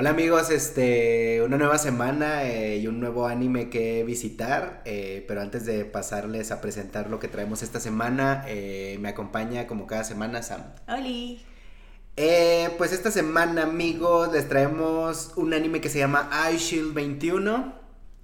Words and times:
Hola 0.00 0.08
amigos, 0.08 0.48
este, 0.48 1.42
una 1.44 1.58
nueva 1.58 1.76
semana 1.76 2.44
eh, 2.44 2.78
y 2.78 2.86
un 2.86 3.00
nuevo 3.00 3.26
anime 3.26 3.68
que 3.68 4.02
visitar, 4.02 4.80
eh, 4.86 5.26
pero 5.28 5.42
antes 5.42 5.66
de 5.66 5.84
pasarles 5.84 6.52
a 6.52 6.62
presentar 6.62 7.10
lo 7.10 7.18
que 7.18 7.28
traemos 7.28 7.62
esta 7.62 7.80
semana, 7.80 8.42
eh, 8.48 8.96
me 9.02 9.10
acompaña 9.10 9.66
como 9.66 9.86
cada 9.86 10.02
semana 10.04 10.42
Sam. 10.42 10.62
Oli. 10.88 11.44
pues 12.78 12.94
esta 12.94 13.10
semana 13.10 13.64
amigos 13.64 14.32
les 14.32 14.48
traemos 14.48 15.34
un 15.36 15.52
anime 15.52 15.82
que 15.82 15.90
se 15.90 15.98
llama 15.98 16.30
iShield 16.50 16.94
21. 16.94 17.74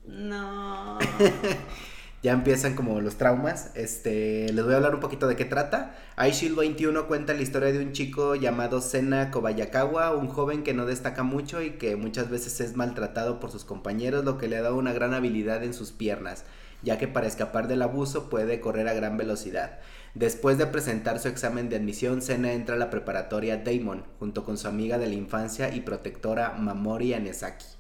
No. 0.07 0.99
ya 2.23 2.33
empiezan 2.33 2.75
como 2.75 3.01
los 3.01 3.17
traumas. 3.17 3.71
Este, 3.75 4.53
les 4.53 4.65
voy 4.65 4.75
a 4.75 4.77
hablar 4.77 4.95
un 4.95 5.01
poquito 5.01 5.27
de 5.27 5.37
qué 5.37 5.45
trata. 5.45 5.97
iShield 6.19 6.57
21 6.57 7.07
cuenta 7.07 7.35
la 7.35 7.43
historia 7.43 7.73
de 7.73 7.81
un 7.81 7.93
chico 7.93 8.35
llamado 8.35 8.81
Sena 8.81 9.31
Kobayakawa, 9.31 10.17
un 10.17 10.29
joven 10.29 10.63
que 10.63 10.75
no 10.75 10.87
destaca 10.87 11.23
mucho 11.23 11.63
y 11.63 11.73
que 11.73 11.97
muchas 11.97 12.31
veces 12.31 12.61
es 12.61 12.75
maltratado 12.77 13.39
por 13.39 13.51
sus 13.51 13.65
compañeros, 13.65 14.25
lo 14.25 14.39
que 14.39 14.49
le 14.49 14.57
ha 14.57 14.63
dado 14.63 14.77
una 14.77 14.93
gran 14.93 15.15
habilidad 15.15 15.63
en 15.63 15.75
sus 15.75 15.93
piernas, 15.93 16.45
ya 16.83 16.99
que 16.99 17.07
para 17.07 17.27
escapar 17.27 17.69
del 17.69 17.83
abuso 17.83 18.31
puede 18.31 18.61
correr 18.61 18.89
a 18.89 18.95
gran 18.95 19.17
velocidad. 19.17 19.79
Después 20.15 20.57
de 20.57 20.67
presentar 20.67 21.19
su 21.19 21.29
examen 21.29 21.69
de 21.69 21.77
admisión, 21.77 22.23
Sena 22.23 22.55
entra 22.55 22.77
a 22.77 22.79
la 22.79 22.89
preparatoria 22.89 23.59
Damon, 23.59 24.05
junto 24.19 24.45
con 24.45 24.57
su 24.57 24.67
amiga 24.67 24.97
de 24.97 25.09
la 25.09 25.15
infancia 25.15 25.75
y 25.75 25.83
protectora 25.83 26.55
Mamori 26.59 27.13
Anesaki. 27.13 27.76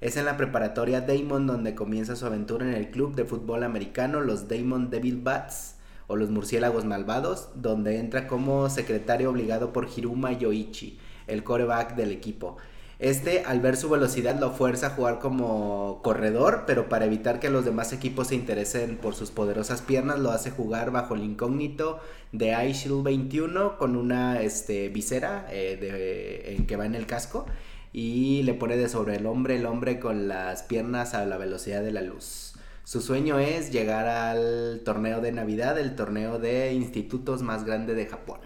Es 0.00 0.16
en 0.16 0.24
la 0.24 0.38
preparatoria 0.38 1.02
Damon 1.02 1.46
donde 1.46 1.74
comienza 1.74 2.16
su 2.16 2.24
aventura 2.24 2.66
en 2.66 2.72
el 2.72 2.90
club 2.90 3.14
de 3.14 3.26
fútbol 3.26 3.64
americano, 3.64 4.20
los 4.20 4.48
Damon 4.48 4.88
Devil 4.88 5.18
Bats 5.18 5.74
o 6.06 6.16
los 6.16 6.30
murciélagos 6.30 6.86
malvados, 6.86 7.50
donde 7.54 7.98
entra 7.98 8.26
como 8.26 8.70
secretario 8.70 9.28
obligado 9.28 9.74
por 9.74 9.88
Hiruma 9.94 10.32
Yoichi, 10.32 10.98
el 11.26 11.44
coreback 11.44 11.96
del 11.96 12.12
equipo. 12.12 12.56
Este, 12.98 13.44
al 13.44 13.60
ver 13.60 13.76
su 13.76 13.90
velocidad, 13.90 14.40
lo 14.40 14.52
fuerza 14.52 14.88
a 14.88 14.90
jugar 14.90 15.18
como 15.18 16.00
corredor, 16.02 16.64
pero 16.66 16.88
para 16.88 17.04
evitar 17.04 17.38
que 17.38 17.50
los 17.50 17.66
demás 17.66 17.92
equipos 17.92 18.28
se 18.28 18.34
interesen 18.34 18.96
por 18.96 19.14
sus 19.14 19.30
poderosas 19.30 19.82
piernas, 19.82 20.18
lo 20.18 20.30
hace 20.30 20.50
jugar 20.50 20.90
bajo 20.90 21.14
el 21.14 21.24
incógnito 21.24 22.00
de 22.32 22.52
iShield 22.68 23.02
21 23.02 23.76
con 23.76 23.96
una 23.96 24.40
este, 24.40 24.88
visera 24.88 25.46
eh, 25.50 26.56
en 26.56 26.66
que 26.66 26.76
va 26.76 26.86
en 26.86 26.94
el 26.94 27.06
casco 27.06 27.46
y 27.92 28.42
le 28.44 28.54
pone 28.54 28.76
de 28.76 28.88
sobre 28.88 29.16
el 29.16 29.26
hombre 29.26 29.56
el 29.56 29.66
hombre 29.66 29.98
con 29.98 30.28
las 30.28 30.62
piernas 30.62 31.14
a 31.14 31.26
la 31.26 31.38
velocidad 31.38 31.82
de 31.82 31.92
la 31.92 32.02
luz. 32.02 32.54
Su 32.84 33.00
sueño 33.00 33.38
es 33.38 33.70
llegar 33.70 34.06
al 34.08 34.82
torneo 34.84 35.20
de 35.20 35.32
Navidad, 35.32 35.78
el 35.78 35.94
torneo 35.94 36.38
de 36.38 36.72
institutos 36.72 37.42
más 37.42 37.64
grande 37.64 37.94
de 37.94 38.06
Japón. 38.06 38.40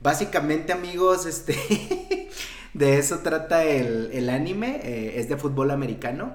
Básicamente, 0.00 0.72
amigos, 0.72 1.26
este 1.26 1.54
de 2.74 2.98
eso 2.98 3.18
trata 3.18 3.64
el, 3.64 4.28
anime. 4.30 4.80
Eh, 4.82 5.20
es 5.20 5.28
de 5.28 5.36
fútbol 5.36 5.70
americano. 5.70 6.34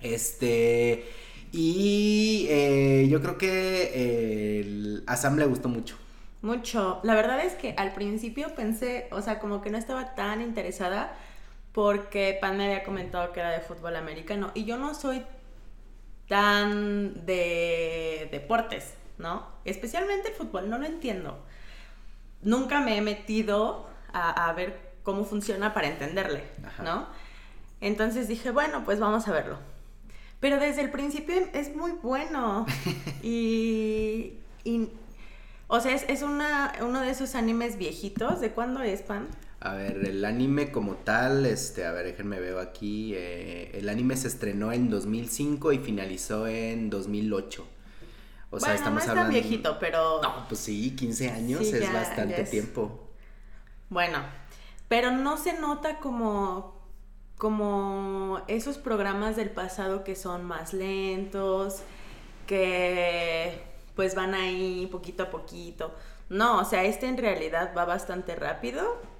Este. 0.00 1.04
Y 1.52 2.46
eh, 2.50 3.08
yo 3.10 3.22
creo 3.22 3.38
que 3.38 5.02
a 5.06 5.16
Sam 5.16 5.38
le 5.38 5.46
gustó 5.46 5.68
mucho. 5.68 5.96
Mucho. 6.42 7.00
La 7.02 7.14
verdad 7.14 7.44
es 7.44 7.54
que 7.54 7.74
al 7.78 7.94
principio 7.94 8.54
pensé, 8.54 9.08
o 9.10 9.22
sea, 9.22 9.38
como 9.38 9.62
que 9.62 9.70
no 9.70 9.78
estaba 9.78 10.14
tan 10.14 10.42
interesada 10.42 11.16
porque 11.76 12.38
Pan 12.40 12.56
me 12.56 12.64
había 12.64 12.84
comentado 12.84 13.34
que 13.34 13.40
era 13.40 13.50
de 13.50 13.60
fútbol 13.60 13.96
americano 13.96 14.50
y 14.54 14.64
yo 14.64 14.78
no 14.78 14.94
soy 14.94 15.22
tan 16.26 17.26
de 17.26 18.30
deportes, 18.32 18.94
¿no? 19.18 19.46
Especialmente 19.66 20.30
el 20.30 20.34
fútbol, 20.34 20.70
no 20.70 20.78
lo 20.78 20.86
entiendo. 20.86 21.38
Nunca 22.40 22.80
me 22.80 22.96
he 22.96 23.02
metido 23.02 23.90
a, 24.14 24.50
ver 24.54 24.94
cómo 25.02 25.26
funciona 25.26 25.74
para 25.74 25.88
entenderle, 25.88 26.44
¿no? 26.82 27.08
Entonces 27.82 28.26
dije, 28.26 28.52
bueno, 28.52 28.82
pues 28.86 28.98
vamos 28.98 29.28
a 29.28 29.32
verlo. 29.32 29.58
Pero 30.40 30.58
desde 30.58 30.80
el 30.80 30.90
principio 30.90 31.34
es 31.52 31.76
muy 31.76 31.92
bueno. 31.92 32.64
y, 33.22 34.38
o 35.68 35.78
sea, 35.80 35.92
es, 35.94 36.22
una, 36.22 36.72
uno 36.80 37.02
de 37.02 37.10
esos 37.10 37.34
animes 37.34 37.76
viejitos. 37.76 38.40
¿De 38.40 38.52
cuándo 38.52 38.80
es, 38.80 39.02
Pan? 39.02 39.28
A 39.66 39.74
ver, 39.74 40.04
el 40.06 40.24
anime 40.24 40.70
como 40.70 40.94
tal, 40.94 41.44
este, 41.44 41.86
a 41.86 41.90
ver, 41.90 42.06
déjenme 42.06 42.38
veo 42.38 42.60
aquí. 42.60 43.14
Eh, 43.16 43.76
el 43.76 43.88
anime 43.88 44.16
se 44.16 44.28
estrenó 44.28 44.70
en 44.70 44.88
2005 44.90 45.72
y 45.72 45.78
finalizó 45.78 46.46
en 46.46 46.88
2008. 46.88 47.66
O 48.50 48.60
sea, 48.60 48.74
estamos 48.74 48.98
no 48.98 49.02
es 49.02 49.08
hablando. 49.08 49.32
viejito, 49.32 49.76
pero. 49.80 50.22
No, 50.22 50.46
pues 50.46 50.60
sí, 50.60 50.94
15 50.94 51.30
años 51.30 51.62
es 51.62 51.92
bastante 51.92 52.44
tiempo. 52.44 53.08
Bueno, 53.88 54.20
pero 54.86 55.10
no 55.10 55.36
se 55.36 55.58
nota 55.58 55.98
como. 55.98 56.80
como 57.36 58.42
esos 58.46 58.78
programas 58.78 59.34
del 59.34 59.50
pasado 59.50 60.04
que 60.04 60.14
son 60.14 60.44
más 60.44 60.74
lentos, 60.74 61.82
que 62.46 63.64
pues 63.96 64.14
van 64.14 64.32
ahí 64.34 64.86
poquito 64.92 65.24
a 65.24 65.30
poquito. 65.30 65.92
No, 66.28 66.60
o 66.60 66.64
sea, 66.64 66.84
este 66.84 67.08
en 67.08 67.18
realidad 67.18 67.72
va 67.76 67.84
bastante 67.84 68.36
rápido 68.36 69.15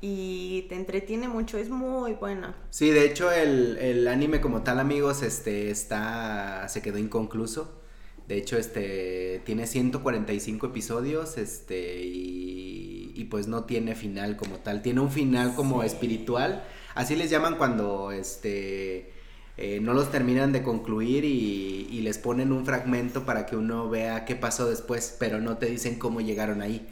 y 0.00 0.62
te 0.68 0.74
entretiene 0.74 1.28
mucho, 1.28 1.58
es 1.58 1.70
muy 1.70 2.12
bueno. 2.14 2.54
Sí, 2.70 2.90
de 2.90 3.04
hecho 3.04 3.32
el, 3.32 4.06
anime 4.08 4.40
como 4.40 4.62
tal, 4.62 4.78
amigos, 4.78 5.22
este 5.22 5.70
está 5.70 6.66
se 6.68 6.82
quedó 6.82 6.98
inconcluso. 6.98 7.80
De 8.28 8.36
hecho, 8.36 8.58
este 8.58 9.40
tiene 9.44 9.68
145 9.68 10.66
episodios, 10.66 11.38
este 11.38 12.02
y, 12.04 13.12
y 13.14 13.24
pues 13.24 13.46
no 13.46 13.64
tiene 13.64 13.94
final 13.94 14.36
como 14.36 14.56
tal, 14.56 14.82
tiene 14.82 15.00
un 15.00 15.10
final 15.10 15.54
como 15.54 15.82
espiritual. 15.84 16.64
Así 16.94 17.14
les 17.14 17.30
llaman 17.30 17.56
cuando 17.56 18.10
este 18.10 19.12
eh, 19.58 19.80
no 19.80 19.94
los 19.94 20.10
terminan 20.10 20.52
de 20.52 20.62
concluir 20.62 21.24
y, 21.24 21.88
y 21.90 22.00
les 22.02 22.18
ponen 22.18 22.52
un 22.52 22.66
fragmento 22.66 23.24
para 23.24 23.46
que 23.46 23.56
uno 23.56 23.88
vea 23.88 24.24
qué 24.24 24.34
pasó 24.34 24.68
después, 24.68 25.16
pero 25.18 25.40
no 25.40 25.56
te 25.56 25.66
dicen 25.66 25.98
cómo 25.98 26.20
llegaron 26.20 26.60
ahí. 26.62 26.86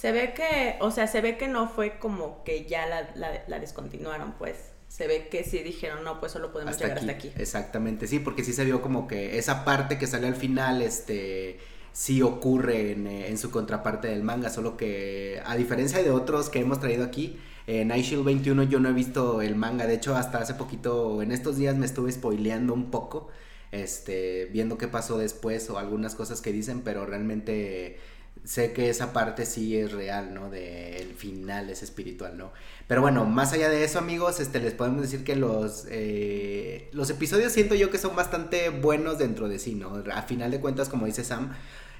Se 0.00 0.12
ve 0.12 0.32
que, 0.32 0.76
o 0.80 0.90
sea, 0.90 1.06
se 1.06 1.20
ve 1.20 1.36
que 1.36 1.46
no 1.46 1.68
fue 1.68 1.98
como 1.98 2.42
que 2.42 2.64
ya 2.64 2.86
la, 2.86 3.42
la, 3.46 3.58
descontinuaron, 3.58 4.32
pues. 4.38 4.56
Se 4.88 5.06
ve 5.06 5.28
que 5.28 5.44
sí 5.44 5.58
dijeron, 5.58 6.04
no, 6.04 6.20
pues 6.20 6.32
solo 6.32 6.52
podemos 6.52 6.78
llegar 6.78 6.96
hasta 6.96 7.12
aquí. 7.12 7.30
Exactamente, 7.36 8.06
sí, 8.06 8.18
porque 8.18 8.42
sí 8.42 8.54
se 8.54 8.64
vio 8.64 8.80
como 8.80 9.06
que 9.06 9.36
esa 9.36 9.62
parte 9.62 9.98
que 9.98 10.06
sale 10.06 10.26
al 10.26 10.36
final, 10.36 10.80
este, 10.80 11.58
sí 11.92 12.22
ocurre 12.22 12.92
en, 12.92 13.06
en 13.06 13.36
su 13.36 13.50
contraparte 13.50 14.08
del 14.08 14.22
manga, 14.22 14.48
solo 14.48 14.78
que 14.78 15.42
a 15.44 15.54
diferencia 15.54 16.02
de 16.02 16.10
otros 16.10 16.48
que 16.48 16.60
hemos 16.60 16.80
traído 16.80 17.04
aquí, 17.04 17.38
en 17.66 17.94
iShield 17.94 18.24
21 18.24 18.62
yo 18.62 18.80
no 18.80 18.88
he 18.88 18.94
visto 18.94 19.42
el 19.42 19.54
manga, 19.54 19.86
de 19.86 19.96
hecho 19.96 20.16
hasta 20.16 20.38
hace 20.38 20.54
poquito, 20.54 21.20
en 21.20 21.30
estos 21.30 21.58
días 21.58 21.76
me 21.76 21.84
estuve 21.84 22.10
spoileando 22.10 22.72
un 22.72 22.90
poco, 22.90 23.28
este, 23.70 24.46
viendo 24.46 24.78
qué 24.78 24.88
pasó 24.88 25.18
después 25.18 25.68
o 25.68 25.78
algunas 25.78 26.14
cosas 26.14 26.40
que 26.40 26.52
dicen, 26.52 26.80
pero 26.80 27.04
realmente 27.04 27.98
sé 28.44 28.72
que 28.72 28.88
esa 28.88 29.12
parte 29.12 29.46
sí 29.46 29.76
es 29.76 29.92
real, 29.92 30.34
¿no? 30.34 30.50
Del 30.50 31.14
final 31.14 31.70
es 31.70 31.82
espiritual, 31.82 32.36
¿no? 32.36 32.52
Pero 32.86 33.02
bueno, 33.02 33.24
más 33.24 33.52
allá 33.52 33.68
de 33.68 33.84
eso, 33.84 33.98
amigos, 33.98 34.40
este, 34.40 34.60
les 34.60 34.74
podemos 34.74 35.02
decir 35.02 35.24
que 35.24 35.36
los, 35.36 35.86
eh, 35.90 36.88
los 36.92 37.10
episodios 37.10 37.52
siento 37.52 37.74
yo 37.74 37.90
que 37.90 37.98
son 37.98 38.16
bastante 38.16 38.70
buenos 38.70 39.18
dentro 39.18 39.48
de 39.48 39.58
sí, 39.58 39.74
¿no? 39.74 40.02
A 40.12 40.22
final 40.22 40.50
de 40.50 40.60
cuentas, 40.60 40.88
como 40.88 41.06
dice 41.06 41.22
Sam, 41.24 41.52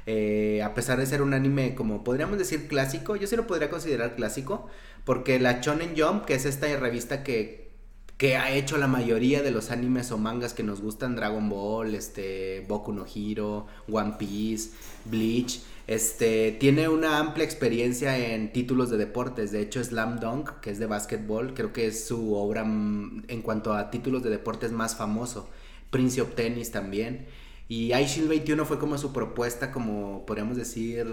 eh, 0.07 0.63
a 0.63 0.75
pesar 0.75 0.99
de 0.99 1.07
ser 1.07 1.23
un 1.23 1.35
anime 1.35 1.75
como 1.75 2.03
podríamos 2.03 2.39
decir 2.39 2.69
clásico, 2.69 3.17
yo 3.17 3.27
sí 3.27 3.37
lo 3.37 3.47
podría 3.47 3.71
considerar 3.71 4.17
clásico, 4.17 4.67
porque 5.05 5.39
la 5.39 5.61
Shonen 5.61 5.95
Jump, 5.97 6.25
que 6.25 6.35
es 6.35 6.47
esta 6.47 6.67
revista 6.77 7.23
que, 7.23 7.71
que 8.17 8.37
ha 8.37 8.51
hecho 8.53 8.77
la 8.79 8.87
mayoría 8.87 9.43
de 9.43 9.51
los 9.51 9.71
animes 9.71 10.11
o 10.11 10.19
mangas 10.19 10.55
que 10.55 10.63
nos 10.63 10.81
gustan, 10.81 11.17
Dragon 11.17 11.49
Ball, 11.49 11.95
este, 11.95 12.65
Boku 12.67 12.93
no 12.93 13.05
Hero, 13.07 13.67
One 13.91 14.15
Piece, 14.19 14.71
Bleach, 15.05 15.61
este, 15.91 16.53
tiene 16.53 16.89
una 16.89 17.19
amplia 17.19 17.45
experiencia 17.45 18.17
en 18.17 18.53
títulos 18.53 18.91
de 18.91 18.97
deportes. 18.97 19.51
De 19.51 19.61
hecho, 19.61 19.83
Slam 19.83 20.21
Dunk, 20.21 20.61
que 20.61 20.71
es 20.71 20.79
de 20.79 20.87
básquetbol, 20.87 21.53
creo 21.53 21.73
que 21.73 21.89
es 21.89 22.07
su 22.07 22.33
obra 22.37 22.63
mm, 22.63 23.25
en 23.27 23.43
cuanto 23.43 23.75
a 23.75 23.91
títulos 23.91 24.23
de 24.23 24.31
deportes 24.31 24.71
más 24.71 24.95
famoso. 24.95 25.49
Prince 25.91 26.21
of 26.21 26.37
Tennis 26.37 26.71
también. 26.71 27.27
Y 27.67 27.93
iShield 27.93 28.29
21 28.29 28.65
fue 28.67 28.79
como 28.79 28.99
su 28.99 29.13
propuesta, 29.13 29.73
como 29.73 30.25
podríamos 30.27 30.57
decir, 30.57 31.05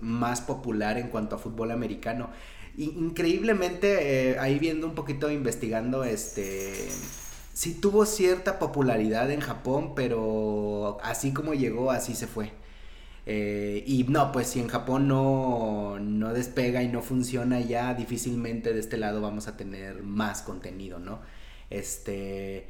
más 0.00 0.40
popular 0.40 0.98
en 0.98 1.06
cuanto 1.08 1.36
a 1.36 1.38
fútbol 1.38 1.70
americano. 1.70 2.30
increíblemente, 2.76 4.32
eh, 4.32 4.38
ahí 4.40 4.58
viendo 4.58 4.88
un 4.88 4.96
poquito, 4.96 5.30
investigando, 5.30 6.02
este, 6.02 6.88
sí 7.52 7.74
tuvo 7.80 8.04
cierta 8.06 8.58
popularidad 8.58 9.30
en 9.30 9.40
Japón, 9.40 9.94
pero 9.94 10.98
así 11.04 11.32
como 11.32 11.54
llegó, 11.54 11.92
así 11.92 12.16
se 12.16 12.26
fue. 12.26 12.61
Eh, 13.26 13.84
y 13.86 14.04
no, 14.04 14.32
pues 14.32 14.48
si 14.48 14.60
en 14.60 14.68
Japón 14.68 15.06
no, 15.08 15.98
no 16.00 16.32
despega 16.32 16.82
y 16.82 16.88
no 16.88 17.02
funciona 17.02 17.60
ya, 17.60 17.94
difícilmente 17.94 18.72
de 18.72 18.80
este 18.80 18.96
lado 18.96 19.20
vamos 19.20 19.46
a 19.48 19.56
tener 19.56 20.02
más 20.02 20.42
contenido, 20.42 20.98
¿no? 20.98 21.20
Este... 21.70 22.68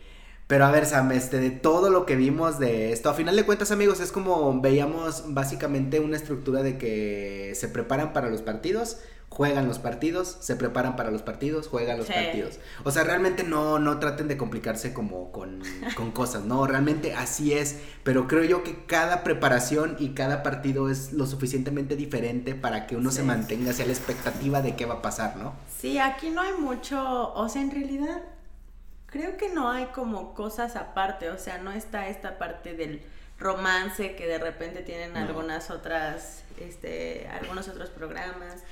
Pero 0.48 0.66
a 0.66 0.70
ver, 0.70 0.84
Sam, 0.84 1.12
este, 1.12 1.38
de 1.38 1.50
todo 1.50 1.88
lo 1.88 2.04
que 2.04 2.14
vimos 2.14 2.58
de 2.58 2.92
esto, 2.92 3.08
a 3.08 3.14
final 3.14 3.36
de 3.36 3.46
cuentas, 3.46 3.70
amigos, 3.70 4.00
es 4.00 4.12
como 4.12 4.60
veíamos 4.60 5.24
básicamente 5.28 5.98
una 5.98 6.16
estructura 6.16 6.62
de 6.62 6.76
que 6.76 7.52
se 7.54 7.68
preparan 7.68 8.12
para 8.12 8.28
los 8.28 8.42
partidos, 8.42 8.98
juegan 9.32 9.66
los 9.66 9.78
partidos, 9.78 10.36
se 10.40 10.56
preparan 10.56 10.94
para 10.94 11.10
los 11.10 11.22
partidos, 11.22 11.66
juegan 11.66 11.96
los 11.96 12.06
partidos. 12.06 12.58
O 12.84 12.90
sea, 12.90 13.02
realmente 13.02 13.44
no, 13.44 13.78
no 13.78 13.98
traten 13.98 14.28
de 14.28 14.36
complicarse 14.36 14.92
como 14.92 15.32
con, 15.32 15.62
cosas, 16.12 16.44
¿no? 16.44 16.66
Realmente 16.66 17.14
así 17.14 17.54
es, 17.54 17.80
pero 18.04 18.28
creo 18.28 18.44
yo 18.44 18.62
que 18.62 18.84
cada 18.84 19.24
preparación 19.24 19.96
y 19.98 20.10
cada 20.10 20.42
partido 20.42 20.90
es 20.90 21.14
lo 21.14 21.26
suficientemente 21.26 21.96
diferente 21.96 22.54
para 22.54 22.86
que 22.86 22.96
uno 22.96 23.10
se 23.10 23.22
mantenga 23.22 23.70
hacia 23.70 23.86
la 23.86 23.92
expectativa 23.92 24.60
de 24.60 24.76
qué 24.76 24.84
va 24.84 24.96
a 24.96 25.02
pasar, 25.02 25.36
¿no? 25.36 25.54
Sí, 25.78 25.98
aquí 25.98 26.28
no 26.28 26.42
hay 26.42 26.52
mucho, 26.52 27.32
o 27.32 27.48
sea, 27.48 27.62
en 27.62 27.70
realidad 27.70 28.20
creo 29.06 29.38
que 29.38 29.48
no 29.48 29.70
hay 29.70 29.86
como 29.86 30.34
cosas 30.34 30.76
aparte, 30.76 31.30
o 31.30 31.38
sea, 31.38 31.56
no 31.56 31.72
está 31.72 32.08
esta 32.08 32.36
parte 32.36 32.74
del 32.74 33.00
romance 33.38 34.14
que 34.14 34.26
de 34.26 34.38
repente 34.38 34.82
tienen 34.82 35.16
algunas 35.16 35.70
otras, 35.70 36.42
este, 36.60 37.28
algunos 37.28 37.68
otros 37.68 37.88
programas 37.88 38.62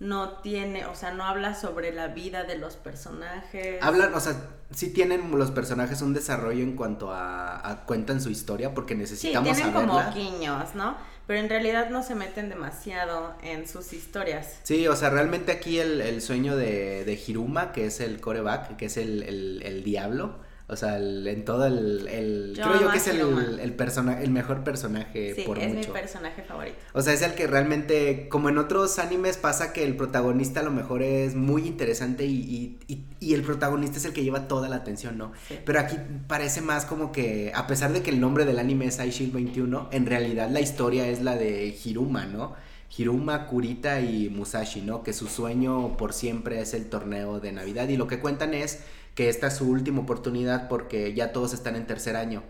no 0.00 0.38
tiene, 0.38 0.86
o 0.86 0.94
sea, 0.94 1.12
no 1.12 1.24
habla 1.24 1.54
sobre 1.54 1.92
la 1.92 2.08
vida 2.08 2.44
de 2.44 2.56
los 2.56 2.76
personajes. 2.76 3.82
Hablan, 3.82 4.14
o 4.14 4.20
sea, 4.20 4.36
sí 4.70 4.92
tienen 4.92 5.36
los 5.36 5.50
personajes 5.50 6.02
un 6.02 6.14
desarrollo 6.14 6.62
en 6.62 6.76
cuanto 6.76 7.12
a, 7.12 7.68
a 7.68 7.84
cuentan 7.84 8.20
su 8.20 8.30
historia 8.30 8.74
porque 8.74 8.94
necesitamos 8.94 9.56
sí, 9.56 9.62
tienen 9.62 9.74
como 9.74 10.00
guiños, 10.12 10.74
¿no? 10.74 10.96
Pero 11.26 11.40
en 11.40 11.48
realidad 11.50 11.90
no 11.90 12.02
se 12.02 12.14
meten 12.14 12.48
demasiado 12.48 13.34
en 13.42 13.68
sus 13.68 13.92
historias. 13.92 14.60
Sí, 14.62 14.86
o 14.88 14.96
sea, 14.96 15.10
realmente 15.10 15.52
aquí 15.52 15.78
el, 15.78 16.22
sueño 16.22 16.56
de, 16.56 17.04
de 17.04 17.20
Hiruma, 17.26 17.72
que 17.72 17.84
es 17.86 18.00
el 18.00 18.20
coreback, 18.20 18.76
que 18.76 18.86
es 18.86 18.96
el, 18.96 19.22
el, 19.24 19.62
el 19.62 19.84
diablo, 19.84 20.38
o 20.70 20.76
sea, 20.76 20.98
en 20.98 21.44
todo 21.46 21.64
el... 21.64 22.06
el 22.08 22.52
creo 22.54 22.78
yo 22.78 22.90
que 22.90 22.98
es 22.98 23.08
el, 23.08 23.20
el, 23.20 23.58
el 23.58 24.30
mejor 24.30 24.64
personaje 24.64 25.34
sí, 25.34 25.44
es 25.58 25.74
mi 25.74 25.84
personaje 25.86 26.42
favorito. 26.42 26.76
O 26.92 27.00
sea, 27.00 27.14
es 27.14 27.22
el 27.22 27.34
que 27.34 27.46
realmente, 27.46 28.28
como 28.28 28.50
en 28.50 28.58
otros 28.58 28.98
animes 28.98 29.38
pasa 29.38 29.72
que 29.72 29.82
el 29.82 29.96
protagonista 29.96 30.60
a 30.60 30.62
lo 30.62 30.70
mejor 30.70 31.02
es 31.02 31.34
muy 31.34 31.66
interesante 31.66 32.26
y, 32.26 32.78
y, 32.86 33.02
y, 33.18 33.32
el 33.32 33.42
protagonista 33.42 33.96
es 33.96 34.04
el 34.04 34.12
que 34.12 34.22
lleva 34.22 34.46
toda 34.46 34.68
la 34.68 34.76
atención, 34.76 35.16
¿no? 35.16 35.32
Pero 35.64 35.80
aquí 35.80 35.96
parece 36.26 36.60
más 36.60 36.84
como 36.84 37.12
que, 37.12 37.50
a 37.54 37.66
pesar 37.66 37.94
de 37.94 38.02
que 38.02 38.10
el 38.10 38.20
nombre 38.20 38.44
del 38.44 38.58
anime 38.58 38.84
es 38.86 38.98
Shield 38.98 39.32
21, 39.32 39.88
en 39.90 40.04
realidad 40.04 40.50
la 40.50 40.60
historia 40.60 41.08
es 41.08 41.22
la 41.22 41.36
de 41.36 41.74
Hiruma, 41.82 42.26
¿no? 42.26 42.54
Hiruma, 42.94 43.46
Kurita 43.46 44.00
y 44.00 44.28
Musashi, 44.28 44.80
¿no? 44.80 45.02
Que 45.02 45.12
su 45.12 45.28
sueño 45.28 45.96
por 45.96 46.12
siempre 46.12 46.60
es 46.60 46.74
el 46.74 46.88
torneo 46.90 47.40
de 47.40 47.52
Navidad 47.52 47.88
y 47.88 47.96
lo 47.96 48.06
que 48.06 48.18
cuentan 48.18 48.54
es 48.54 48.80
que 49.18 49.28
esta 49.28 49.48
es 49.48 49.54
su 49.54 49.68
última 49.68 50.02
oportunidad 50.02 50.68
porque 50.68 51.12
ya 51.12 51.32
todos 51.32 51.52
están 51.52 51.74
en 51.74 51.88
tercer 51.88 52.14
año. 52.14 52.44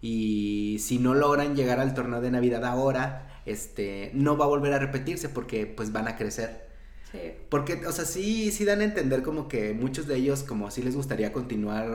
Y 0.00 0.78
si 0.80 0.98
no 0.98 1.12
logran 1.12 1.54
llegar 1.54 1.78
al 1.78 1.92
torneo 1.92 2.22
de 2.22 2.30
Navidad 2.30 2.64
ahora, 2.64 3.42
este, 3.44 4.12
no 4.14 4.38
va 4.38 4.46
a 4.46 4.48
volver 4.48 4.72
a 4.72 4.78
repetirse 4.78 5.28
porque 5.28 5.66
pues 5.66 5.92
van 5.92 6.08
a 6.08 6.16
crecer. 6.16 6.70
Sí. 7.12 7.18
Porque, 7.50 7.86
o 7.86 7.92
sea, 7.92 8.06
sí, 8.06 8.50
sí 8.50 8.64
dan 8.64 8.80
a 8.80 8.84
entender 8.84 9.22
como 9.22 9.46
que 9.46 9.74
muchos 9.74 10.06
de 10.06 10.16
ellos 10.16 10.42
como 10.42 10.70
sí 10.70 10.80
les 10.82 10.96
gustaría 10.96 11.34
continuar 11.34 11.86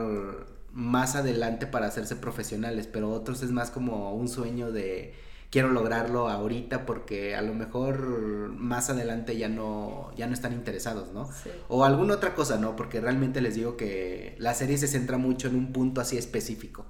más 0.72 1.16
adelante 1.16 1.66
para 1.66 1.88
hacerse 1.88 2.14
profesionales, 2.14 2.86
pero 2.86 3.10
otros 3.10 3.42
es 3.42 3.50
más 3.50 3.72
como 3.72 4.14
un 4.14 4.28
sueño 4.28 4.70
de 4.70 5.14
quiero 5.52 5.70
lograrlo 5.70 6.30
ahorita 6.30 6.86
porque 6.86 7.36
a 7.36 7.42
lo 7.42 7.52
mejor 7.52 8.48
más 8.56 8.88
adelante 8.88 9.36
ya 9.36 9.50
no, 9.50 10.10
ya 10.16 10.26
no 10.26 10.32
están 10.32 10.54
interesados, 10.54 11.12
¿no? 11.12 11.28
O 11.68 11.84
alguna 11.84 12.14
otra 12.14 12.34
cosa, 12.34 12.56
¿no? 12.56 12.74
Porque 12.74 13.02
realmente 13.02 13.42
les 13.42 13.54
digo 13.54 13.76
que 13.76 14.34
la 14.38 14.54
serie 14.54 14.78
se 14.78 14.88
centra 14.88 15.18
mucho 15.18 15.48
en 15.48 15.56
un 15.56 15.72
punto 15.72 16.00
así 16.00 16.16
específico. 16.16 16.86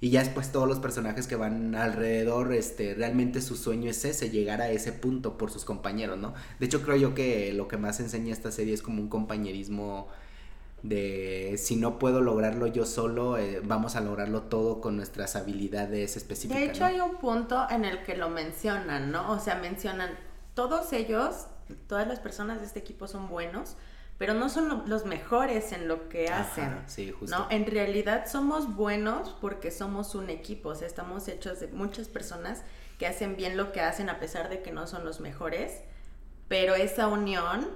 Y 0.00 0.08
ya 0.10 0.20
después 0.20 0.50
todos 0.50 0.66
los 0.66 0.78
personajes 0.78 1.26
que 1.26 1.36
van 1.36 1.74
alrededor, 1.74 2.54
este, 2.54 2.94
realmente 2.94 3.42
su 3.42 3.54
sueño 3.54 3.90
es 3.90 4.02
ese, 4.06 4.30
llegar 4.30 4.62
a 4.62 4.70
ese 4.70 4.92
punto 4.92 5.36
por 5.36 5.50
sus 5.50 5.66
compañeros, 5.66 6.18
¿no? 6.18 6.32
De 6.58 6.66
hecho 6.66 6.80
creo 6.80 6.96
yo 6.96 7.14
que 7.14 7.52
lo 7.52 7.68
que 7.68 7.76
más 7.76 8.00
enseña 8.00 8.32
esta 8.32 8.50
serie 8.50 8.72
es 8.72 8.80
como 8.80 9.02
un 9.02 9.08
compañerismo 9.08 10.08
de 10.88 11.56
si 11.58 11.76
no 11.76 11.98
puedo 11.98 12.20
lograrlo 12.20 12.66
yo 12.66 12.86
solo, 12.86 13.38
eh, 13.38 13.60
vamos 13.64 13.96
a 13.96 14.00
lograrlo 14.00 14.42
todo 14.42 14.80
con 14.80 14.96
nuestras 14.96 15.34
habilidades 15.34 16.16
específicas. 16.16 16.60
De 16.60 16.66
hecho, 16.68 16.84
hay 16.84 17.00
un 17.00 17.16
punto 17.16 17.66
en 17.70 17.84
el 17.84 18.02
que 18.02 18.16
lo 18.16 18.28
mencionan, 18.28 19.10
¿no? 19.10 19.32
O 19.32 19.38
sea, 19.40 19.56
mencionan, 19.56 20.10
todos 20.54 20.92
ellos, 20.92 21.46
todas 21.88 22.06
las 22.06 22.20
personas 22.20 22.60
de 22.60 22.66
este 22.66 22.78
equipo 22.78 23.08
son 23.08 23.28
buenos, 23.28 23.76
pero 24.18 24.32
no 24.32 24.48
son 24.48 24.84
los 24.86 25.04
mejores 25.04 25.72
en 25.72 25.88
lo 25.88 26.08
que 26.08 26.28
hacen. 26.28 26.82
sí, 26.86 27.10
justo. 27.10 27.36
¿no? 27.36 27.46
En 27.50 27.66
realidad 27.66 28.26
somos 28.26 28.74
buenos 28.74 29.36
porque 29.40 29.70
somos 29.70 30.14
un 30.14 30.30
equipo, 30.30 30.70
o 30.70 30.74
sea, 30.74 30.86
estamos 30.86 31.28
hechos 31.28 31.60
de 31.60 31.68
muchas 31.68 32.08
personas 32.08 32.62
que 32.98 33.06
hacen 33.06 33.36
bien 33.36 33.56
lo 33.56 33.72
que 33.72 33.82
hacen 33.82 34.08
a 34.08 34.18
pesar 34.18 34.48
de 34.48 34.62
que 34.62 34.72
no 34.72 34.86
son 34.86 35.04
los 35.04 35.20
mejores, 35.20 35.82
pero 36.48 36.74
esa 36.74 37.08
unión 37.08 37.68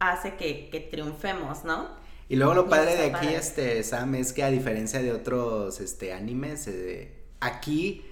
hace 0.00 0.36
que, 0.36 0.68
que 0.68 0.80
triunfemos, 0.80 1.64
¿no? 1.64 2.04
Y 2.28 2.36
luego 2.36 2.54
lo 2.54 2.68
padre 2.68 2.96
de 2.96 3.04
aquí, 3.04 3.28
este, 3.28 3.82
Sam, 3.84 4.16
es 4.16 4.32
que 4.32 4.42
a 4.42 4.50
diferencia 4.50 5.00
de 5.00 5.12
otros 5.12 5.80
este, 5.80 6.12
animes, 6.12 6.66
eh, 6.66 7.12
aquí 7.40 8.04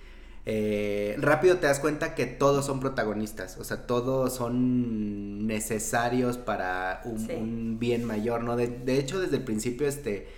eh, 0.47 1.17
rápido 1.19 1.57
te 1.57 1.67
das 1.67 1.81
cuenta 1.81 2.15
que 2.15 2.27
todos 2.27 2.67
son 2.67 2.79
protagonistas, 2.79 3.57
o 3.59 3.65
sea, 3.65 3.87
todos 3.87 4.35
son 4.35 5.47
necesarios 5.47 6.39
para 6.39 7.03
un, 7.05 7.79
bien 7.81 8.05
mayor, 8.05 8.45
¿no? 8.45 8.57
De, 8.57 8.99
hecho, 8.99 9.19
desde 9.19 9.37
el 9.39 9.43
principio, 9.43 9.89
este, 9.89 10.29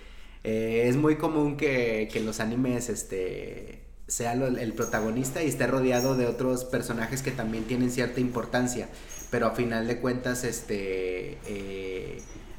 eh, 0.43 0.85
es 0.87 0.95
muy 0.95 1.17
común 1.17 1.55
que, 1.55 2.09
que 2.11 2.19
los 2.21 2.39
animes, 2.39 2.89
este, 2.89 3.83
sea 4.07 4.33
el 4.33 4.73
protagonista 4.73 5.43
y 5.43 5.47
esté 5.47 5.67
rodeado 5.67 6.15
de 6.15 6.25
otros 6.25 6.63
personajes 6.63 7.21
que 7.21 7.31
también 7.31 7.65
tienen 7.65 7.91
cierta 7.91 8.21
importancia, 8.21 8.87
pero 9.29 9.47
a 9.47 9.51
final 9.51 9.85
de 9.85 9.99
cuentas, 9.99 10.45
este 10.45 11.37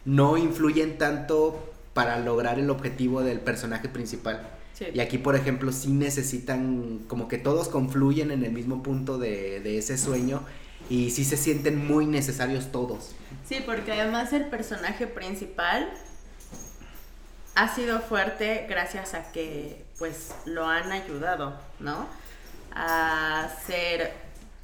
no 0.08 0.38
influyen 0.38 0.96
tanto 0.96 1.70
para 1.92 2.18
lograr 2.18 2.58
el 2.58 2.70
objetivo 2.70 3.22
del 3.22 3.40
personaje 3.40 3.90
principal. 3.90 4.40
Y 4.94 5.00
aquí, 5.00 5.18
por 5.18 5.36
ejemplo, 5.36 5.70
sí 5.70 5.90
necesitan, 5.92 7.00
como 7.08 7.28
que 7.28 7.36
todos 7.36 7.68
confluyen 7.68 8.30
en 8.30 8.42
el 8.42 8.52
mismo 8.52 8.82
punto 8.82 9.18
de, 9.18 9.76
ese 9.76 9.98
sueño 9.98 10.42
y 10.88 11.10
sí 11.10 11.24
se 11.24 11.36
sienten 11.36 11.86
muy 11.86 12.06
necesarios 12.06 12.72
todos. 12.72 13.10
Sí, 13.46 13.62
porque 13.66 13.92
además 13.92 14.32
el 14.32 14.46
personaje 14.46 15.06
principal 15.06 15.90
ha 17.54 17.74
sido 17.74 18.00
fuerte 18.00 18.66
gracias 18.66 19.12
a 19.12 19.30
que 19.32 19.84
pues 19.98 20.30
lo 20.46 20.66
han 20.66 20.90
ayudado, 20.90 21.60
¿no? 21.80 22.06
A 22.72 23.50
ser 23.66 24.14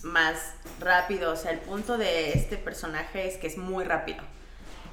más 0.03 0.37
rápido, 0.81 1.33
o 1.33 1.37
sea, 1.37 1.51
el 1.51 1.59
punto 1.59 1.99
de 1.99 2.33
este 2.33 2.57
personaje 2.57 3.29
es 3.29 3.37
que 3.37 3.49
es 3.49 3.59
muy 3.59 3.85
rápido. 3.85 4.23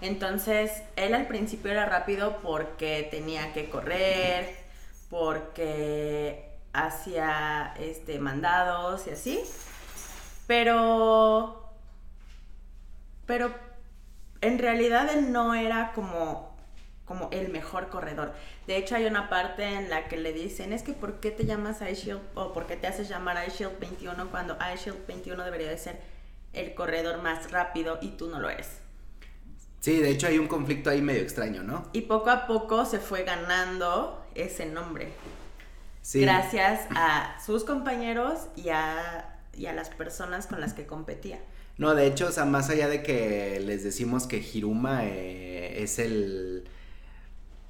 Entonces, 0.01 0.83
él 0.95 1.13
al 1.13 1.27
principio 1.27 1.71
era 1.71 1.85
rápido 1.85 2.37
porque 2.41 3.07
tenía 3.11 3.53
que 3.53 3.69
correr, 3.69 4.55
porque 5.09 6.51
hacía 6.73 7.73
este 7.79 8.19
mandados 8.19 9.07
y 9.07 9.11
así. 9.11 9.41
Pero 10.47 11.71
pero 13.25 13.53
en 14.41 14.59
realidad 14.59 15.09
él 15.13 15.31
no 15.31 15.53
era 15.53 15.93
como 15.93 16.51
como 17.05 17.29
el 17.31 17.49
mejor 17.49 17.89
corredor. 17.89 18.33
De 18.67 18.77
hecho, 18.77 18.95
hay 18.95 19.05
una 19.05 19.29
parte 19.29 19.65
en 19.65 19.89
la 19.89 20.07
que 20.07 20.15
le 20.17 20.31
dicen, 20.31 20.71
es 20.71 20.81
que 20.81 20.93
¿por 20.93 21.19
qué 21.19 21.29
te 21.29 21.45
llamas 21.45 21.81
iShield 21.81 22.21
o 22.35 22.53
por 22.53 22.67
qué 22.67 22.77
te 22.77 22.87
haces 22.87 23.09
llamar 23.09 23.37
iShield 23.47 23.79
21 23.79 24.31
cuando 24.31 24.57
iShield 24.73 25.05
21 25.07 25.43
debería 25.43 25.69
de 25.69 25.77
ser 25.77 25.99
el 26.53 26.73
corredor 26.73 27.21
más 27.21 27.51
rápido 27.51 27.99
y 28.01 28.11
tú 28.11 28.27
no 28.27 28.39
lo 28.39 28.49
eres? 28.49 28.80
Sí, 29.81 29.99
de 29.99 30.11
hecho 30.11 30.27
hay 30.27 30.37
un 30.37 30.47
conflicto 30.47 30.91
ahí 30.91 31.01
medio 31.01 31.21
extraño, 31.21 31.63
¿no? 31.63 31.89
Y 31.91 32.01
poco 32.01 32.29
a 32.29 32.45
poco 32.45 32.85
se 32.85 32.99
fue 32.99 33.23
ganando 33.23 34.23
ese 34.35 34.67
nombre. 34.67 35.09
Sí. 36.03 36.21
Gracias 36.21 36.81
a 36.91 37.35
sus 37.43 37.63
compañeros 37.63 38.41
y 38.55 38.69
a, 38.69 39.39
y 39.57 39.65
a 39.65 39.73
las 39.73 39.89
personas 39.89 40.45
con 40.45 40.61
las 40.61 40.73
que 40.73 40.85
competía. 40.85 41.39
No, 41.79 41.95
de 41.95 42.05
hecho, 42.05 42.27
o 42.27 42.31
sea, 42.31 42.45
más 42.45 42.69
allá 42.69 42.87
de 42.89 43.01
que 43.01 43.59
les 43.59 43.83
decimos 43.83 44.27
que 44.27 44.37
Hiruma 44.37 45.05
eh, 45.05 45.81
es 45.81 45.97
el... 45.97 46.65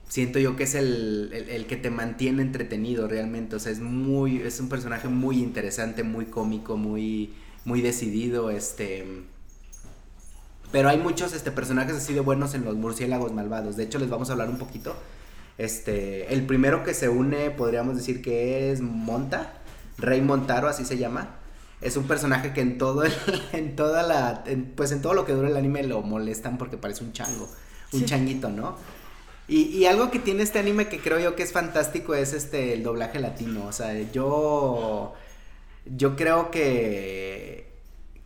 Siento 0.10 0.38
yo 0.38 0.58
que 0.58 0.64
es 0.64 0.76
el, 0.76 1.30
el, 1.32 1.50
el, 1.50 1.66
que 1.66 1.78
te 1.78 1.90
mantiene 1.90 2.42
entretenido 2.42 3.08
realmente. 3.08 3.56
O 3.56 3.60
sea, 3.60 3.72
es 3.72 3.80
muy... 3.80 4.42
Es 4.42 4.60
un 4.60 4.68
personaje 4.68 5.08
muy 5.08 5.38
interesante, 5.38 6.04
muy 6.04 6.26
cómico, 6.26 6.76
muy... 6.76 7.34
Muy 7.64 7.80
decidido, 7.80 8.50
este 8.50 9.06
pero 10.72 10.90
hay 10.90 10.98
muchos 10.98 11.34
este, 11.34 11.52
personajes 11.52 11.96
así 11.96 12.14
de 12.14 12.22
buenos 12.22 12.54
en 12.54 12.64
los 12.64 12.76
murciélagos 12.76 13.34
malvados. 13.34 13.76
De 13.76 13.84
hecho, 13.84 14.00
les 14.00 14.10
vamos 14.10 14.30
a 14.30 14.34
hablar 14.34 14.50
un 14.50 14.58
poquito. 14.58 14.96
Este, 15.58 16.34
el 16.34 16.46
primero 16.46 16.84
que 16.84 16.94
se 16.94 17.10
une, 17.10 17.52
podríamos 17.52 17.96
decir 17.96 18.22
que 18.22 18.72
es 18.72 18.82
Monta, 18.82 19.54
Rey 19.98 20.22
Montaro, 20.22 20.68
así 20.68 20.86
se 20.86 20.98
llama. 20.98 21.36
Es 21.82 21.98
un 21.98 22.06
personaje 22.06 22.54
que 22.54 22.62
en 22.62 22.78
todo 22.78 23.04
en 23.54 23.76
toda 23.76 24.04
la, 24.04 24.44
pues 24.76 24.92
en 24.92 25.02
todo 25.02 25.14
lo 25.14 25.26
que 25.26 25.34
dura 25.34 25.50
el 25.50 25.58
anime 25.58 25.84
lo 25.84 26.02
molestan 26.02 26.58
porque 26.58 26.78
parece 26.78 27.04
un 27.04 27.12
chango, 27.12 27.50
un 27.92 28.06
changuito, 28.06 28.50
¿no? 28.50 28.78
Y, 29.48 29.64
y, 29.64 29.86
algo 29.86 30.12
que 30.12 30.20
tiene 30.20 30.44
este 30.44 30.60
anime 30.60 30.88
que 30.88 31.00
creo 31.00 31.20
yo 31.20 31.36
que 31.36 31.44
es 31.44 31.52
fantástico 31.52 32.16
es 32.16 32.32
este 32.34 32.74
el 32.74 32.84
doblaje 32.84 33.20
latino. 33.20 33.66
O 33.66 33.74
sea, 33.74 34.00
yo 34.12 35.14
yo 35.86 36.16
creo 36.16 36.52
que 36.52 37.71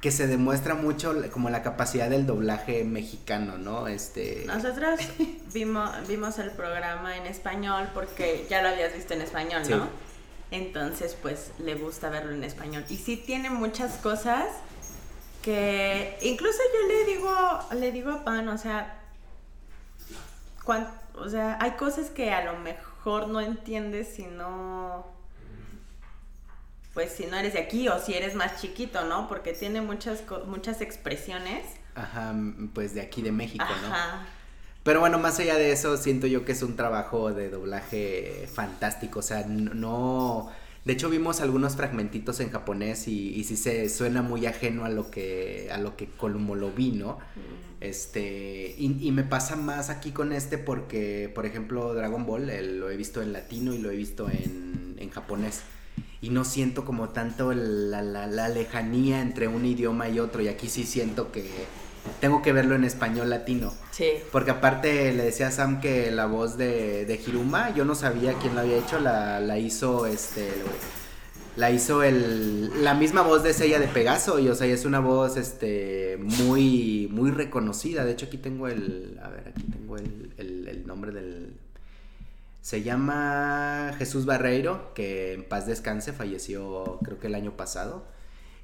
que 0.02 0.12
se 0.12 0.28
demuestra 0.28 0.75
mucho 0.75 1.16
como 1.32 1.50
la 1.50 1.64
capacidad 1.64 2.10
del 2.10 2.28
doblaje 2.28 2.84
mexicano, 2.84 3.58
¿no? 3.58 3.88
Este 3.88 4.44
Nosotros 4.46 5.00
vimos 5.54 5.90
vimos 6.08 6.38
el 6.40 6.52
programa 6.52 7.18
en 7.18 7.25
español 7.25 7.90
porque 7.94 8.46
ya 8.50 8.62
lo 8.62 8.70
habías 8.70 8.94
visto 8.94 9.14
en 9.14 9.22
español, 9.22 9.64
¿no? 9.70 9.88
Entonces, 10.52 11.18
pues 11.20 11.52
le 11.60 11.75
gusta 11.75 12.10
verlo 12.10 12.34
en 12.34 12.44
español 12.44 12.86
y 12.90 12.98
sí 12.98 13.18
tiene 13.18 13.50
muchas 13.50 13.94
cosas 13.98 14.46
que 15.42 16.18
incluso 16.22 16.60
yo 16.74 16.88
le 16.88 17.06
digo 17.06 17.60
le 17.80 17.92
digo 17.92 18.12
a 18.12 18.24
Pan, 18.24 18.48
o 18.50 18.58
sea, 18.58 19.02
o 21.16 21.30
sea, 21.30 21.58
hay 21.62 21.72
cosas 21.72 22.10
que 22.10 22.32
a 22.32 22.44
lo 22.44 22.60
mejor 22.60 23.28
no 23.28 23.42
entiendes 23.42 24.08
si 24.16 24.25
no 24.25 25.14
pues 26.96 27.12
si 27.12 27.25
no 27.25 27.38
eres 27.38 27.54
de 27.54 27.60
aquí 27.60 27.90
o 27.90 28.00
si 28.00 28.14
eres 28.14 28.34
más 28.36 28.60
chiquito, 28.60 29.04
¿no? 29.04 29.28
Porque 29.28 29.52
tiene 29.52 29.82
muchas, 29.82 30.24
muchas 30.48 30.80
expresiones. 30.80 31.66
Ajá, 31.94 32.34
pues 32.74 32.96
de 32.96 33.02
aquí 33.02 33.22
de 33.22 33.34
México, 33.34 33.64
Ajá. 33.64 34.16
¿no? 34.16 34.25
Pero 34.82 35.02
bueno, 35.02 35.20
más 35.20 35.38
allá 35.40 35.56
de 35.56 35.72
eso, 35.72 35.98
siento 35.98 36.25
yo 36.25 36.46
que 36.46 36.54
es 36.54 36.64
un 36.64 36.75
trabajo 36.75 37.34
de 37.34 37.50
doblaje 37.50 38.48
fantástico, 38.52 39.20
o 39.20 39.22
sea, 39.22 39.46
no... 39.46 40.52
De 40.86 40.94
hecho 40.94 41.10
vimos 41.10 41.42
algunos 41.42 41.75
fragmentitos 41.75 42.40
en 42.40 42.52
japonés 42.52 43.08
y, 43.08 43.34
y 43.34 43.44
sí 43.44 43.58
se 43.58 43.90
suena 43.90 44.22
muy 44.22 44.46
ajeno 44.46 44.86
a 44.86 44.90
lo 44.90 45.10
que, 45.10 45.68
a 45.72 45.80
lo 45.80 45.98
que 45.98 46.08
como 46.08 46.54
lo 46.54 46.72
vi, 46.72 46.92
¿no? 46.92 47.18
Este, 47.82 48.75
y, 48.78 49.12
me 49.12 49.24
pasa 49.24 49.56
más 49.56 49.90
aquí 49.90 50.12
con 50.12 50.32
este 50.32 50.60
porque, 50.60 51.32
por 51.34 51.48
ejemplo, 51.48 51.96
Dragon 51.96 52.25
Ball 52.28 52.46
lo 52.80 52.92
he 52.92 52.96
visto 52.98 53.24
en 53.24 53.34
latino 53.34 53.74
y 53.74 53.80
lo 53.80 53.90
he 53.90 53.96
visto 53.96 54.30
en, 54.30 54.96
en 55.00 55.10
japonés 55.10 55.64
y 56.22 56.30
no 56.30 56.44
siento 56.44 56.86
como 56.86 57.10
tanto 57.10 57.54
la, 57.54 58.02
la, 58.02 58.50
lejanía 58.50 59.22
entre 59.22 59.48
un 59.48 59.66
idioma 59.66 60.10
y 60.10 60.20
otro 60.20 60.42
y 60.42 60.48
aquí 60.48 60.70
sí 60.70 60.84
siento 60.84 61.32
que 61.32 61.48
tengo 62.20 62.42
que 62.42 62.52
verlo 62.52 62.75
en 62.75 62.84
español 62.84 63.30
latino. 63.30 63.74
Sí. 63.92 64.06
Porque 64.32 64.52
aparte 64.52 65.14
le 65.14 65.24
decía 65.24 65.48
a 65.48 65.52
Sam 65.52 65.82
que 65.82 66.12
la 66.12 66.25
voz 66.25 66.58
de, 66.58 67.06
de 67.06 67.16
Hiruma, 67.16 67.74
yo 67.75 67.86
no 67.86 67.96
sabía 67.96 68.34
quién 68.34 68.56
la 68.56 68.62
había 68.62 68.78
hecho, 68.78 69.00
la, 69.00 69.40
la 69.40 69.60
hizo 69.60 70.06
este 70.06 70.50
la 71.58 71.72
hizo 71.72 72.04
el 72.04 72.84
la 72.84 72.94
misma 72.94 73.22
voz 73.22 73.42
de 73.44 73.54
Sella 73.54 73.80
de 73.80 73.88
Pegaso 73.88 74.40
y 74.40 74.50
o 74.50 74.56
sea, 74.56 74.68
es 74.68 74.84
una 74.84 75.00
voz 75.00 75.38
este 75.38 76.18
muy 76.18 77.08
muy 77.12 77.32
reconocida. 77.32 78.04
De 78.04 78.12
hecho, 78.12 78.25
aquí 78.25 78.38
tengo 78.38 78.68
el 78.68 79.20
a 79.24 79.30
ver, 79.30 79.50
aquí 79.50 79.64
tengo 79.64 79.98
el, 79.98 80.34
el 80.38 80.88
nombre 80.88 81.12
del 81.12 81.54
se 82.65 82.81
llama 82.81 83.93
Jesús 84.00 84.25
Barreiro, 84.25 84.91
que 84.95 85.34
en 85.34 85.43
paz 85.43 85.67
descanse, 85.67 86.13
falleció 86.13 86.98
creo 87.03 87.19
que 87.19 87.27
el 87.27 87.36
año 87.36 87.55
pasado. 87.55 88.07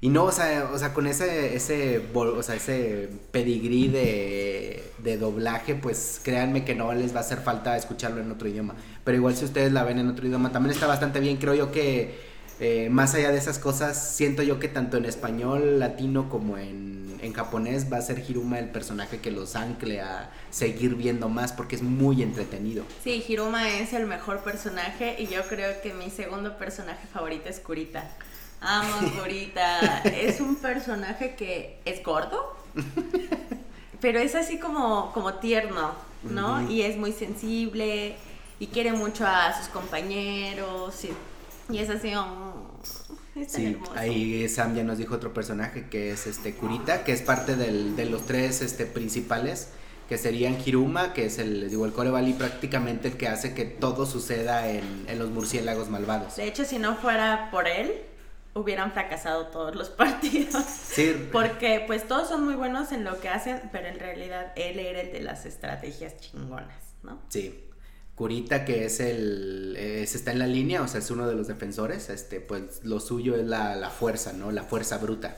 Y 0.00 0.08
no, 0.08 0.24
o 0.24 0.32
sea, 0.32 0.70
o 0.74 0.76
sea 0.76 0.92
con 0.92 1.06
ese, 1.06 1.54
ese, 1.54 2.02
o 2.12 2.42
sea, 2.42 2.56
ese 2.56 3.08
pedigrí 3.30 3.86
de, 3.86 4.82
de 4.98 5.18
doblaje, 5.18 5.76
pues 5.76 6.20
créanme 6.24 6.64
que 6.64 6.74
no 6.74 6.92
les 6.92 7.14
va 7.14 7.18
a 7.18 7.20
hacer 7.20 7.38
falta 7.38 7.76
escucharlo 7.76 8.20
en 8.20 8.32
otro 8.32 8.48
idioma. 8.48 8.74
Pero 9.04 9.18
igual 9.18 9.36
si 9.36 9.44
ustedes 9.44 9.70
la 9.70 9.84
ven 9.84 10.00
en 10.00 10.08
otro 10.08 10.26
idioma, 10.26 10.50
también 10.50 10.74
está 10.74 10.88
bastante 10.88 11.20
bien. 11.20 11.36
Creo 11.36 11.54
yo 11.54 11.70
que 11.70 12.31
eh, 12.62 12.88
más 12.88 13.14
allá 13.14 13.30
de 13.30 13.38
esas 13.38 13.58
cosas, 13.58 14.14
siento 14.16 14.42
yo 14.42 14.58
que 14.58 14.68
tanto 14.68 14.96
en 14.96 15.04
español 15.04 15.78
latino 15.78 16.28
como 16.28 16.56
en 16.56 17.02
en 17.22 17.32
japonés 17.32 17.90
va 17.90 17.98
a 17.98 18.02
ser 18.02 18.18
Hiruma 18.28 18.58
el 18.58 18.68
personaje 18.68 19.20
que 19.20 19.30
los 19.30 19.54
ancle 19.54 20.00
a 20.00 20.30
seguir 20.50 20.96
viendo 20.96 21.28
más 21.28 21.52
porque 21.52 21.76
es 21.76 21.82
muy 21.82 22.20
entretenido. 22.20 22.84
Sí, 23.02 23.24
Hiruma 23.26 23.70
es 23.70 23.92
el 23.92 24.06
mejor 24.06 24.40
personaje 24.40 25.16
y 25.18 25.28
yo 25.28 25.42
creo 25.48 25.80
que 25.82 25.94
mi 25.94 26.10
segundo 26.10 26.58
personaje 26.58 27.06
favorito 27.12 27.48
es 27.48 27.60
Kurita. 27.60 28.10
Amo 28.60 29.12
Kurita. 29.20 30.00
es 30.00 30.40
un 30.40 30.56
personaje 30.56 31.36
que 31.36 31.78
es 31.84 32.02
gordo, 32.02 32.56
pero 34.00 34.18
es 34.18 34.34
así 34.34 34.58
como, 34.58 35.12
como 35.12 35.34
tierno, 35.34 35.92
¿no? 36.24 36.68
Y 36.68 36.82
es 36.82 36.96
muy 36.96 37.12
sensible 37.12 38.16
y 38.58 38.66
quiere 38.66 38.92
mucho 38.92 39.24
a 39.26 39.56
sus 39.56 39.68
compañeros 39.68 41.04
y, 41.04 41.10
es 41.78 41.90
así, 41.90 42.14
oh, 42.14 42.80
sí, 43.46 43.78
ahí 43.96 44.48
Sam 44.48 44.74
ya 44.74 44.84
nos 44.84 44.98
dijo 44.98 45.14
otro 45.14 45.32
personaje 45.32 45.88
que 45.88 46.12
es 46.12 46.26
este 46.26 46.54
Kurita, 46.54 47.04
que 47.04 47.12
es 47.12 47.22
parte 47.22 47.56
del, 47.56 47.96
de 47.96 48.06
los 48.06 48.26
tres 48.26 48.62
este, 48.62 48.86
principales, 48.86 49.68
que 50.08 50.18
serían 50.18 50.58
Hiruma, 50.64 51.12
que 51.12 51.26
es 51.26 51.38
el, 51.38 51.70
digo, 51.70 51.86
el 51.86 51.92
Core 51.92 52.10
prácticamente 52.34 53.08
el 53.08 53.16
que 53.16 53.28
hace 53.28 53.54
que 53.54 53.64
todo 53.64 54.04
suceda 54.06 54.68
en, 54.68 55.04
en 55.08 55.18
los 55.18 55.30
murciélagos 55.30 55.88
malvados. 55.88 56.36
De 56.36 56.46
hecho, 56.46 56.64
si 56.64 56.78
no 56.78 56.96
fuera 56.96 57.48
por 57.50 57.66
él, 57.66 57.92
hubieran 58.54 58.92
fracasado 58.92 59.46
todos 59.46 59.74
los 59.74 59.88
partidos. 59.90 60.64
Sí. 60.64 61.28
Porque 61.32 61.84
pues 61.86 62.06
todos 62.06 62.28
son 62.28 62.44
muy 62.44 62.54
buenos 62.54 62.92
en 62.92 63.04
lo 63.04 63.20
que 63.20 63.28
hacen, 63.28 63.60
pero 63.72 63.88
en 63.88 63.98
realidad 63.98 64.52
él 64.56 64.78
era 64.78 65.00
el 65.00 65.12
de 65.12 65.20
las 65.20 65.46
estrategias 65.46 66.16
chingonas, 66.18 66.94
¿no? 67.02 67.20
Sí. 67.28 67.64
Kurita, 68.14 68.64
que 68.64 68.84
es 68.84 69.00
el. 69.00 69.74
está 69.76 70.32
en 70.32 70.38
la 70.38 70.46
línea, 70.46 70.82
o 70.82 70.88
sea, 70.88 71.00
es 71.00 71.10
uno 71.10 71.26
de 71.26 71.34
los 71.34 71.48
defensores. 71.48 72.10
Este, 72.10 72.40
pues 72.40 72.84
lo 72.84 73.00
suyo 73.00 73.36
es 73.36 73.46
la, 73.46 73.90
fuerza, 73.90 74.32
¿no? 74.32 74.52
La 74.52 74.64
fuerza 74.64 74.98
bruta. 74.98 75.36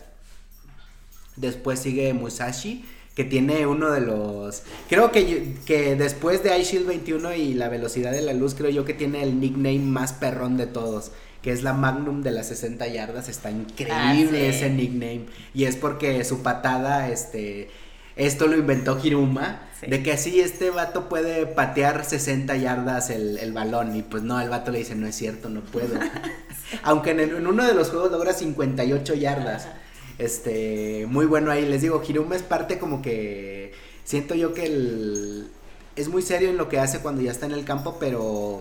Después 1.36 1.78
sigue 1.78 2.12
Musashi, 2.14 2.84
que 3.14 3.24
tiene 3.24 3.66
uno 3.66 3.90
de 3.92 4.00
los. 4.00 4.62
Creo 4.88 5.12
que, 5.12 5.54
que 5.64 5.94
después 5.94 6.42
de 6.42 6.58
iShield 6.58 6.86
21 6.86 7.34
y 7.34 7.54
la 7.54 7.68
velocidad 7.68 8.10
de 8.10 8.22
la 8.22 8.32
luz, 8.32 8.54
creo 8.54 8.70
yo 8.70 8.84
que 8.84 8.94
tiene 8.94 9.22
el 9.22 9.38
nickname 9.38 9.78
más 9.78 10.12
perrón 10.12 10.56
de 10.56 10.66
todos. 10.66 11.12
Que 11.42 11.52
es 11.52 11.62
la 11.62 11.74
Magnum 11.74 12.22
de 12.22 12.32
las 12.32 12.48
60 12.48 12.88
yardas. 12.88 13.28
Está 13.28 13.50
increíble 13.50 14.46
ah, 14.46 14.48
ese 14.48 14.70
nickname. 14.70 15.26
Y 15.52 15.64
es 15.64 15.76
porque 15.76 16.24
su 16.24 16.42
patada, 16.42 17.10
este 17.10 17.68
esto 18.16 18.46
lo 18.46 18.56
inventó 18.56 18.98
Hiruma, 19.02 19.62
de 19.86 20.02
que 20.02 20.12
así 20.12 20.40
este 20.40 20.70
vato 20.70 21.08
puede 21.08 21.46
patear 21.46 22.04
60 22.04 22.56
yardas 22.56 23.10
el, 23.10 23.52
balón 23.52 23.96
y 23.96 24.02
pues 24.02 24.22
no, 24.22 24.40
el 24.40 24.48
vato 24.48 24.70
le 24.70 24.78
dice, 24.78 24.94
no 24.94 25.06
es 25.06 25.14
cierto, 25.16 25.48
no 25.48 25.60
puedo. 25.60 25.98
Aunque 26.82 27.10
en, 27.10 27.46
uno 27.46 27.66
de 27.66 27.74
los 27.74 27.90
juegos 27.90 28.10
logra 28.10 28.32
58 28.32 29.14
yardas. 29.14 29.68
Este, 30.16 31.06
muy 31.08 31.26
bueno 31.26 31.50
ahí, 31.50 31.66
les 31.66 31.82
digo, 31.82 32.00
Hiruma 32.06 32.36
es 32.36 32.42
parte 32.42 32.78
como 32.78 33.02
que 33.02 33.72
siento 34.04 34.36
yo 34.36 34.54
que 34.54 34.66
el, 34.66 35.48
es 35.96 36.08
muy 36.08 36.22
serio 36.22 36.50
en 36.50 36.56
lo 36.56 36.68
que 36.68 36.78
hace 36.78 37.00
cuando 37.00 37.20
ya 37.20 37.32
está 37.32 37.46
en 37.46 37.52
el 37.52 37.64
campo, 37.64 37.96
pero 37.98 38.60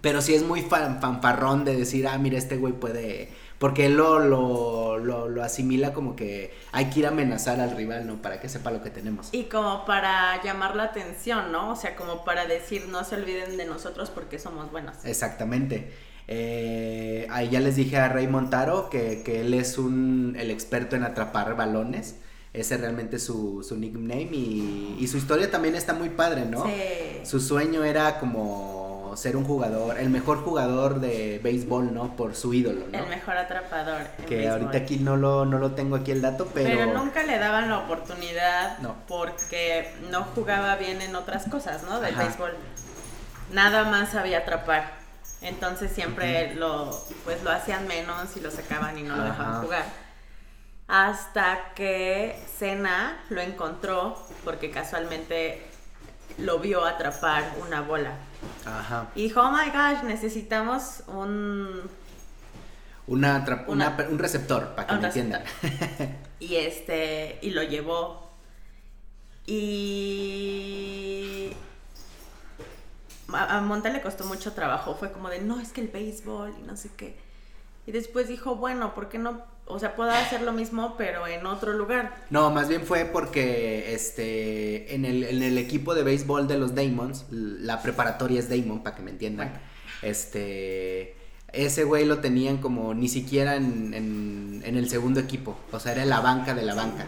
pero 0.00 0.20
sí 0.20 0.34
es 0.34 0.42
muy 0.42 0.60
fanfarrón 0.60 1.64
de 1.64 1.76
decir, 1.76 2.06
ah, 2.06 2.18
mira, 2.18 2.36
este 2.36 2.58
güey 2.58 2.74
puede 2.74 3.30
porque 3.58 3.86
él 3.86 3.94
lo, 3.94 4.18
lo, 4.18 4.98
lo, 4.98 5.42
asimila 5.42 5.92
como 5.92 6.16
que 6.16 6.52
hay 6.72 6.90
que 6.90 7.00
ir 7.00 7.06
a 7.06 7.10
amenazar 7.10 7.60
al 7.60 7.76
rival, 7.76 8.06
¿no? 8.06 8.20
Para 8.20 8.40
que 8.40 8.48
sepa 8.48 8.70
lo 8.70 8.82
que 8.82 8.90
tenemos. 8.90 9.28
Y 9.32 9.44
como 9.44 9.84
para 9.84 10.42
llamar 10.42 10.76
la 10.76 10.84
atención, 10.84 11.52
¿no? 11.52 11.70
O 11.70 11.76
sea, 11.76 11.96
como 11.96 12.24
para 12.24 12.46
decir, 12.46 12.88
no 12.88 13.04
se 13.04 13.16
olviden 13.16 13.56
de 13.56 13.64
nosotros 13.64 14.10
porque 14.10 14.38
somos 14.38 14.70
buenos. 14.70 15.04
Exactamente. 15.04 15.92
Eh, 16.26 17.26
ahí 17.30 17.50
ya 17.50 17.60
les 17.60 17.76
dije 17.76 17.98
a 17.98 18.08
Rey 18.08 18.26
Montaro 18.26 18.88
que, 18.88 19.22
que 19.22 19.42
él 19.42 19.52
es 19.54 19.76
un, 19.78 20.36
el 20.38 20.50
experto 20.50 20.96
en 20.96 21.04
atrapar 21.04 21.54
balones. 21.56 22.16
Ese 22.52 22.76
realmente 22.76 23.16
es 23.16 23.24
su, 23.24 23.64
su 23.68 23.76
nickname 23.76 24.28
y, 24.32 24.96
y, 25.00 25.08
su 25.08 25.16
historia 25.16 25.50
también 25.50 25.74
está 25.74 25.92
muy 25.92 26.08
padre, 26.08 26.44
¿no? 26.44 26.64
Sí. 26.64 26.70
Su 27.24 27.40
sueño 27.40 27.82
era 27.82 28.20
como 28.20 28.83
ser 29.16 29.36
un 29.36 29.44
jugador, 29.44 29.98
el 29.98 30.10
mejor 30.10 30.42
jugador 30.44 31.00
de 31.00 31.40
béisbol, 31.42 31.92
¿no? 31.92 32.16
Por 32.16 32.34
su 32.34 32.54
ídolo, 32.54 32.86
¿no? 32.90 32.98
El 32.98 33.08
mejor 33.08 33.36
atrapador. 33.36 34.02
que 34.26 34.48
ahorita 34.48 34.78
aquí 34.78 34.98
no 34.98 35.16
lo, 35.16 35.44
no 35.44 35.58
lo 35.58 35.72
tengo 35.72 35.96
aquí 35.96 36.10
el 36.10 36.22
dato, 36.22 36.48
pero... 36.52 36.68
Pero 36.68 36.92
nunca 36.98 37.22
le 37.22 37.38
daban 37.38 37.68
la 37.68 37.78
oportunidad 37.78 38.78
no. 38.78 38.96
porque 39.06 39.94
no 40.10 40.24
jugaba 40.34 40.76
bien 40.76 41.02
en 41.02 41.16
otras 41.16 41.46
cosas, 41.48 41.82
¿no? 41.84 42.00
Del 42.00 42.14
béisbol. 42.14 42.52
Nada 43.52 43.84
más 43.84 44.10
sabía 44.10 44.38
atrapar. 44.38 44.92
Entonces 45.42 45.92
siempre 45.92 46.54
lo, 46.54 46.90
pues 47.24 47.42
lo 47.42 47.50
hacían 47.50 47.86
menos 47.86 48.36
y 48.36 48.40
lo 48.40 48.50
sacaban 48.50 48.96
y 48.98 49.02
no 49.02 49.16
lo 49.16 49.24
dejaban 49.24 49.62
jugar. 49.62 49.84
Hasta 50.88 51.72
que 51.74 52.38
Cena 52.58 53.22
lo 53.28 53.40
encontró 53.40 54.18
porque 54.44 54.70
casualmente 54.70 55.62
lo 56.38 56.58
vio 56.58 56.84
atrapar 56.84 57.44
una 57.66 57.82
bola. 57.82 58.12
Ajá. 58.66 59.08
Y 59.14 59.24
dijo, 59.24 59.40
oh 59.40 59.50
my 59.50 59.70
gosh, 59.70 60.02
necesitamos 60.04 61.02
un... 61.06 61.82
Una, 63.06 63.44
un 63.68 64.18
receptor, 64.18 64.74
para 64.74 64.88
que 64.88 64.94
me 64.94 65.06
entiendan. 65.06 65.44
y 66.40 66.56
este, 66.56 67.38
y 67.42 67.50
lo 67.50 67.62
llevó. 67.62 68.30
Y... 69.46 71.50
A, 73.32 73.58
a 73.58 73.60
Monta 73.60 73.90
le 73.90 74.00
costó 74.00 74.24
mucho 74.24 74.52
trabajo, 74.52 74.94
fue 74.94 75.12
como 75.12 75.28
de, 75.28 75.40
no, 75.40 75.60
es 75.60 75.72
que 75.72 75.82
el 75.82 75.88
béisbol 75.88 76.54
y 76.58 76.62
no 76.62 76.76
sé 76.76 76.90
qué. 76.96 77.16
Y 77.86 77.92
después 77.92 78.28
dijo, 78.28 78.56
bueno, 78.56 78.94
¿por 78.94 79.08
qué 79.08 79.18
no 79.18 79.42
o 79.66 79.78
sea, 79.78 79.96
pueda 79.96 80.18
hacer 80.18 80.42
lo 80.42 80.52
mismo, 80.52 80.94
pero 80.98 81.26
en 81.26 81.46
otro 81.46 81.72
lugar. 81.72 82.24
No, 82.30 82.50
más 82.50 82.68
bien 82.68 82.82
fue 82.82 83.04
porque 83.04 83.94
este 83.94 84.94
en 84.94 85.04
el, 85.04 85.24
en 85.24 85.42
el 85.42 85.58
equipo 85.58 85.94
de 85.94 86.02
béisbol 86.02 86.46
de 86.46 86.58
los 86.58 86.74
Damons, 86.74 87.26
la 87.30 87.82
preparatoria 87.82 88.40
es 88.40 88.48
Damon, 88.48 88.82
para 88.82 88.96
que 88.96 89.02
me 89.02 89.10
entiendan. 89.10 89.52
Este 90.02 91.16
ese 91.54 91.84
güey 91.84 92.04
lo 92.04 92.18
tenían 92.18 92.58
como 92.58 92.94
ni 92.94 93.08
siquiera 93.08 93.56
en, 93.56 93.94
en, 93.94 94.76
el 94.76 94.88
segundo 94.88 95.20
equipo, 95.20 95.56
o 95.70 95.78
sea, 95.78 95.92
era 95.92 96.04
la 96.04 96.20
banca 96.20 96.52
de 96.52 96.62
la 96.62 96.74
banca. 96.74 97.06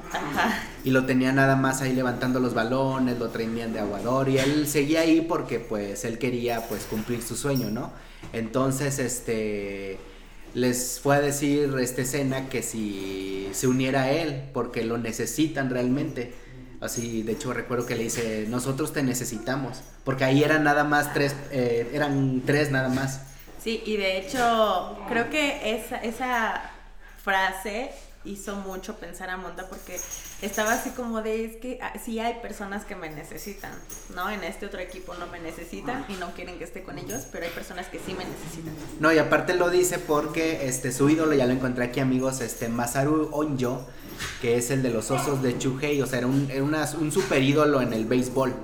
Y 0.85 0.91
lo 0.91 1.05
tenía 1.05 1.33
nada 1.33 1.57
más 1.57 1.83
ahí 1.83 1.93
levantando 1.93 2.39
los 2.39 2.55
balones, 2.55 3.19
lo 3.19 3.29
traían 3.31 3.73
de 3.73 3.81
aguador 3.81 4.29
y 4.29 4.39
él 4.39 4.69
seguía 4.69 5.01
ahí 5.01 5.21
porque 5.21 5.59
pues 5.59 6.05
él 6.05 6.19
quería 6.19 6.69
pues 6.69 6.85
cumplir 6.85 7.23
su 7.23 7.35
sueño, 7.35 7.71
¿no? 7.71 7.91
Entonces, 8.33 9.01
este 9.01 9.99
les 10.57 11.01
fue 11.01 11.17
a 11.17 11.21
decir 11.21 11.71
este 11.81 12.03
escena 12.03 12.49
que 12.49 12.63
si 12.63 13.51
se 13.53 13.67
uniera 13.67 14.05
a 14.05 14.11
él 14.11 14.49
porque 14.55 14.85
lo 14.85 14.97
necesitan 14.97 15.69
realmente. 15.69 16.33
Así, 16.81 17.23
de 17.23 17.33
hecho 17.33 17.53
recuerdo 17.53 17.85
que 17.85 17.95
le 17.95 18.05
dice, 18.05 18.47
nosotros 18.49 18.95
te 18.95 19.03
necesitamos, 19.03 19.83
porque 20.03 20.25
ahí 20.25 20.43
eran 20.43 20.65
nada 20.65 20.85
más 20.85 21.13
tres, 21.13 21.37
eh, 21.51 21.91
eran 21.93 22.43
tres 22.47 22.71
nada 22.71 22.89
más. 22.89 23.21
Sí, 23.63 23.83
y 23.85 23.99
de 23.99 24.19
hecho 24.19 24.99
creo 25.11 25.29
que 25.29 25.77
esa, 25.77 25.99
esa 25.99 26.71
frase 27.23 27.91
hizo 28.25 28.57
mucho 28.57 28.97
pensar 28.97 29.29
a 29.29 29.37
Monta 29.37 29.69
porque 29.69 30.01
estaba 30.43 30.73
así 30.73 30.91
como 30.91 31.23
de, 31.23 31.45
es 31.47 31.57
que 31.57 31.79
ah, 31.81 31.95
sí 32.03 32.19
hay 32.19 32.35
personas 32.43 32.85
que 32.85 32.95
me 32.95 33.09
necesitan, 33.09 33.73
¿no? 34.15 34.31
En 34.31 34.45
este 34.45 34.67
otro 34.67 34.81
equipo 34.81 35.15
no 35.15 35.27
me 35.29 35.41
necesitan 35.41 36.05
y 36.09 36.15
no 36.15 36.33
quieren 36.35 36.59
que 36.59 36.65
esté 36.65 36.83
con 36.83 36.99
ellos, 36.99 37.27
pero 37.33 37.47
hay 37.47 37.53
personas 37.53 37.87
que 37.87 37.99
sí 37.99 38.13
me 38.13 38.25
necesitan. 38.25 38.75
No, 39.01 39.13
y 39.13 39.19
aparte 39.19 39.55
lo 39.55 39.71
dice 39.71 39.99
porque 39.99 40.69
este, 40.69 40.93
su 40.93 41.09
ídolo, 41.09 41.33
ya 41.35 41.47
lo 41.47 41.53
encontré 41.53 41.85
aquí 41.85 42.01
amigos, 42.01 42.41
este, 42.41 42.69
Masaru 42.69 43.31
Onjo, 43.33 43.87
que 44.43 44.57
es 44.57 44.71
el 44.71 44.83
de 44.83 44.91
los 44.91 45.11
osos 45.11 45.43
de 45.43 45.57
Chuhei, 45.59 46.03
o 46.03 46.07
sea, 46.07 46.19
era 46.19 46.27
un, 46.27 46.51
era 46.51 46.63
un 46.63 47.13
super 47.13 47.43
ídolo 47.43 47.81
en 47.81 47.93
el 47.93 48.05
béisbol. 48.05 48.55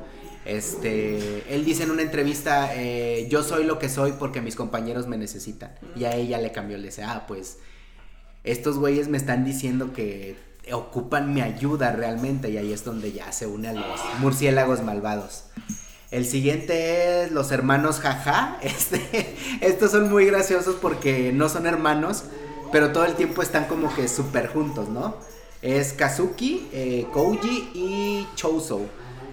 Este, 0.45 1.55
él 1.55 1.65
dice 1.65 1.85
en 1.85 1.93
una 1.93 2.03
entrevista, 2.03 2.75
eh, 2.75 3.29
yo 3.31 3.43
soy 3.43 3.65
lo 3.65 3.79
que 3.79 3.89
soy 3.89 4.13
porque 4.13 4.41
mis 4.41 4.57
compañeros 4.57 5.07
me 5.07 5.17
necesitan. 5.17 5.73
Y 5.97 6.05
a 6.05 6.17
ella 6.17 6.39
le 6.39 6.53
cambió, 6.53 6.77
le 6.77 6.87
dice, 6.87 7.05
ah, 7.05 7.25
pues 7.27 7.59
estos 8.45 8.79
güeyes 8.79 9.09
me 9.09 9.19
están 9.19 9.45
diciendo 9.45 9.93
que 9.93 10.37
ocupan 10.73 11.35
mi 11.35 11.41
ayuda 11.41 11.93
realmente. 11.93 12.51
Y 12.51 12.59
ahí 12.59 12.73
es 12.73 12.85
donde 12.85 13.13
ya 13.13 13.33
se 13.33 13.47
une 13.47 13.69
a 13.69 13.73
los 13.73 14.01
murciélagos 14.21 14.83
malvados. 14.83 15.45
El 16.11 16.27
siguiente 16.27 17.25
es 17.25 17.33
los 17.33 17.51
hermanos 17.53 18.01
Jaja. 18.01 18.59
Este, 18.63 19.35
estos 19.61 19.91
son 19.91 20.11
muy 20.11 20.27
graciosos 20.27 20.77
porque 20.81 21.33
no 21.33 21.49
son 21.49 21.67
hermanos, 21.67 22.25
pero 22.71 22.93
todo 22.93 23.05
el 23.05 23.15
tiempo 23.15 23.43
están 23.43 23.65
como 23.65 23.95
que 23.95 24.09
súper 24.09 24.49
juntos, 24.49 24.89
¿no? 24.89 25.17
Es 25.63 25.93
Kazuki, 25.93 26.69
eh, 26.73 27.07
Kouji 27.13 27.71
y 27.75 28.29
Chousou 28.35 28.89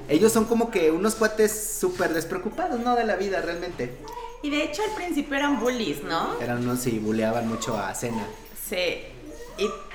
ellos 0.10 0.32
son 0.32 0.46
como 0.46 0.72
que 0.72 0.90
unos 0.90 1.16
cuates 1.16 1.78
súper 1.80 2.14
despreocupados, 2.14 2.80
¿no? 2.80 2.96
De 2.96 3.06
la 3.06 3.16
vida, 3.16 3.42
realmente. 3.42 3.96
Y 4.42 4.50
de 4.50 4.64
hecho 4.64 4.82
al 4.84 4.96
principio 4.96 5.36
eran 5.38 5.60
bullies, 5.60 6.04
¿no? 6.04 6.40
Eran 6.42 6.64
unos, 6.64 6.80
sí, 6.80 6.98
bulleaban 6.98 7.48
mucho 7.48 7.78
a 7.78 7.94
Cena. 7.94 8.26
Sí, 8.68 9.04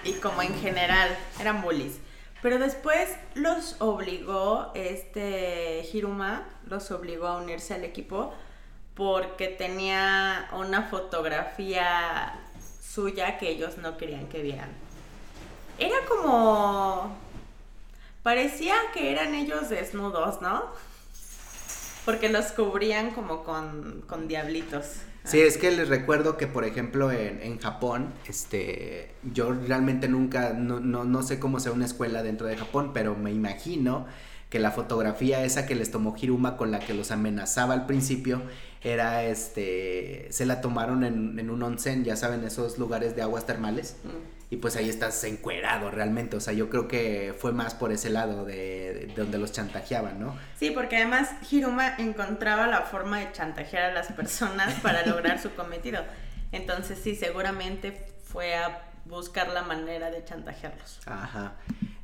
y, 0.04 0.12
como 0.14 0.42
en 0.42 0.54
general, 0.60 1.16
eran 1.40 1.62
bullies. 1.62 1.98
Pero 2.42 2.58
después 2.58 3.08
los 3.34 3.76
obligó, 3.80 4.70
este 4.74 5.88
Hiruma, 5.92 6.46
los 6.66 6.90
obligó 6.90 7.26
a 7.26 7.38
unirse 7.38 7.74
al 7.74 7.84
equipo 7.84 8.34
porque 8.94 9.48
tenía 9.48 10.48
una 10.52 10.82
fotografía 10.82 12.38
suya 12.82 13.38
que 13.38 13.48
ellos 13.48 13.78
no 13.78 13.96
querían 13.96 14.28
que 14.28 14.42
vieran. 14.42 14.70
Era 15.78 15.96
como 16.06 17.16
Parecía 18.24 18.74
que 18.94 19.12
eran 19.12 19.34
ellos 19.34 19.68
desnudos, 19.68 20.40
¿no? 20.40 20.64
Porque 22.06 22.30
los 22.30 22.52
cubrían 22.52 23.10
como 23.10 23.44
con, 23.44 24.02
con 24.08 24.28
diablitos. 24.28 24.86
Sí, 25.24 25.40
es 25.40 25.56
que 25.56 25.70
les 25.70 25.88
recuerdo 25.88 26.36
que, 26.36 26.46
por 26.46 26.64
ejemplo, 26.64 27.10
en, 27.10 27.40
en 27.42 27.58
Japón, 27.58 28.12
este, 28.28 29.14
yo 29.32 29.54
realmente 29.54 30.06
nunca, 30.06 30.52
no, 30.52 30.80
no, 30.80 31.04
no, 31.04 31.22
sé 31.22 31.38
cómo 31.38 31.60
sea 31.60 31.72
una 31.72 31.86
escuela 31.86 32.22
dentro 32.22 32.46
de 32.46 32.58
Japón, 32.58 32.90
pero 32.92 33.16
me 33.16 33.32
imagino 33.32 34.06
que 34.50 34.58
la 34.58 34.70
fotografía 34.70 35.42
esa 35.42 35.66
que 35.66 35.74
les 35.74 35.90
tomó 35.90 36.14
Hiruma 36.20 36.58
con 36.58 36.70
la 36.70 36.78
que 36.78 36.92
los 36.92 37.10
amenazaba 37.10 37.72
al 37.72 37.86
principio, 37.86 38.42
era 38.82 39.24
este, 39.24 40.28
se 40.30 40.44
la 40.44 40.60
tomaron 40.60 41.04
en, 41.04 41.38
en 41.38 41.48
un 41.48 41.62
onsen, 41.62 42.04
ya 42.04 42.16
saben, 42.16 42.44
esos 42.44 42.78
lugares 42.78 43.16
de 43.16 43.22
aguas 43.22 43.46
termales. 43.46 43.96
Y 44.54 44.56
pues 44.56 44.76
ahí 44.76 44.88
estás 44.88 45.24
encuerado 45.24 45.90
realmente. 45.90 46.36
O 46.36 46.40
sea, 46.40 46.52
yo 46.52 46.70
creo 46.70 46.86
que 46.86 47.34
fue 47.36 47.50
más 47.50 47.74
por 47.74 47.90
ese 47.90 48.08
lado 48.08 48.44
de, 48.44 49.12
donde 49.16 49.36
los 49.36 49.50
chantajeaban, 49.50 50.20
¿no? 50.20 50.38
Sí, 50.56 50.70
porque 50.70 50.96
además 50.96 51.30
Hiruma 51.50 51.96
encontraba 51.96 52.68
la 52.68 52.82
forma 52.82 53.18
de 53.18 53.32
chantajear 53.32 53.90
a 53.90 53.92
las 53.92 54.12
personas 54.12 54.72
para 54.82 55.04
lograr 55.04 55.42
su 55.42 55.50
cometido. 55.56 56.04
Entonces 56.52 57.00
sí, 57.02 57.16
seguramente 57.16 58.06
fue 58.22 58.54
a 58.54 58.92
buscar 59.06 59.48
la 59.48 59.62
manera 59.62 60.12
de 60.12 60.24
chantajearlos. 60.24 61.00
Ajá. 61.04 61.54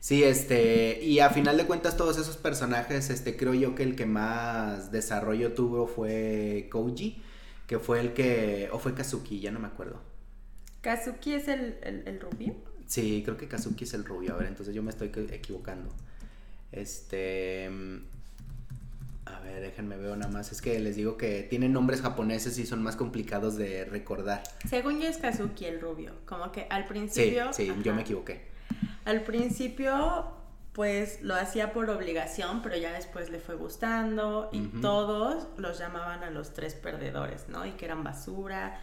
Sí, 0.00 0.24
este, 0.24 1.00
y 1.04 1.20
a 1.20 1.30
final 1.30 1.56
de 1.56 1.66
cuentas 1.66 1.96
todos 1.96 2.18
esos 2.18 2.36
personajes, 2.36 3.10
este, 3.10 3.36
creo 3.36 3.54
yo 3.54 3.76
que 3.76 3.84
el 3.84 3.94
que 3.94 4.06
más 4.06 4.90
desarrollo 4.90 5.52
tuvo 5.52 5.86
fue 5.86 6.68
Koji, 6.72 7.22
que 7.68 7.78
fue 7.78 8.00
el 8.00 8.12
que, 8.12 8.70
o 8.72 8.80
fue 8.80 8.92
Kazuki, 8.92 9.38
ya 9.38 9.52
no 9.52 9.60
me 9.60 9.68
acuerdo. 9.68 10.09
¿Kazuki 10.80 11.34
es 11.34 11.48
el, 11.48 11.76
el, 11.82 12.20
rubio? 12.20 12.54
Sí, 12.86 13.22
creo 13.24 13.36
que 13.36 13.48
Kazuki 13.48 13.84
es 13.84 13.94
el 13.94 14.04
rubio. 14.04 14.34
A 14.34 14.38
ver, 14.38 14.46
entonces 14.46 14.74
yo 14.74 14.82
me 14.82 14.90
estoy 14.90 15.10
equivocando. 15.30 15.90
Este. 16.72 17.70
A 19.26 19.38
ver, 19.40 19.60
déjenme 19.60 19.96
ver 19.96 20.16
nada 20.16 20.32
más. 20.32 20.52
Es 20.52 20.62
que 20.62 20.78
les 20.80 20.96
digo 20.96 21.16
que 21.16 21.42
tienen 21.42 21.72
nombres 21.72 22.00
japoneses 22.00 22.58
y 22.58 22.66
son 22.66 22.82
más 22.82 22.96
complicados 22.96 23.56
de 23.56 23.84
recordar. 23.84 24.42
Según 24.68 25.00
yo 25.00 25.08
es 25.08 25.18
Kazuki 25.18 25.66
el 25.66 25.80
rubio. 25.80 26.12
Como 26.24 26.50
que 26.50 26.66
al 26.70 26.86
principio. 26.86 27.52
Sí, 27.52 27.66
sí, 27.66 27.82
yo 27.82 27.94
me 27.94 28.02
equivoqué. 28.02 28.48
Al 29.04 29.22
principio, 29.22 30.32
pues 30.72 31.20
lo 31.20 31.34
hacía 31.34 31.72
por 31.72 31.90
obligación, 31.90 32.62
pero 32.62 32.76
ya 32.76 32.92
después 32.92 33.28
le 33.30 33.38
fue 33.38 33.56
gustando 33.56 34.48
y 34.52 34.60
todos 34.80 35.48
los 35.58 35.78
llamaban 35.78 36.22
a 36.22 36.30
los 36.30 36.54
tres 36.54 36.74
perdedores, 36.74 37.48
¿no? 37.48 37.66
Y 37.66 37.72
que 37.72 37.84
eran 37.84 38.02
basura 38.02 38.80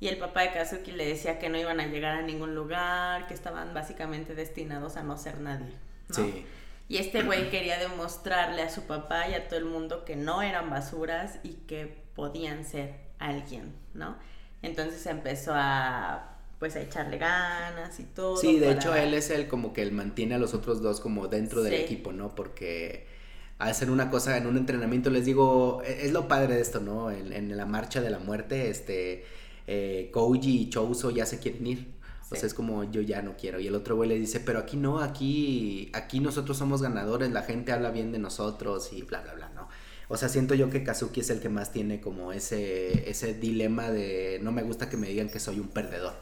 y 0.00 0.08
el 0.08 0.18
papá 0.18 0.42
de 0.42 0.52
Kazuki 0.52 0.92
le 0.92 1.06
decía 1.06 1.38
que 1.38 1.48
no 1.48 1.58
iban 1.58 1.80
a 1.80 1.86
llegar 1.86 2.16
a 2.16 2.22
ningún 2.22 2.54
lugar, 2.54 3.26
que 3.26 3.34
estaban 3.34 3.74
básicamente 3.74 4.34
destinados 4.34 4.96
a 4.96 5.02
no 5.02 5.16
ser 5.18 5.40
nadie. 5.40 5.72
Sí. 6.10 6.46
Y 6.88 6.98
este 6.98 7.22
güey 7.22 7.50
quería 7.50 7.78
demostrarle 7.78 8.62
a 8.62 8.70
su 8.70 8.82
papá 8.82 9.28
y 9.28 9.34
a 9.34 9.48
todo 9.48 9.58
el 9.58 9.66
mundo 9.66 10.04
que 10.04 10.16
no 10.16 10.40
eran 10.40 10.70
basuras 10.70 11.38
y 11.42 11.54
que 11.66 12.02
podían 12.14 12.64
ser 12.64 12.94
alguien, 13.18 13.74
¿no? 13.92 14.16
Entonces 14.62 15.04
empezó 15.06 15.52
a 15.54 16.34
pues 16.58 16.74
a 16.74 16.80
echarle 16.80 17.18
ganas 17.18 18.00
y 18.00 18.04
todo. 18.04 18.36
Sí, 18.36 18.58
de 18.58 18.72
hecho 18.72 18.94
él 18.94 19.14
es 19.14 19.30
el 19.30 19.46
como 19.46 19.72
que 19.72 19.82
él 19.82 19.92
mantiene 19.92 20.34
a 20.34 20.38
los 20.38 20.54
otros 20.54 20.82
dos 20.82 21.00
como 21.00 21.28
dentro 21.28 21.62
del 21.62 21.74
equipo, 21.74 22.12
¿no? 22.12 22.34
Porque 22.34 23.06
hacer 23.58 23.90
una 23.90 24.10
cosa 24.10 24.36
en 24.36 24.46
un 24.46 24.56
entrenamiento, 24.56 25.10
les 25.10 25.24
digo, 25.24 25.82
e-, 25.84 26.06
es 26.06 26.12
lo 26.12 26.26
padre 26.26 26.54
de 26.54 26.60
esto, 26.60 26.80
¿no? 26.80 27.10
En, 27.10 27.32
en 27.32 27.56
la 27.56 27.66
marcha 27.66 28.00
de 28.00 28.10
la 28.10 28.18
muerte, 28.18 28.70
este, 28.70 29.24
eh, 29.70 30.08
Koji 30.12 30.62
y 30.62 30.70
Chouso 30.70 31.10
ya 31.10 31.26
se 31.26 31.38
quieren 31.38 31.66
ir. 31.66 31.98
O 32.30 32.34
sea, 32.34 32.46
es 32.46 32.54
como 32.54 32.84
yo 32.84 33.00
ya 33.00 33.22
no 33.22 33.36
quiero. 33.36 33.60
Y 33.60 33.66
el 33.66 33.74
otro 33.74 33.96
güey 33.96 34.08
le 34.08 34.18
dice, 34.18 34.40
pero 34.40 34.58
aquí 34.58 34.76
no, 34.76 34.98
aquí, 35.00 35.90
aquí 35.94 36.20
nosotros 36.20 36.56
somos 36.56 36.82
ganadores, 36.82 37.30
la 37.30 37.42
gente 37.42 37.72
habla 37.72 37.90
bien 37.90 38.12
de 38.12 38.18
nosotros 38.18 38.92
y 38.92 39.02
bla, 39.02 39.20
bla, 39.22 39.34
bla, 39.34 39.50
¿no? 39.54 39.68
O 40.08 40.16
sea, 40.16 40.28
siento 40.28 40.54
yo 40.54 40.70
que 40.70 40.84
Kazuki 40.84 41.20
es 41.20 41.30
el 41.30 41.40
que 41.40 41.48
más 41.50 41.70
tiene 41.72 42.00
como 42.00 42.32
ese, 42.32 43.10
ese 43.10 43.34
dilema 43.34 43.90
de 43.90 44.40
no 44.42 44.52
me 44.52 44.62
gusta 44.62 44.88
que 44.88 44.96
me 44.96 45.08
digan 45.08 45.28
que 45.28 45.38
soy 45.38 45.58
un 45.60 45.68
perdedor. 45.68 46.14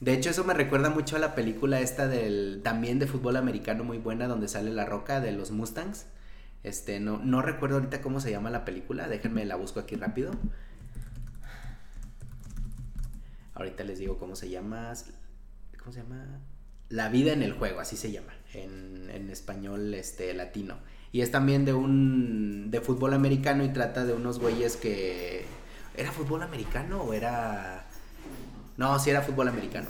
De 0.00 0.14
hecho, 0.14 0.30
eso 0.30 0.44
me 0.44 0.54
recuerda 0.54 0.88
mucho 0.88 1.16
a 1.16 1.18
la 1.18 1.34
película 1.34 1.80
esta 1.80 2.08
del 2.08 2.60
también 2.64 2.98
de 2.98 3.06
fútbol 3.06 3.36
americano 3.36 3.84
muy 3.84 3.98
buena 3.98 4.26
donde 4.26 4.48
sale 4.48 4.70
la 4.72 4.86
roca 4.86 5.20
de 5.20 5.32
los 5.32 5.50
Mustangs. 5.50 6.06
Este, 6.62 7.00
no, 7.00 7.18
no 7.18 7.42
recuerdo 7.42 7.76
ahorita 7.76 8.00
cómo 8.00 8.20
se 8.20 8.30
llama 8.30 8.50
la 8.50 8.64
película, 8.64 9.08
déjenme 9.08 9.44
la 9.44 9.56
busco 9.56 9.80
aquí 9.80 9.96
rápido. 9.96 10.32
Ahorita 13.60 13.84
les 13.84 13.98
digo 13.98 14.16
cómo 14.16 14.36
se 14.36 14.48
llama. 14.48 14.94
¿Cómo 15.78 15.92
se 15.92 16.00
llama? 16.00 16.40
La 16.88 17.10
vida 17.10 17.34
en 17.34 17.42
el 17.42 17.52
juego, 17.52 17.80
así 17.80 17.94
se 17.94 18.10
llama. 18.10 18.32
En, 18.54 19.10
en 19.12 19.28
español 19.28 19.92
este, 19.92 20.32
latino. 20.32 20.78
Y 21.12 21.20
es 21.20 21.30
también 21.30 21.66
de 21.66 21.74
un. 21.74 22.70
de 22.70 22.80
fútbol 22.80 23.12
americano 23.12 23.62
y 23.62 23.68
trata 23.68 24.06
de 24.06 24.14
unos 24.14 24.38
güeyes 24.38 24.78
que. 24.78 25.44
¿Era 25.94 26.10
fútbol 26.10 26.42
americano 26.42 27.02
o 27.02 27.12
era.? 27.12 27.84
No, 28.78 28.98
sí 28.98 29.10
era 29.10 29.20
fútbol 29.20 29.48
americano. 29.48 29.88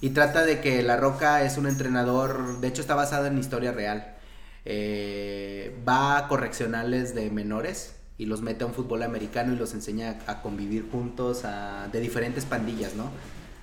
Y 0.00 0.10
trata 0.10 0.44
de 0.44 0.60
que 0.60 0.82
La 0.82 0.96
Roca 0.96 1.44
es 1.44 1.58
un 1.58 1.68
entrenador. 1.68 2.60
De 2.60 2.66
hecho, 2.66 2.80
está 2.80 2.96
basado 2.96 3.26
en 3.26 3.38
historia 3.38 3.70
real. 3.70 4.16
Eh, 4.64 5.80
va 5.88 6.18
a 6.18 6.26
correccionales 6.26 7.14
de 7.14 7.30
menores 7.30 8.01
y 8.22 8.26
los 8.26 8.40
mete 8.40 8.62
a 8.62 8.68
un 8.68 8.72
fútbol 8.72 9.02
americano 9.02 9.52
y 9.52 9.56
los 9.56 9.74
enseña 9.74 10.20
a 10.28 10.42
convivir 10.42 10.88
juntos 10.90 11.44
a, 11.44 11.88
de 11.92 11.98
diferentes 11.98 12.44
pandillas, 12.44 12.94
¿no? 12.94 13.10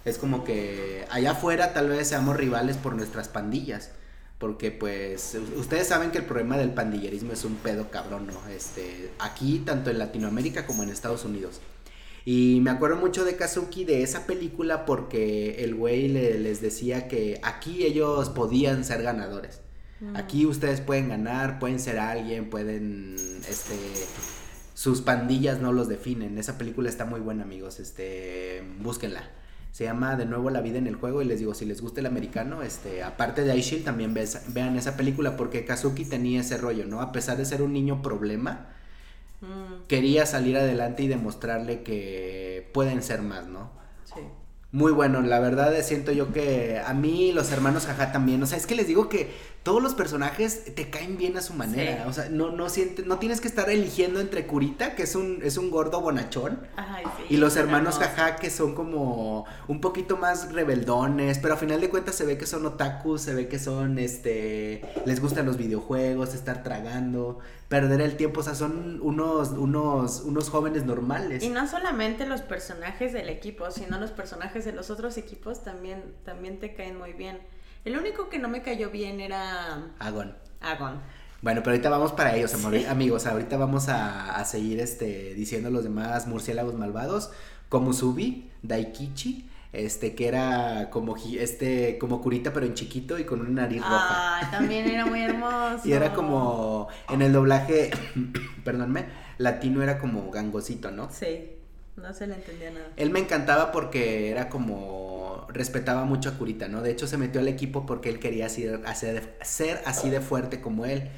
Es 0.04 0.18
como 0.18 0.44
que 0.44 1.06
allá 1.10 1.32
afuera 1.32 1.72
tal 1.72 1.88
vez 1.88 2.10
seamos 2.10 2.36
rivales 2.36 2.76
por 2.76 2.94
nuestras 2.94 3.30
pandillas, 3.30 3.92
porque 4.38 4.72
pues 4.72 5.38
ustedes 5.56 5.88
saben 5.88 6.12
que 6.12 6.18
el 6.18 6.26
problema 6.26 6.58
del 6.58 6.74
pandillerismo 6.74 7.32
es 7.32 7.46
un 7.46 7.56
pedo 7.56 7.90
cabrón, 7.90 8.28
¿no? 8.28 8.50
Este, 8.50 9.12
aquí 9.20 9.60
tanto 9.66 9.92
en 9.92 10.00
Latinoamérica 10.00 10.68
como 10.68 10.84
en 10.84 10.90
Estados 10.90 11.24
Unidos. 11.24 11.62
Y 12.26 12.60
me 12.62 12.70
acuerdo 12.70 12.98
mucho 12.98 13.24
de 13.24 13.38
Kazuki 13.38 13.86
de 13.86 14.04
esa 14.04 14.28
película 14.28 14.86
porque 14.86 15.64
el 15.64 15.74
güey 15.74 16.10
les 16.10 16.62
decía 16.62 17.08
que 17.08 17.40
aquí 17.44 17.86
ellos 17.86 18.30
podían 18.30 18.84
ser 18.84 19.04
ganadores. 19.04 19.62
Mm. 20.02 20.16
Aquí 20.18 20.46
ustedes 20.46 20.82
pueden 20.82 21.10
ganar, 21.10 21.60
pueden 21.60 21.80
ser 21.80 21.98
alguien, 21.98 22.50
pueden, 22.50 23.16
este, 23.48 23.76
sus 24.80 25.02
pandillas 25.02 25.60
no 25.60 25.74
los 25.74 25.90
definen. 25.90 26.38
Esa 26.38 26.58
película 26.58 26.88
está 26.88 27.04
muy 27.04 27.20
buena, 27.20 27.44
amigos, 27.44 27.82
este, 27.82 28.64
búsquenla. 28.80 29.30
Se 29.74 29.84
llama 29.84 30.16
de 30.16 30.26
nuevo 30.26 30.50
La 30.52 30.62
vida 30.62 30.78
en 30.78 30.88
el 30.88 30.96
juego 30.96 31.22
y 31.22 31.26
les 31.26 31.40
digo, 31.40 31.54
si 31.54 31.66
les 31.66 31.82
gusta 31.82 32.00
el 32.00 32.06
americano, 32.06 32.64
este, 32.64 33.04
aparte 33.04 33.44
de 33.44 33.52
Aishil, 33.52 33.84
también 33.84 34.14
vean 34.14 34.78
esa 34.78 34.96
película 34.96 35.36
porque 35.36 35.66
Kazuki 35.66 36.06
tenía 36.06 36.40
ese 36.40 36.58
rollo, 36.58 36.86
¿no? 36.86 37.02
A 37.02 37.12
pesar 37.12 37.36
de 37.36 37.44
ser 37.44 37.62
un 37.62 37.74
niño 37.74 38.02
problema, 38.02 38.68
mm. 39.42 39.88
quería 39.90 40.26
salir 40.26 40.56
adelante 40.56 41.04
y 41.04 41.10
demostrarle 41.10 41.84
que 41.84 42.70
pueden 42.74 43.04
ser 43.04 43.22
más, 43.22 43.48
¿no? 43.48 43.72
Sí. 44.72 44.78
Muy 44.78 44.92
bueno, 44.92 45.22
la 45.22 45.40
verdad 45.40 45.74
siento 45.82 46.12
yo 46.12 46.32
que 46.32 46.80
a 46.86 46.94
mí 46.94 47.32
los 47.32 47.52
hermanos 47.52 47.88
jaja 47.88 48.12
también, 48.12 48.44
o 48.44 48.46
sea, 48.46 48.56
es 48.56 48.68
que 48.68 48.76
les 48.76 48.86
digo 48.86 49.10
que 49.10 49.32
todos 49.64 49.82
los 49.82 49.96
personajes 49.96 50.76
te 50.76 50.92
caen 50.92 51.18
bien 51.18 51.38
a 51.38 51.42
su 51.42 51.54
manera. 51.54 52.06
O 52.08 52.14
sea, 52.14 52.30
no, 52.30 52.52
no, 52.52 52.70
siente, 52.70 53.04
no 53.04 53.18
tienes 53.18 53.42
que 53.42 53.48
estar 53.48 53.70
eligiendo 53.70 54.20
entre 54.20 54.46
Curita, 54.46 54.96
que 54.96 55.04
es 55.04 55.16
un, 55.16 55.40
es 55.44 55.58
un 55.58 55.72
gordo 55.72 56.02
bonachón, 56.02 56.60
y 57.30 57.38
los 57.38 57.56
hermanos 57.56 57.98
jaja, 57.98 58.36
que 58.36 58.52
son 58.52 58.76
como 58.76 59.46
un 59.68 59.82
poquito 59.82 60.18
más 60.18 60.54
rebeldones, 60.54 61.40
pero 61.40 61.56
a 61.56 61.58
final 61.58 61.82
de 61.82 61.90
cuentas 61.90 62.14
se 62.14 62.26
ve 62.26 62.38
que 62.38 62.46
son 62.46 62.64
otakus, 62.66 63.22
se 63.22 63.34
ve 63.34 63.48
que 63.48 63.58
son, 63.58 63.98
este, 63.98 64.84
les 65.06 65.20
gustan 65.20 65.48
los 65.48 65.58
videojuegos, 65.58 66.36
estar 66.36 66.62
tragando, 66.62 67.40
perder 67.70 68.02
el 68.02 68.18
tiempo, 68.18 68.42
o 68.42 68.44
sea, 68.44 68.56
son 68.56 69.00
unos, 69.02 69.50
unos, 69.50 70.22
unos 70.22 70.50
jóvenes 70.50 70.86
normales. 70.86 71.44
Y 71.44 71.50
no 71.50 71.68
solamente 71.68 72.26
los 72.26 72.42
personajes 72.42 73.14
del 73.14 73.30
equipo, 73.30 73.70
sino 73.70 74.00
los 74.00 74.10
personajes 74.12 74.66
de 74.66 74.74
los 74.74 74.90
otros 74.90 75.18
equipos 75.18 75.64
también, 75.64 76.16
también 76.26 76.60
te 76.60 76.74
caen 76.74 76.98
muy 76.98 77.14
bien. 77.14 77.38
El 77.86 77.96
único 77.96 78.28
que 78.28 78.40
no 78.40 78.50
me 78.50 78.64
cayó 78.64 78.90
bien 78.90 79.22
era... 79.22 79.92
Agon. 80.00 80.36
Agon. 80.60 81.00
Bueno, 81.42 81.62
pero 81.62 81.74
ahorita 81.74 81.90
vamos 81.90 82.12
para 82.12 82.36
ellos, 82.36 82.54
amigos. 82.90 83.26
Ahorita 83.28 83.56
vamos 83.56 83.88
a, 83.88 84.44
seguir 84.46 84.80
este, 84.80 85.36
diciendo 85.36 85.70
los 85.70 85.84
demás 85.84 86.28
murciélagos 86.28 86.74
malvados. 86.74 87.32
Como 87.70 87.94
Subi, 87.94 88.50
Daikichi, 88.64 89.48
este, 89.72 90.16
que 90.16 90.28
era 90.28 90.90
como 90.90 91.16
este, 91.18 91.98
como 91.98 92.22
curita, 92.22 92.52
pero 92.54 92.66
en 92.66 92.74
chiquito 92.74 93.20
y 93.20 93.24
con 93.24 93.42
una 93.42 93.62
nariz 93.64 93.82
roja. 93.82 94.40
Ah, 94.40 94.50
también 94.52 94.88
era 94.88 95.06
muy 95.06 95.22
hermoso. 95.22 95.82
y 95.86 95.94
era 95.94 96.14
como, 96.14 96.88
en 97.10 97.22
el 97.22 97.34
doblaje, 97.34 97.92
perdónme, 98.64 99.06
latino 99.38 99.84
era 99.84 100.00
como 100.00 100.32
gangosito, 100.32 100.92
¿no? 100.92 101.10
Sí. 101.12 101.56
No 101.96 102.14
se 102.14 102.28
le 102.28 102.36
entendía 102.36 102.72
nada. 102.72 102.88
Él 102.96 103.10
me 103.10 103.20
encantaba 103.20 103.74
porque 103.74 104.30
era 104.30 104.48
como 104.48 105.46
respetaba 105.50 106.06
mucho 106.06 106.30
a 106.30 106.34
Curita, 106.34 106.68
¿no? 106.68 106.82
De 106.82 106.92
hecho 106.92 107.08
se 107.08 107.18
metió 107.18 107.42
al 107.42 107.48
equipo 107.48 107.86
porque 107.86 108.10
él 108.10 108.20
quería 108.20 108.48
ser, 108.50 108.82
ser 109.42 109.82
así 109.86 110.10
de 110.10 110.22
fuerte 110.22 110.62
como 110.62 110.86
él. 110.86 111.10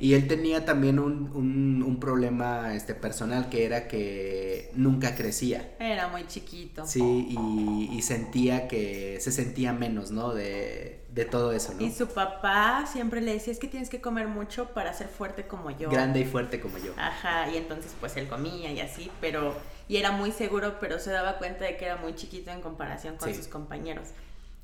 Y 0.00 0.14
él 0.14 0.26
tenía 0.26 0.64
también 0.64 0.98
un, 0.98 1.82
un, 1.84 2.00
problema 2.00 2.74
este, 2.74 2.94
personal 2.94 3.48
que 3.50 3.64
era 3.64 3.86
que 3.86 4.70
nunca 4.74 5.14
crecía. 5.14 5.76
Era 5.78 6.08
muy 6.08 6.26
chiquito. 6.26 6.86
Sí, 6.86 7.36
y, 7.92 8.02
sentía 8.02 8.66
que 8.66 9.18
se 9.20 9.30
sentía 9.30 9.72
menos, 9.72 10.10
¿no? 10.10 10.34
De, 10.34 11.04
de, 11.12 11.24
todo 11.24 11.52
eso, 11.52 11.74
¿no? 11.74 11.82
Y 11.82 11.92
su 11.92 12.08
papá 12.08 12.86
siempre 12.90 13.20
le 13.20 13.34
decía, 13.34 13.52
es 13.52 13.58
que 13.58 13.68
tienes 13.68 13.90
que 13.90 14.00
comer 14.00 14.26
mucho 14.26 14.72
para 14.74 14.92
ser 14.92 15.08
fuerte 15.08 15.46
como 15.46 15.70
yo. 15.70 15.90
Grande 15.90 16.20
y 16.20 16.24
fuerte 16.24 16.60
como 16.60 16.78
yo. 16.78 16.92
Ajá, 16.96 17.50
y 17.50 17.56
entonces 17.56 17.94
pues 18.00 18.16
él 18.16 18.28
comía 18.28 18.72
y 18.72 18.80
así, 18.80 19.10
pero... 19.20 19.54
Y 19.86 19.96
era 19.96 20.12
muy 20.12 20.30
seguro, 20.30 20.76
pero 20.80 21.00
se 21.00 21.10
daba 21.10 21.38
cuenta 21.38 21.64
de 21.64 21.76
que 21.76 21.84
era 21.84 21.96
muy 21.96 22.14
chiquito 22.14 22.52
en 22.52 22.60
comparación 22.60 23.16
con 23.16 23.34
sus 23.34 23.48
compañeros. 23.48 24.08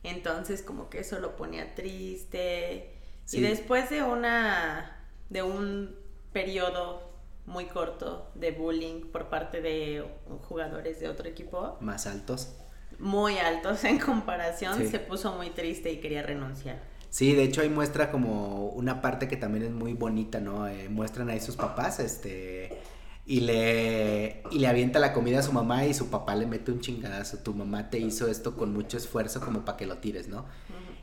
Entonces 0.05 0.62
como 0.62 0.88
que 0.88 1.01
eso 1.01 1.19
lo 1.19 1.37
ponía 1.37 1.75
triste. 1.75 2.92
Y 3.33 3.40
después 3.40 3.90
de 3.90 4.05
una 4.05 4.95
de 5.30 5.42
un 5.42 5.94
periodo 6.32 7.02
muy 7.46 7.66
corto 7.66 8.30
de 8.34 8.50
bullying 8.50 9.06
por 9.12 9.28
parte 9.28 9.60
de 9.60 10.04
jugadores 10.48 11.00
de 11.00 11.08
otro 11.08 11.28
equipo. 11.28 11.76
Más 11.80 12.06
altos. 12.06 12.54
Muy 12.98 13.38
altos 13.38 13.84
en 13.84 13.98
comparación, 13.98 14.86
se 14.88 14.98
puso 14.98 15.34
muy 15.34 15.50
triste 15.50 15.92
y 15.92 16.00
quería 16.00 16.22
renunciar. 16.22 16.80
Sí, 17.10 17.34
de 17.34 17.44
hecho 17.44 17.62
ahí 17.62 17.68
muestra 17.68 18.10
como 18.10 18.66
una 18.68 19.00
parte 19.00 19.28
que 19.28 19.36
también 19.36 19.64
es 19.64 19.70
muy 19.70 19.94
bonita, 19.94 20.40
¿no? 20.40 20.68
Eh, 20.68 20.88
muestran 20.88 21.30
ahí 21.30 21.40
sus 21.40 21.56
papás, 21.56 22.00
este, 22.00 22.78
y 23.24 23.40
le, 23.40 24.42
y 24.50 24.58
le 24.58 24.66
avienta 24.66 24.98
la 24.98 25.12
comida 25.12 25.38
a 25.38 25.42
su 25.42 25.52
mamá 25.52 25.84
y 25.86 25.94
su 25.94 26.10
papá 26.10 26.34
le 26.36 26.46
mete 26.46 26.72
un 26.72 26.80
chingadazo. 26.80 27.38
Tu 27.38 27.54
mamá 27.54 27.90
te 27.90 27.98
hizo 27.98 28.28
esto 28.28 28.56
con 28.56 28.72
mucho 28.72 28.96
esfuerzo 28.96 29.40
como 29.40 29.64
para 29.64 29.76
que 29.76 29.86
lo 29.86 29.98
tires, 29.98 30.28
¿no? 30.28 30.46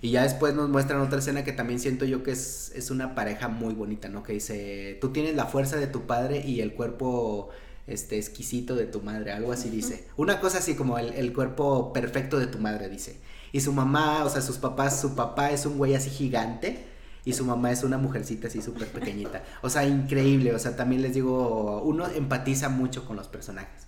Y 0.03 0.11
ya 0.11 0.23
después 0.23 0.53
nos 0.53 0.67
muestran 0.67 0.99
otra 0.99 1.19
escena 1.19 1.45
que 1.45 1.53
también 1.53 1.79
siento 1.79 2.03
yo 2.03 2.23
que 2.23 2.31
es, 2.31 2.73
es 2.75 2.91
una 2.91 3.15
pareja 3.15 3.47
muy 3.47 3.73
bonita, 3.73 4.09
¿no? 4.09 4.21
Que 4.21 4.33
dice, 4.33 4.97
tú 4.99 5.13
tienes 5.13 5.33
la 5.33 5.45
fuerza 5.45 5.77
de 5.77 5.87
tu 5.87 6.01
padre 6.01 6.43
y 6.45 6.59
el 6.59 6.73
cuerpo 6.73 7.51
este 7.87 8.17
exquisito 8.17 8.75
de 8.75 8.85
tu 8.85 8.99
madre, 8.99 9.31
algo 9.31 9.53
así 9.53 9.69
dice. 9.69 10.05
Una 10.17 10.41
cosa 10.41 10.57
así 10.57 10.75
como 10.75 10.99
el, 10.99 11.13
el, 11.13 11.31
cuerpo 11.31 11.93
perfecto 11.93 12.37
de 12.37 12.47
tu 12.47 12.59
madre, 12.59 12.89
dice. 12.89 13.15
Y 13.53 13.61
su 13.61 13.71
mamá, 13.71 14.25
o 14.25 14.29
sea, 14.29 14.41
sus 14.41 14.57
papás, 14.57 14.99
su 14.99 15.15
papá 15.15 15.51
es 15.51 15.65
un 15.65 15.77
güey 15.77 15.95
así 15.95 16.09
gigante 16.09 16.83
y 17.23 17.31
su 17.31 17.45
mamá 17.45 17.71
es 17.71 17.85
una 17.85 17.97
mujercita 17.97 18.47
así 18.47 18.61
súper 18.61 18.89
pequeñita. 18.89 19.41
O 19.61 19.69
sea, 19.69 19.85
increíble, 19.85 20.53
o 20.53 20.59
sea, 20.59 20.75
también 20.75 21.01
les 21.01 21.13
digo, 21.13 21.81
uno 21.81 22.07
empatiza 22.07 22.67
mucho 22.67 23.05
con 23.05 23.15
los 23.15 23.29
personajes. 23.29 23.87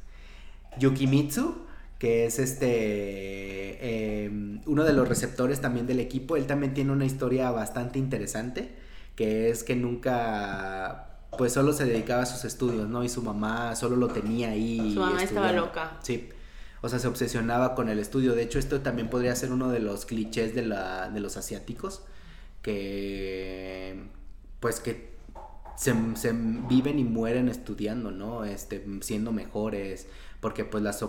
Yukimitsu, 0.80 1.56
que 2.00 2.26
es 2.26 2.40
este 2.40 4.26
em, 4.26 4.62
uno 4.66 4.84
de 4.84 4.94
los 4.94 5.08
receptores 5.08 5.62
también 5.62 5.88
del 5.88 6.00
equipo. 6.00 6.36
Él 6.38 6.46
también 6.46 6.74
tiene 6.74 6.92
una 6.92 7.06
historia 7.06 7.52
bastante 7.52 8.00
interesante, 8.00 8.76
que 9.16 9.50
es 9.50 9.64
que 9.64 9.76
nunca 9.76 11.12
pues 11.38 11.54
solo 11.54 11.74
se 11.74 11.86
dedicaba 11.86 12.24
a 12.24 12.26
sus 12.26 12.46
estudios, 12.46 12.88
¿no? 12.88 13.04
Y 13.04 13.10
su 13.10 13.22
mamá 13.22 13.76
solo 13.76 13.96
lo 13.96 14.08
tenía 14.08 14.50
ahí. 14.50 14.94
Su 14.94 15.00
mamá 15.00 15.24
estaba 15.24 15.52
loca. 15.52 15.98
Sí. 16.02 16.30
O 16.82 16.90
sea, 16.90 17.00
se 17.00 17.08
obsesionaba 17.08 17.76
con 17.76 17.90
el 17.90 18.00
estudio. 18.00 18.36
De 18.36 18.44
hecho, 18.44 18.60
esto 18.60 18.82
también 18.82 19.10
podría 19.10 19.36
ser 19.36 19.52
uno 19.52 19.70
de 19.70 19.80
los 19.80 20.06
clichés 20.06 20.54
de, 20.54 20.62
la, 20.62 21.10
de 21.10 21.20
los 21.20 21.36
asiáticos, 21.38 22.04
que 22.62 24.04
pues 24.60 24.80
que 24.80 25.16
se, 25.78 25.94
se, 26.16 26.32
viven 26.34 27.00
y 27.00 27.04
mueren 27.04 27.50
estudiando, 27.50 28.12
¿no? 28.12 28.46
Este, 28.46 28.86
siendo 29.02 29.32
mejores, 29.32 30.08
porque 30.40 30.64
pues 30.64 30.84
las 30.84 31.04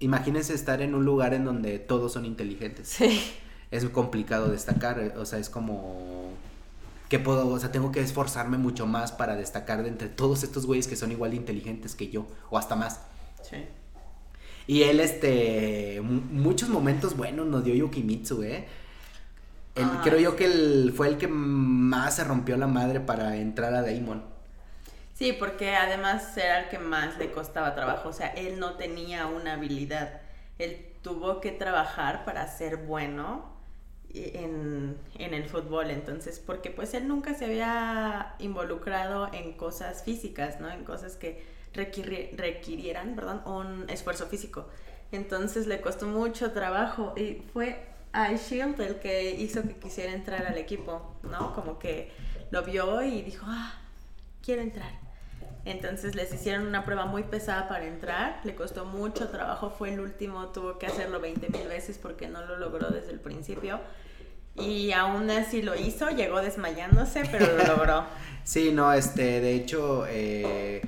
imagínense 0.00 0.54
estar 0.54 0.82
en 0.82 0.94
un 0.94 1.04
lugar 1.04 1.34
en 1.34 1.44
donde 1.44 1.78
todos 1.78 2.12
son 2.12 2.24
inteligentes. 2.24 2.88
Sí. 2.88 3.22
Es 3.70 3.84
complicado 3.86 4.48
destacar, 4.48 5.14
o 5.16 5.26
sea, 5.26 5.38
es 5.38 5.50
como 5.50 6.30
que 7.08 7.18
puedo, 7.18 7.48
o 7.48 7.58
sea, 7.58 7.72
tengo 7.72 7.92
que 7.92 8.00
esforzarme 8.00 8.58
mucho 8.58 8.86
más 8.86 9.12
para 9.12 9.36
destacar 9.36 9.82
de 9.82 9.88
entre 9.88 10.08
todos 10.08 10.42
estos 10.42 10.66
güeyes 10.66 10.88
que 10.88 10.96
son 10.96 11.12
igual 11.12 11.30
de 11.32 11.36
inteligentes 11.36 11.94
que 11.94 12.08
yo, 12.08 12.26
o 12.50 12.58
hasta 12.58 12.76
más. 12.76 13.00
Sí. 13.42 13.56
Y 14.66 14.82
él, 14.82 15.00
este, 15.00 16.00
muchos 16.00 16.68
momentos 16.68 17.16
buenos 17.16 17.46
nos 17.46 17.64
dio 17.64 17.74
Yukimitsu, 17.74 18.42
¿eh? 18.42 18.66
creo 20.02 20.18
yo 20.18 20.36
que 20.36 20.46
él 20.46 20.92
fue 20.96 21.08
el 21.08 21.18
que 21.18 21.28
más 21.28 22.16
se 22.16 22.24
rompió 22.24 22.56
la 22.56 22.66
madre 22.66 23.00
para 23.00 23.36
entrar 23.36 23.74
a 23.74 23.82
Daemon. 23.82 24.22
Sí, 25.16 25.32
porque 25.32 25.74
además 25.74 26.36
era 26.36 26.60
el 26.60 26.68
que 26.68 26.78
más 26.78 27.16
le 27.16 27.30
costaba 27.30 27.74
trabajo, 27.74 28.10
o 28.10 28.12
sea, 28.12 28.28
él 28.34 28.60
no 28.60 28.74
tenía 28.74 29.26
una 29.26 29.54
habilidad, 29.54 30.20
él 30.58 30.86
tuvo 31.00 31.40
que 31.40 31.52
trabajar 31.52 32.26
para 32.26 32.46
ser 32.48 32.76
bueno 32.76 33.56
en, 34.12 34.98
el 35.18 35.48
fútbol, 35.48 35.90
entonces, 35.90 36.38
porque 36.38 36.70
pues 36.70 36.92
él 36.92 37.08
nunca 37.08 37.32
se 37.32 37.46
había 37.46 38.34
involucrado 38.40 39.32
en 39.32 39.54
cosas 39.54 40.02
físicas, 40.02 40.60
¿no? 40.60 40.70
En 40.70 40.84
cosas 40.84 41.16
que 41.16 41.42
requirieran, 41.72 43.14
perdón, 43.14 43.40
un 43.46 43.88
esfuerzo 43.88 44.26
físico. 44.26 44.68
Entonces 45.12 45.66
le 45.66 45.80
costó 45.80 46.06
mucho 46.06 46.52
trabajo 46.52 47.14
y 47.16 47.42
fue 47.54 47.86
a 48.12 48.32
Shield 48.32 48.78
el 48.82 48.96
que 48.96 49.30
hizo 49.30 49.62
que 49.62 49.76
quisiera 49.76 50.12
entrar 50.12 50.46
al 50.46 50.58
equipo, 50.58 51.16
¿no? 51.22 51.54
Como 51.54 51.78
que 51.78 52.12
lo 52.50 52.62
vio 52.64 53.02
y 53.02 53.22
dijo, 53.22 53.46
ah, 53.48 53.80
quiero 54.42 54.60
entrar. 54.60 55.05
Entonces 55.66 56.14
les 56.14 56.32
hicieron 56.32 56.64
una 56.64 56.84
prueba 56.84 57.06
muy 57.06 57.24
pesada 57.24 57.68
para 57.68 57.86
entrar, 57.86 58.40
le 58.44 58.54
costó 58.54 58.84
mucho 58.84 59.28
trabajo, 59.30 59.68
fue 59.68 59.92
el 59.92 59.98
último, 59.98 60.46
tuvo 60.50 60.78
que 60.78 60.86
hacerlo 60.86 61.20
20 61.20 61.48
mil 61.48 61.66
veces 61.66 61.98
porque 61.98 62.28
no 62.28 62.40
lo 62.46 62.56
logró 62.56 62.88
desde 62.90 63.10
el 63.10 63.18
principio. 63.18 63.80
Y 64.54 64.92
aún 64.92 65.28
así 65.28 65.62
lo 65.62 65.74
hizo, 65.74 66.08
llegó 66.10 66.40
desmayándose, 66.40 67.24
pero 67.32 67.48
lo 67.56 67.64
logró. 67.66 68.04
sí, 68.44 68.70
no, 68.72 68.92
este, 68.92 69.40
de 69.40 69.54
hecho, 69.54 70.06
eh, 70.08 70.82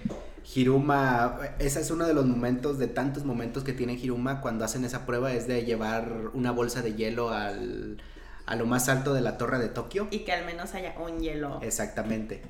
Hiruma, 0.55 1.41
ese 1.59 1.81
es 1.81 1.91
uno 1.91 2.07
de 2.07 2.15
los 2.15 2.25
momentos, 2.25 2.79
de 2.79 2.87
tantos 2.87 3.25
momentos 3.25 3.65
que 3.65 3.73
tiene 3.73 3.95
Hiruma 3.95 4.41
cuando 4.41 4.65
hacen 4.65 4.85
esa 4.85 5.05
prueba, 5.05 5.33
es 5.33 5.49
de 5.49 5.65
llevar 5.65 6.31
una 6.35 6.53
bolsa 6.53 6.83
de 6.83 6.95
hielo 6.95 7.31
al, 7.31 8.01
a 8.47 8.55
lo 8.55 8.65
más 8.65 8.89
alto 8.89 9.13
de 9.13 9.23
la 9.23 9.39
torre 9.39 9.59
de 9.59 9.71
Tokio. 9.71 10.07
Y 10.13 10.21
que 10.21 10.31
al 10.31 10.47
menos 10.47 10.73
haya 10.75 10.95
un 11.01 11.19
hielo. 11.19 11.59
Exactamente 11.63 12.43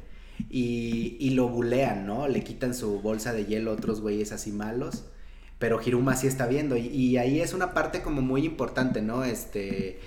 y, 0.51 1.16
y 1.20 1.31
lo 1.31 1.48
bulean, 1.48 2.07
¿no? 2.07 2.29
Le 2.29 2.44
quitan 2.44 2.74
su 2.74 3.01
bolsa 3.01 3.33
de 3.33 3.44
hielo 3.44 3.70
a 3.70 3.74
otros 3.74 4.01
güeyes 4.01 4.33
así 4.33 4.53
malos. 4.53 5.05
pero 5.59 5.81
Hiruma 5.85 6.16
sí 6.16 6.27
está 6.27 6.46
viendo 6.46 6.77
y, 6.77 6.87
y 6.88 7.16
ahí 7.18 7.40
es 7.40 7.53
una 7.53 7.74
parte 7.74 8.03
como 8.03 8.22
muy 8.22 8.44
importante, 8.44 9.03
¿no? 9.03 9.24
Este 9.24 9.98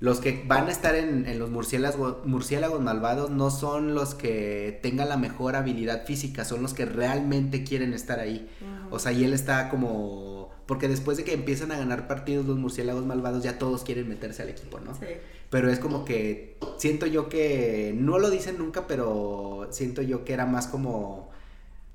los 0.00 0.20
que 0.20 0.42
van 0.46 0.68
a 0.68 0.70
estar 0.70 0.94
en, 0.94 1.38
los 1.38 1.50
murciélagos, 1.50 2.26
murciélagos 2.26 2.80
malvados 2.80 3.28
no 3.30 3.50
son 3.50 3.94
los 3.94 4.14
que 4.14 4.80
tengan 4.82 5.10
la 5.10 5.18
mejor 5.18 5.56
habilidad 5.56 6.06
física, 6.06 6.46
son 6.46 6.62
los 6.62 6.72
que 6.72 6.86
realmente 6.86 7.64
quieren 7.64 7.92
estar 7.92 8.18
ahí. 8.18 8.50
O 8.90 8.98
sea, 8.98 9.12
y 9.12 9.24
él 9.24 9.34
está 9.34 9.68
como... 9.68 10.50
Porque 10.64 10.88
después 10.88 11.18
de 11.18 11.24
que 11.24 11.34
empiezan 11.34 11.70
a 11.70 11.76
ganar 11.76 12.08
partidos 12.08 12.46
los 12.46 12.56
murciélagos 12.56 13.04
malvados, 13.04 13.42
ya 13.42 13.58
todos 13.58 13.84
quieren 13.84 14.08
meterse 14.08 14.40
al 14.40 14.48
equipo, 14.48 14.80
¿no? 14.80 14.94
Sí. 14.94 15.04
Pero 15.50 15.68
es 15.68 15.80
como 15.80 16.04
que 16.04 16.58
siento 16.76 17.06
yo 17.06 17.28
que, 17.28 17.92
no 17.96 18.18
lo 18.18 18.30
dicen 18.30 18.58
nunca, 18.58 18.86
pero 18.86 19.68
siento 19.70 20.00
yo 20.02 20.24
que 20.24 20.32
era 20.32 20.46
más 20.46 20.66
como... 20.66 21.30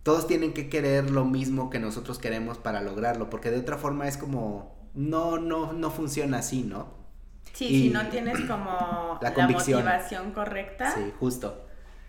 Todos 0.04 0.28
tienen 0.28 0.54
que 0.54 0.70
querer 0.70 1.10
lo 1.10 1.26
mismo 1.26 1.72
que 1.72 1.80
nosotros 1.80 2.20
queremos 2.20 2.60
para 2.60 2.82
lograrlo, 2.82 3.30
porque 3.30 3.50
de 3.50 3.58
otra 3.58 3.78
forma 3.78 4.08
es 4.08 4.18
como... 4.18 4.76
No, 4.94 5.38
no, 5.38 5.74
no 5.74 5.89
funciona 5.89 6.39
así, 6.39 6.63
¿no? 6.63 7.06
Sí, 7.54 7.70
si 7.70 7.89
no 7.89 8.08
tienes 8.10 8.41
como 8.41 9.18
la, 9.22 9.32
motivación 9.32 10.32
correcta. 10.32 10.94
Sí, 10.94 11.13
justo. 11.20 11.64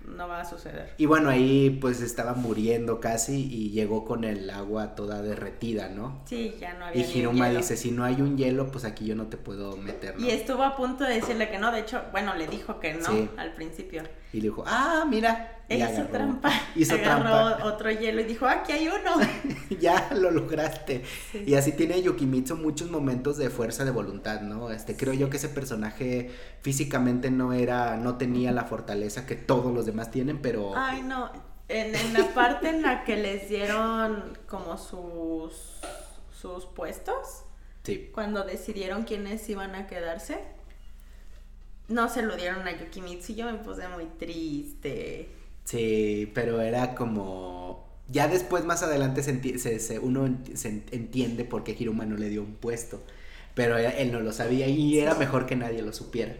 No 0.07 0.29
va 0.29 0.40
a 0.40 0.45
suceder. 0.45 0.95
Y 0.99 1.07
bueno, 1.07 1.31
ahí 1.31 1.71
pues 1.81 2.01
estaba 2.01 2.35
muriendo 2.35 3.01
casi 3.01 3.49
y 3.51 3.71
llegó 3.71 4.05
con 4.05 4.25
el 4.25 4.49
agua 4.51 4.95
toda 4.95 5.21
derretida, 5.21 5.88
¿no? 5.88 6.23
Sí, 6.27 6.55
ya 6.61 6.75
no 6.75 6.87
había. 6.87 7.05
Y 7.05 7.19
Hiruma 7.19 7.49
dice, 7.51 7.77
si 7.77 7.90
no 7.90 8.05
hay 8.05 8.23
un 8.23 8.37
hielo, 8.37 8.71
pues 8.71 8.85
aquí 8.85 9.05
yo 9.05 9.14
no 9.14 9.27
te 9.27 9.37
puedo 9.37 9.77
meter. 9.77 10.14
Y 10.19 10.31
estuvo 10.31 10.62
a 10.62 10.77
punto 10.77 11.05
de 11.05 11.14
decirle 11.14 11.51
que 11.51 11.59
no, 11.59 11.73
de 11.73 11.81
hecho, 11.81 12.03
bueno, 12.12 12.35
le 12.35 12.47
dijo 12.47 12.79
que 12.79 12.95
no 12.95 13.29
al 13.37 13.53
principio. 13.55 14.03
Y 14.33 14.38
le 14.38 14.45
dijo, 14.45 14.64
ah, 14.66 15.05
mira. 15.09 15.56
Ella 15.68 15.92
hizo 15.92 16.05
trampa. 16.05 16.52
Hizo 16.76 16.94
agarró 16.94 17.66
otro 17.66 17.90
hielo 17.90 18.20
y 18.20 18.24
dijo, 18.24 18.46
aquí 18.46 18.72
hay 18.72 18.88
uno. 18.88 19.16
ya 19.81 20.11
lo 20.14 20.31
lograste. 20.31 21.02
Y 21.44 21.55
así 21.55 21.72
tiene 21.72 22.00
Yokimitsu 22.02 22.57
muchos 22.57 22.90
momentos 22.90 23.37
de 23.37 23.50
fuerza 23.50 23.85
de 23.85 23.90
voluntad, 23.90 24.42
¿no? 24.42 24.70
Este, 24.70 24.96
creo 24.96 25.12
yo 25.12 25.29
que 25.29 25.38
ese 25.38 25.48
personaje 25.48 26.31
físicamente 26.62 27.31
no 27.31 27.52
era, 27.52 27.96
no 27.96 28.16
tenía 28.16 28.52
la 28.52 28.64
fortaleza 28.64 29.26
que 29.26 29.35
todos 29.35 29.74
los 29.74 29.87
demás 29.87 30.11
tienen, 30.11 30.40
pero. 30.40 30.76
Ay, 30.76 31.02
no. 31.02 31.31
En, 31.68 31.96
en 31.96 32.12
la 32.12 32.33
parte 32.33 32.68
en 32.68 32.83
la 32.83 33.02
que 33.02 33.16
les 33.16 33.48
dieron 33.48 34.38
como 34.46 34.79
sus 34.79 35.81
sus 36.31 36.66
puestos. 36.66 37.42
Sí. 37.83 38.11
Cuando 38.14 38.44
decidieron 38.44 39.02
quiénes 39.02 39.48
iban 39.48 39.74
a 39.74 39.88
quedarse 39.88 40.38
no 41.88 42.09
se 42.09 42.22
lo 42.22 42.37
dieron 42.37 42.66
a 42.66 42.76
Yukimitsu 42.76 43.33
y 43.33 43.35
yo 43.37 43.46
me 43.46 43.59
puse 43.59 43.87
muy 43.88 44.07
triste. 44.18 45.29
Sí, 45.66 46.31
pero 46.35 46.61
era 46.62 46.94
como... 46.94 47.85
Ya 48.09 48.29
después, 48.29 48.64
más 48.64 48.83
adelante, 48.83 49.22
se, 49.22 49.79
se, 49.81 49.98
uno 49.98 50.38
se 50.55 50.68
entiende 50.68 51.44
por 51.44 51.64
qué 51.64 51.76
Hiruma 51.79 52.07
no 52.07 52.16
le 52.16 52.29
dio 52.29 52.42
un 52.42 52.55
puesto. 52.55 53.02
Pero 53.55 53.76
él 53.76 54.12
no 54.12 54.20
lo 54.20 54.33
sabía 54.33 54.68
y 54.68 54.98
era 54.98 55.14
mejor 55.14 55.46
que 55.46 55.57
nadie 55.57 55.83
lo 55.83 55.92
supiera. 55.92 56.37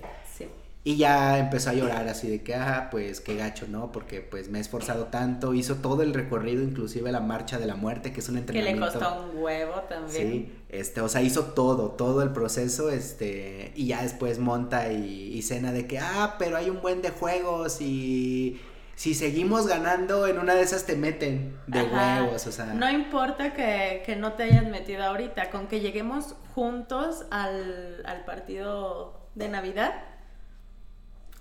Y 0.87 0.99
ya 0.99 1.41
empezó 1.41 1.71
a 1.71 1.73
llorar 1.73 2.07
así 2.07 2.29
de 2.29 2.45
que, 2.45 2.55
ah, 2.55 2.91
pues 2.93 3.21
qué 3.21 3.35
gacho, 3.35 3.67
¿no? 3.67 3.91
Porque 3.91 4.21
pues 4.21 4.49
me 4.51 4.59
he 4.59 4.61
esforzado 4.61 5.07
tanto, 5.07 5.53
hizo 5.53 5.75
todo 5.79 6.03
el 6.03 6.15
recorrido, 6.15 6.63
inclusive 6.63 7.11
la 7.11 7.19
marcha 7.19 7.59
de 7.59 7.67
la 7.67 7.75
muerte, 7.75 8.13
que 8.13 8.21
es 8.21 8.29
un 8.29 8.39
entrenamiento. 8.39 8.87
Que 8.87 8.99
le 8.99 9.05
costó 9.05 9.25
un 9.25 9.43
huevo 9.43 9.81
también. 9.89 10.31
Sí, 10.31 10.53
este, 10.69 11.01
o 11.01 11.09
sea, 11.09 11.23
hizo 11.23 11.47
todo, 11.47 11.91
todo 11.91 12.23
el 12.23 12.31
proceso, 12.31 12.89
este, 12.89 13.73
y 13.75 13.89
ya 13.89 14.01
después 14.01 14.39
monta 14.39 14.93
y, 14.93 15.43
cena 15.43 15.73
de 15.73 15.89
que, 15.89 15.99
ah, 15.99 16.37
pero 16.39 16.57
hay 16.57 16.71
un 16.71 16.81
buen 16.81 17.03
de 17.03 17.11
juegos 17.11 17.81
y 17.81 18.61
si 18.97 19.15
seguimos 19.15 19.69
ganando, 19.69 20.27
en 20.27 20.39
una 20.39 20.57
de 20.57 20.63
esas 20.63 20.85
te 20.85 20.97
meten 20.97 21.57
de 21.69 21.85
huevos, 21.85 22.45
o 22.49 22.51
sea. 22.51 22.67
No 22.75 22.91
importa 22.91 23.53
que, 23.53 24.03
que, 24.05 24.17
no 24.17 24.33
te 24.33 24.43
hayas 24.43 24.67
metido 24.67 25.05
ahorita, 25.05 25.51
con 25.51 25.69
que 25.69 25.79
lleguemos 25.79 26.35
juntos 26.57 27.25
al, 27.31 28.03
al 28.05 28.25
partido 28.25 29.29
de 29.37 29.49
Navidad 29.49 29.93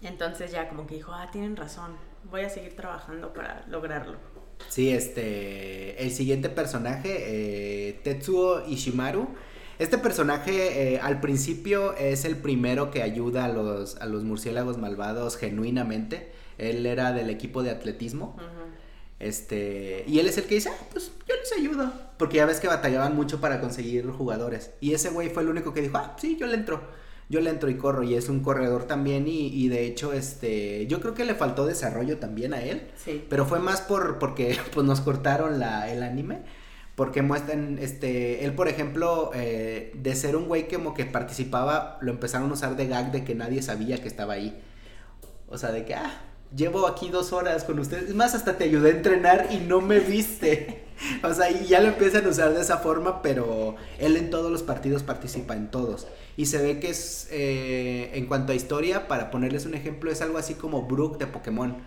entonces 0.02 0.52
ya 0.52 0.68
como 0.70 0.86
que 0.88 0.96
dijo, 0.96 1.12
ah, 1.14 1.30
tienen 1.32 1.56
razón, 1.56 1.96
voy 2.30 2.42
a 2.42 2.50
seguir 2.50 2.76
trabajando 2.76 3.34
para 3.34 3.66
lograrlo. 3.68 4.18
Sí, 4.70 4.92
este, 4.92 6.02
el 6.02 6.12
siguiente 6.12 6.50
personaje, 6.50 7.90
eh, 7.90 8.00
Tetsuo 8.04 8.66
Ishimaru. 8.68 9.28
Este 9.78 9.98
personaje 9.98 10.94
eh, 10.94 11.00
al 11.02 11.20
principio 11.20 11.94
es 11.98 12.24
el 12.24 12.38
primero 12.38 12.92
que 12.92 13.04
ayuda 13.04 13.46
a 13.46 13.50
los, 13.50 13.98
a 13.98 14.06
los 14.06 14.24
murciélagos 14.24 14.78
malvados 14.78 15.36
genuinamente. 15.36 16.32
Él 16.58 16.86
era 16.86 17.14
del 17.14 17.30
equipo 17.30 17.64
de 17.64 17.72
atletismo. 17.72 18.38
Este, 19.20 20.04
y 20.08 20.20
él 20.20 20.28
es 20.28 20.38
el 20.38 20.44
que 20.46 20.56
dice, 20.56 20.70
ah, 20.70 20.86
pues 20.92 21.12
yo 21.28 21.36
les 21.36 21.52
ayudo. 21.54 21.92
Porque 22.18 22.38
ya 22.38 22.46
ves 22.46 22.60
que 22.60 22.68
batallaban 22.68 23.16
mucho 23.16 23.40
para 23.40 23.62
conseguir 23.62 24.10
jugadores. 24.12 24.72
Y 24.82 24.94
ese 24.94 25.10
güey 25.10 25.30
fue 25.30 25.44
el 25.44 25.50
único 25.50 25.74
que 25.74 25.82
dijo, 25.82 25.98
ah, 25.98 26.16
sí, 26.20 26.38
yo 26.40 26.48
le 26.48 26.56
entro 26.56 26.82
yo 27.30 27.42
le 27.42 27.50
entro 27.50 27.70
y 27.70 27.76
corro 27.76 28.04
y 28.04 28.14
es 28.16 28.30
un 28.30 28.42
corredor 28.42 28.86
también 28.86 29.26
y, 29.28 29.68
de 29.68 29.86
hecho 29.86 30.14
este 30.14 30.86
yo 30.88 31.02
creo 31.02 31.14
que 31.14 31.26
le 31.26 31.34
faltó 31.34 31.66
desarrollo 31.66 32.18
también 32.18 32.54
a 32.54 32.62
él 32.62 32.88
sí. 32.96 33.26
pero 33.30 33.46
fue 33.46 33.60
más 33.60 33.82
por 33.82 34.20
porque 34.20 34.58
pues 34.74 34.86
nos 34.86 35.02
cortaron 35.02 35.60
la, 35.60 35.92
el 35.92 36.04
anime 36.04 36.42
porque 36.96 37.22
muestran 37.22 37.78
este 37.80 38.46
él 38.46 38.54
por 38.54 38.68
ejemplo 38.68 39.32
eh, 39.34 39.92
de 39.96 40.16
ser 40.16 40.36
un 40.36 40.48
güey 40.48 40.68
como 40.68 40.94
que 40.94 41.06
participaba 41.06 41.98
lo 42.02 42.12
empezaron 42.12 42.50
a 42.52 42.54
usar 42.54 42.76
de 42.76 42.88
gag 42.88 43.12
de 43.12 43.24
que 43.24 43.34
nadie 43.34 43.62
sabía 43.62 43.98
que 44.02 44.08
estaba 44.08 44.34
ahí 44.34 44.62
o 45.48 45.58
sea 45.58 45.72
de 45.72 45.84
que 45.84 45.96
ah 45.96 46.22
llevo 46.56 46.88
aquí 46.88 47.10
dos 47.10 47.32
horas 47.32 47.64
con 47.64 47.80
ustedes 47.80 48.10
es 48.10 48.16
más 48.16 48.36
hasta 48.36 48.58
te 48.58 48.66
ayudé 48.66 48.90
a 48.90 48.96
entrenar 48.96 49.48
y 49.52 49.58
no 49.58 49.82
me 49.82 50.00
viste 50.00 50.84
o 51.24 51.34
sea 51.34 51.50
y 51.52 51.66
ya 51.68 51.80
lo 51.80 51.88
empiezan 51.88 52.26
a 52.26 52.30
usar 52.30 52.54
de 52.54 52.62
esa 52.62 52.78
forma 52.78 53.22
pero 53.22 53.76
él 54.00 54.18
en 54.18 54.30
todos 54.30 54.52
los 54.52 54.64
partidos 54.64 55.04
participa 55.04 55.56
en 55.56 55.72
todos 55.72 56.08
y 56.38 56.48
se 56.48 56.62
ve 56.62 56.80
que 56.80 56.90
es, 56.90 57.28
eh, 57.32 58.12
en 58.14 58.26
cuanto 58.26 58.52
a 58.52 58.56
historia, 58.56 59.08
para 59.08 59.32
ponerles 59.32 59.66
un 59.66 59.74
ejemplo, 59.74 60.12
es 60.12 60.22
algo 60.22 60.38
así 60.38 60.56
como 60.56 60.84
Brook 60.84 61.18
de 61.18 61.28
Pokémon, 61.28 61.78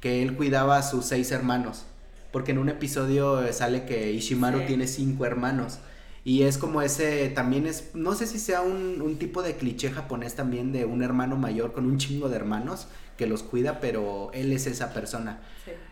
que 0.00 0.22
él 0.22 0.36
cuidaba 0.36 0.76
a 0.76 0.82
sus 0.82 1.06
seis 1.06 1.30
hermanos. 1.30 1.86
Porque 2.30 2.50
en 2.52 2.58
un 2.58 2.68
episodio 2.68 3.40
sale 3.52 3.84
que 3.86 4.12
Ishimaru 4.12 4.66
tiene 4.66 4.88
cinco 4.88 5.24
hermanos. 5.24 5.78
Y 6.24 6.42
es 6.42 6.58
como 6.58 6.82
ese, 6.82 7.28
también 7.30 7.66
es, 7.66 7.90
no 7.94 8.14
sé 8.14 8.26
si 8.26 8.38
sea 8.38 8.62
un, 8.62 9.00
un, 9.02 9.18
tipo 9.18 9.42
de 9.42 9.56
cliché 9.56 9.90
japonés 9.90 10.34
también 10.34 10.72
de 10.72 10.86
un 10.86 11.02
hermano 11.02 11.36
mayor 11.36 11.72
con 11.72 11.84
un 11.84 11.98
chingo 11.98 12.30
de 12.30 12.36
hermanos 12.36 12.88
que 13.16 13.26
los 13.26 13.42
cuida, 13.42 13.80
pero 13.80 14.30
él 14.32 14.52
es 14.52 14.66
esa 14.66 14.92
persona. 14.92 15.40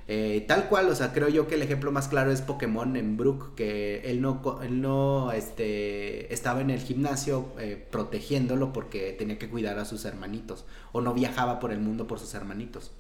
Eh, 0.08 0.44
tal 0.48 0.68
cual, 0.68 0.88
o 0.88 0.94
sea, 0.94 1.12
creo 1.12 1.28
yo 1.28 1.46
que 1.46 1.54
el 1.54 1.62
ejemplo 1.62 1.92
más 1.92 2.08
claro 2.08 2.32
es 2.32 2.42
Pokémon 2.42 2.96
en 2.96 3.16
Brook, 3.16 3.54
que 3.54 4.10
él 4.10 4.20
no, 4.20 4.60
él 4.62 4.80
no 4.80 5.32
este, 5.32 6.32
estaba 6.32 6.60
en 6.60 6.70
el 6.70 6.80
gimnasio 6.80 7.48
eh, 7.58 7.86
protegiéndolo 7.90 8.72
porque 8.72 9.12
tenía 9.12 9.38
que 9.38 9.48
cuidar 9.48 9.78
a 9.78 9.84
sus 9.84 10.04
hermanitos, 10.04 10.64
o 10.92 11.00
no 11.00 11.14
viajaba 11.14 11.60
por 11.60 11.72
el 11.72 11.80
mundo 11.80 12.06
por 12.06 12.18
sus 12.18 12.34
hermanitos. 12.34 12.92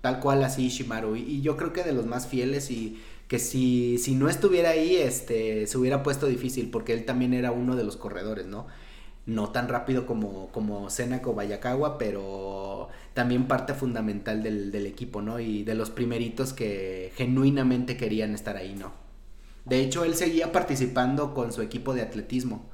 Tal 0.00 0.20
cual 0.20 0.44
así 0.44 0.68
Shimaru, 0.68 1.16
y, 1.16 1.42
yo 1.42 1.56
creo 1.56 1.72
que 1.72 1.82
de 1.82 1.92
los 1.92 2.06
más 2.06 2.28
fieles 2.28 2.70
y 2.70 3.02
que 3.26 3.40
si, 3.40 3.98
si 3.98 4.14
no 4.14 4.28
estuviera 4.28 4.70
ahí, 4.70 4.96
este, 4.96 5.66
se 5.66 5.78
hubiera 5.78 6.02
puesto 6.04 6.26
difícil, 6.26 6.70
porque 6.70 6.92
él 6.92 7.04
también 7.04 7.34
era 7.34 7.50
uno 7.50 7.74
de 7.74 7.82
los 7.82 7.96
corredores, 7.96 8.46
¿no? 8.46 8.66
No 9.26 9.50
tan 9.50 9.68
rápido 9.68 10.06
como, 10.06 10.48
como 10.52 10.88
Senaco 10.88 11.34
Bayakawa, 11.34 11.98
pero 11.98 12.88
también 13.12 13.48
parte 13.48 13.74
fundamental 13.74 14.42
del, 14.42 14.70
del, 14.70 14.86
equipo, 14.86 15.20
¿no? 15.20 15.40
Y 15.40 15.64
de 15.64 15.74
los 15.74 15.90
primeritos 15.90 16.52
que 16.52 17.12
genuinamente 17.16 17.96
querían 17.96 18.34
estar 18.34 18.56
ahí, 18.56 18.74
¿no? 18.74 18.92
De 19.64 19.80
hecho, 19.80 20.04
él 20.04 20.14
seguía 20.14 20.52
participando 20.52 21.34
con 21.34 21.52
su 21.52 21.60
equipo 21.60 21.92
de 21.92 22.02
atletismo. 22.02 22.70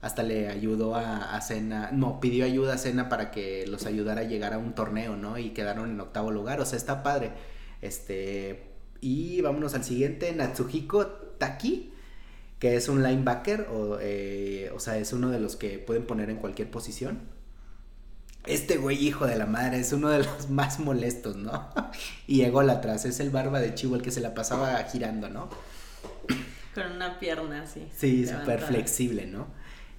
Hasta 0.00 0.22
le 0.22 0.48
ayudó 0.48 0.94
a, 0.94 1.36
a 1.36 1.90
no, 1.90 2.20
pidió 2.20 2.44
ayuda 2.44 2.74
a 2.74 2.78
Sena 2.78 3.08
para 3.08 3.32
que 3.32 3.66
los 3.66 3.84
ayudara 3.86 4.20
a 4.20 4.24
llegar 4.24 4.54
a 4.54 4.58
un 4.58 4.72
torneo, 4.74 5.16
¿no? 5.16 5.38
Y 5.38 5.50
quedaron 5.50 5.90
en 5.90 6.00
octavo 6.00 6.30
lugar, 6.30 6.60
o 6.60 6.64
sea, 6.64 6.76
está 6.76 7.02
padre. 7.02 7.32
Este, 7.82 8.68
y 9.00 9.40
vámonos 9.40 9.74
al 9.74 9.82
siguiente, 9.82 10.32
Natsuhiko 10.32 11.06
Taki, 11.38 11.92
que 12.58 12.76
es 12.76 12.88
un 12.88 13.02
linebacker, 13.02 13.68
o, 13.72 13.98
eh, 14.00 14.70
o 14.74 14.80
sea, 14.80 14.98
es 14.98 15.12
uno 15.12 15.30
de 15.30 15.40
los 15.40 15.56
que 15.56 15.78
pueden 15.78 16.06
poner 16.06 16.30
en 16.30 16.36
cualquier 16.36 16.70
posición 16.70 17.20
este 18.48 18.78
güey, 18.78 18.96
hijo 19.04 19.26
de 19.26 19.36
la 19.36 19.46
madre, 19.46 19.78
es 19.78 19.92
uno 19.92 20.08
de 20.08 20.18
los 20.18 20.48
más 20.50 20.80
molestos, 20.80 21.36
¿no? 21.36 21.68
y 22.26 22.44
atrás, 22.44 23.04
es 23.04 23.20
el 23.20 23.30
barba 23.30 23.60
de 23.60 23.74
chivo, 23.74 23.94
el 23.94 24.02
que 24.02 24.10
se 24.10 24.20
la 24.20 24.34
pasaba 24.34 24.76
girando, 24.84 25.28
¿no? 25.28 25.48
Con 26.74 26.92
una 26.92 27.18
pierna 27.18 27.62
así. 27.62 27.86
Sí, 27.96 28.26
súper 28.26 28.60
flexible, 28.60 29.26
¿no? 29.26 29.46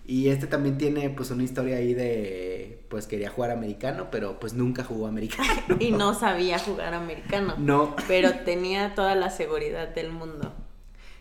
Y 0.06 0.30
este 0.30 0.48
también 0.48 0.78
tiene 0.80 1.10
pues 1.12 1.30
una 1.30 1.44
historia 1.44 1.78
ahí 1.78 1.94
de, 1.94 2.84
pues 2.90 3.06
quería 3.06 3.30
jugar 3.30 3.52
americano, 3.52 4.08
pero 4.10 4.40
pues 4.40 4.54
nunca 4.54 4.84
jugó 4.84 5.06
americano. 5.06 5.50
y 5.80 5.92
no 5.92 6.16
sabía 6.16 6.58
jugar 6.58 6.96
americano. 6.96 7.54
No. 7.60 7.96
Pero 8.08 8.32
tenía 8.44 8.96
toda 8.96 9.14
la 9.14 9.30
seguridad 9.30 9.90
del 9.90 10.10
mundo. 10.10 10.52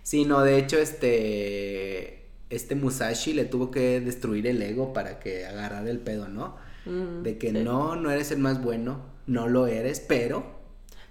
Sí, 0.08 0.24
no, 0.24 0.40
de 0.40 0.56
hecho 0.56 0.78
este, 0.78 2.30
este 2.48 2.74
Musashi 2.74 3.34
le 3.34 3.44
tuvo 3.44 3.70
que 3.70 4.00
destruir 4.00 4.46
el 4.46 4.62
ego 4.62 4.94
para 4.94 5.20
que 5.20 5.44
agarrara 5.44 5.90
el 5.90 5.98
pedo, 5.98 6.28
¿no? 6.28 6.56
de 6.86 7.36
que 7.36 7.52
no, 7.52 7.94
no 7.94 8.10
eres 8.10 8.30
el 8.30 8.38
más 8.38 8.62
bueno, 8.62 9.02
no 9.26 9.48
lo 9.48 9.66
eres, 9.66 10.00
pero... 10.00 10.46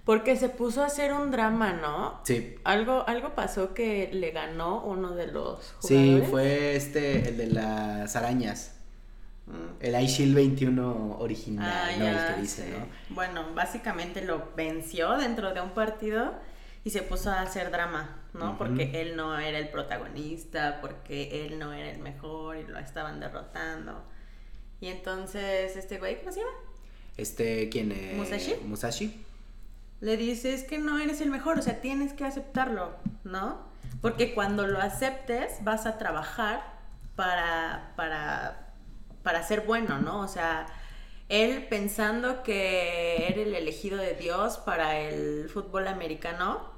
Porque 0.04 0.36
se 0.36 0.50
puso 0.50 0.82
a 0.82 0.88
hacer 0.88 1.14
un 1.14 1.30
drama, 1.30 1.74
¿no? 1.74 2.22
Sí. 2.24 2.56
Algo, 2.64 3.08
algo 3.08 3.36
pasó 3.36 3.76
que 3.76 4.10
le 4.12 4.32
ganó 4.32 4.84
uno 4.84 5.14
de 5.14 5.28
los 5.28 5.76
jugadores. 5.80 5.84
Sí, 5.84 6.24
fue 6.32 6.76
este, 6.76 7.30
el 7.30 7.38
de 7.38 7.48
las 7.52 8.16
arañas. 8.16 8.78
Mm. 9.46 9.76
El 9.80 10.02
iShield 10.06 10.34
21 10.34 11.18
original, 11.20 11.72
Ah, 11.72 11.92
¿no? 12.00 12.04
ya, 12.04 12.30
el 12.30 12.34
que 12.34 12.42
dice, 12.42 12.64
sí. 12.66 12.72
¿no? 12.72 13.16
Bueno, 13.16 13.54
básicamente 13.54 14.26
lo 14.26 14.50
venció 14.56 15.18
dentro 15.18 15.54
de 15.54 15.62
un 15.62 15.70
partido 15.76 16.34
y 16.84 16.90
se 16.90 17.04
puso 17.04 17.30
a 17.30 17.42
hacer 17.42 17.70
drama, 17.70 18.17
¿no? 18.34 18.58
Porque 18.58 19.02
él 19.02 19.16
no 19.16 19.38
era 19.38 19.58
el 19.58 19.70
protagonista, 19.70 20.80
porque 20.82 21.46
él 21.46 21.60
no 21.60 21.74
era 21.74 21.92
el 21.92 22.00
mejor 22.00 22.58
y 22.58 22.64
lo 22.64 22.78
estaban 22.80 23.20
derrotando. 23.20 24.04
Y 24.80 24.88
entonces, 24.88 25.76
este 25.76 25.98
güey, 25.98 26.20
¿cómo 26.20 26.32
se 26.32 26.42
llama? 26.42 26.52
Este, 27.18 27.70
¿quién 27.70 27.92
es? 27.92 28.16
¿Musashi? 28.16 28.56
Musashi. 28.66 29.26
Le 30.02 30.18
dice, 30.18 30.54
es 30.54 30.64
que 30.64 30.78
no 30.78 31.00
eres 31.00 31.22
el 31.22 31.32
mejor, 31.32 31.58
o 31.58 31.62
sea, 31.62 31.82
tienes 31.82 32.14
que 32.14 32.24
aceptarlo, 32.24 32.96
¿no? 33.24 33.66
Porque 34.02 34.36
cuando 34.36 34.68
lo 34.68 34.80
aceptes 34.80 35.64
vas 35.64 35.88
a 35.88 35.98
trabajar 35.98 36.62
para, 37.16 37.94
para, 37.96 38.74
para 39.24 39.42
ser 39.42 39.62
bueno, 39.62 39.98
¿no? 40.00 40.20
O 40.20 40.28
sea, 40.28 40.68
él 41.30 41.66
pensando 41.68 42.44
que 42.44 43.28
era 43.28 43.42
el 43.42 43.56
elegido 43.56 43.98
de 43.98 44.14
Dios 44.14 44.58
para 44.60 45.00
el 45.00 45.50
fútbol 45.50 45.88
americano, 45.88 46.77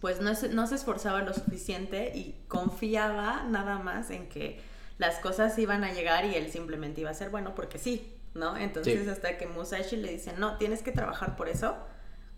pues 0.00 0.20
no 0.20 0.34
se, 0.34 0.48
no 0.50 0.66
se 0.66 0.74
esforzaba 0.76 1.22
lo 1.22 1.32
suficiente 1.32 2.12
y 2.14 2.36
confiaba 2.48 3.44
nada 3.44 3.78
más 3.78 4.10
en 4.10 4.28
que 4.28 4.60
las 4.98 5.16
cosas 5.18 5.58
iban 5.58 5.84
a 5.84 5.92
llegar 5.92 6.24
y 6.24 6.34
él 6.34 6.50
simplemente 6.50 7.00
iba 7.02 7.10
a 7.10 7.14
ser 7.14 7.30
bueno 7.30 7.54
porque 7.54 7.78
sí, 7.78 8.14
¿no? 8.34 8.56
Entonces 8.56 9.04
Sí. 9.04 9.10
hasta 9.10 9.38
que 9.38 9.46
Musashi 9.46 9.96
le 9.96 10.12
dice, 10.12 10.32
no, 10.38 10.56
tienes 10.58 10.82
que 10.82 10.92
trabajar 10.92 11.36
por 11.36 11.48
eso, 11.48 11.76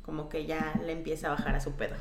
como 0.02 0.28
que 0.28 0.46
ya 0.46 0.80
le 0.84 0.92
empieza 0.92 1.28
a 1.28 1.30
bajar 1.30 1.54
a 1.54 1.60
su 1.60 1.72
pedo. 1.72 1.96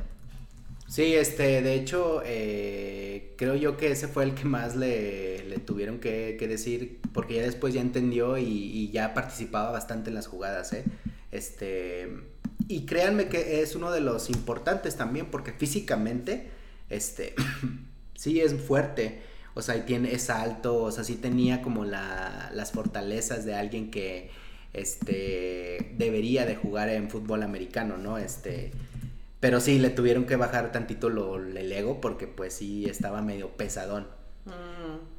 Sí, 0.88 1.16
este, 1.16 1.62
de 1.62 1.74
hecho, 1.76 2.22
eh, 2.24 3.34
creo 3.38 3.56
yo 3.56 3.76
que 3.76 3.92
ese 3.92 4.08
fue 4.08 4.24
el 4.24 4.34
que 4.36 4.46
más 4.46 4.76
le, 4.78 5.44
le 5.44 5.58
tuvieron 5.60 6.00
que, 6.00 6.38
que 6.40 6.48
decir, 6.48 7.02
porque 7.14 7.36
ya 7.36 7.42
después 7.42 7.74
ya 7.74 7.82
entendió 7.82 8.38
y, 8.38 8.46
y 8.46 8.92
ya 8.92 9.14
participaba 9.14 9.72
bastante 9.72 10.10
en 10.10 10.16
las 10.16 10.28
jugadas, 10.28 10.72
¿eh? 10.72 10.86
Este, 11.32 12.08
y 12.68 12.86
créanme 12.86 13.28
que 13.30 13.62
es 13.62 13.76
uno 13.76 13.92
de 13.92 14.02
los 14.02 14.30
importantes 14.30 14.96
también, 14.96 15.28
porque 15.28 15.52
físicamente, 15.52 16.50
este, 16.90 17.34
sí 18.16 18.42
es 18.42 18.54
fuerte, 18.54 19.22
o 19.54 19.62
sea, 19.62 19.78
y 19.78 19.82
tiene, 19.82 20.14
es 20.14 20.30
alto, 20.30 20.84
o 20.84 20.92
sea, 20.92 21.04
sí 21.04 21.16
tenía 21.16 21.62
como 21.62 21.86
la, 21.86 22.52
las 22.54 22.72
fortalezas 22.72 23.46
de 23.46 23.56
alguien 23.56 23.92
que, 23.92 24.30
este, 24.74 25.94
debería 25.98 26.46
de 26.46 26.56
jugar 26.56 26.90
en 26.90 27.10
fútbol 27.10 27.44
americano, 27.44 27.98
¿no? 27.98 28.18
Este, 28.18 28.72
pero 29.40 29.60
sí, 29.60 29.80
le 29.80 29.90
tuvieron 29.90 30.26
que 30.26 30.36
bajar 30.36 30.72
tantito 30.72 31.10
lo, 31.10 31.38
el 31.38 31.72
ego 31.72 32.02
porque 32.02 32.28
pues 32.28 32.54
sí 32.54 32.86
estaba 32.86 33.22
medio 33.22 33.50
pesadón. 33.50 34.08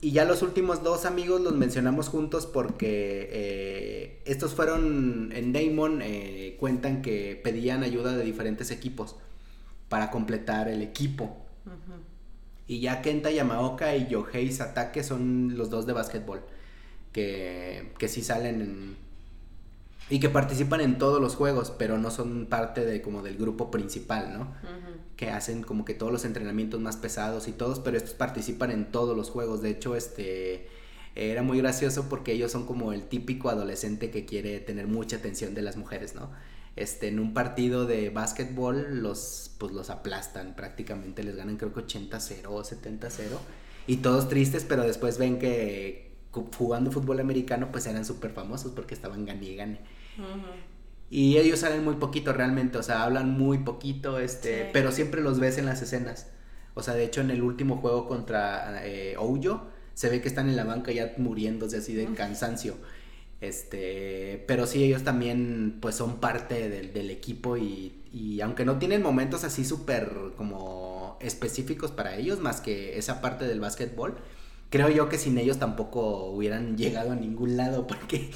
Y 0.00 0.12
ya 0.12 0.24
los 0.24 0.42
últimos 0.42 0.84
dos 0.84 1.04
amigos 1.06 1.40
los 1.40 1.54
mencionamos 1.56 2.08
juntos 2.08 2.46
porque 2.46 3.28
eh, 3.32 4.22
estos 4.26 4.54
fueron 4.54 5.32
en 5.34 5.52
Damon, 5.52 6.00
eh, 6.02 6.56
cuentan 6.61 7.02
que 7.02 7.40
pedían 7.42 7.82
ayuda 7.82 8.16
de 8.16 8.24
diferentes 8.24 8.70
equipos 8.70 9.16
para 9.88 10.11
completar 10.12 10.68
el 10.68 10.82
equipo. 10.82 11.37
Y 12.68 12.80
ya 12.80 13.02
Kenta 13.02 13.30
Yamaoka 13.30 13.96
y 13.96 14.06
Yohei 14.08 14.52
Satake 14.52 15.02
son 15.02 15.56
los 15.56 15.70
dos 15.70 15.87
de 15.87 15.94
básquetbol 15.94 16.42
que, 17.12 17.92
que 17.98 18.08
sí 18.08 18.22
salen 18.22 18.61
en- 18.61 18.96
y 20.10 20.20
que 20.20 20.28
participan 20.28 20.80
en 20.80 20.98
todos 20.98 21.20
los 21.20 21.34
juegos, 21.34 21.72
pero 21.76 21.98
no 21.98 22.10
son 22.10 22.46
parte 22.46 22.84
de 22.84 23.02
como 23.02 23.22
del 23.22 23.36
grupo 23.36 23.70
principal, 23.70 24.32
¿no? 24.32 24.52
Que 25.16 25.30
hacen 25.30 25.62
como 25.62 25.84
que 25.84 25.94
todos 25.94 26.12
los 26.12 26.24
entrenamientos 26.24 26.80
más 26.80 26.96
pesados 26.96 27.48
y 27.48 27.52
todos, 27.52 27.80
pero 27.80 27.96
estos 27.96 28.14
participan 28.14 28.70
en 28.70 28.90
todos 28.90 29.16
los 29.16 29.30
juegos. 29.30 29.60
De 29.60 29.70
hecho, 29.70 29.96
este 29.96 30.68
era 31.14 31.42
muy 31.42 31.58
gracioso 31.58 32.08
porque 32.08 32.32
ellos 32.32 32.52
son 32.52 32.64
como 32.64 32.92
el 32.92 33.02
típico 33.08 33.50
adolescente 33.50 34.10
que 34.10 34.24
quiere 34.24 34.60
tener 34.60 34.86
mucha 34.86 35.16
atención 35.16 35.54
de 35.54 35.62
las 35.62 35.76
mujeres, 35.76 36.14
¿no? 36.14 36.30
Este, 36.76 37.08
en 37.08 37.18
un 37.18 37.34
partido 37.34 37.86
de 37.86 38.10
básquetbol 38.10 39.02
los 39.02 39.50
pues 39.58 39.72
los 39.72 39.90
aplastan, 39.90 40.54
prácticamente 40.54 41.24
les 41.24 41.34
ganan 41.34 41.56
creo 41.56 41.74
que 41.74 41.80
80-0 41.80 42.46
o 42.46 42.62
70-0 42.62 43.10
y 43.88 43.96
todos 43.96 44.28
tristes, 44.28 44.64
pero 44.64 44.84
después 44.84 45.18
ven 45.18 45.40
que 45.40 46.12
jugando 46.56 46.92
fútbol 46.92 47.18
americano 47.18 47.72
pues 47.72 47.86
eran 47.86 48.04
súper 48.04 48.30
famosos 48.30 48.70
porque 48.72 48.94
estaban 48.94 49.26
gane 49.26 49.44
y 49.44 49.56
gane. 49.56 49.80
Y 51.11 51.38
ellos 51.38 51.61
salen 51.61 51.85
muy 51.85 51.96
poquito 51.96 52.33
realmente, 52.33 52.76
o 52.78 52.83
sea, 52.83 53.02
hablan 53.04 53.31
muy 53.38 53.59
poquito, 53.59 54.18
este, 54.18 54.64
Sí. 54.64 54.70
pero 54.72 54.92
siempre 54.92 55.22
los 55.22 55.40
ves 55.40 55.57
en 55.59 55.66
las 55.66 55.81
escenas. 55.83 56.28
O 56.74 56.83
sea, 56.83 56.94
de 56.94 57.04
hecho 57.04 57.20
en 57.22 57.31
el 57.31 57.42
último 57.42 57.78
juego 57.78 58.07
contra 58.07 58.87
eh, 58.87 59.16
Ouyo, 59.16 59.62
se 59.94 60.11
ve 60.11 60.20
que 60.20 60.28
están 60.28 60.48
en 60.48 60.57
la 60.57 60.64
banca 60.64 60.92
ya 60.92 61.14
muriéndose 61.16 61.78
así 61.78 61.94
de 61.94 62.07
cansancio. 62.14 62.76
Este, 63.40 64.44
pero 64.48 64.66
sí, 64.66 64.83
ellos 64.85 65.04
también 65.04 65.78
pues 65.81 65.94
son 65.94 66.18
parte 66.20 66.68
del, 66.68 66.92
del 66.92 67.11
equipo 67.11 67.57
y, 67.57 68.02
y 68.12 68.40
aunque 68.40 68.64
no 68.64 68.78
tienen 68.78 69.02
momentos 69.02 69.44
así 69.44 69.64
súper 69.64 70.11
como 70.37 71.16
específicos 71.20 71.90
para 71.92 72.16
ellos, 72.16 72.40
más 72.40 72.61
que 72.61 72.98
esa 72.98 73.20
parte 73.20 73.46
del 73.46 73.61
básquetbol, 73.61 74.16
creo 74.70 74.88
yo 74.88 75.09
que 75.09 75.18
sin 75.18 75.38
ellos 75.38 75.59
tampoco 75.59 76.26
hubieran 76.31 76.76
llegado 76.76 77.12
a 77.12 77.16
ningún 77.16 77.57
lado 77.57 77.87
porque 77.88 78.31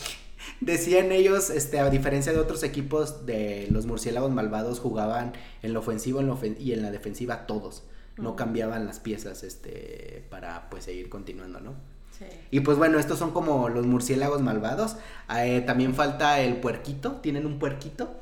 decían 0.60 1.12
ellos, 1.12 1.50
este, 1.50 1.78
a 1.80 1.90
diferencia 1.90 2.32
de 2.32 2.38
otros 2.38 2.62
equipos 2.62 3.26
de 3.26 3.68
los 3.70 3.86
murciélagos 3.86 4.30
malvados, 4.30 4.80
jugaban 4.80 5.32
en 5.62 5.72
lo 5.72 5.80
ofensivo 5.80 6.20
en 6.20 6.28
ofen- 6.30 6.56
y 6.60 6.72
en 6.72 6.82
la 6.82 6.90
defensiva 6.90 7.46
todos. 7.46 7.84
No 8.18 8.30
Ujú. 8.30 8.36
cambiaban 8.36 8.86
las 8.86 9.00
piezas 9.00 9.42
este, 9.42 10.24
para 10.30 10.68
pues 10.70 10.84
seguir 10.84 11.08
continuando, 11.08 11.60
¿no? 11.60 11.72
Sí. 12.18 12.26
Y 12.50 12.60
pues 12.60 12.76
bueno, 12.78 12.98
estos 12.98 13.18
son 13.18 13.30
como 13.32 13.68
los 13.70 13.86
murciélagos 13.86 14.42
malvados. 14.42 14.96
Eh, 15.34 15.62
también 15.66 15.94
falta 15.94 16.40
el 16.40 16.56
puerquito, 16.56 17.12
tienen 17.22 17.46
un 17.46 17.58
puerquito. 17.58 18.14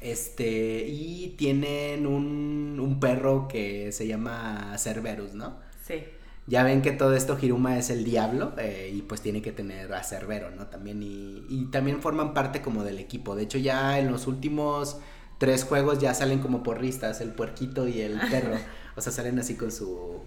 Este, 0.00 0.86
y 0.86 1.34
tienen 1.38 2.06
un, 2.06 2.78
un 2.80 3.00
perro 3.00 3.48
que 3.48 3.92
se 3.92 4.06
llama 4.06 4.74
Cerberus, 4.78 5.32
¿no? 5.34 5.56
Sí. 5.86 6.04
Ya 6.46 6.62
ven 6.62 6.80
que 6.80 6.92
todo 6.92 7.14
esto 7.14 7.36
Hiruma 7.40 7.76
es 7.76 7.90
el 7.90 8.04
diablo 8.04 8.52
eh, 8.56 8.92
y 8.94 9.02
pues 9.02 9.20
tiene 9.20 9.42
que 9.42 9.50
tener 9.50 9.92
a 9.92 10.04
Cerbero, 10.04 10.50
¿no? 10.50 10.66
También 10.68 11.02
y, 11.02 11.44
y 11.48 11.64
también 11.72 12.00
forman 12.00 12.34
parte 12.34 12.62
como 12.62 12.84
del 12.84 12.98
equipo. 12.98 13.34
De 13.34 13.42
hecho 13.42 13.58
ya 13.58 13.98
en 13.98 14.12
los 14.12 14.26
últimos 14.28 14.98
tres 15.38 15.64
juegos 15.64 15.98
ya 15.98 16.14
salen 16.14 16.38
como 16.38 16.62
porristas, 16.62 17.20
el 17.20 17.30
puerquito 17.30 17.88
y 17.88 18.00
el 18.00 18.18
perro. 18.30 18.56
o 18.94 19.00
sea, 19.00 19.12
salen 19.12 19.38
así 19.38 19.56
con 19.56 19.72
su 19.72 20.20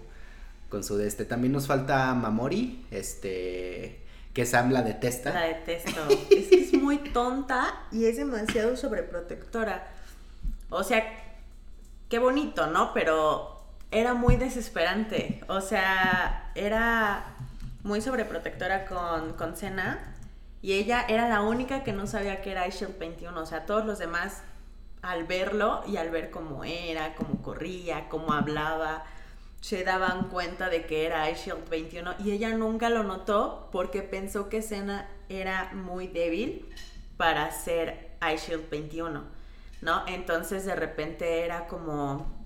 con 0.68 0.84
su 0.84 0.96
de 0.96 1.06
este. 1.06 1.24
También 1.24 1.52
nos 1.52 1.66
falta 1.66 2.14
Mamori, 2.14 2.86
este 2.90 4.00
que 4.32 4.46
Sam 4.46 4.70
la 4.70 4.82
detesta. 4.82 5.32
La 5.32 5.42
detesto. 5.42 6.00
es 6.30 6.48
que 6.48 6.60
es 6.60 6.72
muy 6.74 6.98
tonta 6.98 7.86
y 7.90 8.04
es 8.04 8.16
demasiado 8.16 8.76
sobreprotectora. 8.76 9.88
O 10.70 10.84
sea, 10.84 11.04
qué 12.08 12.18
bonito, 12.18 12.68
¿no? 12.68 12.94
Pero 12.94 13.59
era 13.90 14.14
muy 14.14 14.36
desesperante. 14.36 15.42
O 15.48 15.60
sea, 15.60 16.50
era 16.54 17.24
muy 17.82 18.00
sobreprotectora 18.00 18.86
con, 18.86 19.34
con 19.34 19.56
Senna. 19.56 20.14
Y 20.62 20.74
ella 20.74 21.04
era 21.08 21.28
la 21.28 21.40
única 21.42 21.82
que 21.82 21.92
no 21.92 22.06
sabía 22.06 22.42
que 22.42 22.52
era 22.52 22.66
iShield 22.68 22.98
21. 22.98 23.40
O 23.40 23.46
sea, 23.46 23.66
todos 23.66 23.84
los 23.84 23.98
demás, 23.98 24.42
al 25.02 25.24
verlo 25.24 25.82
y 25.86 25.96
al 25.96 26.10
ver 26.10 26.30
cómo 26.30 26.64
era, 26.64 27.14
cómo 27.14 27.42
corría, 27.42 28.08
cómo 28.08 28.32
hablaba, 28.32 29.04
se 29.60 29.84
daban 29.84 30.28
cuenta 30.28 30.68
de 30.68 30.84
que 30.84 31.06
era 31.06 31.30
iShield 31.30 31.68
21. 31.68 32.14
Y 32.20 32.32
ella 32.32 32.50
nunca 32.50 32.90
lo 32.90 33.02
notó 33.02 33.68
porque 33.72 34.02
pensó 34.02 34.48
que 34.48 34.62
Senna 34.62 35.08
era 35.28 35.72
muy 35.72 36.06
débil 36.06 36.68
para 37.16 37.50
ser 37.50 38.10
iShield 38.34 38.68
21. 38.70 39.24
¿No? 39.80 40.04
Entonces 40.06 40.66
de 40.66 40.76
repente 40.76 41.42
era 41.42 41.66
como 41.66 42.39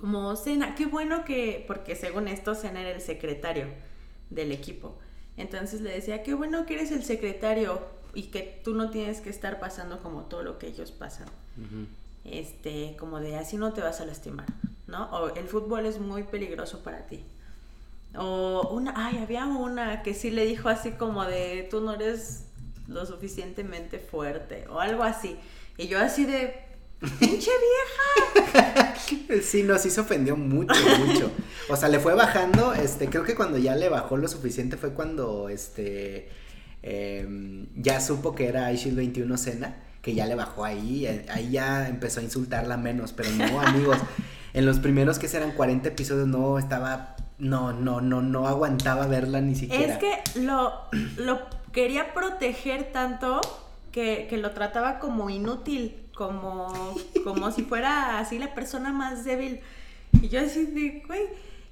como 0.00 0.34
Cena, 0.36 0.74
qué 0.74 0.86
bueno 0.86 1.24
que, 1.24 1.64
porque 1.66 1.94
según 1.94 2.28
esto 2.28 2.54
Cena 2.54 2.80
era 2.80 2.90
el 2.90 3.00
secretario 3.00 3.66
del 4.30 4.52
equipo. 4.52 4.98
Entonces 5.36 5.80
le 5.80 5.90
decía, 5.90 6.22
qué 6.22 6.34
bueno 6.34 6.66
que 6.66 6.74
eres 6.74 6.90
el 6.90 7.04
secretario 7.04 7.80
y 8.14 8.24
que 8.24 8.60
tú 8.64 8.74
no 8.74 8.90
tienes 8.90 9.20
que 9.20 9.30
estar 9.30 9.60
pasando 9.60 10.02
como 10.02 10.22
todo 10.22 10.42
lo 10.42 10.58
que 10.58 10.68
ellos 10.68 10.90
pasan. 10.90 11.28
Este, 12.24 12.96
como 12.98 13.20
de 13.20 13.36
así 13.36 13.56
no 13.56 13.72
te 13.72 13.80
vas 13.80 14.00
a 14.00 14.06
lastimar, 14.06 14.46
¿no? 14.86 15.10
O 15.10 15.34
el 15.34 15.46
fútbol 15.46 15.86
es 15.86 15.98
muy 15.98 16.24
peligroso 16.24 16.82
para 16.82 17.06
ti. 17.06 17.24
O 18.16 18.68
una, 18.72 18.94
ay, 18.96 19.18
había 19.18 19.46
una 19.46 20.02
que 20.02 20.14
sí 20.14 20.30
le 20.30 20.44
dijo 20.44 20.68
así 20.68 20.92
como 20.92 21.24
de 21.24 21.66
tú 21.70 21.80
no 21.80 21.94
eres 21.94 22.46
lo 22.88 23.06
suficientemente 23.06 23.98
fuerte 23.98 24.66
o 24.68 24.80
algo 24.80 25.02
así. 25.02 25.38
Y 25.78 25.88
yo 25.88 25.98
así 26.00 26.26
de 26.26 26.69
pinche 27.00 27.50
vieja. 27.50 28.86
Sí, 29.42 29.62
no, 29.62 29.78
sí 29.78 29.90
se 29.90 30.00
ofendió 30.00 30.36
mucho, 30.36 30.74
mucho. 31.04 31.30
O 31.68 31.76
sea, 31.76 31.88
le 31.88 31.98
fue 31.98 32.14
bajando, 32.14 32.74
este, 32.74 33.08
creo 33.08 33.24
que 33.24 33.34
cuando 33.34 33.58
ya 33.58 33.74
le 33.74 33.88
bajó 33.88 34.16
lo 34.16 34.28
suficiente 34.28 34.76
fue 34.76 34.92
cuando, 34.92 35.48
este, 35.48 36.28
em, 36.82 37.66
ya 37.76 38.00
supo 38.00 38.34
que 38.34 38.48
era 38.48 38.72
iShield 38.72 38.96
21 38.96 39.36
Cena 39.36 39.76
que 40.02 40.14
ya 40.14 40.26
le 40.26 40.34
bajó 40.34 40.64
ahí, 40.64 41.06
eh, 41.06 41.26
ahí 41.30 41.50
ya 41.50 41.88
empezó 41.88 42.20
a 42.20 42.22
insultarla 42.22 42.76
menos, 42.76 43.12
pero 43.12 43.30
no, 43.30 43.60
amigos, 43.60 43.98
en 44.54 44.66
los 44.66 44.78
primeros 44.78 45.18
que 45.18 45.28
serán 45.28 45.52
40 45.52 45.88
episodios 45.90 46.26
no 46.26 46.58
estaba, 46.58 47.16
no, 47.38 47.72
no, 47.72 48.00
no, 48.00 48.22
no 48.22 48.48
aguantaba 48.48 49.06
verla 49.06 49.40
ni 49.40 49.54
siquiera. 49.54 49.94
Es 49.94 49.98
que 49.98 50.40
lo, 50.40 50.72
lo 51.16 51.40
quería 51.72 52.14
proteger 52.14 52.92
tanto 52.92 53.40
que, 53.92 54.26
que 54.30 54.38
lo 54.38 54.52
trataba 54.52 54.98
como 54.98 55.28
inútil, 55.28 55.96
como, 56.14 56.94
como 57.24 57.50
si 57.50 57.62
fuera 57.62 58.18
así 58.18 58.38
la 58.38 58.54
persona 58.54 58.92
más 58.92 59.24
débil. 59.24 59.60
Y 60.20 60.28
yo 60.28 60.40
así 60.40 60.66
de, 60.66 61.02
güey, 61.06 61.22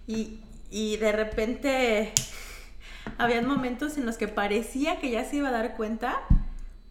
y, 0.06 0.40
y 0.70 0.96
de 0.96 1.12
repente 1.12 2.12
habían 3.18 3.46
momentos 3.46 3.96
en 3.96 4.06
los 4.06 4.16
que 4.16 4.28
parecía 4.28 5.00
que 5.00 5.10
ya 5.10 5.24
se 5.24 5.36
iba 5.36 5.48
a 5.48 5.52
dar 5.52 5.76
cuenta, 5.76 6.20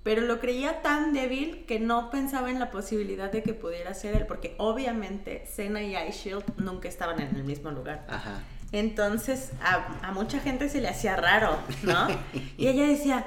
pero 0.03 0.21
lo 0.21 0.39
creía 0.39 0.81
tan 0.81 1.13
débil 1.13 1.65
que 1.67 1.79
no 1.79 2.09
pensaba 2.09 2.49
en 2.49 2.59
la 2.59 2.71
posibilidad 2.71 3.31
de 3.31 3.43
que 3.43 3.53
pudiera 3.53 3.93
ser 3.93 4.15
él, 4.15 4.25
porque 4.25 4.55
obviamente 4.57 5.45
Senna 5.47 5.81
y 5.83 5.93
Shield 6.11 6.43
nunca 6.57 6.87
estaban 6.87 7.19
en 7.19 7.35
el 7.35 7.43
mismo 7.43 7.71
lugar. 7.71 8.05
Ajá. 8.09 8.41
Entonces 8.71 9.51
a, 9.61 10.07
a 10.07 10.11
mucha 10.11 10.39
gente 10.39 10.69
se 10.69 10.81
le 10.81 10.89
hacía 10.89 11.15
raro, 11.15 11.57
¿no? 11.83 12.07
Y 12.57 12.67
ella 12.67 12.87
decía, 12.87 13.25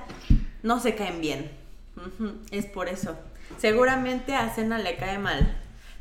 no 0.62 0.80
se 0.80 0.94
caen 0.94 1.20
bien. 1.20 1.50
Es 2.50 2.66
por 2.66 2.88
eso. 2.88 3.16
Seguramente 3.58 4.34
a 4.34 4.52
Senna 4.54 4.78
le 4.78 4.96
cae 4.96 5.18
mal. 5.18 5.56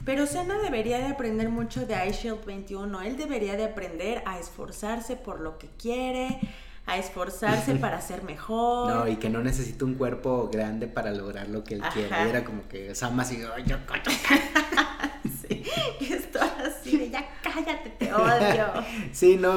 Pero 0.06 0.26
Senna 0.26 0.58
debería 0.60 0.98
de 1.00 1.08
aprender 1.08 1.50
mucho 1.50 1.86
de 1.86 2.08
iShield 2.08 2.46
21. 2.46 3.02
Él 3.02 3.18
debería 3.18 3.56
de 3.58 3.66
aprender 3.66 4.24
a 4.26 4.40
esforzarse 4.40 5.16
por 5.16 5.42
lo 5.42 5.58
que 5.58 5.68
quiere, 5.78 6.40
a 6.86 6.98
esforzarse 6.98 7.76
para 7.82 8.00
ser 8.02 8.24
mejor. 8.24 8.94
No, 8.94 9.08
y 9.08 9.18
que 9.18 9.30
no 9.30 9.42
necesita 9.42 9.86
un 9.86 9.96
cuerpo 9.96 10.50
grande 10.52 10.88
para 10.88 11.12
lograr 11.12 11.50
lo 11.50 11.64
que 11.64 11.76
él 11.76 11.82
Ajá. 11.84 11.92
quiere. 11.94 12.10
Y 12.26 12.30
era 12.30 12.44
como 12.46 12.68
que 12.68 12.96
Sam 12.96 13.20
así, 13.20 13.42
"Ay, 13.56 13.64
yo 13.68 13.78
coño". 13.86 14.02
sí, 15.48 15.64
y 16.00 16.14
estoy 16.14 16.48
así 16.66 16.98
de 16.98 17.10
ya 17.10 17.26
cállate, 17.44 17.90
te 17.92 18.14
odio. 18.14 18.68
Sí, 19.12 19.38
no, 19.38 19.52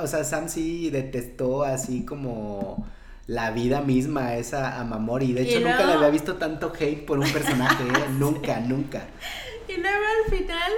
o 0.00 0.06
sea, 0.06 0.22
Sam 0.24 0.48
sí 0.48 0.90
detestó 0.90 1.64
así 1.64 2.04
como 2.04 2.86
la 3.28 3.50
vida 3.52 3.80
misma, 3.82 4.34
esa 4.34 4.80
a 4.80 4.84
Mamori. 4.84 5.32
De 5.34 5.42
Y 5.42 5.48
hecho, 5.50 5.60
nunca 5.60 5.78
le 5.78 5.84
luego- 5.84 5.98
había 6.00 6.10
visto 6.10 6.34
tanto 6.36 6.72
hate 6.78 7.04
por 7.06 7.18
un 7.20 7.30
personaje, 7.30 7.84
¿eh? 7.84 8.08
Nunca, 8.18 8.58
nunca. 8.58 9.06
Y 9.68 9.74
luego 9.76 10.02
al 10.24 10.30
final, 10.36 10.72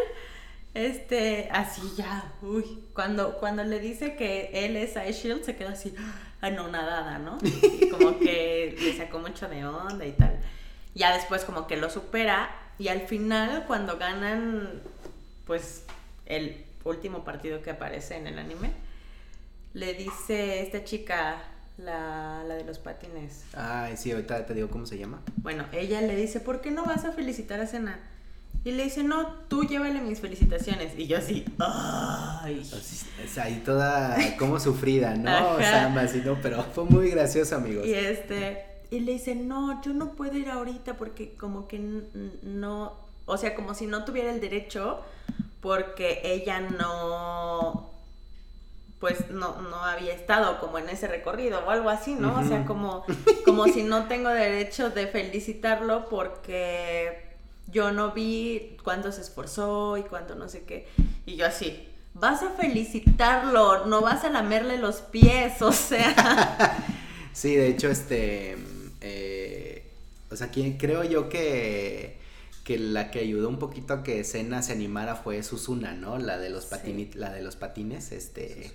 este, 0.75 1.49
así 1.53 1.81
ya, 1.97 2.33
uy, 2.43 2.65
cuando, 2.93 3.39
cuando 3.39 3.65
le 3.65 3.79
dice 3.81 4.15
que 4.17 4.51
él 4.53 4.77
es 4.77 4.95
iShield, 4.97 5.45
se 5.45 5.57
queda 5.57 5.71
así, 5.71 5.95
anonadada, 6.41 7.19
¿no? 7.19 7.39
Y 7.43 7.89
como 7.89 8.19
que 8.19 8.77
le 8.81 8.97
sacó 8.97 9.19
mucho 9.21 9.49
de 9.49 9.65
onda 9.65 10.05
y 10.07 10.13
tal. 10.13 10.39
Ya 10.95 11.15
después 11.15 11.45
como 11.45 11.67
que 11.69 11.77
lo 11.77 11.89
supera 11.89 12.51
y 12.79 12.89
al 12.89 13.03
final 13.03 13.65
cuando 13.67 13.97
ganan, 13.97 14.71
pues, 15.47 15.85
el 16.27 16.65
último 16.83 17.23
partido 17.25 17.63
que 17.63 17.71
aparece 17.71 18.17
en 18.17 18.27
el 18.27 18.39
anime, 18.41 18.73
le 19.75 19.95
dice 19.95 20.63
esta 20.63 20.83
chica, 20.83 21.43
la, 21.85 22.45
la 22.47 22.55
de 22.55 22.65
los 22.65 22.79
patines, 22.79 23.45
Ay, 23.55 23.97
sí, 23.97 24.13
ahorita 24.13 24.47
te 24.47 24.55
digo 24.55 24.69
cómo 24.69 24.87
se 24.87 24.99
llama. 24.99 25.21
bueno, 25.37 25.65
ella 25.73 26.01
le 26.01 26.17
dice, 26.17 26.41
¿por 26.41 26.61
qué 26.61 26.71
no 26.71 26.85
vas 26.85 27.05
a 27.05 27.13
felicitar 27.13 27.61
a 27.61 27.67
Cena? 27.67 27.99
Y 28.63 28.73
le 28.73 28.85
dice, 28.85 29.03
no, 29.03 29.27
tú 29.49 29.65
llévale 29.65 30.01
mis 30.03 30.21
felicitaciones. 30.21 30.93
Y 30.99 31.07
yo 31.07 31.17
así, 31.17 31.45
ay. 31.59 32.61
Así, 32.61 33.07
es 33.25 33.39
ahí 33.39 33.63
toda 33.65 34.17
como 34.39 34.61
sufrida, 34.61 35.15
¿no? 35.15 35.31
Ajá. 35.59 35.63
Sam 35.63 35.99
así, 35.99 36.21
no, 36.25 36.39
pero 36.43 36.63
fue 36.65 36.85
muy 36.85 37.09
gracioso, 37.11 37.57
amigos. 37.57 37.87
Y 37.87 37.95
este, 37.95 38.67
y 38.91 39.01
le 39.01 39.13
dice, 39.13 39.35
no, 39.35 39.81
yo 39.83 39.95
no 39.95 40.13
puedo 40.13 40.37
ir 40.37 40.51
ahorita 40.51 40.99
porque 40.99 41.35
como 41.37 41.69
que 41.69 41.79
no, 42.43 42.93
o 43.25 43.37
sea, 43.39 43.55
como 43.55 43.75
si 43.75 43.87
no 43.87 44.05
tuviera 44.05 44.31
el 44.31 44.41
derecho 44.41 45.01
porque 45.63 46.21
ella 46.25 46.61
no, 46.61 47.91
pues 49.01 49.31
no, 49.31 49.63
no 49.63 49.83
había 49.85 50.13
estado 50.13 50.61
como 50.61 50.79
en 50.79 50.89
ese 50.91 51.09
recorrido 51.09 51.61
o 51.67 51.71
algo 51.71 51.89
así, 51.89 52.15
¿no? 52.15 52.39
O 52.39 52.45
sea, 52.45 52.67
como, 52.67 53.05
como 53.45 53.65
si 53.65 53.83
no 53.83 54.07
tengo 54.07 54.29
derecho 54.29 54.91
de 54.91 55.07
felicitarlo 55.07 56.09
porque 56.09 57.31
yo 57.67 57.93
no 57.93 58.13
vi 58.13 58.77
cuánto 58.85 59.11
se 59.11 59.23
esforzó 59.23 59.97
y 59.97 60.03
cuánto 60.03 60.35
no 60.35 60.49
sé 60.49 60.65
qué. 60.65 60.87
Y 61.25 61.37
yo 61.37 61.47
así, 61.47 61.89
vas 62.13 62.43
a 62.43 62.51
felicitarlo, 62.51 63.87
no 63.87 64.03
vas 64.03 64.25
a 64.25 64.31
lamerle 64.31 64.77
los 64.77 64.97
pies, 64.97 65.61
o 65.63 65.73
sea. 65.73 66.77
Sí, 67.33 67.55
de 67.55 67.69
hecho, 67.69 67.89
este. 67.89 68.57
eh, 69.01 69.89
o 70.31 70.37
sea, 70.37 70.49
quien, 70.49 70.77
creo 70.77 71.05
yo 71.05 71.29
que. 71.29 72.20
Que 72.71 72.79
la 72.79 73.11
que 73.11 73.19
ayudó 73.19 73.49
un 73.49 73.59
poquito 73.59 73.95
a 73.95 74.03
que 74.05 74.23
Senna 74.23 74.63
se 74.63 74.71
animara 74.73 75.17
fue 75.17 75.43
Susuna, 75.43 75.93
¿no? 75.95 76.19
La 76.19 76.39
de 76.39 76.51
los, 76.51 76.67
Sí. 76.67 76.71
patini- 76.77 77.13
la 77.15 77.33
de 77.33 77.43
los 77.43 77.57
patines, 77.57 78.13
este. 78.13 78.71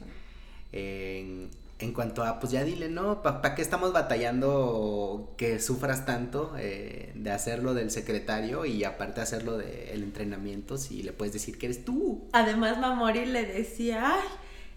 En, 0.73 1.49
en 1.79 1.93
cuanto 1.93 2.21
a, 2.25 2.41
pues 2.41 2.51
ya 2.51 2.65
dile, 2.65 2.89
¿no? 2.89 3.21
¿Para 3.23 3.55
qué 3.55 3.61
estamos 3.61 3.93
batallando 3.93 5.33
que 5.37 5.59
sufras 5.61 6.05
tanto 6.05 6.53
eh, 6.57 7.13
de 7.15 7.31
hacerlo 7.31 7.73
del 7.73 7.89
secretario 7.89 8.65
y 8.65 8.83
aparte 8.83 9.21
hacerlo 9.21 9.57
del 9.57 10.03
entrenamiento 10.03 10.77
si 10.77 11.01
le 11.01 11.13
puedes 11.13 11.33
decir 11.33 11.57
que 11.57 11.67
eres 11.67 11.85
tú? 11.85 12.27
Además, 12.33 12.77
Mamori 12.77 13.25
le 13.25 13.45
decía, 13.45 14.15
ay, 14.15 14.27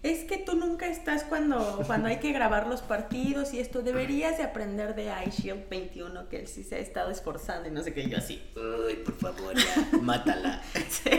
es 0.01 0.23
que 0.23 0.37
tú 0.37 0.55
nunca 0.55 0.87
estás 0.87 1.23
cuando, 1.23 1.83
cuando 1.85 2.07
hay 2.07 2.19
que 2.19 2.31
grabar 2.31 2.67
los 2.67 2.81
partidos 2.81 3.53
y 3.53 3.59
esto, 3.59 3.81
deberías 3.81 4.37
de 4.37 4.43
aprender 4.43 4.95
de 4.95 5.11
iShield 5.27 5.67
21, 5.69 6.29
que 6.29 6.39
él 6.39 6.47
sí 6.47 6.63
se 6.63 6.75
ha 6.75 6.79
estado 6.79 7.11
esforzando 7.11 7.67
y 7.67 7.71
no 7.71 7.83
sé 7.83 7.93
qué, 7.93 8.07
yo 8.07 8.17
así. 8.17 8.41
Uy, 8.55 8.95
por 8.95 9.15
favor, 9.17 9.53
ya, 9.55 9.97
mátala. 10.01 10.61
Sí. 10.89 11.09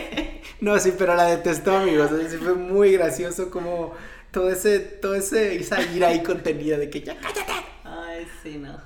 No, 0.61 0.79
sí, 0.79 0.93
pero 0.97 1.15
la 1.15 1.25
detestó, 1.25 1.77
amigos. 1.77 2.11
o 2.11 2.17
sea, 2.19 2.29
sí 2.29 2.37
fue 2.37 2.55
muy 2.55 2.91
gracioso 2.93 3.51
como 3.51 3.93
todo 4.31 4.49
ese, 4.49 4.79
todo 4.79 5.13
ese, 5.13 5.55
esa 5.57 5.81
ira 5.81 6.07
ahí 6.07 6.23
contenida 6.23 6.77
de 6.77 6.89
que 6.89 7.01
ya 7.01 7.19
cállate. 7.19 7.51
Ay, 7.83 8.25
sí, 8.41 8.57
no. 8.57 8.79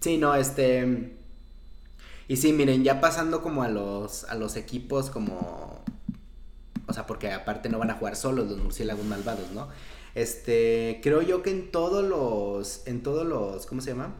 Sí, 0.00 0.16
no, 0.16 0.34
este. 0.34 1.12
Y 2.26 2.36
sí, 2.36 2.52
miren, 2.52 2.84
ya 2.84 3.00
pasando 3.00 3.42
como 3.42 3.62
a 3.62 3.68
los, 3.68 4.24
a 4.24 4.34
los 4.34 4.56
equipos 4.56 5.10
como. 5.10 5.69
O 6.90 6.92
sea, 6.92 7.06
porque 7.06 7.30
aparte 7.32 7.68
no 7.68 7.78
van 7.78 7.90
a 7.90 7.94
jugar 7.94 8.16
solos 8.16 8.48
los 8.48 8.58
murciélagos 8.58 9.04
malvados, 9.04 9.50
¿no? 9.52 9.68
Este, 10.14 11.00
creo 11.02 11.22
yo 11.22 11.42
que 11.42 11.50
en 11.50 11.70
todos 11.70 12.04
los, 12.04 12.86
en 12.86 13.02
todos 13.02 13.26
los, 13.26 13.66
¿cómo 13.66 13.80
se 13.80 13.90
llama? 13.90 14.14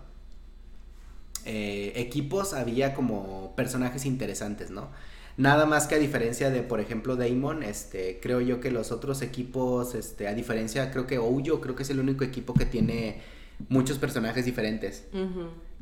Eh, 1.45 1.93
equipos 1.97 2.55
había 2.55 2.95
como 2.95 3.55
personajes 3.57 4.07
interesantes, 4.07 4.71
¿no? 4.71 4.89
Nada 5.37 5.65
más 5.67 5.87
que 5.87 5.95
a 5.95 5.99
diferencia 5.99 6.51
de, 6.51 6.63
por 6.63 6.81
ejemplo, 6.81 7.17
Damon, 7.17 7.63
este, 7.63 8.21
creo 8.21 8.41
yo 8.41 8.61
que 8.61 8.71
los 8.71 8.93
otros 8.93 9.23
equipos, 9.23 9.95
este, 9.95 10.29
a 10.29 10.35
diferencia, 10.35 10.91
creo 10.91 11.07
que 11.07 11.19
Ouyo, 11.19 11.61
creo 11.61 11.75
que 11.75 11.83
es 11.83 11.91
el 11.91 11.99
único 11.99 12.25
equipo 12.25 12.53
que 12.55 12.67
tiene 12.67 13.23
muchos 13.69 13.99
personajes 13.99 14.45
diferentes. 14.45 15.05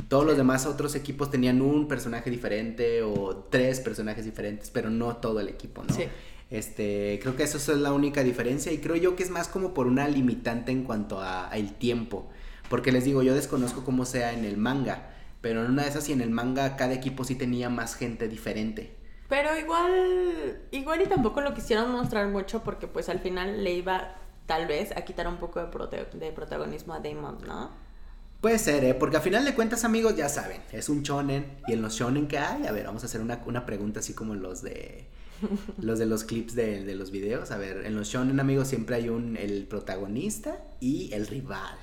Todos 0.08 0.24
los 0.24 0.36
demás 0.36 0.66
otros 0.66 0.94
equipos 0.94 1.30
tenían 1.30 1.60
un 1.60 1.88
personaje 1.88 2.30
diferente 2.30 3.02
o 3.02 3.46
tres 3.50 3.80
personajes 3.80 4.24
diferentes, 4.24 4.70
pero 4.70 4.90
no 4.90 5.16
todo 5.16 5.40
el 5.40 5.48
equipo, 5.48 5.82
¿no? 5.82 5.94
Sí. 5.94 6.04
Este, 6.50 7.18
creo 7.22 7.36
que 7.36 7.42
eso 7.42 7.58
es 7.58 7.68
la 7.78 7.92
única 7.92 8.22
diferencia 8.24 8.72
y 8.72 8.78
creo 8.78 8.96
yo 8.96 9.16
que 9.16 9.22
es 9.22 9.30
más 9.30 9.48
como 9.48 9.74
por 9.74 9.86
una 9.86 10.08
limitante 10.08 10.72
en 10.72 10.84
cuanto 10.84 11.20
a, 11.20 11.50
a 11.50 11.56
el 11.58 11.74
tiempo, 11.74 12.28
porque 12.70 12.90
les 12.92 13.04
digo, 13.04 13.22
yo 13.22 13.34
desconozco 13.34 13.84
cómo 13.84 14.04
sea 14.06 14.32
en 14.32 14.44
el 14.44 14.56
manga, 14.56 15.10
pero 15.42 15.62
en 15.64 15.70
una 15.70 15.82
de 15.82 15.90
esas 15.90 16.08
y 16.08 16.12
en 16.12 16.22
el 16.22 16.30
manga 16.30 16.76
cada 16.76 16.94
equipo 16.94 17.24
sí 17.24 17.34
tenía 17.34 17.68
más 17.68 17.94
gente 17.96 18.28
diferente. 18.28 18.96
Pero 19.28 19.58
igual, 19.58 20.62
igual 20.70 21.02
y 21.02 21.06
tampoco 21.06 21.40
lo 21.42 21.52
quisieron 21.54 21.92
mostrar 21.92 22.28
mucho 22.28 22.62
porque 22.64 22.86
pues 22.88 23.08
al 23.10 23.20
final 23.20 23.62
le 23.62 23.74
iba 23.74 24.14
tal 24.46 24.66
vez 24.66 24.92
a 24.96 25.02
quitar 25.02 25.28
un 25.28 25.36
poco 25.36 25.60
de, 25.60 25.70
prote- 25.70 26.10
de 26.12 26.32
protagonismo 26.32 26.94
a 26.94 27.00
Damon, 27.00 27.38
¿no? 27.46 27.70
Puede 28.40 28.58
ser, 28.58 28.84
¿eh? 28.84 28.94
Porque 28.94 29.16
a 29.16 29.20
final 29.20 29.44
de 29.44 29.54
cuentas, 29.54 29.84
amigos, 29.84 30.16
ya 30.16 30.28
saben, 30.28 30.62
es 30.72 30.88
un 30.88 31.02
shonen. 31.02 31.58
Y 31.66 31.72
en 31.72 31.82
los 31.82 31.94
shonen 31.94 32.28
que 32.28 32.38
hay, 32.38 32.66
a 32.66 32.72
ver, 32.72 32.86
vamos 32.86 33.02
a 33.02 33.06
hacer 33.06 33.20
una, 33.20 33.42
una 33.46 33.66
pregunta 33.66 34.00
así 34.00 34.14
como 34.14 34.34
los 34.34 34.62
de 34.62 35.08
los 35.80 35.98
de 35.98 36.06
los 36.06 36.24
clips 36.24 36.54
de, 36.54 36.84
de 36.84 36.94
los 36.94 37.10
videos. 37.10 37.50
A 37.50 37.58
ver, 37.58 37.84
en 37.86 37.96
los 37.96 38.08
shonen, 38.08 38.40
amigos, 38.40 38.68
siempre 38.68 38.96
hay 38.96 39.08
un 39.08 39.36
el 39.36 39.64
protagonista 39.64 40.62
y 40.80 41.12
el 41.12 41.26
rival. 41.26 41.76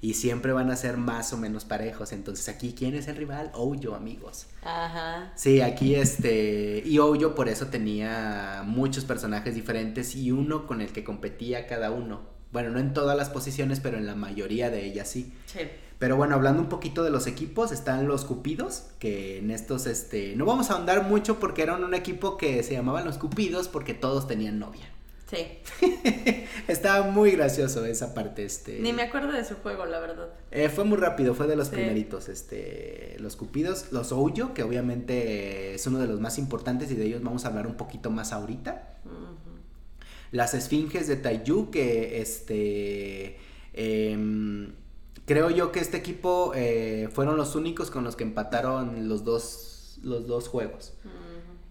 Y 0.00 0.14
siempre 0.14 0.52
van 0.52 0.70
a 0.70 0.76
ser 0.76 0.96
más 0.96 1.32
o 1.32 1.36
menos 1.36 1.64
parejos. 1.64 2.12
Entonces, 2.12 2.48
aquí, 2.48 2.74
¿quién 2.78 2.94
es 2.94 3.08
el 3.08 3.16
rival? 3.16 3.50
Ouyo, 3.54 3.94
amigos. 3.94 4.46
Ajá. 4.62 5.32
Sí, 5.34 5.60
aquí 5.60 5.96
este. 5.96 6.82
Y 6.86 6.98
Ouyo 6.98 7.34
por 7.34 7.48
eso 7.48 7.66
tenía 7.66 8.62
muchos 8.64 9.04
personajes 9.04 9.54
diferentes 9.54 10.14
y 10.14 10.30
uno 10.30 10.66
con 10.66 10.80
el 10.80 10.92
que 10.92 11.02
competía 11.02 11.66
cada 11.66 11.90
uno. 11.90 12.20
Bueno, 12.52 12.70
no 12.70 12.78
en 12.78 12.94
todas 12.94 13.16
las 13.16 13.30
posiciones, 13.30 13.80
pero 13.80 13.98
en 13.98 14.06
la 14.06 14.14
mayoría 14.14 14.70
de 14.70 14.84
ellas 14.84 15.08
sí. 15.08 15.32
Sí. 15.46 15.60
Pero 15.98 16.16
bueno, 16.16 16.36
hablando 16.36 16.62
un 16.62 16.68
poquito 16.68 17.02
de 17.02 17.10
los 17.10 17.26
equipos, 17.26 17.72
están 17.72 18.06
los 18.06 18.24
Cupidos, 18.24 18.84
que 19.00 19.38
en 19.38 19.50
estos, 19.50 19.86
este, 19.86 20.36
no 20.36 20.44
vamos 20.44 20.70
a 20.70 20.74
ahondar 20.74 21.02
mucho 21.02 21.40
porque 21.40 21.62
eran 21.62 21.82
un 21.82 21.94
equipo 21.94 22.36
que 22.36 22.62
se 22.62 22.74
llamaban 22.74 23.04
los 23.04 23.18
Cupidos 23.18 23.68
porque 23.68 23.94
todos 23.94 24.28
tenían 24.28 24.58
novia. 24.60 24.88
Sí. 25.28 25.46
Estaba 26.68 27.10
muy 27.10 27.32
gracioso 27.32 27.84
esa 27.84 28.14
parte, 28.14 28.44
este. 28.44 28.78
Ni 28.80 28.92
me 28.92 29.02
acuerdo 29.02 29.32
de 29.32 29.44
su 29.44 29.56
juego, 29.56 29.84
la 29.84 29.98
verdad. 29.98 30.28
Eh, 30.50 30.70
fue 30.70 30.84
muy 30.84 30.96
rápido, 30.96 31.34
fue 31.34 31.46
de 31.46 31.56
los 31.56 31.68
primeritos, 31.68 32.28
este, 32.28 33.16
los 33.18 33.36
Cupidos, 33.36 33.92
los 33.92 34.10
Ouyo, 34.12 34.54
que 34.54 34.62
obviamente 34.62 35.74
es 35.74 35.86
uno 35.86 35.98
de 35.98 36.06
los 36.06 36.20
más 36.20 36.38
importantes 36.38 36.90
y 36.90 36.94
de 36.94 37.04
ellos 37.06 37.22
vamos 37.22 37.44
a 37.44 37.48
hablar 37.48 37.66
un 37.66 37.76
poquito 37.76 38.10
más 38.10 38.32
ahorita. 38.32 38.94
Las 40.30 40.54
Esfinges 40.54 41.08
de 41.08 41.16
Taiyu, 41.16 41.70
que 41.70 42.20
este, 42.20 43.38
em, 43.74 44.72
creo 45.28 45.50
yo 45.50 45.70
que 45.70 45.78
este 45.78 45.98
equipo 45.98 46.52
eh, 46.56 47.08
fueron 47.12 47.36
los 47.36 47.54
únicos 47.54 47.90
con 47.90 48.02
los 48.02 48.16
que 48.16 48.24
empataron 48.24 49.08
los 49.08 49.22
dos, 49.22 49.98
los 50.02 50.26
dos 50.26 50.48
juegos. 50.48 50.94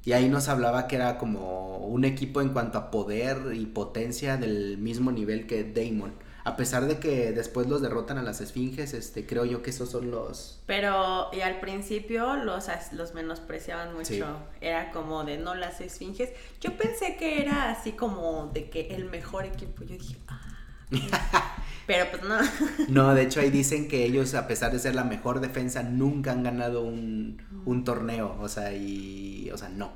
Y 0.06 0.14
ahí 0.14 0.30
nos 0.30 0.48
hablaba 0.48 0.88
que 0.88 0.96
era 0.96 1.18
como 1.18 1.80
un 1.80 2.06
equipo 2.06 2.40
en 2.40 2.50
cuanto 2.50 2.78
a 2.78 2.92
poder 2.92 3.54
y 3.54 3.66
potencia 3.66 4.38
del 4.38 4.78
mismo 4.78 5.12
nivel 5.12 5.48
que 5.48 5.66
Damon. 5.66 6.14
A 6.46 6.56
pesar 6.56 6.86
de 6.86 6.98
que 6.98 7.34
después 7.34 7.68
los 7.68 7.82
derrotan 7.82 8.18
a 8.18 8.22
las 8.22 8.40
esfinges, 8.40 8.94
este, 8.94 9.26
creo 9.26 9.44
yo 9.44 9.62
que 9.62 9.72
esos 9.72 9.90
son 9.90 10.12
los... 10.12 10.62
Pero 10.66 11.28
y 11.34 11.42
al 11.42 11.60
principio 11.60 12.38
los, 12.38 12.68
los 12.94 13.14
menospreciaban 13.14 13.94
mucho. 13.94 14.38
Era 14.62 14.92
como 14.92 15.26
de 15.26 15.40
no 15.40 15.56
las 15.56 15.82
esfinges. 15.82 16.30
Yo 16.62 16.78
pensé 16.78 17.18
que 17.18 17.42
era 17.42 17.70
así 17.70 17.92
como 17.92 18.50
de 18.54 18.70
que 18.70 18.96
el 18.96 19.10
mejor 19.10 19.44
equipo. 19.44 19.84
Yo 19.84 19.98
dije, 19.98 20.16
ah. 20.30 20.57
Pero 21.88 22.06
pues 22.12 22.24
no. 22.24 22.38
no, 22.90 23.16
de 23.16 23.24
hecho 23.24 23.40
ahí 23.40 23.50
dicen 23.50 23.88
que 23.88 24.04
ellos, 24.04 24.34
a 24.36 24.48
pesar 24.48 24.72
de 24.74 24.80
ser 24.80 24.94
la 24.94 25.06
mejor 25.06 25.40
defensa, 25.40 25.84
nunca 25.84 26.34
han 26.34 26.44
ganado 26.44 26.84
un, 26.84 27.42
un 27.66 27.84
torneo. 27.84 28.36
O 28.40 28.50
sea, 28.50 28.74
y. 28.74 29.50
O 29.52 29.58
sea, 29.58 29.70
no. 29.70 29.94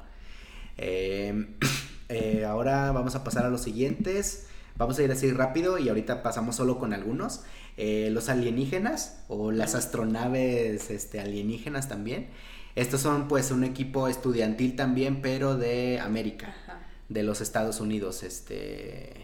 Em, 0.77 1.55
eh, 2.09 2.45
ahora 2.45 2.91
vamos 2.91 3.15
a 3.15 3.23
pasar 3.23 3.45
a 3.45 3.49
los 3.49 3.61
siguientes. 3.61 4.47
Vamos 4.77 4.97
a 4.97 5.03
ir 5.03 5.11
así 5.11 5.31
rápido 5.31 5.77
y 5.77 5.89
ahorita 5.89 6.23
pasamos 6.23 6.55
solo 6.55 6.79
con 6.79 6.93
algunos. 6.93 7.41
Eh, 7.77 8.09
los 8.11 8.29
alienígenas 8.29 9.23
o 9.27 9.51
las 9.51 9.75
astronaves 9.75 10.89
este, 10.89 11.19
alienígenas 11.19 11.89
también. 11.89 12.29
Estos 12.75 13.01
son 13.01 13.27
pues 13.27 13.51
un 13.51 13.63
equipo 13.63 14.07
estudiantil 14.07 14.75
también, 14.77 15.21
pero 15.21 15.57
de 15.57 15.99
América, 15.99 16.55
de 17.09 17.23
los 17.23 17.41
Estados 17.41 17.81
Unidos. 17.81 18.23
Este, 18.23 19.20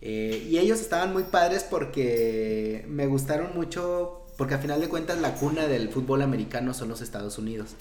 eh, 0.00 0.46
y 0.48 0.58
ellos 0.58 0.80
estaban 0.80 1.12
muy 1.12 1.24
padres 1.24 1.64
porque 1.64 2.84
me 2.88 3.06
gustaron 3.06 3.50
mucho, 3.54 4.24
porque 4.36 4.54
a 4.54 4.58
final 4.58 4.80
de 4.80 4.88
cuentas 4.88 5.20
la 5.20 5.34
cuna 5.34 5.66
del 5.66 5.88
fútbol 5.88 6.22
americano 6.22 6.74
son 6.74 6.88
los 6.88 7.00
Estados 7.00 7.38
Unidos. 7.38 7.74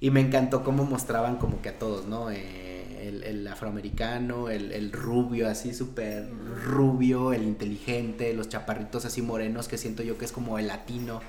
Y 0.00 0.10
me 0.10 0.20
encantó 0.20 0.64
cómo 0.64 0.84
mostraban 0.84 1.36
como 1.36 1.60
que 1.60 1.70
a 1.70 1.78
todos, 1.78 2.06
¿no? 2.06 2.30
Eh, 2.30 2.80
el, 3.02 3.46
afroamericano, 3.46 4.48
el, 4.48 4.92
rubio 4.92 5.48
así 5.48 5.74
súper 5.74 6.28
rubio, 6.64 7.32
el 7.32 7.42
inteligente, 7.42 8.32
los 8.34 8.48
chaparritos 8.48 9.04
así 9.04 9.22
morenos 9.22 9.68
que 9.68 9.78
siento 9.78 10.02
yo 10.02 10.16
que 10.18 10.24
es 10.24 10.32
como 10.32 10.58
el 10.58 10.68
latino. 10.68 11.20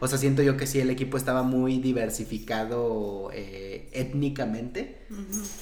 O 0.00 0.08
sea, 0.08 0.18
siento 0.18 0.42
yo 0.42 0.56
que 0.56 0.66
sí, 0.66 0.80
el 0.80 0.90
equipo 0.90 1.16
estaba 1.16 1.42
muy 1.42 1.78
diversificado 1.78 3.30
eh, 3.32 3.88
étnicamente, 3.92 5.06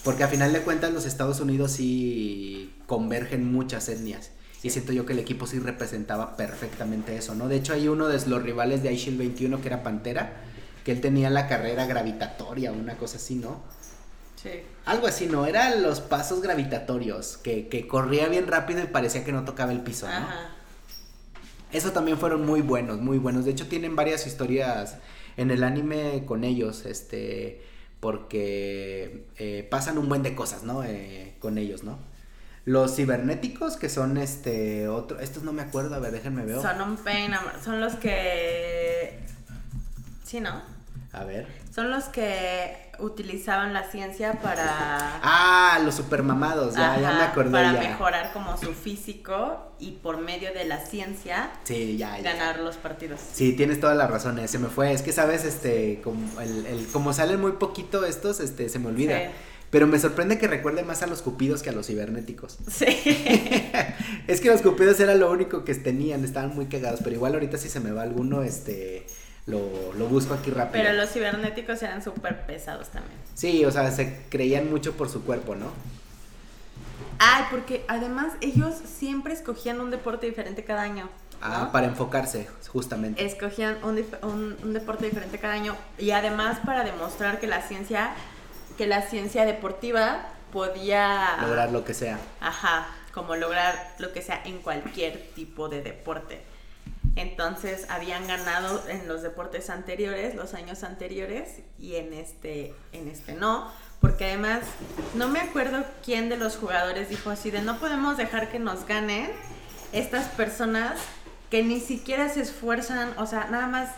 porque 0.05 0.25
a 0.25 0.29
final 0.29 0.53
de 0.53 0.61
cuentas 0.61 0.93
los 0.93 1.07
Estados 1.07 1.41
Unidos 1.41 1.73
sí 1.73 2.75
convergen 2.87 3.53
muchas 3.53 3.89
etnias. 3.89 4.31
Y 4.63 4.71
siento 4.71 4.93
yo 4.93 5.05
que 5.05 5.13
el 5.13 5.19
equipo 5.19 5.47
sí 5.47 5.59
representaba 5.59 6.37
perfectamente 6.37 7.17
eso, 7.17 7.35
¿no? 7.35 7.49
De 7.49 7.57
hecho, 7.57 7.73
hay 7.73 7.89
uno 7.89 8.07
de 8.07 8.25
los 8.29 8.43
rivales 8.43 8.83
de 8.83 8.93
iShield 8.93 9.19
21 9.19 9.61
que 9.61 9.67
era 9.67 9.83
Pantera, 9.83 10.43
que 10.85 10.93
él 10.93 11.01
tenía 11.01 11.31
la 11.31 11.49
carrera 11.49 11.87
gravitatoria, 11.87 12.71
una 12.71 12.97
cosa 12.97 13.17
así, 13.17 13.35
¿no? 13.35 13.63
Algo 14.85 15.07
así, 15.07 15.27
¿no? 15.27 15.47
Eran 15.47 15.83
los 15.83 16.01
pasos 16.01 16.43
gravitatorios, 16.43 17.39
que, 17.39 17.87
corría 17.89 18.29
bien 18.29 18.47
rápido 18.47 18.83
y 18.83 18.87
parecía 18.87 19.25
que 19.25 19.33
no 19.33 19.45
tocaba 19.45 19.73
el 19.73 19.81
piso, 19.81 20.07
¿no? 20.09 20.62
Eso 21.73 21.93
también 21.93 22.19
fueron 22.19 22.45
muy 22.45 22.61
buenos, 22.61 23.01
muy 23.01 23.19
buenos. 23.19 23.45
De 23.45 23.51
hecho, 23.51 23.67
tienen 23.67 23.97
varias 23.97 24.27
historias 24.27 24.99
en 25.37 25.51
el 25.51 25.65
anime 25.65 26.25
con 26.27 26.45
ellos, 26.45 26.85
este, 26.85 27.63
porque 28.01 29.27
eh, 29.39 29.67
pasan 29.71 29.99
un 29.99 30.09
buen 30.09 30.23
de 30.23 30.35
cosas, 30.35 30.65
¿no? 30.65 30.85
Eh, 30.85 31.35
con 31.39 31.59
ellos, 31.59 31.83
¿no? 31.83 31.99
Los 32.65 32.95
cibernéticos, 32.95 33.77
que 33.77 33.89
son 33.89 34.19
este, 34.19 34.87
otro, 34.89 35.19
estos 35.19 35.43
no 35.43 35.53
me 35.53 35.63
acuerdo, 35.63 35.95
a 35.95 35.99
ver, 35.99 36.13
déjenme 36.13 36.45
ver. 36.45 36.61
Son 36.61 36.81
un 36.81 36.97
pain, 36.97 37.33
son 37.65 37.81
los 37.81 37.95
que... 37.97 39.19
Sí, 40.25 40.41
¿no? 40.41 40.63
A 41.13 41.25
ver. 41.25 41.47
Son 41.75 41.91
los 41.91 42.05
que 42.05 42.75
utilizaban 42.99 43.75
la 43.75 43.91
ciencia 43.91 44.41
para... 44.41 45.21
Ah, 45.23 45.79
los 45.85 45.95
supermamados, 45.95 46.75
ya, 46.75 46.99
ya 46.99 47.13
me 47.13 47.23
acordé. 47.23 47.51
Para 47.51 47.73
mejorar 47.73 48.33
como 48.33 48.57
su 48.57 48.73
físico 48.73 49.75
y 49.79 49.93
por 49.93 50.19
medio 50.19 50.55
de 50.55 50.65
la 50.65 50.79
ciencia 50.79 51.51
sí, 51.65 51.99
ya, 51.99 52.19
ganar 52.21 52.61
los 52.61 52.77
partidos. 52.77 53.21
Sí, 53.33 53.53
tienes 53.53 53.79
toda 53.79 53.95
la 53.95 54.07
razón, 54.07 54.39
eh, 54.39 54.49
se 54.49 54.59
me 54.59 54.69
fue. 54.69 54.93
Es 54.93 55.03
que, 55.03 55.13
¿sabes? 55.13 55.45
Este, 55.45 56.01
como, 56.03 56.41
el, 56.41 56.87
como 56.93 57.13
salen 57.13 57.41
muy 57.41 57.53
poquito 57.53 58.07
estos, 58.07 58.41
este, 58.41 58.71
se 58.71 58.79
me 58.79 58.89
olvida. 58.89 59.31
Pero 59.71 59.87
me 59.87 59.99
sorprende 59.99 60.39
que 60.39 60.49
recuerde 60.49 60.83
más 60.83 61.03
a 61.03 61.07
los 61.07 61.23
cupidos 61.23 61.63
que 61.63 61.71
a 61.71 61.73
los 61.73 61.87
cibernéticos. 61.87 62.59
Sí. 62.71 62.87
es 64.27 64.41
que 64.41 64.49
los 64.49 64.63
cupidos 64.63 65.01
era 65.01 65.15
lo 65.15 65.31
único 65.31 65.65
que 65.65 65.75
tenían, 65.75 66.25
estaban 66.25 66.55
muy 66.55 66.67
cagados, 66.67 67.01
pero 67.03 67.17
igual 67.17 67.35
ahorita 67.35 67.59
si 67.59 67.69
se 67.69 67.81
me 67.81 67.91
va 67.91 68.03
alguno, 68.03 68.43
este 68.43 69.07
lo, 69.47 69.93
lo 69.95 70.07
busco 70.07 70.35
aquí 70.35 70.51
rápido. 70.51 70.85
Pero 70.85 70.95
los 70.95 71.11
cibernéticos 71.11 71.83
eran 71.83 72.03
súper 72.03 72.47
pesados 72.47 72.89
también. 72.89 73.19
Sí, 73.35 73.65
o 73.65 73.71
sea, 73.71 73.91
se 73.91 74.25
creían 74.29 74.71
mucho 74.71 74.93
por 74.93 75.09
su 75.09 75.25
cuerpo, 75.25 75.55
¿no? 75.55 75.73
Ay, 77.19 77.45
porque 77.51 77.85
además 77.89 78.33
ellos 78.41 78.75
siempre 78.85 79.33
escogían 79.33 79.81
un 79.81 79.91
deporte 79.91 80.27
diferente 80.27 80.65
cada 80.65 80.83
año. 80.83 81.09
Ah, 81.41 81.71
para 81.73 81.87
enfocarse, 81.87 82.49
justamente. 82.69 83.25
Escogían 83.25 83.79
un, 83.83 84.05
un, 84.23 84.57
un, 84.63 84.73
deporte 84.73 85.07
diferente 85.07 85.39
cada 85.39 85.55
año 85.55 85.77
y 85.99 86.13
además 86.13 86.59
para 86.65 86.85
demostrar 86.85 87.41
que 87.41 87.49
la 87.49 87.63
ciencia, 87.63 88.13
que 88.79 88.87
la 88.87 89.03
ciencia 89.03 89.45
deportiva 89.45 90.29
podía... 90.53 91.39
Lograr 91.41 91.73
lo 91.73 91.85
que 91.85 91.95
sea. 91.95 92.19
Ajá, 92.41 92.87
como 93.13 93.35
lograr 93.35 93.95
lo 93.99 94.13
que 94.13 94.23
sea 94.23 94.41
en 94.45 94.59
cualquier 94.59 95.31
tipo 95.35 95.69
de 95.69 95.83
deporte. 95.83 96.43
Entonces 97.17 97.87
habían 97.91 98.27
ganado 98.27 98.83
en 98.89 99.07
los 99.07 99.23
deportes 99.23 99.69
anteriores, 99.71 100.35
los 100.35 100.55
años 100.55 100.83
anteriores, 100.83 101.61
y 101.79 101.97
en 101.97 102.13
este, 102.15 102.75
en 102.93 103.09
este 103.09 103.35
no. 103.35 103.71
Porque 104.01 104.25
además, 104.25 104.61
no 105.15 105.29
me 105.29 105.41
acuerdo 105.41 105.85
quién 106.05 106.29
de 106.29 106.37
los 106.37 106.57
jugadores 106.57 107.09
dijo 107.09 107.31
así 107.31 107.51
de 107.51 107.63
no 107.63 107.79
podemos 107.79 108.17
dejar 108.17 108.51
que 108.51 108.59
nos 108.59 108.87
ganen 108.87 109.31
estas 109.93 110.27
personas 110.29 110.99
que 111.51 111.63
ni 111.63 111.81
siquiera 111.81 112.29
se 112.29 112.41
esfuerzan, 112.41 113.13
o 113.19 113.27
sea, 113.27 113.49
nada 113.51 113.67
más 113.67 113.91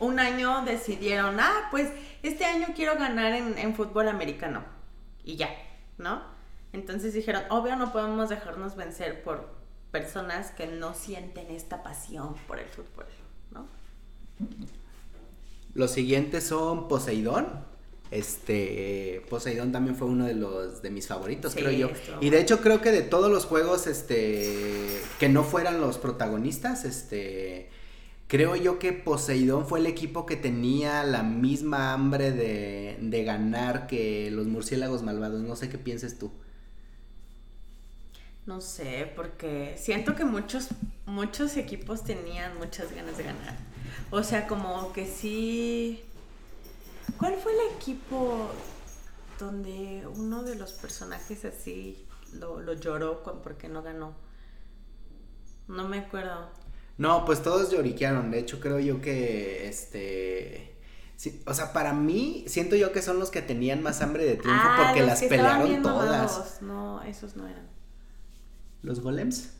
un 0.00 0.18
año 0.18 0.64
decidieron, 0.64 1.38
ah, 1.38 1.68
pues 1.70 1.88
este 2.22 2.46
año 2.46 2.68
quiero 2.74 2.96
ganar 2.96 3.34
en, 3.34 3.58
en 3.58 3.74
fútbol 3.74 4.08
americano. 4.08 4.64
Y 5.22 5.36
ya, 5.36 5.50
¿no? 5.98 6.22
Entonces 6.72 7.14
dijeron, 7.14 7.44
obvio 7.50 7.76
no 7.76 7.92
podemos 7.92 8.30
dejarnos 8.30 8.74
vencer 8.74 9.22
por, 9.22 9.54
personas 9.94 10.50
que 10.50 10.66
no 10.66 10.92
sienten 10.92 11.52
esta 11.52 11.84
pasión 11.84 12.34
por 12.48 12.58
el 12.58 12.66
fútbol, 12.66 13.06
¿no? 13.52 13.68
Los 15.72 15.92
siguientes 15.92 16.42
son 16.42 16.88
Poseidón. 16.88 17.46
Este, 18.10 19.24
Poseidón 19.30 19.70
también 19.70 19.94
fue 19.94 20.08
uno 20.08 20.24
de 20.24 20.34
los 20.34 20.82
de 20.82 20.90
mis 20.90 21.06
favoritos, 21.06 21.54
creo 21.54 21.70
yo. 21.70 21.90
Y 22.20 22.30
de 22.30 22.40
hecho 22.40 22.60
creo 22.60 22.80
que 22.80 22.90
de 22.90 23.02
todos 23.02 23.30
los 23.30 23.44
juegos 23.44 23.86
este 23.86 25.00
que 25.20 25.28
no 25.28 25.44
fueran 25.44 25.80
los 25.80 25.98
protagonistas, 25.98 26.84
este 26.84 27.70
creo 28.26 28.56
yo 28.56 28.80
que 28.80 28.92
Poseidón 28.92 29.64
fue 29.68 29.78
el 29.78 29.86
equipo 29.86 30.26
que 30.26 30.34
tenía 30.34 31.04
la 31.04 31.22
misma 31.22 31.92
hambre 31.92 32.32
de, 32.32 32.98
de 33.00 33.22
ganar 33.22 33.86
que 33.86 34.28
los 34.32 34.48
murciélagos 34.48 35.04
malvados. 35.04 35.40
No 35.42 35.54
sé 35.54 35.68
qué 35.68 35.78
pienses 35.78 36.18
tú. 36.18 36.32
No 38.46 38.60
sé, 38.60 39.10
porque 39.16 39.74
siento 39.78 40.14
que 40.14 40.24
muchos, 40.24 40.68
muchos 41.06 41.56
equipos 41.56 42.04
tenían 42.04 42.58
muchas 42.58 42.94
ganas 42.94 43.16
de 43.16 43.24
ganar. 43.24 43.56
O 44.10 44.22
sea, 44.22 44.46
como 44.46 44.92
que 44.92 45.06
sí. 45.06 46.04
¿Cuál 47.18 47.36
fue 47.36 47.52
el 47.52 47.74
equipo 47.76 48.50
donde 49.38 50.06
uno 50.14 50.42
de 50.42 50.56
los 50.56 50.72
personajes 50.72 51.44
así 51.44 52.06
lo, 52.34 52.72
lloró 52.74 53.22
porque 53.42 53.68
no 53.68 53.82
ganó? 53.82 54.14
No 55.66 55.88
me 55.88 56.00
acuerdo. 56.00 56.50
No, 56.98 57.24
pues 57.24 57.42
todos 57.42 57.70
lloriquearon. 57.70 58.30
De 58.30 58.40
hecho, 58.40 58.60
creo 58.60 58.78
yo 58.78 59.00
que 59.00 59.66
este. 59.68 60.76
o 61.46 61.54
sea, 61.54 61.72
para 61.72 61.94
mí, 61.94 62.44
siento 62.46 62.76
yo 62.76 62.92
que 62.92 63.00
son 63.00 63.18
los 63.18 63.30
que 63.30 63.40
tenían 63.40 63.82
más 63.82 64.02
hambre 64.02 64.26
de 64.26 64.36
triunfo 64.36 64.62
ah, 64.64 64.84
porque 64.84 65.02
las 65.02 65.22
pelearon 65.22 65.82
todas. 65.82 66.60
No, 66.60 67.02
esos 67.02 67.36
no 67.36 67.48
eran. 67.48 67.73
¿Los 68.84 69.00
golems? 69.00 69.50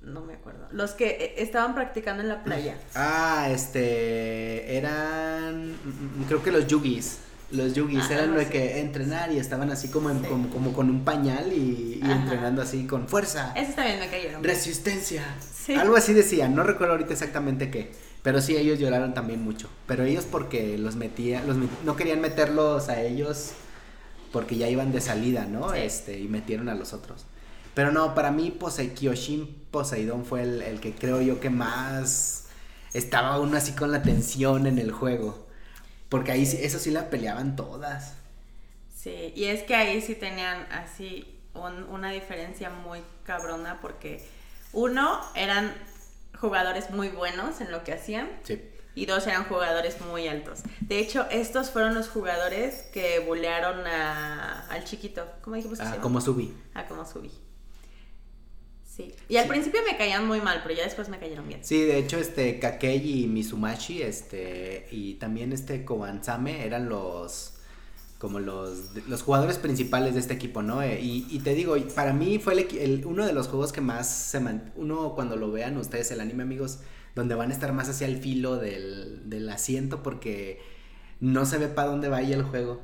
No 0.00 0.20
me 0.22 0.34
acuerdo. 0.34 0.66
Los 0.72 0.92
que 0.92 1.08
eh, 1.10 1.34
estaban 1.38 1.74
practicando 1.74 2.22
en 2.22 2.28
la 2.28 2.42
playa. 2.44 2.76
Ah, 2.94 3.48
este. 3.50 4.76
Eran. 4.76 5.72
Mm, 5.72 6.20
mm, 6.20 6.24
creo 6.26 6.42
que 6.42 6.50
los 6.52 6.66
yugis. 6.66 7.18
Los 7.50 7.74
yugis 7.74 8.04
Ah, 8.10 8.14
eran 8.14 8.34
lo 8.34 8.40
sí. 8.40 8.46
que 8.46 8.80
entrenar 8.80 9.30
y 9.30 9.38
estaban 9.38 9.70
así 9.70 9.88
como, 9.88 10.10
en- 10.10 10.20
Sí. 10.22 10.26
como, 10.28 10.50
como 10.50 10.72
con 10.72 10.90
un 10.90 11.04
pañal 11.04 11.52
y, 11.52 12.00
entrenando 12.02 12.62
así 12.62 12.86
con 12.86 13.06
fuerza, 13.08 13.52
Esos 13.54 13.76
también 13.76 14.00
me 14.00 14.08
cayeron. 14.08 14.42
resistencia. 14.42 15.22
Sí. 15.54 15.74
Algo 15.74 15.96
así 15.96 16.12
decían, 16.12 16.54
no 16.54 16.64
recuerdo 16.64 16.94
ahorita 16.94 17.12
exactamente 17.12 17.70
qué. 17.70 17.92
Pero 18.22 18.40
sí, 18.40 18.56
ellos 18.56 18.78
lloraron 18.78 19.12
también 19.14 19.42
mucho. 19.42 19.68
Pero 19.86 20.04
ellos 20.04 20.26
porque 20.30 20.76
los 20.78 20.96
metían, 20.96 21.46
los 21.46 21.56
met- 21.56 21.68
no 21.84 21.94
querían 21.96 22.20
meterlos 22.20 22.88
a 22.88 23.00
ellos 23.02 23.52
porque 24.32 24.56
ya 24.56 24.68
iban 24.68 24.90
de 24.92 25.00
salida, 25.00 25.46
¿no? 25.46 25.74
Este, 25.74 26.18
y 26.18 26.26
metieron 26.28 26.68
a 26.68 26.74
los 26.74 26.92
otros. 26.92 27.26
Pero 27.74 27.90
no, 27.92 28.14
para 28.14 28.30
mí 28.30 28.56
Posei- 28.58 28.94
Kyoshin 28.94 29.66
Poseidón 29.70 30.24
fue 30.24 30.42
el, 30.42 30.62
el 30.62 30.80
que 30.80 30.94
creo 30.94 31.20
yo 31.20 31.40
que 31.40 31.50
más 31.50 32.46
estaba 32.92 33.40
uno 33.40 33.56
así 33.56 33.72
con 33.72 33.90
la 33.90 34.02
tensión 34.02 34.66
en 34.66 34.78
el 34.78 34.92
juego. 34.92 35.46
Porque 36.08 36.30
ahí 36.32 36.46
sí, 36.46 36.58
eso 36.60 36.78
sí 36.78 36.90
la 36.92 37.10
peleaban 37.10 37.56
todas. 37.56 38.14
Sí, 38.94 39.32
y 39.34 39.44
es 39.46 39.62
que 39.64 39.74
ahí 39.74 40.00
sí 40.00 40.14
tenían 40.14 40.66
así 40.72 41.26
un- 41.54 41.84
una 41.84 42.10
diferencia 42.10 42.70
muy 42.70 43.00
cabrona 43.24 43.80
porque 43.80 44.24
uno 44.72 45.20
eran 45.34 45.74
jugadores 46.38 46.90
muy 46.90 47.08
buenos 47.08 47.60
en 47.60 47.70
lo 47.72 47.84
que 47.84 47.92
hacían 47.92 48.28
Sí. 48.44 48.62
y 48.94 49.06
dos 49.06 49.26
eran 49.26 49.44
jugadores 49.44 50.00
muy 50.02 50.28
altos. 50.28 50.60
De 50.80 50.98
hecho, 51.00 51.26
estos 51.30 51.70
fueron 51.70 51.94
los 51.94 52.08
jugadores 52.08 52.82
que 52.92 53.18
bulearon 53.20 53.86
a- 53.86 54.66
al 54.68 54.84
chiquito. 54.84 55.26
¿Cómo 55.42 55.56
dijimos 55.56 55.78
que 55.78 55.84
se 55.84 55.88
Ah, 55.88 55.92
llama? 55.94 56.02
como 56.02 56.20
subí. 56.20 56.54
Ah, 56.74 56.86
como 56.86 57.04
subí. 57.04 57.30
Sí. 58.94 59.12
Y 59.28 59.36
al 59.38 59.44
Sí. 59.44 59.50
principio 59.50 59.80
me 59.90 59.96
caían 59.96 60.26
muy 60.26 60.40
mal, 60.40 60.60
pero 60.62 60.74
ya 60.76 60.84
después 60.84 61.08
me 61.08 61.18
cayeron 61.18 61.48
bien. 61.48 61.60
Sí, 61.64 61.82
de 61.82 61.98
hecho, 61.98 62.16
este, 62.18 62.58
Kakei 62.60 63.24
y 63.24 63.26
Mizumashi, 63.26 64.02
este, 64.02 64.86
y 64.92 65.14
también 65.14 65.52
este 65.52 65.84
Kobansame 65.84 66.64
eran 66.64 66.88
los, 66.88 67.54
como 68.18 68.38
los, 68.38 68.94
los 69.08 69.22
jugadores 69.22 69.58
principales 69.58 70.14
de 70.14 70.20
este 70.20 70.34
equipo, 70.34 70.62
¿no? 70.62 70.80
Eh, 70.82 71.00
y, 71.02 71.26
y 71.28 71.40
te 71.40 71.54
digo, 71.54 71.76
para 71.96 72.12
mí 72.12 72.38
fue 72.38 72.52
el, 72.54 72.78
el- 72.78 73.06
uno 73.06 73.26
de 73.26 73.32
los 73.32 73.48
juegos 73.48 73.72
que 73.72 73.80
más 73.80 74.08
se 74.08 74.38
man- 74.38 74.72
uno 74.76 75.14
cuando 75.14 75.36
lo 75.36 75.50
vean 75.50 75.76
ustedes 75.76 76.10
el 76.12 76.20
anime, 76.20 76.44
amigos, 76.44 76.78
donde 77.16 77.34
van 77.34 77.50
a 77.50 77.54
estar 77.54 77.72
más 77.72 77.88
hacia 77.88 78.06
el 78.06 78.18
filo 78.18 78.56
del, 78.56 79.28
del 79.28 79.48
asiento 79.48 80.02
porque 80.04 80.60
no 81.20 81.46
se 81.46 81.58
ve 81.58 81.68
para 81.68 81.88
dónde 81.88 82.08
vaya 82.08 82.36
el 82.36 82.42
juego. 82.44 82.80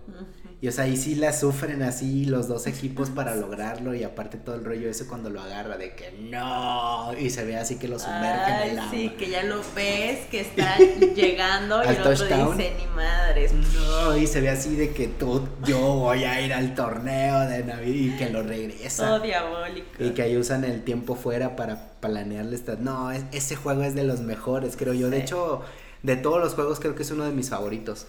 Y 0.63 0.69
o 0.69 0.73
sea, 0.73 0.85
ahí 0.85 0.99
sí 0.99 1.15
la 1.15 1.33
sufren 1.33 1.83
así 1.83 2.27
los 2.27 2.47
dos 2.47 2.67
equipos 2.67 3.09
para 3.09 3.35
lograrlo 3.35 3.95
y 3.95 4.05
aparte 4.05 4.37
todo 4.37 4.57
el 4.57 4.65
rollo 4.65 4.91
ese 4.91 5.07
cuando 5.07 5.31
lo 5.31 5.41
agarra 5.41 5.79
de 5.79 5.95
que 5.95 6.13
no 6.21 7.15
y 7.19 7.31
se 7.31 7.45
ve 7.47 7.57
así 7.57 7.77
que 7.77 7.89
lo 7.89 7.99
sumerge 7.99 8.51
en 8.51 8.57
Ay, 8.57 8.71
el 8.73 8.79
agua. 8.79 8.91
sí, 8.91 9.09
que 9.19 9.31
ya 9.31 9.43
lo 9.45 9.63
ves, 9.75 10.27
que 10.31 10.41
está 10.41 10.77
llegando 11.15 11.83
y 11.83 11.87
Al 11.87 11.95
el 11.95 12.01
otro 12.03 12.15
touchdown. 12.15 12.59
dice, 12.59 12.75
ni 12.79 12.87
madres. 12.95 13.53
No, 13.55 14.17
y 14.19 14.27
se 14.27 14.43
ve 14.43 14.51
así 14.51 14.77
de 14.77 14.91
que 14.93 15.09
tú, 15.09 15.49
yo 15.65 15.79
voy 15.79 16.25
a 16.25 16.41
ir 16.43 16.53
al 16.53 16.75
torneo 16.75 17.41
de 17.41 17.65
Navidad 17.65 18.15
y 18.15 18.17
que 18.19 18.29
lo 18.29 18.41
Todo 18.41 18.49
regresa. 18.51 19.19
diabólico. 19.19 19.89
Y 20.05 20.11
que 20.11 20.21
ahí 20.23 20.37
usan 20.37 20.65
el 20.65 20.83
tiempo 20.85 21.15
fuera 21.17 21.57
para 21.57 21.93
planearle 22.01 22.55
esta... 22.55 22.77
No, 22.77 23.11
es- 23.11 23.25
ese 23.33 23.57
juego 23.57 23.83
es 23.83 23.95
de 23.95 24.05
los 24.05 24.21
mejores, 24.21 24.77
creo 24.77 24.93
yo. 24.93 25.09
De 25.09 25.21
hecho, 25.21 25.63
de 26.03 26.17
todos 26.17 26.39
los 26.39 26.53
juegos 26.55 26.81
creo 26.81 26.95
que 26.95 27.03
es 27.03 27.11
uno 27.11 27.25
de 27.25 27.33
mis 27.33 27.49
favoritos. 27.49 28.07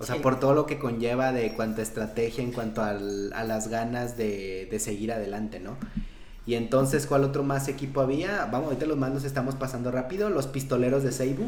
O 0.00 0.04
sea, 0.06 0.14
Sí. 0.16 0.20
por 0.20 0.38
todo 0.38 0.54
lo 0.54 0.64
que 0.66 0.78
conlleva 0.78 1.32
de 1.32 1.52
cuanto 1.54 1.80
a 1.80 1.84
estrategia, 1.84 2.44
en 2.44 2.52
cuanto 2.52 2.82
al- 2.82 3.32
a 3.32 3.42
las 3.44 3.68
ganas 3.68 4.16
de, 4.16 4.68
de 4.70 4.78
seguir 4.78 5.12
adelante, 5.12 5.58
¿no? 5.60 5.76
Y 6.46 6.54
entonces, 6.54 7.06
¿cuál 7.06 7.24
otro 7.24 7.42
más 7.42 7.68
equipo 7.68 8.00
había? 8.00 8.46
Vamos, 8.46 8.68
ahorita 8.68 8.86
los 8.86 8.96
mandos 8.96 9.24
estamos 9.24 9.54
pasando 9.56 9.90
rápido. 9.90 10.30
Los 10.30 10.46
pistoleros 10.46 11.02
de 11.02 11.12
Seibu. 11.12 11.44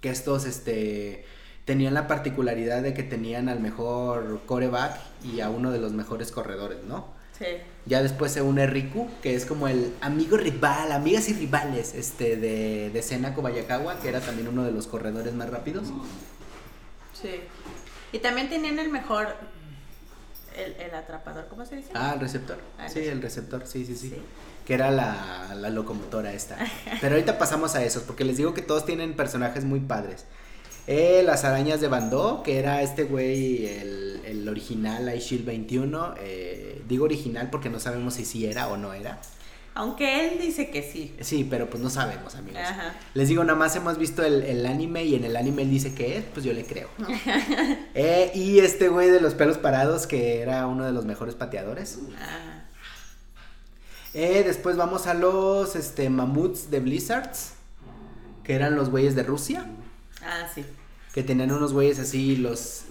Que 0.00 0.10
estos, 0.10 0.44
este, 0.44 1.24
tenían 1.64 1.94
la 1.94 2.08
particularidad 2.08 2.82
de 2.82 2.92
que 2.92 3.02
tenían 3.04 3.48
al 3.48 3.60
mejor 3.60 4.40
coreback 4.46 4.98
y 5.24 5.40
a 5.40 5.48
uno 5.48 5.70
de 5.70 5.78
los 5.78 5.92
mejores 5.92 6.32
corredores, 6.32 6.78
¿no? 6.88 7.06
Sí. 7.38 7.46
Ya 7.86 8.02
después 8.02 8.32
se 8.32 8.42
une 8.42 8.66
Riku, 8.66 9.08
que 9.22 9.34
es 9.34 9.46
como 9.46 9.68
el 9.68 9.94
amigo 10.00 10.36
rival, 10.36 10.92
amigas 10.92 11.28
y 11.28 11.34
rivales, 11.34 11.94
este, 11.94 12.36
de, 12.36 12.90
de 12.90 13.02
Sena 13.02 13.34
Kobayakawa, 13.34 13.98
que 14.00 14.08
era 14.08 14.20
también 14.20 14.48
uno 14.48 14.64
de 14.64 14.72
los 14.72 14.86
corredores 14.88 15.32
más 15.34 15.48
rápidos. 15.50 15.88
Sí. 17.22 17.40
Y 18.12 18.18
también 18.18 18.48
tenían 18.50 18.78
el 18.78 18.90
mejor. 18.90 19.34
El, 20.56 20.72
el 20.74 20.94
atrapador, 20.94 21.46
¿cómo 21.48 21.64
se 21.64 21.76
dice? 21.76 21.88
Ah, 21.94 22.12
el 22.14 22.20
receptor. 22.20 22.58
Ah, 22.78 22.88
Sí, 22.88 22.98
el 23.00 23.22
receptor, 23.22 23.66
sí, 23.66 23.86
sí, 23.86 23.96
sí. 23.96 24.10
Sí. 24.10 24.16
Que 24.66 24.74
era 24.74 24.90
la, 24.90 25.54
la 25.56 25.70
locomotora 25.70 26.32
esta. 26.34 26.58
Pero 27.00 27.14
ahorita 27.14 27.38
pasamos 27.38 27.74
a 27.74 27.82
esos, 27.82 28.02
porque 28.02 28.24
les 28.24 28.36
digo 28.36 28.52
que 28.52 28.60
todos 28.62 28.84
tienen 28.84 29.14
personajes 29.16 29.64
muy 29.64 29.80
padres. 29.80 30.26
Eh, 30.86 31.22
las 31.24 31.44
arañas 31.44 31.80
de 31.80 31.88
Bandó, 31.88 32.42
que 32.42 32.58
era 32.58 32.82
este 32.82 33.04
güey, 33.04 33.66
el, 33.66 34.20
el 34.26 34.48
original 34.48 35.14
iShield 35.16 35.46
21. 35.46 36.14
eh, 36.18 36.82
digo 36.86 37.04
original 37.06 37.48
porque 37.50 37.70
no 37.70 37.80
sabemos 37.80 38.14
si 38.14 38.24
sí 38.26 38.44
era 38.46 38.68
o 38.68 38.76
no 38.76 38.92
era. 38.92 39.20
Aunque 39.74 40.28
él 40.28 40.38
dice 40.38 40.70
que 40.70 40.82
sí. 40.82 41.14
Sí, 41.20 41.46
pero 41.48 41.70
pues 41.70 41.82
no 41.82 41.88
sabemos, 41.88 42.34
amigos. 42.34 42.60
Ajá. 42.62 42.94
Les 43.14 43.28
digo, 43.28 43.42
nada 43.42 43.58
más 43.58 43.74
hemos 43.74 43.96
visto 43.96 44.22
el, 44.22 44.42
el 44.42 44.66
anime 44.66 45.04
y 45.04 45.14
en 45.14 45.24
el 45.24 45.34
anime 45.34 45.62
él 45.62 45.70
dice 45.70 45.94
que 45.94 46.18
es, 46.18 46.24
pues 46.32 46.44
yo 46.44 46.52
le 46.52 46.64
creo. 46.64 46.88
Eh, 47.94 48.30
y 48.34 48.58
este 48.60 48.88
güey 48.88 49.10
de 49.10 49.20
los 49.20 49.34
pelos 49.34 49.58
parados, 49.58 50.06
que 50.06 50.40
era 50.40 50.66
uno 50.66 50.84
de 50.84 50.92
los 50.92 51.04
mejores 51.04 51.34
pateadores. 51.34 51.98
Ah, 52.18 52.64
Eh, 54.14 54.42
después 54.44 54.76
vamos 54.76 55.06
a 55.06 55.14
los 55.14 55.74
este, 55.76 56.10
mamuts 56.10 56.70
de 56.70 56.80
Blizzards, 56.80 57.52
que 58.44 58.54
eran 58.54 58.76
los 58.76 58.90
güeyes 58.90 59.14
de 59.14 59.22
Rusia, 59.22 59.66
ah, 60.22 60.46
sí. 60.54 60.64
que 61.14 61.22
tenían 61.22 61.50
unos 61.52 61.72
güeyes 61.72 61.98
así, 61.98 62.36
los 62.36 62.82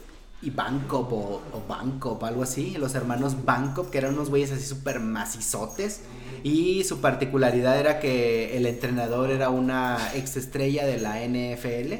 Ivankov 0.41 1.13
o, 1.13 1.41
o 1.53 1.63
Bankov, 1.67 2.23
algo 2.25 2.43
así, 2.43 2.75
los 2.77 2.95
hermanos 2.95 3.45
Bankov, 3.45 3.89
que 3.89 3.99
eran 3.99 4.13
unos 4.15 4.29
güeyes 4.29 4.51
así 4.51 4.65
súper 4.65 4.99
macizotes. 4.99 6.01
Y 6.43 6.83
su 6.83 6.99
particularidad 7.01 7.77
era 7.77 7.99
que 7.99 8.57
el 8.57 8.65
entrenador 8.65 9.29
era 9.29 9.49
una 9.49 9.97
ex 10.15 10.37
estrella 10.37 10.85
de 10.85 10.97
la 10.97 11.19
NFL. 11.19 11.93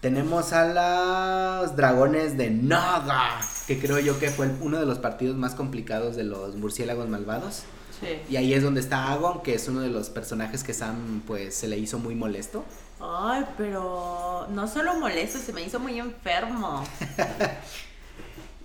Tenemos 0.00 0.52
a 0.52 1.62
los 1.62 1.74
dragones 1.74 2.36
de 2.36 2.50
Naga, 2.50 3.40
que 3.66 3.78
creo 3.78 3.98
yo 3.98 4.18
que 4.18 4.30
fue 4.30 4.50
uno 4.60 4.78
de 4.78 4.86
los 4.86 4.98
partidos 4.98 5.36
más 5.36 5.54
complicados 5.54 6.16
de 6.16 6.24
los 6.24 6.56
murciélagos 6.56 7.08
malvados. 7.08 7.64
Sí. 8.00 8.06
Y 8.28 8.36
ahí 8.36 8.52
es 8.52 8.62
donde 8.62 8.80
está 8.80 9.12
Agon, 9.12 9.42
que 9.42 9.54
es 9.54 9.68
uno 9.68 9.80
de 9.80 9.88
los 9.88 10.10
personajes 10.10 10.62
que 10.62 10.74
Sam 10.74 11.22
pues 11.26 11.54
se 11.54 11.68
le 11.68 11.78
hizo 11.78 11.98
muy 11.98 12.14
molesto. 12.14 12.64
Ay, 13.00 13.44
pero 13.56 14.46
no 14.50 14.68
solo 14.68 14.94
molesto, 14.94 15.38
se 15.38 15.52
me 15.52 15.62
hizo 15.62 15.78
muy 15.80 15.98
enfermo. 15.98 16.84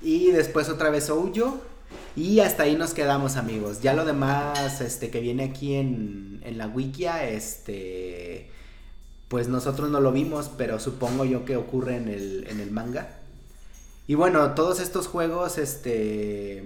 Y 0.01 0.31
después 0.31 0.69
otra 0.69 0.89
vez 0.89 1.09
Ouyo. 1.09 1.59
Y 2.15 2.39
hasta 2.39 2.63
ahí 2.63 2.75
nos 2.75 2.93
quedamos, 2.93 3.37
amigos. 3.37 3.81
Ya 3.81 3.93
lo 3.93 4.03
demás, 4.03 4.81
este, 4.81 5.09
que 5.09 5.19
viene 5.19 5.43
aquí 5.43 5.75
en, 5.75 6.41
en 6.43 6.57
la 6.57 6.67
wikia, 6.67 7.29
este, 7.29 8.49
pues 9.27 9.47
nosotros 9.47 9.89
no 9.89 10.01
lo 10.01 10.11
vimos, 10.11 10.49
pero 10.57 10.79
supongo 10.79 11.23
yo 11.23 11.45
que 11.45 11.55
ocurre 11.55 11.95
en 11.95 12.09
el, 12.09 12.47
en 12.49 12.59
el 12.59 12.71
manga. 12.71 13.17
Y 14.07 14.15
bueno, 14.15 14.55
todos 14.55 14.79
estos 14.81 15.07
juegos, 15.07 15.57
este, 15.57 16.63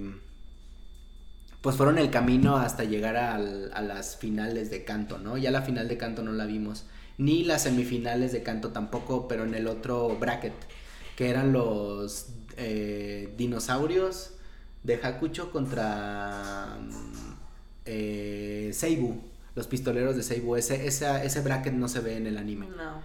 pues 1.66 1.78
fueron 1.78 1.98
el 1.98 2.12
camino 2.12 2.58
hasta 2.58 2.84
llegar 2.84 3.18
al- 3.18 3.72
a 3.74 3.82
las 3.82 4.18
finales 4.18 4.70
de 4.70 4.84
canto, 4.84 5.18
¿no? 5.18 5.36
Ya 5.36 5.50
la 5.50 5.64
final 5.64 5.88
de 5.88 5.98
canto 5.98 6.22
no 6.22 6.32
la 6.32 6.46
vimos, 6.46 6.86
ni 7.18 7.44
las 7.44 7.64
semifinales 7.64 8.32
de 8.32 8.44
canto 8.44 8.70
tampoco, 8.70 9.28
pero 9.28 9.46
en 9.46 9.56
el 9.56 9.66
otro 9.66 10.16
bracket, 10.20 10.54
que 11.16 11.28
eran 11.32 11.54
los 11.54 12.28
eh, 12.58 13.34
dinosaurios 13.36 14.34
de 14.84 15.00
Hakucho 15.02 15.50
contra 15.52 16.78
mm, 16.80 17.34
eh, 17.86 18.70
Seibu, 18.72 19.20
los 19.56 19.66
pistoleros 19.66 20.16
de 20.16 20.22
Seibu. 20.22 20.56
Ese, 20.58 20.86
esa- 20.86 21.24
ese 21.24 21.42
bracket 21.42 21.74
no 21.74 21.88
se 21.88 22.00
ve 22.00 22.16
en 22.18 22.28
el 22.28 22.38
anime. 22.38 22.68
No. 22.68 23.02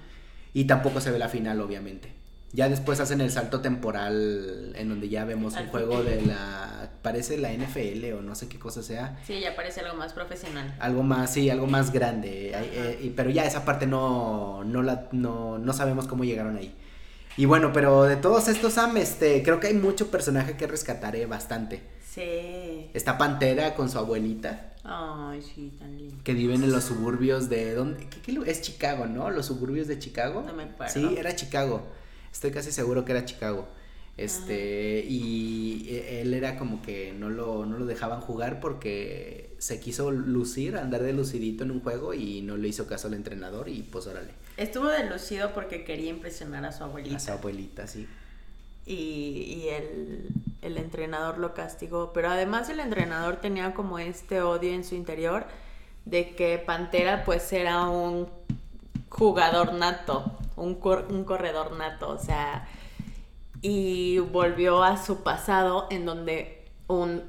Y 0.53 0.65
tampoco 0.65 1.01
se 1.01 1.11
ve 1.11 1.19
la 1.19 1.31
final, 1.31 1.63
obviamente. 1.63 2.13
Ya 2.53 2.69
después 2.69 2.99
hacen 2.99 3.21
el 3.21 3.31
salto 3.31 3.61
temporal 3.61 4.73
en 4.77 4.89
donde 4.89 5.09
ya 5.09 5.25
vemos 5.25 5.55
un 5.55 5.67
juego 5.69 6.03
de 6.03 6.23
la... 6.23 6.91
Parece 7.03 7.39
la 7.39 7.53
NFL 7.53 8.13
o 8.19 8.23
no 8.23 8.35
sé 8.35 8.49
qué 8.49 8.59
cosa 8.59 8.83
sea. 8.83 9.19
Sí, 9.25 9.41
ya 9.41 9.55
parece 9.55 9.81
algo 9.81 9.97
más 9.97 10.13
profesional. 10.13 10.75
Algo 10.81 11.03
más, 11.03 11.33
sí, 11.33 11.49
algo 11.49 11.67
más 11.67 11.93
grande. 11.93 12.53
Eh, 12.55 13.13
pero 13.17 13.31
ya 13.31 13.45
esa 13.45 13.65
parte 13.65 13.87
no, 13.87 14.65
no, 14.65 14.83
la, 14.83 15.09
no, 15.13 15.59
no 15.59 15.73
sabemos 15.73 16.07
cómo 16.09 16.25
llegaron 16.25 16.57
ahí. 16.57 16.75
Y 17.37 17.47
bueno, 17.47 17.73
pero 17.73 18.03
de 18.03 18.17
todos 18.17 18.49
estos 18.49 18.75
Sam, 18.75 18.97
este, 18.97 19.43
creo 19.43 19.61
que 19.61 19.69
hay 19.69 19.75
mucho 19.75 20.11
personaje 20.11 20.57
que 20.57 20.67
rescataré 20.67 21.27
bastante. 21.27 21.81
Sí. 22.05 22.91
Está 22.93 23.17
Pantera 23.17 23.75
con 23.75 23.89
su 23.89 23.99
abuelita, 23.99 24.75
Ay, 24.83 25.41
sí, 25.43 25.73
tan 25.79 25.97
lindo. 25.97 26.17
que 26.25 26.35
viven 26.35 26.65
en 26.65 26.73
los 26.73 26.85
suburbios 26.85 27.49
de... 27.49 27.75
¿dónde? 27.75 28.09
¿Qué, 28.25 28.39
es 28.47 28.63
Chicago, 28.63 29.07
¿no? 29.07 29.31
Los 29.31 29.47
suburbios 29.47 29.87
de 29.87 29.99
Chicago. 29.99 30.43
No 30.45 30.53
me 30.53 30.65
acuerdo. 30.65 30.93
Sí, 30.93 31.15
era 31.17 31.37
Chicago. 31.37 31.87
Estoy 32.33 32.51
casi 32.51 32.73
seguro 32.73 33.05
que 33.05 33.13
era 33.13 33.25
Chicago. 33.25 33.69
Este, 34.17 35.05
y 35.09 35.87
e, 35.89 36.21
él 36.21 36.35
era 36.35 36.59
como 36.59 36.83
que 36.83 37.15
no 37.15 37.31
lo, 37.31 37.65
no 37.65 37.79
lo 37.79 37.87
dejaban 37.87 38.21
jugar 38.21 38.61
porque 38.61 39.55
se 39.59 39.81
quiso 39.81 40.11
lucir, 40.11 40.77
andar 40.77 41.03
de 41.03 41.15
lucidito 41.15 41.65
en 41.65 41.71
un 41.71 41.81
juego 41.81 42.13
y 42.13 42.43
no 42.43 42.59
le 42.59 42.69
hizo 42.69 42.87
caso 42.87 43.09
al 43.09 43.15
entrenador 43.15 43.71
y 43.71 43.83
pues 43.83 44.07
órale. 44.07 44.33
Estuvo 44.59 44.89
de 44.89 45.09
lucido 45.09 45.55
porque 45.55 45.85
quería 45.85 46.11
impresionar 46.11 46.67
a 46.67 46.73
su 46.73 46.85
abuelita. 46.85 47.17
A 47.17 47.21
su 47.21 47.31
abuelita, 47.31 47.87
sí. 47.87 48.07
Y, 48.85 48.95
y 48.95 49.69
el, 49.69 50.29
el 50.61 50.77
entrenador 50.77 51.39
lo 51.39 51.55
castigó, 51.55 52.13
pero 52.13 52.29
además 52.29 52.69
el 52.69 52.81
entrenador 52.81 53.37
tenía 53.37 53.73
como 53.73 53.99
este 53.99 54.43
odio 54.43 54.73
en 54.75 54.85
su 54.85 54.97
interior 54.97 55.47
de 56.05 56.35
que 56.35 56.59
Pantera 56.59 57.25
pues 57.25 57.53
era 57.53 57.89
un 57.89 58.29
jugador 59.11 59.75
nato, 59.75 60.25
un, 60.57 60.79
un 61.11 61.25
corredor 61.25 61.73
nato, 61.73 62.09
o 62.09 62.19
sea, 62.19 62.67
y 63.61 64.19
volvió 64.19 64.83
a 64.83 64.97
su 65.03 65.23
pasado 65.23 65.87
en 65.91 66.07
donde 66.07 66.65
un, 66.87 67.29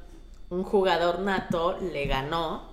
jugador 0.49 1.19
nato 1.19 1.77
le 1.79 2.05
ganó 2.05 2.69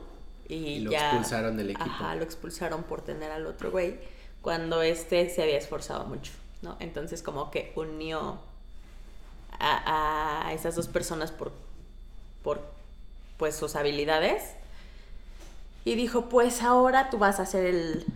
y, 0.48 0.80
lo 0.80 0.90
ya, 0.92 1.08
expulsaron 1.08 1.56
del 1.56 1.70
equipo. 1.70 1.84
Ajá, 1.84 2.14
lo 2.14 2.22
expulsaron 2.22 2.82
por 2.84 3.02
tener 3.02 3.32
al 3.32 3.46
otro 3.46 3.70
güey 3.70 3.98
cuando 4.42 4.82
este 4.82 5.28
se 5.30 5.42
había 5.42 5.58
esforzado 5.58 6.04
mucho, 6.04 6.32
¿no? 6.62 6.76
Entonces 6.78 7.22
como 7.22 7.50
que 7.50 7.72
unió 7.76 8.38
a, 9.58 10.46
a 10.46 10.52
esas 10.52 10.76
dos 10.76 10.86
personas 10.88 11.32
por, 11.32 11.52
por 12.42 12.60
pues 13.36 13.56
sus 13.56 13.74
habilidades 13.76 14.42
y 15.84 15.94
dijo, 15.94 16.28
pues 16.28 16.62
ahora 16.62 17.10
tú 17.10 17.18
vas 17.18 17.40
a 17.40 17.46
ser 17.46 17.66
el, 17.66 18.06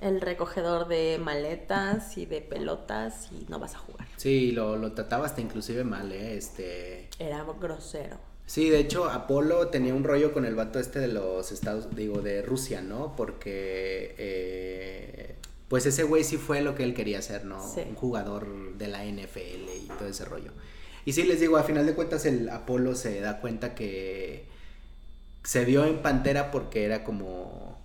el 0.00 0.20
recogedor 0.20 0.88
de 0.88 1.18
maletas 1.18 2.18
y 2.18 2.26
de 2.26 2.40
pelotas 2.40 3.30
y 3.32 3.46
no 3.48 3.58
vas 3.58 3.74
a 3.74 3.78
jugar. 3.78 4.06
Sí, 4.16 4.52
lo, 4.52 4.76
lo 4.76 4.92
trataba 4.92 5.26
hasta 5.26 5.40
inclusive 5.40 5.84
mal, 5.84 6.12
¿eh? 6.12 6.36
Este... 6.36 7.08
Era 7.18 7.44
grosero. 7.60 8.18
Sí, 8.46 8.70
de 8.70 8.78
hecho, 8.78 9.06
Apolo 9.10 9.68
tenía 9.68 9.92
un 9.92 10.04
rollo 10.04 10.32
con 10.32 10.44
el 10.44 10.54
vato 10.54 10.78
este 10.78 11.00
de 11.00 11.08
los 11.08 11.50
Estados, 11.50 11.94
digo, 11.96 12.22
de 12.22 12.42
Rusia, 12.42 12.80
¿no? 12.80 13.16
Porque, 13.16 14.14
eh, 14.18 15.34
pues 15.66 15.84
ese 15.86 16.04
güey 16.04 16.22
sí 16.22 16.36
fue 16.36 16.60
lo 16.60 16.76
que 16.76 16.84
él 16.84 16.94
quería 16.94 17.18
hacer, 17.18 17.44
¿no? 17.44 17.60
Un 17.60 17.96
jugador 17.96 18.76
de 18.76 18.86
la 18.86 19.04
NFL 19.04 19.68
y 19.84 19.88
todo 19.98 20.06
ese 20.06 20.24
rollo. 20.24 20.52
Y 21.04 21.12
sí, 21.12 21.24
les 21.24 21.40
digo, 21.40 21.56
a 21.56 21.64
final 21.64 21.86
de 21.86 21.94
cuentas 21.94 22.24
el 22.24 22.48
Apolo 22.48 22.94
se 22.94 23.20
da 23.20 23.40
cuenta 23.40 23.74
que 23.74 24.46
se 25.42 25.64
vio 25.64 25.84
en 25.84 26.02
Pantera 26.02 26.52
porque 26.52 26.84
era 26.84 27.02
como, 27.02 27.75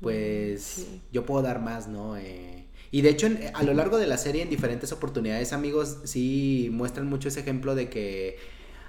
pues, 0.00 0.86
yo 1.12 1.26
puedo 1.26 1.42
dar 1.42 1.60
más, 1.60 1.88
¿no? 1.88 2.16
Eh, 2.16 2.66
y 2.90 3.02
de 3.02 3.10
hecho, 3.10 3.28
a 3.54 3.62
lo 3.62 3.74
largo 3.74 3.98
de 3.98 4.06
la 4.06 4.18
serie, 4.18 4.42
en 4.42 4.50
diferentes 4.50 4.92
oportunidades, 4.92 5.52
amigos, 5.52 5.98
sí 6.04 6.68
muestran 6.72 7.08
mucho 7.08 7.28
ese 7.28 7.40
ejemplo 7.40 7.74
de 7.74 7.88
que 7.88 8.38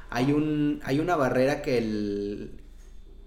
hay, 0.10 0.32
un, 0.32 0.82
hay 0.84 1.00
una 1.00 1.16
barrera 1.16 1.62
que 1.62 1.78
el, 1.78 2.62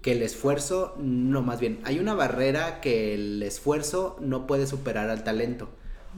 que 0.01 0.11
el 0.11 0.21
esfuerzo, 0.21 0.95
no 0.99 1.41
más 1.41 1.59
bien, 1.59 1.79
hay 1.83 1.99
una 1.99 2.13
barrera 2.13 2.81
que 2.81 3.13
el 3.13 3.41
esfuerzo 3.41 4.17
no 4.19 4.47
puede 4.47 4.67
superar 4.67 5.09
al 5.09 5.23
talento. 5.23 5.69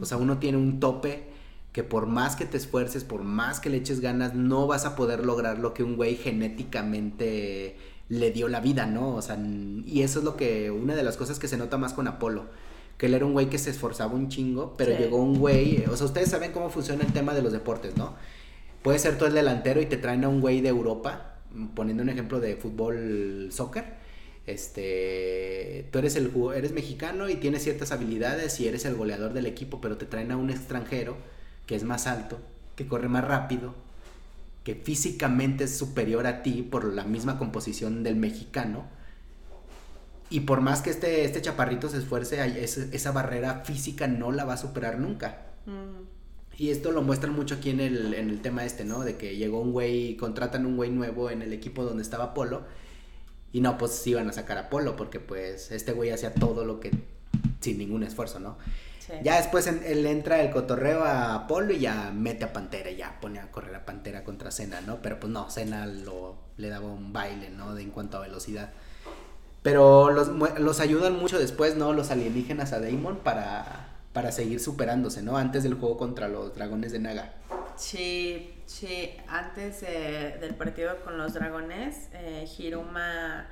O 0.01 0.05
sea, 0.05 0.18
uno 0.18 0.39
tiene 0.39 0.57
un 0.57 0.80
tope 0.80 1.26
que 1.72 1.84
por 1.84 2.07
más 2.07 2.36
que 2.36 2.45
te 2.45 2.57
esfuerces, 2.57 3.03
por 3.03 3.24
más 3.24 3.59
que 3.59 3.70
le 3.70 3.78
eches 3.78 3.99
ganas, 3.99 4.34
no 4.34 4.65
vas 4.68 4.86
a 4.86 4.95
poder 4.95 5.26
lograr 5.26 5.59
lo 5.59 5.74
que 5.74 5.84
un 5.84 5.95
güey 5.95 6.15
genéticamente 6.15 7.78
le 8.10 8.32
dio 8.32 8.47
la 8.47 8.60
vida, 8.60 8.86
¿no? 8.86 9.16
O 9.16 9.22
sea, 9.22 9.38
y 9.38 10.01
eso 10.01 10.20
es 10.20 10.26
lo 10.26 10.38
que, 10.38 10.72
una 10.72 10.95
de 10.95 11.03
las 11.03 11.18
cosas 11.18 11.39
que 11.39 11.47
se 11.47 11.58
nota 11.58 11.78
más 11.78 11.93
con 11.93 12.08
Apolo, 12.08 12.45
que 12.97 13.08
él 13.08 13.14
era 13.14 13.26
un 13.26 13.34
güey 13.34 13.49
que 13.49 13.58
se 13.58 13.70
esforzaba 13.70 14.14
un 14.14 14.30
chingo, 14.30 14.76
pero 14.78 14.97
llegó 14.97 15.18
un 15.18 15.38
güey, 15.38 15.84
o 15.86 15.95
sea, 15.95 16.05
ustedes 16.05 16.30
saben 16.30 16.51
cómo 16.51 16.70
funciona 16.70 17.03
el 17.03 17.14
tema 17.14 17.34
de 17.34 17.41
los 17.41 17.51
deportes, 17.51 17.95
¿no? 17.97 18.16
Puede 18.82 18.99
ser 18.99 19.18
tú 19.18 19.26
el 19.26 19.34
delantero 19.34 19.82
y 19.82 19.86
te 19.86 19.97
traen 19.97 20.24
a 20.24 20.30
un 20.30 20.41
güey 20.41 20.62
de 20.62 20.70
Europa, 20.70 21.36
poniendo 21.76 22.03
un 22.03 22.10
ejemplo 22.10 22.39
de 22.39 22.55
fútbol, 22.55 23.49
soccer, 23.51 23.97
este, 24.47 25.89
tú 25.91 25.99
eres 25.99 26.16
el 26.16 26.32
eres 26.55 26.72
mexicano 26.72 27.30
y 27.30 27.36
tienes 27.36 27.64
ciertas 27.64 27.91
habilidades 27.91 28.60
y 28.62 28.68
eres 28.68 28.86
el 28.86 28.95
goleador 28.95 29.34
del 29.34 29.45
equipo, 29.45 29.82
pero 29.82 29.97
te 29.97 30.05
traen 30.05 30.32
a 30.32 30.38
un 30.38 30.49
extranjero 30.49 31.18
que 31.66 31.76
es 31.76 31.84
más 31.84 32.08
alto, 32.08 32.39
que 32.78 32.88
corre 32.88 33.10
más 33.10 33.26
rápido, 33.26 33.76
que 34.68 34.76
físicamente 34.76 35.63
es 35.63 35.78
superior 35.78 36.28
a 36.28 36.43
ti 36.43 36.61
por 36.61 36.93
la 36.93 37.05
misma 37.05 37.38
composición 37.38 38.03
del 38.03 38.18
mexicano. 38.18 38.84
Y 40.30 40.41
por 40.41 40.59
más 40.59 40.82
que 40.82 40.89
este, 40.89 41.24
este 41.24 41.41
chaparrito 41.41 41.88
se 41.88 41.99
esfuerce, 41.99 42.43
esa 42.65 43.11
barrera 43.13 43.63
física 43.63 44.09
no 44.09 44.34
la 44.34 44.43
va 44.43 44.55
a 44.55 44.57
superar 44.57 44.99
nunca. 44.99 45.53
Mm. 45.68 46.57
Y 46.57 46.72
esto 46.72 46.91
lo 46.91 47.01
muestran 47.01 47.34
mucho 47.34 47.55
aquí 47.55 47.70
en 47.70 47.80
el, 47.80 48.13
en 48.13 48.30
el 48.30 48.41
tema 48.41 48.65
este, 48.65 48.84
¿no? 48.84 49.05
De 49.05 49.15
que 49.15 49.38
llegó 49.38 49.61
un 49.61 49.72
güey, 49.72 50.18
contratan 50.18 50.65
un 50.65 50.76
güey 50.76 50.91
nuevo 50.91 51.30
en 51.30 51.41
el 51.41 51.53
equipo 51.53 51.86
donde 51.86 52.03
estaba 52.03 52.34
Polo. 52.34 52.63
Y 53.53 53.61
no, 53.61 53.78
pues 53.78 54.05
iban 54.05 54.28
a 54.28 54.34
sacar 54.34 54.57
a 54.57 54.70
Polo 54.70 54.97
porque 54.97 55.22
pues 55.22 55.72
este 55.72 55.93
güey 55.93 56.09
hacía 56.09 56.34
todo 56.34 56.65
lo 56.65 56.82
que 56.82 56.91
sin 57.61 57.78
ningún 57.78 58.03
esfuerzo, 58.03 58.41
¿no? 58.41 58.57
Ya 59.24 59.38
después 59.38 59.68
él 59.68 60.05
entra 60.05 60.41
el 60.41 60.51
cotorreo 60.51 61.03
a 61.03 61.36
Apolo 61.36 61.74
y 61.74 61.80
ya 61.80 62.12
mete 62.14 62.45
a 62.45 62.53
Pantera, 62.53 62.91
ya 62.91 63.20
pone 63.22 63.39
a 63.39 63.51
correr 63.51 63.76
a 63.76 63.86
Pantera 63.86 64.24
contra 64.24 64.51
Cena, 64.51 64.82
¿no? 64.82 65.01
Pero 65.01 65.20
pues 65.20 65.32
no, 65.32 65.49
Cena 65.49 65.86
lo, 65.86 66.36
le 66.58 66.70
daba 66.70 66.88
un 66.88 67.14
baile, 67.14 67.49
¿no? 67.49 67.74
De, 67.74 67.84
en 67.84 67.91
cuanto 67.91 68.18
a 68.18 68.22
velocidad. 68.22 68.72
Pero 69.62 70.12
los, 70.12 70.30
los 70.60 70.80
ayudan 70.80 71.18
mucho 71.18 71.39
después, 71.39 71.76
¿no? 71.76 71.93
Los 71.93 72.12
alienígenas 72.12 72.74
a 72.74 72.80
Daemon 72.80 73.18
para, 73.18 73.88
para 74.14 74.32
seguir 74.32 74.60
superándose, 74.60 75.22
¿no? 75.22 75.38
Antes 75.38 75.64
del 75.64 75.76
juego 75.76 75.97
contra 75.97 76.28
los 76.28 76.55
dragones 76.55 76.91
de 76.91 76.99
Naga. 76.99 77.34
Sí, 77.76 78.55
sí, 78.66 79.16
antes 79.28 79.82
del 79.82 80.55
partido 80.55 80.97
con 81.03 81.18
los 81.18 81.34
dragones, 81.34 82.10
eh, 82.14 82.47
Hiruma 82.58 83.47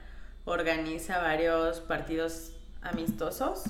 organiza 0.45 1.19
varios 1.19 1.79
partidos 1.81 2.54
amistosos 2.85 3.63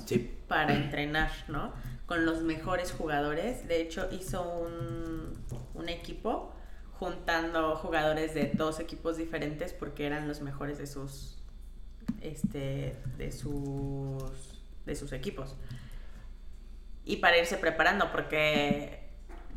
para 0.48 0.74
entrenar, 0.74 1.30
¿no? 1.48 1.72
Con 2.06 2.24
los 2.24 2.42
mejores 2.42 2.92
jugadores. 2.92 3.66
De 3.66 3.80
hecho, 3.80 4.08
hizo 4.12 4.42
un, 4.42 5.32
un 5.74 5.88
equipo 5.88 6.52
juntando 6.98 7.76
jugadores 7.76 8.34
de 8.34 8.52
dos 8.54 8.80
equipos 8.80 9.16
diferentes 9.16 9.72
porque 9.72 10.06
eran 10.06 10.28
los 10.28 10.40
mejores 10.40 10.78
de 10.78 10.86
sus 10.86 11.36
este 12.22 12.96
de 13.18 13.32
sus 13.32 14.22
de 14.86 14.96
sus 14.96 15.12
equipos 15.12 15.56
y 17.04 17.16
para 17.16 17.36
irse 17.36 17.58
preparando 17.58 18.10
porque 18.12 19.00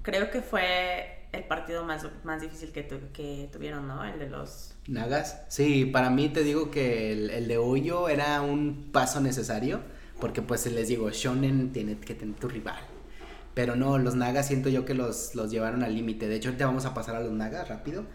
creo 0.02 0.32
que 0.32 0.42
fue 0.42 1.19
el 1.32 1.44
partido 1.44 1.86
más, 1.86 2.08
más 2.24 2.42
difícil 2.42 2.72
que, 2.72 2.88
que 3.14 3.50
tuvieron, 3.52 3.88
¿no? 3.88 4.04
El 4.04 4.18
de 4.18 4.30
los... 4.30 4.74
Nagas. 4.88 5.44
Sí, 5.48 5.86
para 5.86 6.10
mí 6.10 6.30
te 6.30 6.44
digo 6.44 6.72
que 6.72 7.12
el, 7.12 7.48
de 7.48 7.58
Hoyo 7.58 8.10
era 8.10 8.42
un 8.42 8.90
paso 8.92 9.22
necesario, 9.22 9.82
porque 10.20 10.42
pues 10.42 10.66
les 10.66 10.88
digo, 10.88 11.10
Shonen 11.12 11.72
tiene 11.72 12.00
que 12.00 12.16
tener 12.16 12.36
tu 12.36 12.48
rival. 12.48 12.82
Pero 13.54 13.76
no, 13.76 13.98
los 13.98 14.16
Nagas 14.16 14.48
siento 14.48 14.70
yo 14.70 14.86
que 14.86 14.94
los, 14.94 15.36
los 15.36 15.52
llevaron 15.52 15.84
al 15.84 15.94
límite. 15.94 16.28
De 16.28 16.36
hecho, 16.36 16.50
ahorita 16.50 16.66
vamos 16.66 16.86
a 16.86 16.94
pasar 16.94 17.16
a 17.16 17.20
los 17.20 17.32
Nagas 17.32 17.68
rápido. 17.68 18.06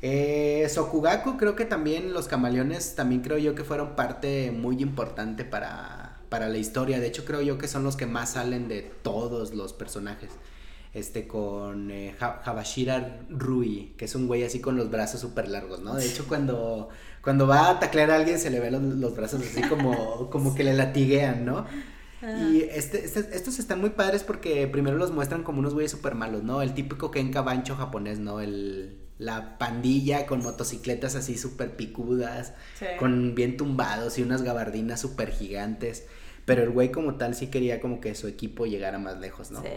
eh, 0.00 0.66
Sokugaku, 0.70 1.36
creo 1.36 1.56
que 1.56 1.64
también 1.66 2.14
los 2.14 2.28
camaleones, 2.28 2.94
también 2.94 3.20
creo 3.20 3.38
yo 3.38 3.54
que 3.54 3.64
fueron 3.64 3.96
parte 3.96 4.50
muy 4.50 4.80
importante 4.80 5.44
para, 5.44 6.20
para 6.30 6.48
la 6.48 6.56
historia. 6.56 7.00
De 7.00 7.06
hecho, 7.06 7.24
creo 7.26 7.42
yo 7.42 7.58
que 7.58 7.68
son 7.68 7.84
los 7.84 7.96
que 7.96 8.06
más 8.06 8.32
salen 8.32 8.68
de 8.68 8.82
todos 8.82 9.54
los 9.54 9.72
personajes 9.74 10.30
este 10.96 11.26
con 11.26 11.90
eh, 11.90 12.14
Habashira 12.18 13.20
Rui, 13.28 13.92
que 13.98 14.06
es 14.06 14.14
un 14.14 14.26
güey 14.26 14.44
así 14.44 14.60
con 14.60 14.76
los 14.76 14.90
brazos 14.90 15.20
súper 15.20 15.48
largos, 15.48 15.80
¿no? 15.80 15.94
De 15.94 16.06
hecho, 16.06 16.26
cuando, 16.26 16.88
cuando 17.22 17.46
va 17.46 17.68
a 17.68 17.78
taclear 17.78 18.10
a 18.10 18.16
alguien 18.16 18.38
se 18.38 18.48
le 18.50 18.60
ven 18.60 19.00
los, 19.00 19.14
brazos 19.14 19.42
así 19.42 19.60
como, 19.68 20.30
como 20.30 20.54
que 20.54 20.64
le 20.64 20.72
latiguean, 20.72 21.44
¿no? 21.44 21.66
Y 22.22 22.62
este, 22.62 23.04
este, 23.04 23.20
estos 23.36 23.58
están 23.58 23.78
muy 23.78 23.90
padres 23.90 24.24
porque 24.24 24.66
primero 24.66 24.96
los 24.96 25.12
muestran 25.12 25.42
como 25.42 25.58
unos 25.58 25.74
güeyes 25.74 25.90
súper 25.90 26.14
malos, 26.14 26.42
¿no? 26.42 26.62
El 26.62 26.72
típico 26.72 27.10
Ken 27.10 27.30
Cabancho 27.30 27.76
japonés, 27.76 28.18
¿no? 28.18 28.40
El, 28.40 28.96
la 29.18 29.58
pandilla 29.58 30.26
con 30.26 30.42
motocicletas 30.42 31.14
así 31.14 31.36
súper 31.36 31.76
picudas, 31.76 32.54
con 32.98 33.34
bien 33.34 33.58
tumbados 33.58 34.18
y 34.18 34.22
unas 34.22 34.42
gabardinas 34.42 34.98
súper 34.98 35.30
gigantes. 35.30 36.06
Pero 36.46 36.62
el 36.62 36.70
güey 36.70 36.90
como 36.90 37.16
tal 37.16 37.34
sí 37.34 37.48
quería 37.48 37.80
como 37.80 38.00
que 38.00 38.14
su 38.14 38.28
equipo 38.28 38.64
llegara 38.64 38.98
más 38.98 39.18
lejos, 39.20 39.50
¿no? 39.50 39.60
Sí. 39.60 39.68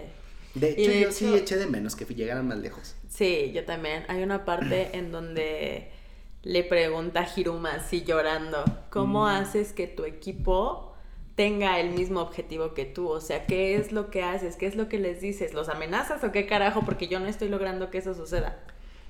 De 0.55 0.71
hecho, 0.71 0.91
yo 0.91 1.11
sí 1.11 1.33
eché 1.35 1.57
de 1.57 1.67
menos 1.67 1.95
que 1.95 2.05
llegaran 2.05 2.47
más 2.47 2.57
lejos. 2.57 2.95
Sí, 3.07 3.51
yo 3.53 3.65
también. 3.65 4.03
Hay 4.07 4.23
una 4.23 4.45
parte 4.45 4.89
en 4.93 5.11
donde 5.11 5.89
le 6.43 6.63
pregunta 6.63 7.21
a 7.21 7.39
Hiruma 7.39 7.75
así 7.75 8.03
llorando, 8.03 8.63
¿cómo 8.89 9.23
mm. 9.23 9.27
haces 9.27 9.73
que 9.73 9.87
tu 9.87 10.05
equipo 10.05 10.93
tenga 11.35 11.79
el 11.79 11.91
mismo 11.91 12.21
objetivo 12.21 12.73
que 12.73 12.85
tú? 12.85 13.09
O 13.09 13.21
sea, 13.21 13.45
¿qué 13.45 13.75
es 13.75 13.91
lo 13.91 14.09
que 14.09 14.23
haces? 14.23 14.55
¿Qué 14.55 14.65
es 14.65 14.75
lo 14.75 14.89
que 14.89 14.99
les 14.99 15.21
dices? 15.21 15.53
¿Los 15.53 15.69
amenazas 15.69 16.23
o 16.23 16.31
qué 16.31 16.45
carajo? 16.45 16.83
Porque 16.85 17.07
yo 17.07 17.19
no 17.19 17.27
estoy 17.27 17.49
logrando 17.49 17.89
que 17.91 17.99
eso 17.99 18.13
suceda. 18.13 18.59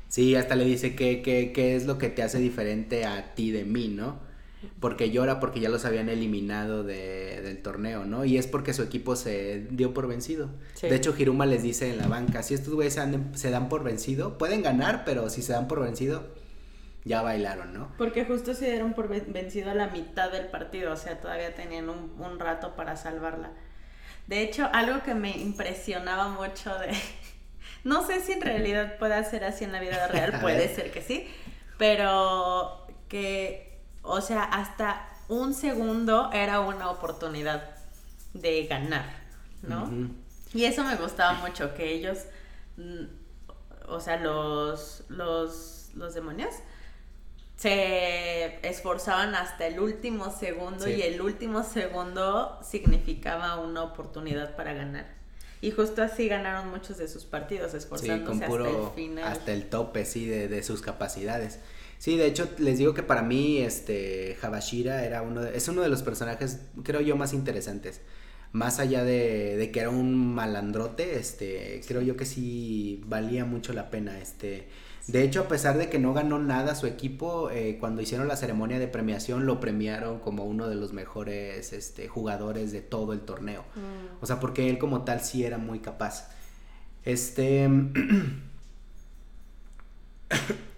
Sí, 0.07 0.35
hasta 0.35 0.55
le 0.55 0.65
dice 0.65 0.95
qué, 0.95 1.21
qué, 1.21 1.51
qué 1.53 1.75
es 1.75 1.85
lo 1.85 1.99
que 1.99 2.09
te 2.09 2.23
hace 2.23 2.39
diferente 2.39 3.05
a 3.05 3.35
ti 3.35 3.51
de 3.51 3.63
mí, 3.63 3.89
¿no? 3.89 4.28
Porque 4.79 5.09
llora 5.09 5.39
porque 5.39 5.59
ya 5.59 5.69
los 5.69 5.85
habían 5.85 6.09
eliminado 6.09 6.83
de, 6.83 7.41
del 7.41 7.61
torneo, 7.61 8.05
¿no? 8.05 8.25
Y 8.25 8.37
es 8.37 8.47
porque 8.47 8.73
su 8.73 8.83
equipo 8.83 9.15
se 9.15 9.67
dio 9.71 9.93
por 9.93 10.07
vencido. 10.07 10.49
De 10.81 10.95
hecho, 10.95 11.15
Hiruma 11.17 11.45
les 11.45 11.63
dice 11.63 11.89
en 11.89 11.97
la 11.97 12.07
banca, 12.07 12.43
si 12.43 12.53
estos 12.53 12.73
güeyes 12.73 12.99
se, 13.35 13.49
dan 13.51 13.69
por 13.69 13.83
vencido, 13.83 14.37
pueden 14.37 14.61
ganar, 14.61 15.03
pero 15.05 15.29
si 15.29 15.41
se 15.41 15.53
dan 15.53 15.67
por 15.67 15.81
vencido, 15.81 16.27
ya 17.05 17.21
bailaron, 17.21 17.73
¿no? 17.73 17.91
Porque 17.97 18.25
justo 18.25 18.53
se 18.53 18.69
dieron 18.69 18.93
por 18.93 19.07
vencido 19.07 19.71
a 19.71 19.75
la 19.75 19.87
mitad 19.87 20.31
del 20.31 20.47
partido, 20.47 20.91
o 20.91 20.97
sea, 20.97 21.19
todavía 21.19 21.55
tenían 21.55 21.89
un, 21.89 22.15
un 22.19 22.39
rato 22.39 22.75
para 22.75 22.97
salvarla. 22.97 23.51
De 24.27 24.43
hecho, 24.43 24.69
algo 24.73 25.03
que 25.03 25.15
me 25.15 25.31
impresionaba 25.31 26.29
mucho 26.29 26.77
de... 26.79 26.89
No 27.85 28.05
sé 28.05 28.19
si 28.19 28.33
en 28.33 28.41
realidad 28.41 28.97
puede 28.97 29.23
ser 29.23 29.45
así 29.45 29.63
en 29.63 29.71
la 29.71 29.79
vida 29.79 30.07
real, 30.09 30.37
puede 30.41 30.73
ser 30.75 30.91
que 30.91 31.01
sí, 31.01 31.27
pero 31.77 32.85
que, 33.07 33.68
o 34.09 34.21
sea, 34.21 34.43
hasta 34.43 35.07
un 35.27 35.53
segundo 35.53 36.31
era 36.33 36.59
una 36.61 36.89
oportunidad 36.89 37.69
de 38.33 38.65
ganar, 38.65 39.05
¿no? 39.61 39.89
Y 40.53 40.65
eso 40.65 40.83
me 40.83 40.95
gustaba 40.95 41.33
mucho, 41.33 41.73
que 41.75 41.93
ellos, 41.93 42.19
mm, 42.77 43.05
o 43.87 43.99
sea, 43.99 44.17
los, 44.17 45.03
los, 45.09 45.91
los 45.93 46.13
demonios, 46.15 46.53
se 47.55 48.67
esforzaban 48.67 49.35
hasta 49.35 49.67
el 49.67 49.79
último 49.79 50.31
segundo 50.31 50.87
y 50.87 51.01
el 51.01 51.21
último 51.21 51.63
segundo 51.63 52.57
significaba 52.63 53.59
una 53.59 53.83
oportunidad 53.83 54.55
para 54.55 54.73
ganar. 54.73 55.19
Y 55.61 55.71
justo 55.71 56.01
así 56.01 56.29
ganaron 56.29 56.69
muchos 56.69 56.97
de 56.97 57.09
sus 57.09 57.25
partidos, 57.25 57.73
esforzándose 57.73 58.45
hasta 58.45 58.69
el 58.69 58.89
final. 58.95 59.23
Hasta 59.25 59.51
el 59.51 59.67
tope, 59.67 60.05
sí, 60.05 60.25
de, 60.25 60.47
de, 60.47 60.63
sus 60.63 60.81
capacidades. 60.81 61.59
Sí, 61.99 62.17
de 62.17 62.25
hecho, 62.25 62.49
les 62.57 62.79
digo 62.79 62.95
que 62.95 63.03
para 63.03 63.21
mí, 63.21 63.59
este, 63.59 64.37
Habashira 64.41 65.05
era 65.05 65.21
uno 65.21 65.43
es 65.43 65.67
uno 65.67 65.81
de 65.81 65.89
los 65.89 66.01
personajes, 66.01 66.61
creo 66.83 67.01
yo, 67.01 67.15
más 67.15 67.33
interesantes. 67.33 68.01
Más 68.51 68.79
allá 68.79 69.03
de, 69.03 69.57
de 69.57 69.71
que 69.71 69.81
era 69.81 69.91
un 69.91 70.33
malandrote, 70.33 71.19
este, 71.19 71.81
creo 71.87 72.01
yo 72.01 72.17
que 72.17 72.25
sí 72.25 73.03
valía 73.05 73.45
mucho 73.45 73.73
la 73.73 73.91
pena, 73.91 74.19
este 74.19 74.67
de 75.11 75.23
hecho, 75.23 75.41
a 75.41 75.47
pesar 75.47 75.77
de 75.79 75.89
que 75.89 75.97
no 75.97 76.13
ganó 76.13 76.37
nada 76.37 76.75
su 76.75 76.85
equipo, 76.85 77.49
eh, 77.49 77.77
cuando 77.79 77.99
hicieron 78.01 78.27
la 78.27 78.35
ceremonia 78.35 78.77
de 78.77 78.87
premiación 78.87 79.47
lo 79.47 79.59
premiaron 79.59 80.19
como 80.19 80.43
uno 80.45 80.69
de 80.69 80.75
los 80.75 80.93
mejores 80.93 81.73
este, 81.73 82.07
jugadores 82.07 82.71
de 82.71 82.81
todo 82.81 83.13
el 83.13 83.21
torneo. 83.21 83.63
Mm. 83.75 84.21
O 84.21 84.27
sea, 84.27 84.39
porque 84.39 84.69
él 84.69 84.77
como 84.77 85.03
tal 85.05 85.21
sí 85.21 85.43
era 85.43 85.57
muy 85.57 85.79
capaz. 85.79 86.29
Este... 87.03 87.67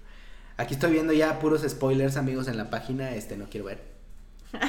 Aquí 0.62 0.76
estoy 0.76 0.92
viendo 0.92 1.14
ya 1.14 1.40
puros 1.40 1.64
spoilers, 1.68 2.18
amigos, 2.18 2.48
en 2.48 2.58
la 2.58 2.70
página. 2.70 3.16
Este, 3.16 3.36
no 3.38 3.46
quiero 3.50 3.66
ver. 3.66 3.82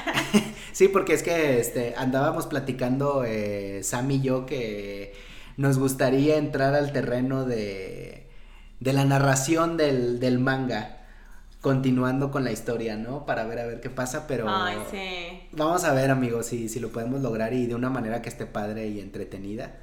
sí, 0.73 0.89
porque 0.89 1.15
es 1.15 1.23
que 1.23 1.61
este, 1.61 1.95
andábamos 1.97 2.47
platicando 2.47 3.25
eh, 3.25 3.81
Sam 3.83 4.11
y 4.11 4.21
yo 4.21 4.47
que 4.47 5.15
nos 5.57 5.79
gustaría 5.79 6.37
entrar 6.37 6.75
al 6.75 6.93
terreno 6.93 7.45
de 7.45 8.23
de 8.83 8.93
la 8.93 9.05
narración 9.05 9.77
del, 9.77 10.19
del 10.19 10.41
manga 10.41 10.99
continuando 11.61 12.33
con 12.33 12.43
la 12.43 12.51
historia, 12.51 12.97
¿no? 12.97 13.25
Para 13.25 13.45
ver 13.45 13.61
a 13.61 13.67
ver 13.67 13.81
qué 13.81 13.91
pasa, 13.91 14.27
pero 14.27 14.47
Ay, 14.49 14.77
sí. 14.91 15.49
vamos 15.53 15.85
a 15.85 15.95
ver, 15.95 16.11
amigos, 16.11 16.47
si, 16.47 16.69
si 16.69 16.81
lo 16.81 16.89
podemos 16.89 17.21
lograr 17.21 17.53
y 17.53 17.67
de 17.67 17.77
una 17.77 17.91
manera 17.91 18.21
que 18.23 18.29
esté 18.29 18.45
padre 18.45 18.89
y 18.89 18.99
entretenida. 18.99 19.77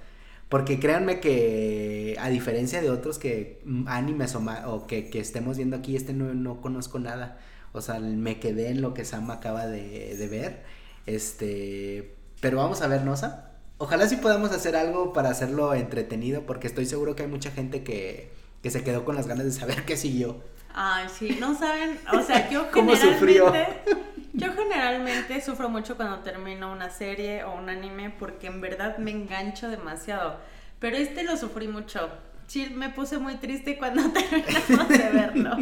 Porque 0.50 0.80
créanme 0.80 1.20
que 1.20 2.18
a 2.20 2.30
diferencia 2.30 2.82
de 2.82 2.90
otros 2.90 3.20
que 3.20 3.62
mm, 3.66 3.88
animes 3.88 4.36
o, 4.36 4.88
que, 4.88 5.10
que, 5.10 5.20
estemos 5.20 5.58
viendo 5.58 5.78
aquí, 5.78 5.96
este 5.96 6.14
no, 6.14 6.34
no, 6.34 6.60
conozco 6.60 7.00
nada. 7.00 7.38
O 7.72 7.82
sea, 7.82 8.00
me 8.00 8.40
quedé 8.40 8.70
en 8.70 8.82
lo 8.82 8.96
que 8.96 9.06
Sam 9.06 9.30
acaba 9.30 9.68
de, 9.68 10.16
de 10.18 10.28
ver. 10.28 10.64
Este, 11.06 12.16
pero 12.42 12.58
vamos 12.58 12.82
a 12.82 12.88
ver, 12.88 13.04
¿no, 13.04 13.16
Sam? 13.16 13.34
Ojalá 13.78 14.08
sí 14.10 14.18
podamos 14.18 14.52
hacer 14.52 14.76
algo 14.76 15.14
para 15.14 15.30
hacerlo 15.30 15.74
entretenido, 15.74 16.46
porque 16.46 16.68
estoy 16.68 16.86
seguro 16.86 17.16
que 17.16 17.24
hay 17.24 17.30
mucha 17.30 17.52
gente 17.52 17.84
que, 17.84 18.32
que 18.64 18.72
se 18.72 18.84
quedó 18.84 19.06
con 19.06 19.16
las 19.16 19.28
ganas 19.28 19.46
de 19.46 19.52
saber 19.52 19.86
qué 19.86 19.98
siguió. 19.98 20.38
Ay, 20.74 21.08
sí, 21.10 21.38
no 21.40 21.58
saben, 21.58 22.00
o 22.14 22.22
sea, 22.22 22.50
yo 22.50 22.68
generalmente, 22.74 23.82
yo 24.34 24.54
generalmente 24.54 25.42
sufro 25.42 25.70
mucho 25.70 25.96
cuando 25.96 26.20
termino 26.20 26.72
una 26.72 26.90
serie 26.90 27.44
o 27.44 27.56
un 27.56 27.70
anime 27.70 28.14
porque 28.18 28.48
en 28.48 28.62
verdad 28.62 28.98
me 28.98 29.12
engancho 29.12 29.68
demasiado, 29.68 30.38
pero 30.80 30.98
este 30.98 31.24
lo 31.24 31.38
sufrí 31.38 31.68
mucho. 31.68 32.10
Sí, 32.48 32.72
me 32.76 32.90
puse 32.90 33.18
muy 33.18 33.36
triste 33.36 33.78
cuando 33.78 34.10
terminamos 34.12 34.90
de 34.90 35.10
verlo. 35.10 35.58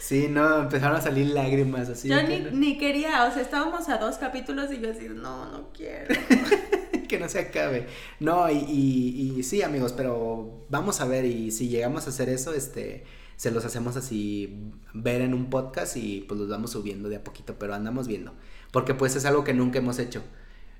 Sí, 0.00 0.28
no, 0.28 0.60
empezaron 0.60 0.98
a 0.98 1.00
salir 1.00 1.28
lágrimas 1.28 1.88
así. 1.88 2.08
Yo 2.08 2.22
ni, 2.22 2.40
ni, 2.40 2.76
quería, 2.76 3.24
o 3.24 3.32
sea, 3.32 3.40
estábamos 3.40 3.88
a 3.88 3.96
dos 3.96 4.16
capítulos 4.18 4.70
y 4.70 4.80
yo 4.80 4.90
así, 4.90 5.08
no, 5.08 5.50
no 5.50 5.70
quiero. 5.72 6.14
que 7.08 7.18
no 7.18 7.28
se 7.28 7.38
acabe. 7.38 7.86
No, 8.20 8.50
y, 8.50 8.56
y, 8.58 9.42
sí, 9.44 9.62
amigos, 9.62 9.92
pero 9.92 10.64
vamos 10.68 11.00
a 11.00 11.06
ver 11.06 11.24
y 11.24 11.50
si 11.50 11.68
llegamos 11.68 12.06
a 12.06 12.10
hacer 12.10 12.28
eso, 12.28 12.52
este, 12.52 13.04
se 13.36 13.50
los 13.50 13.64
hacemos 13.64 13.96
así 13.96 14.72
ver 14.92 15.20
en 15.20 15.34
un 15.34 15.50
podcast 15.50 15.96
y 15.96 16.24
pues 16.28 16.38
los 16.40 16.48
vamos 16.48 16.72
subiendo 16.72 17.08
de 17.08 17.16
a 17.16 17.24
poquito, 17.24 17.56
pero 17.58 17.74
andamos 17.74 18.06
viendo. 18.06 18.32
Porque 18.72 18.94
pues 18.94 19.16
es 19.16 19.24
algo 19.24 19.44
que 19.44 19.54
nunca 19.54 19.78
hemos 19.78 19.98
hecho. 19.98 20.22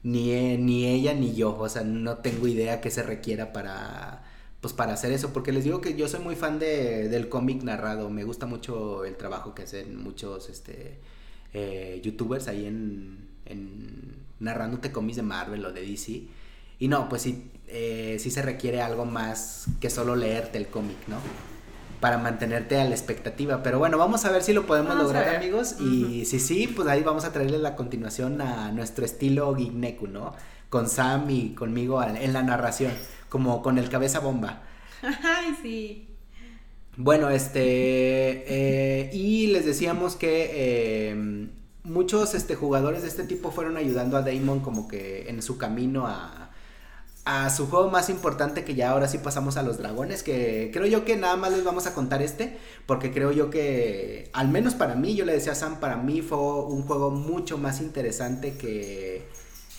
Ni, 0.03 0.57
ni 0.59 0.87
ella 0.87 1.15
ni 1.15 1.35
yo, 1.35 1.57
o 1.57 1.69
sea, 1.69 1.83
no 1.83 2.19
tengo 2.19 2.47
idea 2.47 2.81
qué 2.81 2.91
se 2.91 3.03
requiera 3.03 3.53
para 3.53 4.23
pues 4.61 4.73
para 4.73 4.95
hacer 4.95 5.13
eso, 5.13 5.31
porque 5.35 5.53
les 5.53 5.65
digo 5.65 5.83
que 5.83 5.95
yo 5.95 6.09
soy 6.09 6.21
muy 6.21 6.37
fan 6.37 6.59
de, 6.59 7.11
del 7.11 7.29
cómic 7.29 7.63
narrado, 7.63 8.09
me 8.09 8.25
gusta 8.25 8.47
mucho 8.47 9.05
el 9.05 9.15
trabajo 9.15 9.55
que 9.55 9.65
hacen 9.65 10.03
muchos 10.03 10.49
este, 10.49 11.01
eh, 11.53 12.01
youtubers 12.03 12.49
ahí 12.49 12.65
en, 12.65 13.29
en 13.45 14.17
narrándote 14.41 14.91
cómics 14.91 15.17
de 15.17 15.23
Marvel 15.23 15.67
o 15.67 15.73
de 15.73 15.83
DC. 15.83 16.23
Y 16.79 16.89
no, 16.89 17.11
pues 17.11 17.21
sí, 17.21 17.51
eh, 17.69 18.17
sí 18.19 18.31
se 18.31 18.41
requiere 18.41 18.81
algo 18.81 19.05
más 19.05 19.67
que 19.81 19.91
solo 19.91 20.17
leerte 20.17 20.57
el 20.57 20.69
cómic, 20.69 20.97
¿no? 21.09 21.17
Para 22.05 22.19
mantenerte 22.19 22.79
a 22.79 22.85
la 22.85 22.91
expectativa. 22.91 23.63
Pero 23.63 23.79
bueno, 23.79 23.97
vamos 23.97 24.27
a 24.27 24.31
ver 24.31 24.43
si 24.43 24.53
lo 24.53 24.67
podemos 24.67 24.95
lograr, 24.95 25.37
amigos. 25.37 25.77
Y 25.81 26.27
si 26.27 26.39
sí, 26.39 26.67
pues 26.69 26.87
ahí 26.87 27.03
vamos 27.03 27.25
a 27.25 27.33
traerle 27.33 27.57
la 27.57 27.77
continuación 27.77 28.43
a 28.43 28.71
nuestro 28.73 29.07
estilo 29.07 29.55
Gigneku, 29.55 30.07
¿no? 30.07 30.35
Con 30.69 30.91
Sam 30.91 31.31
y 31.31 31.55
conmigo 31.55 32.03
en 32.03 32.35
la 32.35 32.43
narración, 32.43 32.93
como 33.31 33.63
con 33.63 33.79
el 33.79 33.89
cabeza 33.89 34.21
bomba. 34.21 34.65
Ay, 35.03 35.57
sí. 35.63 36.15
Bueno, 36.99 37.31
este. 37.31 37.63
Eh, 37.63 39.11
y 39.15 39.47
les 39.47 39.65
decíamos 39.65 40.15
que. 40.15 40.51
Eh, 40.53 41.49
muchos 41.85 42.35
este, 42.35 42.55
jugadores 42.55 43.01
de 43.01 43.09
este 43.09 43.25
tipo 43.25 43.51
fueron 43.51 43.79
ayudando 43.79 44.19
a 44.19 44.23
Damon 44.23 44.61
como 44.61 44.89
que 44.89 45.31
en 45.31 45.41
su 45.41 45.57
camino 45.57 46.07
a, 46.07 46.44
a 47.25 47.49
su 47.49 47.69
juego 47.69 47.91
más 47.91 48.11
importante 48.11 48.65
que 48.65 48.75
ya 48.75 48.91
ahora 48.91 49.09
sí 49.09 49.19
pasamos 49.19 49.57
a 49.57 49.63
los 49.63 49.79
dragones, 49.79 50.23
que 50.23 50.71
creo 50.73 50.87
yo 50.87 51.05
que 51.05 51.17
nada 51.17 51.37
más 51.37 51.53
les 51.53 51.65
vamos 51.65 51.87
a 51.87 51.95
contar 51.95 52.21
este, 52.21 52.59
porque 52.87 53.13
creo 53.13 53.33
yo 53.33 53.49
que, 53.49 54.31
al 54.35 54.49
menos 54.49 54.75
para 54.75 54.95
mí, 54.95 55.15
yo 55.15 55.25
le 55.25 55.33
decía 55.33 55.53
a 55.53 55.55
Sam, 55.55 55.81
para 55.81 55.97
mí 55.97 56.21
fue 56.21 56.39
un 56.39 56.83
juego 56.83 57.11
mucho 57.11 57.57
más 57.57 57.81
interesante 57.81 58.59
que, 58.59 59.27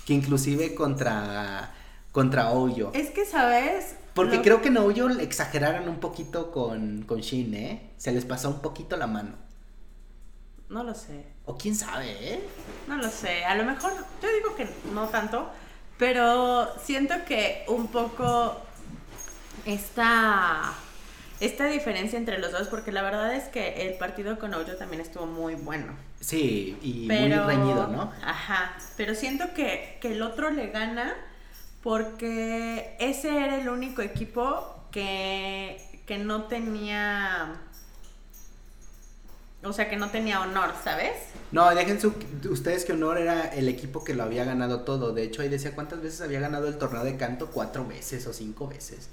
que 0.08 0.14
inclusive 0.14 0.74
contra, 0.74 1.72
contra 2.12 2.52
Oyo. 2.52 2.90
Es 2.94 3.12
que, 3.12 3.26
¿sabes? 3.26 3.96
Porque 4.16 4.42
creo 4.42 4.62
que 4.62 4.70
en 4.70 4.78
Oyo 4.78 5.10
exageraron 5.10 5.88
un 5.88 6.00
poquito 6.00 6.52
con, 6.52 7.04
con 7.04 7.20
Shin, 7.20 7.54
¿eh? 7.54 7.92
Se 7.98 8.12
les 8.12 8.26
pasó 8.26 8.50
un 8.50 8.62
poquito 8.62 8.98
la 8.98 9.08
mano. 9.08 9.36
No 10.70 10.84
lo 10.84 10.96
sé. 10.96 11.26
O 11.46 11.58
quién 11.58 11.76
sabe, 11.76 12.34
¿eh? 12.34 12.40
No 12.88 12.98
lo 12.98 13.10
sé. 13.10 13.46
A 13.46 13.56
lo 13.56 13.66
mejor, 13.66 13.92
yo 14.22 14.30
digo 14.34 14.56
que 14.56 14.68
no 14.94 15.10
tanto, 15.10 15.50
pero 15.98 16.68
siento 16.84 17.16
que 17.26 17.64
un 17.68 17.88
poco 17.88 18.62
esta, 19.66 20.74
esta 21.40 21.66
diferencia 21.66 22.18
entre 22.18 22.38
los 22.40 22.52
dos, 22.52 22.68
porque 22.68 22.92
la 22.92 23.02
verdad 23.02 23.34
es 23.36 23.46
que 23.46 23.88
el 23.88 23.98
partido 23.98 24.38
con 24.38 24.54
Ojo 24.54 24.76
también 24.78 25.02
estuvo 25.02 25.26
muy 25.26 25.56
bueno. 25.56 25.94
Sí, 26.20 26.78
y 26.82 27.08
muy 27.08 27.30
reñido, 27.30 27.88
¿no? 27.88 28.12
Ajá, 28.24 28.78
pero 28.98 29.16
siento 29.16 29.54
que, 29.54 29.98
que 30.02 30.14
el 30.14 30.22
otro 30.22 30.50
le 30.50 30.68
gana 30.68 31.16
porque 31.84 32.96
ese 33.00 33.44
era 33.44 33.58
el 33.58 33.70
único 33.70 34.02
equipo 34.02 34.88
que, 34.92 36.02
que 36.08 36.18
no 36.18 36.46
tenía 36.46 37.62
o 39.66 39.74
sea, 39.74 39.90
que 39.90 39.98
no 39.98 40.10
tenía 40.10 40.42
honor, 40.42 40.72
¿sabes? 40.84 41.14
No, 41.52 41.74
dejen 41.74 42.00
su, 42.00 42.14
ustedes 42.50 42.86
que 42.86 42.94
honor 42.94 43.18
era 43.18 43.48
el 43.48 43.68
equipo 43.70 44.04
que 44.04 44.14
lo 44.14 44.24
había 44.24 44.44
ganado 44.44 44.82
todo. 44.82 45.14
De 45.14 45.24
hecho, 45.24 45.42
ahí 45.42 45.50
decía 45.50 45.74
cuántas 45.74 46.02
veces 46.02 46.22
había 46.22 46.40
ganado 46.40 46.68
el 46.68 46.78
torneo 46.78 47.04
de 47.04 47.18
canto, 47.18 47.50
cuatro 47.52 47.86
veces 47.86 48.26
o 48.28 48.34
cinco 48.34 48.68
veces. 48.68 49.10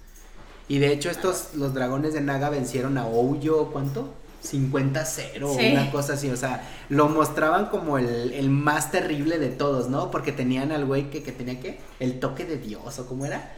Y 0.68 0.78
de 0.78 0.92
hecho, 0.92 1.11
estos, 1.11 1.55
los 1.55 1.74
dragones 1.74 2.14
de 2.14 2.20
Naga 2.20 2.50
vencieron 2.50 2.98
a 2.98 3.07
Ouyo, 3.07 3.70
¿cuánto? 3.72 4.14
50-0 4.42 5.42
o 5.42 5.53
una 5.53 5.90
cosa 5.92 6.14
así, 6.14 6.28
o 6.28 6.36
sea, 6.36 6.68
lo 6.88 7.09
mostraban 7.09 7.66
como 7.66 7.96
el, 7.96 8.50
más 8.50 8.90
terrible 8.90 9.38
de 9.38 9.50
todos, 9.50 9.88
¿no? 9.88 10.11
Porque 10.11 10.32
tenían 10.32 10.72
al 10.72 10.84
güey 10.84 11.11
que, 11.11 11.20
tenía 11.20 11.61
que, 11.61 11.78
el 12.00 12.18
toque 12.18 12.44
de 12.44 12.57
Dios, 12.57 12.98
o 12.98 13.07
cómo 13.07 13.24
era. 13.24 13.53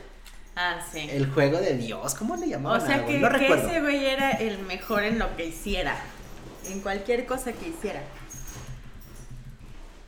Ah, 0.57 0.81
sí. 0.93 1.09
El 1.11 1.31
juego 1.31 1.59
de 1.59 1.79
Dios, 1.79 2.15
¿cómo 2.15 2.37
le 2.37 2.49
llamaban? 2.49 2.83
O 2.83 2.87
sea, 2.87 3.07
que, 3.07 3.19
que 3.19 3.55
ese 3.55 3.81
güey 3.81 4.05
era 4.05 4.33
el 4.33 4.59
mejor 4.59 5.05
en 5.05 5.19
lo 5.19 5.35
que 5.37 5.47
hiciera 5.47 5.97
en 6.67 6.81
cualquier 6.81 7.27
cosa 7.27 7.53
que 7.53 7.69
hiciera. 7.69 8.03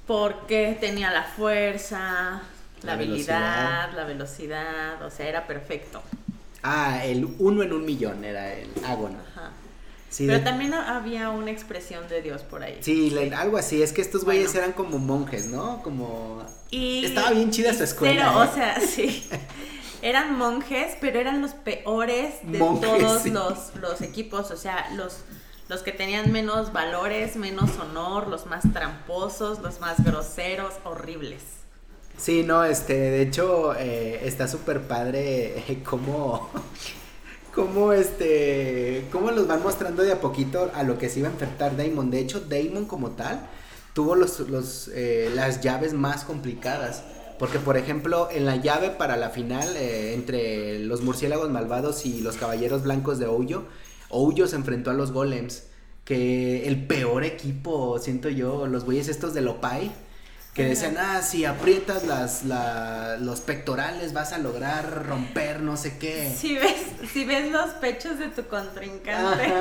Porque 0.06 0.76
tenía 0.80 1.10
la 1.10 1.24
fuerza, 1.24 2.42
la, 2.82 2.92
habilidad, 2.92 3.92
la 3.94 4.04
velocidad, 4.04 5.02
o 5.02 5.10
sea, 5.10 5.28
era 5.28 5.46
perfecto. 5.46 6.02
Ah, 6.62 7.04
el 7.04 7.28
uno 7.38 7.62
en 7.62 7.72
un 7.72 7.84
millón 7.84 8.24
era 8.24 8.52
el 8.52 8.70
Agon. 8.84 9.16
Ajá. 9.32 9.52
Pero 10.18 10.42
también 10.42 10.72
había 10.72 11.30
una 11.30 11.50
expresión 11.50 12.08
de 12.08 12.22
Dios 12.22 12.42
por 12.42 12.62
ahí. 12.62 12.78
Sí, 12.80 13.14
algo 13.36 13.58
así. 13.58 13.82
Es 13.82 13.92
que 13.92 14.00
estos 14.00 14.24
güeyes 14.24 14.54
eran 14.54 14.72
como 14.72 14.98
monjes, 14.98 15.46
¿no? 15.46 15.82
Como. 15.82 16.44
Y, 16.70 17.04
Estaba 17.04 17.30
bien 17.32 17.50
chida 17.50 17.74
su 17.74 17.82
escuela. 17.84 18.14
Pero, 18.14 18.38
o 18.38 18.44
¿eh? 18.44 18.48
sea, 18.54 18.80
sí. 18.86 19.28
Eran 20.02 20.36
monjes, 20.38 20.96
pero 21.00 21.18
eran 21.18 21.42
los 21.42 21.52
peores 21.52 22.34
de 22.42 22.58
todos 22.58 23.26
los, 23.26 23.74
los 23.76 24.00
equipos. 24.00 24.50
O 24.50 24.56
sea, 24.56 24.90
los, 24.94 25.18
los 25.68 25.82
que 25.82 25.92
tenían 25.92 26.32
menos 26.32 26.72
valores, 26.72 27.36
menos 27.36 27.70
honor, 27.78 28.28
los 28.28 28.46
más 28.46 28.62
tramposos, 28.72 29.60
los 29.60 29.80
más 29.80 30.02
groseros, 30.04 30.74
horribles. 30.84 31.42
Sí, 32.16 32.44
no, 32.44 32.64
este, 32.64 32.94
de 32.94 33.22
hecho, 33.22 33.74
eh, 33.74 34.20
está 34.26 34.48
súper 34.48 34.82
padre 34.82 35.58
eh, 35.58 35.82
cómo 35.84 36.48
cómo 37.54 37.92
este, 37.92 39.06
cómo 39.12 39.30
los 39.30 39.46
van 39.46 39.62
mostrando 39.62 40.02
de 40.02 40.12
a 40.12 40.20
poquito 40.20 40.70
a 40.74 40.82
lo 40.82 40.98
que 40.98 41.08
se 41.08 41.18
iba 41.18 41.28
a 41.28 41.32
enfrentar 41.32 41.76
Damon. 41.76 42.10
De 42.10 42.20
hecho, 42.20 42.40
Damon 42.40 42.86
como 42.86 43.10
tal 43.10 43.46
tuvo 43.92 44.14
los, 44.14 44.40
los 44.40 44.88
eh, 44.94 45.30
las 45.34 45.60
llaves 45.60 45.92
más 45.92 46.24
complicadas. 46.24 47.02
Porque, 47.38 47.58
por 47.58 47.76
ejemplo, 47.76 48.30
en 48.30 48.46
la 48.46 48.56
llave 48.56 48.88
para 48.88 49.18
la 49.18 49.28
final 49.28 49.76
entre 49.76 50.78
los 50.78 51.02
murciélagos 51.02 51.50
malvados 51.50 52.06
y 52.06 52.22
los 52.22 52.36
caballeros 52.36 52.82
blancos 52.82 53.18
de 53.18 53.26
Ouyo, 53.26 53.64
Ouyo 54.08 54.46
se 54.46 54.56
enfrentó 54.56 54.90
a 54.90 54.94
los 54.94 55.12
golems. 55.12 55.64
Que 56.04 56.68
el 56.68 56.86
peor 56.86 57.24
equipo, 57.24 57.98
siento 57.98 58.28
yo, 58.28 58.68
los 58.68 58.84
güeyes 58.84 59.08
estos 59.08 59.34
de 59.34 59.40
Lopai 59.40 59.90
que 60.56 60.64
decían, 60.64 60.96
ah, 60.98 61.20
si 61.20 61.44
aprietas 61.44 62.04
las, 62.04 62.42
los 63.20 63.40
pectorales 63.42 64.14
vas 64.14 64.32
a 64.32 64.38
lograr 64.38 65.04
romper 65.06 65.60
no 65.60 65.76
sé 65.76 65.98
qué. 65.98 66.34
Si 66.34 66.54
ves, 66.54 66.86
si 67.12 67.26
ves 67.26 67.52
los 67.52 67.72
pechos 67.72 68.18
de 68.18 68.28
tu 68.28 68.46
contrincante, 68.46 69.52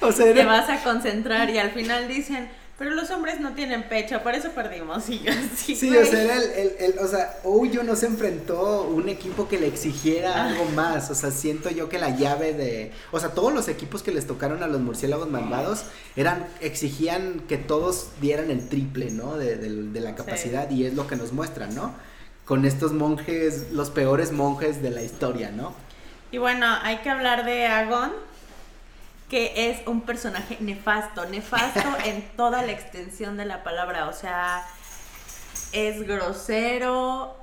te 0.00 0.44
vas 0.44 0.70
a 0.70 0.82
concentrar 0.82 1.50
y 1.50 1.58
al 1.58 1.72
final 1.72 2.08
dicen, 2.08 2.48
pero 2.82 2.96
los 2.96 3.12
hombres 3.12 3.38
no 3.38 3.52
tienen 3.52 3.84
pecho, 3.84 4.24
por 4.24 4.34
eso 4.34 4.50
perdimos. 4.50 5.08
Y 5.08 5.20
yo, 5.20 5.32
sí, 5.56 5.76
sí 5.76 5.96
o 5.96 6.04
sea, 6.04 6.20
era 6.20 6.36
el, 6.36 6.72
el, 6.80 6.98
o 6.98 7.06
sea, 7.06 7.38
Ouyo 7.44 7.84
no 7.84 7.94
se 7.94 8.06
enfrentó 8.06 8.82
un 8.82 9.08
equipo 9.08 9.46
que 9.46 9.56
le 9.56 9.68
exigiera 9.68 10.32
ah. 10.34 10.48
algo 10.48 10.64
más. 10.74 11.08
O 11.08 11.14
sea, 11.14 11.30
siento 11.30 11.70
yo 11.70 11.88
que 11.88 12.00
la 12.00 12.16
llave 12.16 12.54
de. 12.54 12.90
O 13.12 13.20
sea, 13.20 13.28
todos 13.28 13.54
los 13.54 13.68
equipos 13.68 14.02
que 14.02 14.10
les 14.10 14.26
tocaron 14.26 14.64
a 14.64 14.66
los 14.66 14.80
murciélagos 14.80 15.30
malvados 15.30 15.84
eran, 16.16 16.48
exigían 16.60 17.44
que 17.46 17.56
todos 17.56 18.08
dieran 18.20 18.50
el 18.50 18.68
triple, 18.68 19.12
¿no? 19.12 19.36
De, 19.36 19.58
de, 19.58 20.00
la 20.00 20.16
capacidad. 20.16 20.68
Y 20.68 20.84
es 20.84 20.94
lo 20.94 21.06
que 21.06 21.14
nos 21.14 21.30
muestran, 21.30 21.72
¿no? 21.76 21.94
Con 22.46 22.64
estos 22.64 22.92
monjes, 22.92 23.70
los 23.70 23.90
peores 23.90 24.32
monjes 24.32 24.82
de 24.82 24.90
la 24.90 25.04
historia, 25.04 25.52
¿no? 25.52 25.72
Y 26.32 26.38
bueno, 26.38 26.66
hay 26.82 26.96
que 26.96 27.10
hablar 27.10 27.44
de 27.44 27.64
Agon 27.66 28.10
que 29.32 29.70
es 29.70 29.78
un 29.86 30.02
personaje 30.02 30.58
nefasto, 30.60 31.24
nefasto 31.24 31.80
en 32.04 32.20
toda 32.36 32.60
la 32.60 32.70
extensión 32.70 33.38
de 33.38 33.46
la 33.46 33.64
palabra, 33.64 34.06
o 34.06 34.12
sea, 34.12 34.62
es 35.72 36.06
grosero, 36.06 37.34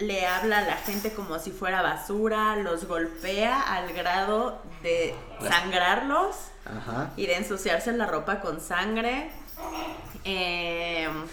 le 0.00 0.26
habla 0.26 0.58
a 0.58 0.62
la 0.62 0.76
gente 0.78 1.12
como 1.12 1.38
si 1.38 1.52
fuera 1.52 1.80
basura, 1.80 2.56
los 2.56 2.86
golpea 2.86 3.60
al 3.60 3.92
grado 3.92 4.60
de 4.82 5.14
sangrarlos 5.40 6.34
y 7.16 7.26
de 7.26 7.36
ensuciarse 7.36 7.92
la 7.92 8.06
ropa 8.06 8.40
con 8.40 8.60
sangre. 8.60 9.30
Em, 10.24 11.24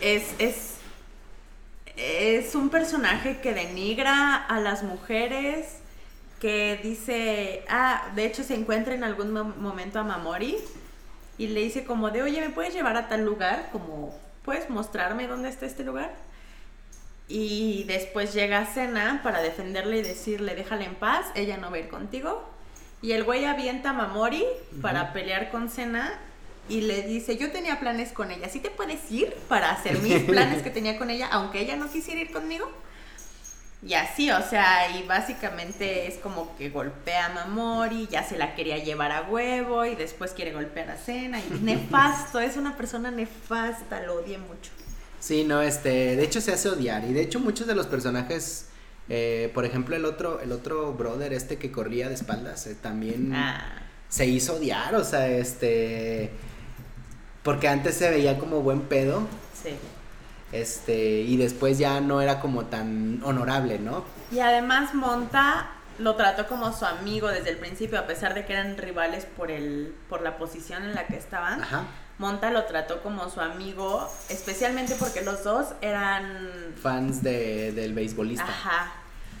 es, 0.00 0.24
es, 0.40 0.74
es 1.94 2.56
un 2.56 2.68
personaje 2.68 3.40
que 3.40 3.54
denigra 3.54 4.34
a 4.34 4.58
las 4.58 4.82
mujeres, 4.82 5.82
que 6.40 6.78
dice, 6.82 7.64
ah, 7.68 8.10
de 8.14 8.26
hecho 8.26 8.44
se 8.44 8.54
encuentra 8.54 8.94
en 8.94 9.04
algún 9.04 9.32
momento 9.32 9.98
a 9.98 10.04
Mamori 10.04 10.56
y 11.36 11.48
le 11.48 11.60
dice 11.60 11.84
como 11.84 12.10
de, 12.10 12.22
oye, 12.22 12.40
¿me 12.40 12.50
puedes 12.50 12.74
llevar 12.74 12.96
a 12.96 13.08
tal 13.08 13.24
lugar? 13.24 13.68
Como, 13.72 14.14
¿puedes 14.44 14.70
mostrarme 14.70 15.26
dónde 15.26 15.48
está 15.48 15.66
este 15.66 15.84
lugar? 15.84 16.12
Y 17.28 17.84
después 17.84 18.32
llega 18.32 18.60
a 18.60 18.66
Cena 18.66 19.20
para 19.22 19.42
defenderle 19.42 19.98
y 19.98 20.02
decirle, 20.02 20.54
déjala 20.54 20.84
en 20.84 20.94
paz, 20.94 21.26
ella 21.34 21.56
no 21.56 21.70
va 21.70 21.76
a 21.76 21.80
ir 21.80 21.88
contigo. 21.88 22.42
Y 23.02 23.12
el 23.12 23.24
güey 23.24 23.44
avienta 23.44 23.90
a 23.90 23.92
Mamori 23.92 24.44
para 24.80 25.12
pelear 25.12 25.50
con 25.50 25.68
Cena 25.68 26.18
y 26.68 26.82
le 26.82 27.02
dice, 27.02 27.36
yo 27.36 27.50
tenía 27.50 27.80
planes 27.80 28.12
con 28.12 28.30
ella, 28.30 28.48
¿sí 28.48 28.60
te 28.60 28.70
puedes 28.70 29.10
ir 29.10 29.34
para 29.48 29.70
hacer 29.70 29.98
mis 30.00 30.22
planes 30.24 30.62
que 30.62 30.70
tenía 30.70 30.98
con 30.98 31.10
ella, 31.10 31.28
aunque 31.30 31.60
ella 31.60 31.76
no 31.76 31.90
quisiera 31.90 32.20
ir 32.20 32.32
conmigo? 32.32 32.70
Y 33.80 33.94
así, 33.94 34.28
o 34.30 34.42
sea, 34.42 34.90
y 34.96 35.04
básicamente 35.04 36.08
es 36.08 36.16
como 36.16 36.56
que 36.56 36.68
golpea 36.68 37.26
a 37.26 37.28
Mamori, 37.28 38.08
ya 38.10 38.24
se 38.24 38.36
la 38.36 38.56
quería 38.56 38.78
llevar 38.78 39.12
a 39.12 39.22
huevo 39.22 39.84
y 39.84 39.94
después 39.94 40.32
quiere 40.32 40.52
golpear 40.52 40.90
a 40.90 40.96
Cena. 40.96 41.38
Y 41.40 41.58
nefasto, 41.62 42.40
es 42.40 42.56
una 42.56 42.76
persona 42.76 43.10
nefasta, 43.10 44.00
lo 44.02 44.16
odié 44.16 44.38
mucho. 44.38 44.72
Sí, 45.20 45.44
no, 45.44 45.62
este, 45.62 46.16
de 46.16 46.24
hecho 46.24 46.40
se 46.40 46.52
hace 46.52 46.68
odiar 46.68 47.04
y 47.04 47.12
de 47.12 47.22
hecho 47.22 47.40
muchos 47.40 47.66
de 47.66 47.74
los 47.74 47.86
personajes, 47.86 48.66
eh, 49.08 49.50
por 49.54 49.64
ejemplo 49.64 49.96
el 49.96 50.04
otro, 50.04 50.40
el 50.40 50.52
otro 50.52 50.92
brother 50.92 51.32
este 51.32 51.56
que 51.56 51.72
corría 51.72 52.08
de 52.08 52.14
espaldas, 52.14 52.66
eh, 52.66 52.76
también 52.80 53.34
ah. 53.34 53.82
se 54.08 54.26
hizo 54.26 54.56
odiar, 54.56 54.94
o 54.94 55.04
sea, 55.04 55.28
este, 55.28 56.30
porque 57.42 57.68
antes 57.68 57.96
se 57.96 58.10
veía 58.10 58.38
como 58.38 58.60
buen 58.60 58.82
pedo. 58.82 59.26
Sí. 59.60 59.70
Este, 60.52 61.20
y 61.20 61.36
después 61.36 61.78
ya 61.78 62.00
no 62.00 62.20
era 62.22 62.40
como 62.40 62.66
tan 62.66 63.20
honorable, 63.22 63.78
¿no? 63.78 64.04
Y 64.32 64.40
además 64.40 64.94
Monta 64.94 65.70
lo 65.98 66.14
trató 66.14 66.46
como 66.46 66.72
su 66.72 66.86
amigo 66.86 67.28
desde 67.28 67.50
el 67.50 67.58
principio, 67.58 67.98
a 67.98 68.06
pesar 68.06 68.34
de 68.34 68.46
que 68.46 68.52
eran 68.54 68.76
rivales 68.76 69.26
por 69.26 69.50
el, 69.50 69.94
por 70.08 70.22
la 70.22 70.38
posición 70.38 70.84
en 70.84 70.94
la 70.94 71.06
que 71.06 71.16
estaban. 71.16 71.60
Monta 72.18 72.50
lo 72.50 72.64
trató 72.64 73.02
como 73.02 73.28
su 73.30 73.40
amigo, 73.40 74.10
especialmente 74.28 74.96
porque 74.98 75.22
los 75.22 75.44
dos 75.44 75.68
eran 75.80 76.74
fans 76.80 77.22
de, 77.22 77.72
del 77.72 77.94
beisbolista. 77.94 78.44
Ajá. 78.44 78.92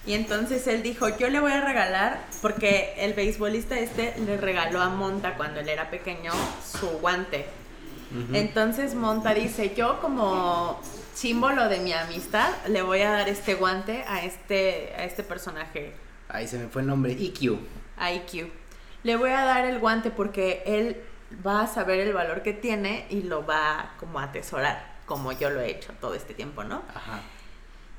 Y 0.06 0.14
entonces 0.14 0.66
él 0.68 0.82
dijo, 0.82 1.08
yo 1.18 1.28
le 1.28 1.40
voy 1.40 1.52
a 1.52 1.60
regalar, 1.60 2.20
porque 2.40 2.94
el 2.98 3.14
beisbolista 3.14 3.78
este 3.78 4.14
le 4.24 4.36
regaló 4.36 4.80
a 4.80 4.88
Monta 4.88 5.36
cuando 5.36 5.60
él 5.60 5.68
era 5.68 5.90
pequeño 5.90 6.32
su 6.64 6.86
guante. 7.00 7.46
Entonces 8.32 8.94
Monta 8.94 9.34
dice, 9.34 9.74
yo 9.74 10.00
como 10.00 10.80
símbolo 11.14 11.68
de 11.68 11.78
mi 11.80 11.92
amistad, 11.92 12.50
le 12.68 12.82
voy 12.82 13.02
a 13.02 13.10
dar 13.10 13.28
este 13.28 13.54
guante 13.54 14.04
a 14.06 14.24
este, 14.24 14.94
a 14.96 15.04
este 15.04 15.22
personaje. 15.22 15.94
Ahí 16.28 16.46
se 16.46 16.58
me 16.58 16.68
fue 16.68 16.82
el 16.82 16.88
nombre, 16.88 17.12
IQ. 17.12 17.58
A 17.96 18.12
IQ. 18.12 18.50
Le 19.02 19.16
voy 19.16 19.30
a 19.30 19.44
dar 19.44 19.64
el 19.64 19.78
guante 19.78 20.10
porque 20.10 20.62
él 20.66 21.02
va 21.46 21.62
a 21.62 21.66
saber 21.66 22.00
el 22.00 22.12
valor 22.12 22.42
que 22.42 22.52
tiene 22.52 23.06
y 23.10 23.22
lo 23.22 23.44
va 23.44 23.92
como 23.98 24.18
a 24.20 24.24
atesorar, 24.24 24.96
como 25.06 25.32
yo 25.32 25.50
lo 25.50 25.60
he 25.60 25.70
hecho 25.70 25.92
todo 26.00 26.14
este 26.14 26.34
tiempo, 26.34 26.64
¿no? 26.64 26.82
Ajá. 26.94 27.20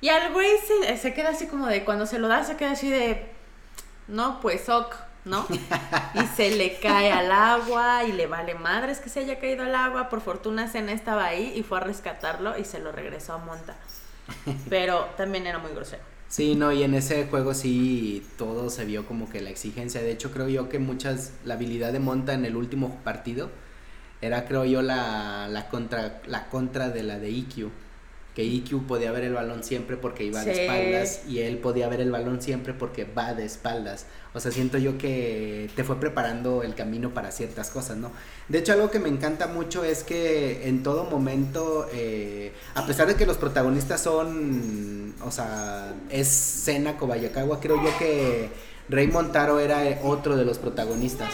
Y 0.02 0.10
al 0.10 0.32
güey 0.32 0.50
se, 0.66 0.98
se 0.98 1.14
queda 1.14 1.30
así 1.30 1.48
como 1.48 1.68
de, 1.68 1.84
cuando 1.84 2.06
se 2.06 2.20
lo 2.20 2.28
da, 2.28 2.44
se 2.44 2.56
queda 2.56 2.72
así 2.72 2.90
de, 2.90 3.32
no, 4.08 4.40
pues 4.42 4.70
ok 4.70 5.09
¿no? 5.26 5.46
Y 6.16 6.26
se 6.36 6.52
le 6.52 6.80
cae 6.80 7.12
al 7.12 7.32
agua 7.32 8.04
y 8.04 8.12
le 8.12 8.28
vale 8.28 8.56
madres 8.56 9.00
que 9.00 9.10
se 9.10 9.20
haya 9.22 9.40
caído 9.40 9.64
al 9.64 9.76
agua. 9.76 10.10
Por 10.10 10.22
fortuna 10.22 10.68
Cena 10.68 10.92
estaba 10.92 11.26
ahí 11.26 11.54
y 11.56 11.64
fue 11.64 11.78
a 11.78 11.82
rescatarlo 11.82 12.58
y 12.58 12.66
se 12.66 12.80
lo 12.80 12.92
regresó 12.92 13.34
a 13.34 13.38
Monta. 13.38 13.76
Pero 14.70 15.06
también 15.18 15.48
era 15.48 15.60
muy 15.60 15.72
grosero. 15.72 16.04
Sí, 16.28 16.56
no, 16.56 16.72
y 16.72 16.84
en 16.84 16.94
ese 16.94 17.26
juego 17.28 17.54
sí 17.54 18.26
todo 18.38 18.70
se 18.70 18.86
vio 18.86 19.06
como 19.06 19.30
que 19.30 19.42
la 19.42 19.50
exigencia. 19.50 20.02
De 20.02 20.12
hecho, 20.12 20.32
creo 20.32 20.48
yo 20.48 20.70
que 20.70 20.78
muchas, 20.80 21.34
la 21.44 21.56
habilidad 21.56 21.92
de 21.92 22.00
Monta 22.00 22.34
en 22.34 22.46
el 22.46 22.56
último 22.56 23.00
partido 23.04 23.50
era, 24.22 24.46
creo 24.46 24.66
yo, 24.66 24.82
la, 24.82 25.48
la, 25.50 25.70
contra, 25.70 26.22
la 26.28 26.50
contra 26.50 26.90
de 26.90 27.04
la 27.04 27.18
de 27.18 27.32
IQ 27.32 27.72
que 28.40 28.46
IQ 28.46 28.88
podía 28.88 29.12
ver 29.12 29.26
el 29.26 29.34
balón 29.34 29.66
siempre 29.66 29.98
porque 29.98 30.24
iba 30.24 30.42
de 30.46 30.64
espaldas 30.64 31.24
y 31.28 31.40
él 31.40 31.58
podía 31.58 31.90
ver 31.90 32.00
el 32.00 32.10
balón 32.10 32.42
siempre 32.42 32.74
porque 32.74 33.04
va 33.04 33.34
de 33.34 33.44
espaldas. 33.44 34.06
O 34.34 34.40
sea, 34.40 34.50
siento 34.50 34.78
yo 34.78 34.98
que 34.98 35.70
te 35.76 35.84
fue 35.84 36.00
preparando 36.00 36.64
el 36.64 36.74
camino 36.74 37.14
para 37.14 37.34
ciertas 37.34 37.70
cosas, 37.70 37.98
¿no? 37.98 38.14
De 38.48 38.60
hecho, 38.60 38.72
algo 38.72 38.90
que 38.92 39.00
me 39.00 39.10
encanta 39.10 39.48
mucho 39.48 39.84
es 39.84 40.06
que 40.06 40.70
en 40.70 40.84
todo 40.84 41.04
momento, 41.04 41.90
eh, 41.92 42.54
a 42.76 42.86
pesar 42.86 43.08
de 43.08 43.16
que 43.16 43.26
los 43.26 43.36
protagonistas 43.36 44.00
son, 44.04 45.16
o 45.22 45.32
sea, 45.32 45.94
es 46.10 46.30
Sena 46.30 46.96
Kobayakawa, 46.96 47.60
creo 47.60 47.76
yo 47.84 47.90
que 48.00 48.52
Rey 48.88 49.08
Montaro 49.08 49.60
era 49.60 50.00
otro 50.02 50.38
de 50.38 50.46
los 50.46 50.60
protagonistas. 50.60 51.34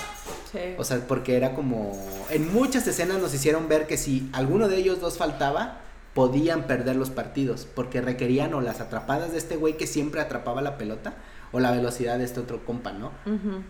Sí. 0.52 0.74
O 0.80 0.84
sea, 0.84 1.06
porque 1.08 1.38
era 1.38 1.54
como, 1.54 2.04
en 2.32 2.52
muchas 2.52 2.88
escenas 2.88 3.22
nos 3.22 3.32
hicieron 3.36 3.68
ver 3.68 3.86
que 3.86 3.96
si 3.96 4.28
alguno 4.34 4.68
de 4.68 4.78
ellos 4.78 5.00
dos 5.00 5.20
faltaba, 5.20 5.85
podían 6.16 6.66
perder 6.66 6.96
los 6.96 7.10
partidos 7.12 7.68
porque 7.76 8.02
requerían 8.02 8.54
o 8.54 8.62
las 8.62 8.80
atrapadas 8.80 9.34
de 9.34 9.38
este 9.38 9.58
güey 9.58 9.76
que 9.76 9.86
siempre 9.86 10.22
atrapaba 10.22 10.62
la 10.62 10.78
pelota 10.78 11.14
o 11.52 11.60
la 11.60 11.72
velocidad 11.72 12.18
de 12.18 12.24
este 12.24 12.40
otro 12.40 12.66
compa, 12.66 12.94
¿no? 12.94 13.12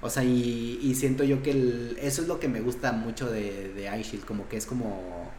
O 0.01 0.09
sea, 0.09 0.23
y, 0.23 0.93
siento 0.95 1.23
yo 1.23 1.41
que 1.41 1.95
eso 1.99 2.21
es 2.21 2.27
lo 2.27 2.39
que 2.39 2.47
me 2.47 2.61
gusta 2.61 2.91
mucho 2.91 3.29
de, 3.29 3.73
de 3.73 4.21
como 4.25 4.47
que 4.47 4.57
es 4.57 4.65
como 4.67 5.31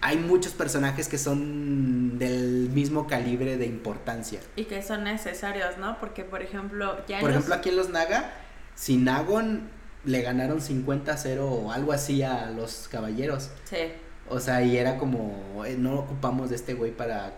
hay 0.00 0.16
muchos 0.16 0.52
personajes 0.52 1.06
que 1.06 1.16
son 1.16 2.18
del 2.18 2.70
mismo 2.70 3.06
calibre 3.06 3.56
de 3.56 3.66
importancia. 3.66 4.40
Y 4.56 4.64
que 4.64 4.82
son 4.82 5.04
necesarios, 5.04 5.78
¿no? 5.78 6.00
Porque, 6.00 6.24
por 6.24 6.42
ejemplo, 6.42 6.96
ya 7.06 7.20
Por 7.20 7.30
ejemplo, 7.30 7.54
aquí 7.54 7.68
en 7.68 7.76
los 7.76 7.90
Naga, 7.90 8.32
sin 8.74 9.04
Nagon 9.04 9.70
le 10.04 10.22
ganaron 10.22 10.60
50-0 10.60 11.38
o 11.40 11.70
algo 11.70 11.92
así 11.92 12.22
a 12.22 12.50
los 12.50 12.88
caballeros. 12.88 13.50
Sí. 13.64 13.92
O 14.28 14.40
sea, 14.40 14.62
y 14.62 14.76
era 14.76 14.98
como, 14.98 15.64
eh, 15.66 15.76
no 15.78 15.96
ocupamos 15.96 16.50
de 16.50 16.56
este 16.56 16.74
güey 16.74 16.92
para 16.92 17.32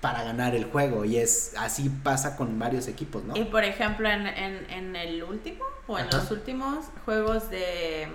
para 0.00 0.22
ganar 0.24 0.54
el 0.54 0.64
juego 0.64 1.04
y 1.04 1.18
es 1.18 1.52
así 1.58 1.90
pasa 2.02 2.34
con 2.34 2.58
varios 2.58 2.88
equipos, 2.88 3.22
¿no? 3.22 3.36
Y 3.36 3.44
por 3.44 3.64
ejemplo 3.64 4.08
en, 4.08 4.26
en, 4.26 4.96
el 4.96 5.22
último 5.22 5.62
o 5.86 5.98
en 5.98 6.06
los 6.06 6.30
últimos 6.30 6.86
juegos 7.04 7.50
de 7.50 8.08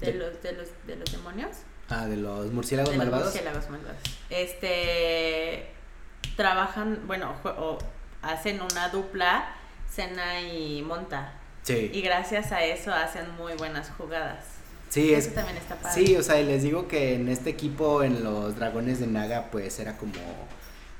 de, 0.00 0.12
los, 0.12 0.42
de 0.42 0.52
los 0.52 0.68
de 0.86 0.96
los 0.96 1.10
demonios 1.10 1.56
Ah, 1.88 2.06
de 2.06 2.16
los 2.16 2.50
murciélagos 2.52 2.92
de 2.92 2.98
malvados. 2.98 3.26
Los 3.26 3.34
murciélagos 3.34 3.70
malvados. 3.70 3.98
Este 4.30 5.70
trabajan, 6.36 7.06
bueno, 7.06 7.34
o 7.44 7.78
hacen 8.22 8.60
una 8.62 8.88
dupla, 8.88 9.54
Cena 9.90 10.40
y 10.40 10.82
Monta. 10.82 11.34
Sí. 11.62 11.90
Y 11.92 12.00
gracias 12.00 12.50
a 12.52 12.64
eso 12.64 12.92
hacen 12.92 13.30
muy 13.36 13.54
buenas 13.54 13.90
jugadas. 13.90 14.51
Sí, 14.92 15.14
eso 15.14 15.30
también 15.30 15.56
está 15.56 15.76
padre. 15.76 16.06
Sí, 16.06 16.16
o 16.16 16.22
sea, 16.22 16.38
les 16.42 16.62
digo 16.62 16.86
que 16.86 17.14
en 17.14 17.30
este 17.30 17.48
equipo, 17.48 18.02
en 18.02 18.22
los 18.22 18.56
Dragones 18.56 19.00
de 19.00 19.06
Naga, 19.06 19.48
pues 19.50 19.80
era 19.80 19.96
como 19.96 20.12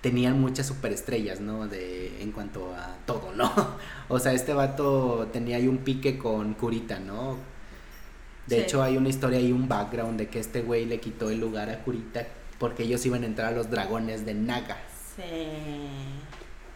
tenían 0.00 0.40
muchas 0.40 0.66
superestrellas, 0.66 1.40
¿no? 1.40 1.68
De 1.68 2.22
en 2.22 2.32
cuanto 2.32 2.74
a 2.74 2.96
todo, 3.04 3.34
¿no? 3.34 3.52
O 4.08 4.18
sea, 4.18 4.32
este 4.32 4.54
vato 4.54 5.28
tenía 5.30 5.58
ahí 5.58 5.68
un 5.68 5.78
pique 5.78 6.16
con 6.16 6.54
Kurita, 6.54 7.00
¿no? 7.00 7.36
De 8.46 8.62
hecho, 8.62 8.82
hay 8.82 8.96
una 8.96 9.10
historia 9.10 9.40
y 9.40 9.52
un 9.52 9.68
background 9.68 10.18
de 10.18 10.28
que 10.28 10.40
este 10.40 10.62
güey 10.62 10.86
le 10.86 10.98
quitó 10.98 11.28
el 11.28 11.38
lugar 11.38 11.68
a 11.68 11.82
Kurita 11.84 12.26
porque 12.58 12.84
ellos 12.84 13.04
iban 13.04 13.24
a 13.24 13.26
entrar 13.26 13.52
a 13.52 13.56
los 13.56 13.70
dragones 13.70 14.24
de 14.24 14.32
Naga. 14.32 14.78
Sí. 15.16 15.22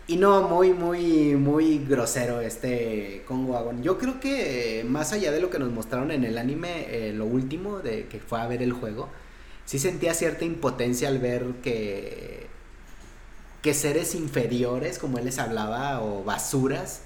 Y 0.09 0.16
no, 0.18 0.42
muy, 0.48 0.72
muy, 0.72 1.34
muy 1.34 1.78
grosero 1.78 2.40
este 2.40 3.24
Congo 3.26 3.57
Agon. 3.57 3.82
Yo 3.82 3.98
creo 3.98 4.20
que 4.20 4.84
más 4.88 5.12
allá 5.12 5.32
de 5.32 5.40
lo 5.40 5.50
que 5.50 5.59
nos 5.59 5.72
mostraron 5.72 6.12
en 6.12 6.24
el 6.24 6.38
anime, 6.38 6.86
eh, 6.90 7.12
lo 7.12 7.26
último 7.26 7.80
de 7.80 8.07
que 8.07 8.20
fue 8.20 8.40
a 8.40 8.46
ver 8.46 8.62
el 8.62 8.72
juego, 8.72 9.09
sí 9.64 9.80
sentía 9.80 10.14
cierta 10.14 10.44
impotencia 10.44 11.09
al 11.09 11.18
ver 11.18 11.44
que, 11.61 12.46
que 13.62 13.74
seres 13.74 14.14
inferiores, 14.14 15.00
como 15.00 15.18
él 15.18 15.24
les 15.24 15.40
hablaba, 15.40 16.00
o 16.00 16.22
basuras, 16.22 17.00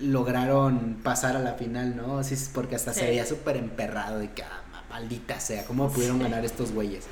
lograron 0.00 0.98
pasar 1.02 1.36
a 1.36 1.40
la 1.40 1.54
final, 1.54 1.96
¿no? 1.96 2.22
Sí, 2.22 2.36
porque 2.54 2.76
hasta 2.76 2.94
se 2.94 3.06
veía 3.06 3.26
súper 3.26 3.56
emperrado 3.56 4.20
de 4.20 4.30
que, 4.30 4.44
ah, 4.44 4.62
maldita 4.88 5.40
sea, 5.40 5.64
¿cómo 5.64 5.90
pudieron 5.90 6.20
ganar 6.20 6.44
estos 6.44 6.70
güeyes? 6.70 7.06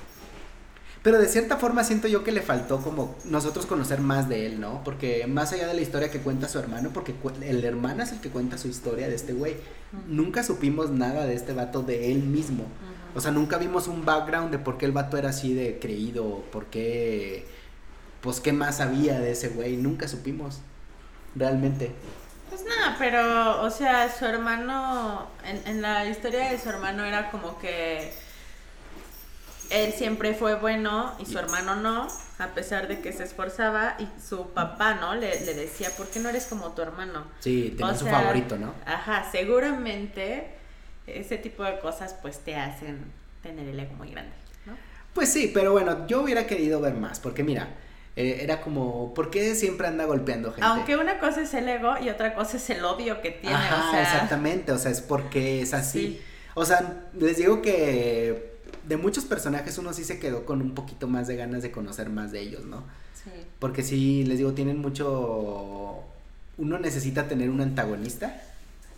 Pero 1.03 1.18
de 1.18 1.28
cierta 1.28 1.57
forma 1.57 1.84
siento 1.84 2.09
yo 2.09 2.24
que 2.24 2.32
le 2.32 2.42
faltó 2.42 2.80
como 2.80 3.16
nosotros 3.24 3.66
conocer 3.66 4.01
más 4.01 4.28
de 4.28 4.46
él, 4.46 4.61
¿no? 4.61 4.82
Porque 4.82 5.26
más 5.28 5.53
allá 5.53 5.68
de 5.68 5.74
la 5.74 5.80
historia 5.80 6.11
que 6.11 6.18
cuenta 6.18 6.49
su 6.49 6.59
hermano, 6.59 6.90
porque 6.92 7.14
el 7.42 7.64
hermano 7.64 8.03
es 8.03 8.12
el 8.12 8.20
que 8.20 8.30
cuenta 8.30 8.59
su 8.59 8.68
historia 8.68 9.09
de 9.09 9.14
este 9.14 9.32
güey, 9.32 9.57
nunca 10.09 10.42
supimos 10.42 10.90
nada 10.90 11.24
de 11.24 11.34
este 11.34 11.53
vato 11.53 11.82
de 11.82 12.11
él 12.11 12.22
mismo. 12.22 12.64
O 13.14 13.20
sea, 13.20 13.30
nunca 13.30 13.59
vimos 13.59 13.86
un 13.86 14.05
background 14.05 14.51
de 14.51 14.59
por 14.59 14.76
qué 14.76 14.86
el 14.86 14.92
vato 14.92 15.16
era 15.16 15.30
así 15.30 15.55
de 15.55 15.78
creído, 15.78 16.42
por 16.53 16.66
qué, 16.66 17.46
pues 18.20 18.40
qué 18.40 18.53
más 18.53 18.80
había 18.80 19.20
de 19.20 19.32
ese 19.32 19.51
güey, 19.51 19.76
nunca 19.76 20.09
supimos, 20.09 20.61
realmente. 21.34 21.92
Pues 22.51 22.64
nada, 22.64 22.96
pero, 22.99 23.62
o 23.62 23.70
sea, 23.70 24.11
su 24.11 24.24
hermano, 24.24 25.28
en, 25.44 25.62
en, 25.66 25.82
la 25.82 26.07
historia 26.07 26.51
de 26.51 26.59
su 26.59 26.68
hermano 26.68 27.05
era 27.05 27.30
como 27.30 27.59
que 27.59 28.12
él 29.70 29.92
siempre 29.92 30.34
fue 30.34 30.54
bueno 30.54 31.14
y 31.18 31.26
su 31.26 31.38
hermano 31.38 31.76
no, 31.76 32.08
a 32.38 32.46
pesar 32.48 32.88
de 32.88 33.00
que 33.00 33.12
se 33.12 33.24
esforzaba 33.24 33.96
y 33.98 34.08
su 34.20 34.48
papá, 34.50 34.94
¿no? 34.94 35.14
Le, 35.14 35.40
le 35.44 35.54
decía, 35.54 35.90
¿por 35.96 36.06
qué 36.08 36.20
no 36.20 36.28
eres 36.28 36.46
como 36.46 36.72
tu 36.72 36.82
hermano? 36.82 37.24
Sí, 37.40 37.74
tenía 37.76 37.94
su 37.94 38.06
favorito, 38.06 38.56
¿no? 38.56 38.74
Ajá, 38.86 39.28
seguramente 39.30 40.48
ese 41.06 41.38
tipo 41.38 41.64
de 41.64 41.78
cosas 41.80 42.14
pues 42.20 42.38
te 42.38 42.56
hacen 42.56 43.12
tener 43.42 43.68
el 43.68 43.78
ego 43.78 43.94
muy 43.94 44.10
grande, 44.10 44.32
¿no? 44.66 44.74
Pues 45.14 45.32
sí, 45.32 45.50
pero 45.52 45.72
bueno, 45.72 46.06
yo 46.06 46.22
hubiera 46.22 46.46
querido 46.46 46.80
ver 46.80 46.94
más, 46.94 47.20
porque 47.20 47.42
mira, 47.42 47.68
eh, 48.16 48.40
era 48.42 48.60
como, 48.60 49.14
¿por 49.14 49.30
qué 49.30 49.54
siempre 49.54 49.86
anda 49.86 50.04
golpeando 50.04 50.50
gente? 50.50 50.66
Aunque 50.66 50.96
una 50.96 51.18
cosa 51.18 51.42
es 51.42 51.54
el 51.54 51.68
ego 51.68 51.94
y 52.00 52.08
otra 52.08 52.34
cosa 52.34 52.56
es 52.56 52.70
el 52.70 52.84
odio 52.84 53.20
que 53.20 53.30
tiene. 53.30 53.56
Ajá, 53.56 53.88
o 53.88 53.90
sea... 53.92 54.02
exactamente, 54.02 54.72
o 54.72 54.78
sea, 54.78 54.90
es 54.90 55.00
porque 55.00 55.62
es 55.62 55.74
así. 55.74 56.20
O 56.54 56.64
sea, 56.64 57.08
les 57.14 57.36
digo 57.36 57.62
que 57.62 58.47
de 58.89 58.97
muchos 58.97 59.24
personajes 59.24 59.76
uno 59.78 59.93
sí 59.93 60.05
se 60.05 60.18
quedó 60.18 60.47
con 60.47 60.62
un 60.62 60.74
poquito 60.74 61.09
más 61.09 61.26
de 61.28 61.36
ganas 61.36 61.62
de 61.62 61.70
conocer 61.70 62.09
más 62.09 62.32
de 62.32 62.41
ellos, 62.41 62.64
¿no? 62.64 62.84
Sí. 63.22 63.30
Porque 63.59 63.82
sí, 63.82 64.24
les 64.24 64.39
digo, 64.39 64.53
tienen 64.53 64.78
mucho... 64.78 65.99
Uno 66.57 66.78
necesita 66.78 67.28
tener 67.28 67.51
un 67.51 67.61
antagonista, 67.61 68.43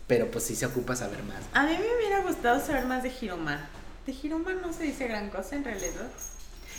pero 0.07 0.30
pues 0.30 0.45
sí 0.45 0.55
se 0.55 0.66
ocupa 0.66 0.97
saber 0.97 1.22
más. 1.24 1.43
A 1.53 1.64
mí 1.64 1.72
me 1.72 1.97
hubiera 1.97 2.22
gustado 2.22 2.64
saber 2.64 2.86
más 2.86 3.03
de 3.03 3.12
Hiruma. 3.20 3.68
De 4.07 4.12
Hiruma 4.12 4.55
no 4.55 4.72
se 4.72 4.84
dice 4.84 5.09
gran 5.09 5.28
cosa 5.28 5.57
en 5.57 5.64
realidad. 5.64 6.09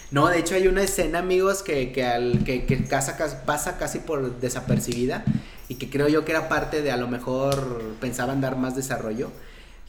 No, 0.10 0.28
de 0.28 0.40
hecho 0.40 0.56
hay 0.56 0.68
una 0.68 0.82
escena, 0.82 1.20
amigos, 1.20 1.64
que, 1.64 1.92
que, 1.92 2.06
al, 2.06 2.44
que, 2.44 2.66
que 2.66 2.78
pasa 2.78 3.78
casi 3.78 4.00
por 4.00 4.40
desapercibida 4.40 5.24
y 5.70 5.76
que 5.76 5.90
creo 5.90 6.08
yo 6.10 6.26
que 6.26 6.32
era 6.32 6.50
parte 6.50 6.82
de 6.82 6.92
a 6.92 6.98
lo 6.98 7.08
mejor 7.08 7.96
pensaban 8.02 8.42
dar 8.42 8.58
más 8.58 8.76
desarrollo. 8.76 9.32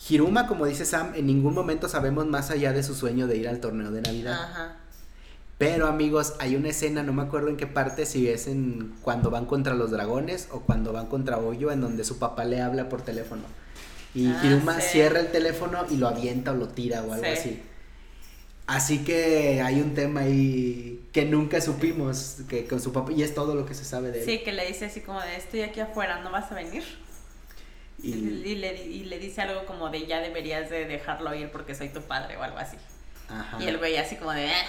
Hiruma, 0.08 0.46
como 0.46 0.66
dice 0.66 0.84
Sam, 0.84 1.12
en 1.14 1.26
ningún 1.26 1.54
momento 1.54 1.88
sabemos 1.88 2.26
más 2.26 2.50
allá 2.50 2.72
de 2.72 2.82
su 2.82 2.94
sueño 2.94 3.26
de 3.26 3.36
ir 3.36 3.48
al 3.48 3.60
torneo 3.60 3.90
de 3.90 4.02
Navidad. 4.02 4.32
Ajá. 4.32 4.76
Pero 5.58 5.86
amigos, 5.86 6.34
hay 6.40 6.56
una 6.56 6.70
escena, 6.70 7.04
no 7.04 7.12
me 7.12 7.22
acuerdo 7.22 7.48
en 7.48 7.56
qué 7.56 7.68
parte, 7.68 8.04
si 8.04 8.28
es 8.28 8.48
en 8.48 8.94
cuando 9.00 9.30
van 9.30 9.46
contra 9.46 9.74
los 9.74 9.92
dragones 9.92 10.48
o 10.50 10.60
cuando 10.60 10.92
van 10.92 11.06
contra 11.06 11.38
Hoyo, 11.38 11.70
en 11.70 11.80
donde 11.80 12.02
su 12.02 12.18
papá 12.18 12.44
le 12.44 12.60
habla 12.60 12.88
por 12.88 13.02
teléfono. 13.02 13.42
Y 14.12 14.26
ah, 14.26 14.42
Hiruma 14.44 14.80
cierra 14.80 15.20
el 15.20 15.28
teléfono 15.28 15.84
y 15.88 15.98
lo 15.98 16.08
avienta 16.08 16.50
o 16.50 16.56
lo 16.56 16.68
tira 16.68 17.02
o 17.02 17.12
algo 17.12 17.26
así. 17.32 17.62
Así 18.66 19.04
que 19.04 19.62
hay 19.62 19.80
un 19.80 19.94
tema 19.94 20.22
ahí 20.22 21.08
que 21.12 21.24
nunca 21.26 21.60
supimos 21.60 22.38
que 22.48 22.66
con 22.66 22.80
su 22.80 22.92
papá 22.92 23.12
y 23.12 23.22
es 23.22 23.34
todo 23.34 23.54
lo 23.54 23.64
que 23.64 23.74
se 23.74 23.84
sabe 23.84 24.10
de 24.10 24.20
él. 24.20 24.24
Sí, 24.24 24.38
que 24.42 24.52
le 24.52 24.66
dice 24.66 24.86
así 24.86 25.00
como 25.00 25.20
de 25.20 25.36
estoy 25.36 25.62
aquí 25.62 25.78
afuera, 25.78 26.20
¿no 26.22 26.30
vas 26.30 26.50
a 26.50 26.54
venir? 26.56 26.82
Y, 28.02 28.56
le, 28.56 29.18
dice 29.18 29.42
algo 29.42 29.64
como 29.64 29.88
de 29.88 30.06
ya 30.06 30.20
deberías 30.20 30.68
de 30.68 30.86
dejarlo 30.86 31.34
ir 31.34 31.50
porque 31.50 31.74
soy 31.74 31.88
tu 31.88 32.00
padre 32.02 32.36
o 32.36 32.42
algo 32.42 32.58
así. 32.58 32.76
Y 33.60 33.66
el 33.66 33.78
güey 33.78 33.96
así 33.96 34.16
como 34.16 34.32
de... 34.32 34.46
Eh". 34.46 34.64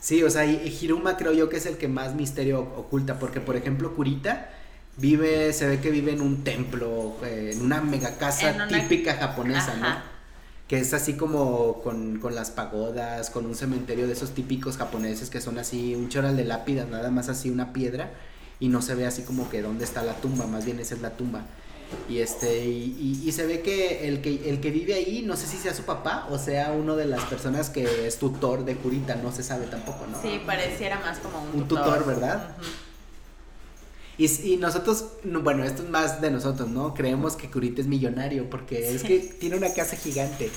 Sí, 0.00 0.22
o 0.22 0.30
sea, 0.30 0.44
y 0.44 0.78
Hiruma 0.80 1.16
creo 1.16 1.32
yo 1.32 1.48
que 1.48 1.58
es 1.58 1.66
el 1.66 1.76
que 1.76 1.86
más 1.86 2.14
misterio 2.14 2.60
oculta 2.60 3.18
porque 3.18 3.40
por 3.40 3.54
ejemplo 3.54 3.94
Kurita 3.94 4.50
vive, 4.96 5.52
se 5.52 5.68
ve 5.68 5.80
que 5.80 5.90
vive 5.90 6.12
en 6.12 6.20
un 6.20 6.42
templo, 6.42 7.16
eh, 7.24 7.50
en 7.52 7.62
una 7.62 7.80
mega 7.80 8.16
casa 8.18 8.66
típica 8.68 9.14
japonesa, 9.14 9.76
¿no? 9.76 10.12
que 10.72 10.78
es 10.78 10.94
así 10.94 11.18
como 11.18 11.82
con, 11.82 12.18
las 12.34 12.50
pagodas, 12.50 13.28
con 13.28 13.44
un 13.44 13.54
cementerio 13.54 14.06
de 14.06 14.14
esos 14.14 14.30
típicos 14.30 14.78
japoneses 14.78 15.28
que 15.28 15.42
son 15.42 15.58
así 15.58 15.94
un 15.94 16.08
choral 16.08 16.34
de 16.34 16.46
lápidas, 16.46 16.88
nada 16.88 17.10
más 17.10 17.28
así 17.28 17.50
una 17.50 17.74
piedra 17.74 18.10
y 18.58 18.68
no 18.68 18.80
se 18.80 18.94
ve 18.94 19.04
así 19.04 19.20
como 19.20 19.50
que 19.50 19.60
dónde 19.60 19.84
está 19.84 20.02
la 20.02 20.14
tumba, 20.14 20.46
más 20.46 20.64
bien 20.64 20.78
esa 20.80 20.94
es 20.94 21.02
la 21.02 21.10
tumba. 21.10 21.44
Y 22.08 22.18
este 22.18 22.64
y, 22.64 23.30
se 23.32 23.46
ve 23.46 23.60
que 23.62 24.08
el 24.08 24.20
que 24.20 24.48
el 24.50 24.60
que 24.60 24.70
vive 24.70 24.94
ahí, 24.94 25.22
no 25.22 25.36
sé 25.36 25.46
si 25.46 25.56
sea 25.56 25.74
su 25.74 25.84
papá 25.84 26.26
o 26.30 26.38
sea 26.38 26.72
uno 26.72 26.96
de 26.96 27.06
las 27.06 27.22
personas 27.24 27.70
que 27.70 28.06
es 28.06 28.18
tutor 28.18 28.64
de 28.64 28.76
Kurita, 28.76 29.14
no 29.16 29.32
se 29.32 29.42
sabe 29.42 29.66
tampoco, 29.66 30.06
¿no? 30.10 30.20
Sí, 30.20 30.40
pareciera 30.44 31.00
más 31.00 31.18
como 31.18 31.42
un, 31.42 31.62
un 31.62 31.68
tutor. 31.68 32.04
¿verdad? 32.04 32.56
Y, 34.18 34.56
nosotros, 34.58 35.06
bueno, 35.24 35.64
esto 35.64 35.82
es 35.82 35.88
más 35.88 36.20
de 36.20 36.30
nosotros, 36.30 36.68
¿no? 36.68 36.94
Creemos 36.94 37.34
que 37.34 37.50
Kurita 37.50 37.80
es 37.80 37.86
millonario 37.86 38.48
porque 38.50 38.94
es 38.94 39.02
que 39.02 39.18
tiene 39.18 39.56
una 39.56 39.72
casa 39.72 39.96
gigante. 39.96 40.50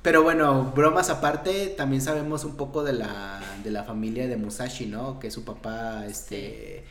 Pero 0.00 0.22
bueno, 0.22 0.72
bromas 0.74 1.10
aparte, 1.10 1.74
también 1.76 2.00
sabemos 2.00 2.44
un 2.44 2.56
poco 2.56 2.84
de 2.84 2.92
la, 2.92 3.40
de 3.64 3.70
la 3.70 3.84
familia 3.84 4.28
de 4.28 4.36
Musashi, 4.36 4.86
¿no? 4.86 5.18
Que 5.18 5.30
su 5.30 5.44
papá 5.44 6.06
este, 6.06 6.84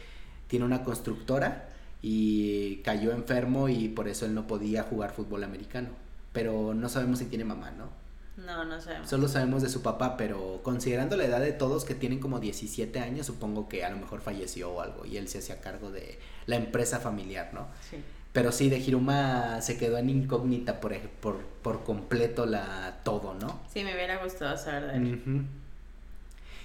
tiene 0.47 0.65
una 0.65 0.83
constructora 0.83 1.66
y 2.01 2.77
cayó 2.77 3.11
enfermo 3.11 3.69
y 3.69 3.89
por 3.89 4.07
eso 4.07 4.25
él 4.25 4.33
no 4.33 4.47
podía 4.47 4.83
jugar 4.83 5.11
fútbol 5.11 5.43
americano. 5.43 5.89
Pero 6.33 6.73
no 6.73 6.89
sabemos 6.89 7.19
si 7.19 7.25
tiene 7.25 7.45
mamá, 7.45 7.71
¿no? 7.71 7.89
No, 8.37 8.65
no 8.65 8.79
sabemos. 8.79 9.09
Solo 9.09 9.27
sabemos 9.27 9.63
de 9.63 9.69
su 9.69 9.81
papá, 9.81 10.15
pero 10.15 10.61
considerando 10.63 11.17
la 11.17 11.25
edad 11.25 11.41
de 11.41 11.53
todos 11.53 11.85
que 11.85 11.95
tienen 11.95 12.19
como 12.19 12.39
17 12.39 12.99
años, 12.99 13.25
supongo 13.25 13.67
que 13.67 13.83
a 13.83 13.89
lo 13.89 13.97
mejor 13.97 14.21
falleció 14.21 14.71
o 14.71 14.81
algo 14.81 15.05
y 15.05 15.17
él 15.17 15.27
se 15.27 15.39
hacía 15.39 15.59
cargo 15.59 15.89
de 15.91 16.19
la 16.45 16.55
empresa 16.55 16.99
familiar, 16.99 17.49
¿no? 17.53 17.67
Sí. 17.89 17.97
Pero 18.33 18.51
sí, 18.51 18.69
de 18.69 18.77
Hiruma 18.77 19.61
se 19.61 19.77
quedó 19.79 19.97
en 19.97 20.11
incógnita 20.11 20.79
por, 20.79 20.95
por, 20.99 21.37
por 21.63 21.83
completo 21.83 22.45
la 22.45 22.99
todo, 23.03 23.33
¿no? 23.33 23.59
Sí, 23.73 23.83
me 23.83 23.95
hubiera 23.95 24.23
gustado 24.23 24.55
saber 24.55 24.91
de 24.91 24.97
él. 24.97 25.45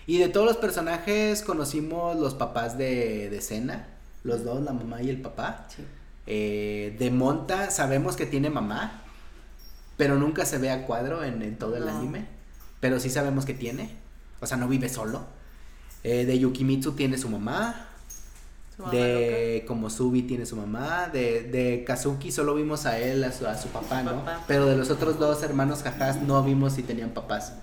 Y 0.06 0.18
de 0.18 0.28
todos 0.28 0.44
los 0.44 0.58
personajes 0.58 1.40
conocimos 1.42 2.18
los 2.18 2.34
papás 2.34 2.76
de, 2.76 3.30
de 3.30 3.40
Cena, 3.40 3.86
los 4.24 4.44
dos, 4.44 4.62
la 4.62 4.72
mamá 4.72 5.02
y 5.02 5.10
el 5.10 5.20
papá. 5.20 5.66
Sí. 5.68 5.82
Eh, 6.26 6.96
de 6.98 7.10
Monta 7.10 7.70
sabemos 7.70 8.16
que 8.16 8.26
tiene 8.26 8.48
mamá, 8.48 9.02
pero 9.96 10.16
nunca 10.16 10.46
se 10.46 10.58
ve 10.58 10.70
a 10.70 10.86
cuadro 10.86 11.24
en, 11.24 11.56
todo 11.58 11.76
el 11.76 11.88
anime. 11.88 12.26
pero 12.80 13.00
sí 13.00 13.10
sabemos 13.10 13.44
que 13.44 13.54
tiene. 13.54 13.90
O 14.40 14.46
sea, 14.46 14.56
no 14.56 14.68
vive 14.68 14.88
solo. 14.88 15.24
Eh, 16.04 16.24
de 16.24 16.38
Yukimitsu 16.38 16.92
tiene 16.92 17.18
su 17.18 17.28
mamá. 17.28 17.88
de 18.90 19.64
como 19.68 19.90
Subi 19.90 20.22
tiene 20.22 20.46
su 20.46 20.56
mamá. 20.56 21.08
De, 21.12 21.42
de 21.42 21.84
Kazuki 21.84 22.32
solo 22.32 22.54
vimos 22.54 22.86
a 22.86 22.98
él, 22.98 23.22
a 23.24 23.32
su, 23.32 23.46
a 23.46 23.56
su 23.56 23.68
papá, 23.68 24.02
¿no? 24.02 24.24
Pero 24.46 24.66
de 24.66 24.76
los 24.76 24.90
otros 24.90 25.18
dos 25.18 25.42
hermanos 25.42 25.82
jajás 25.82 26.22
no 26.22 26.42
vimos 26.42 26.74
si 26.74 26.82
tenían 26.82 27.10
papás. 27.10 27.54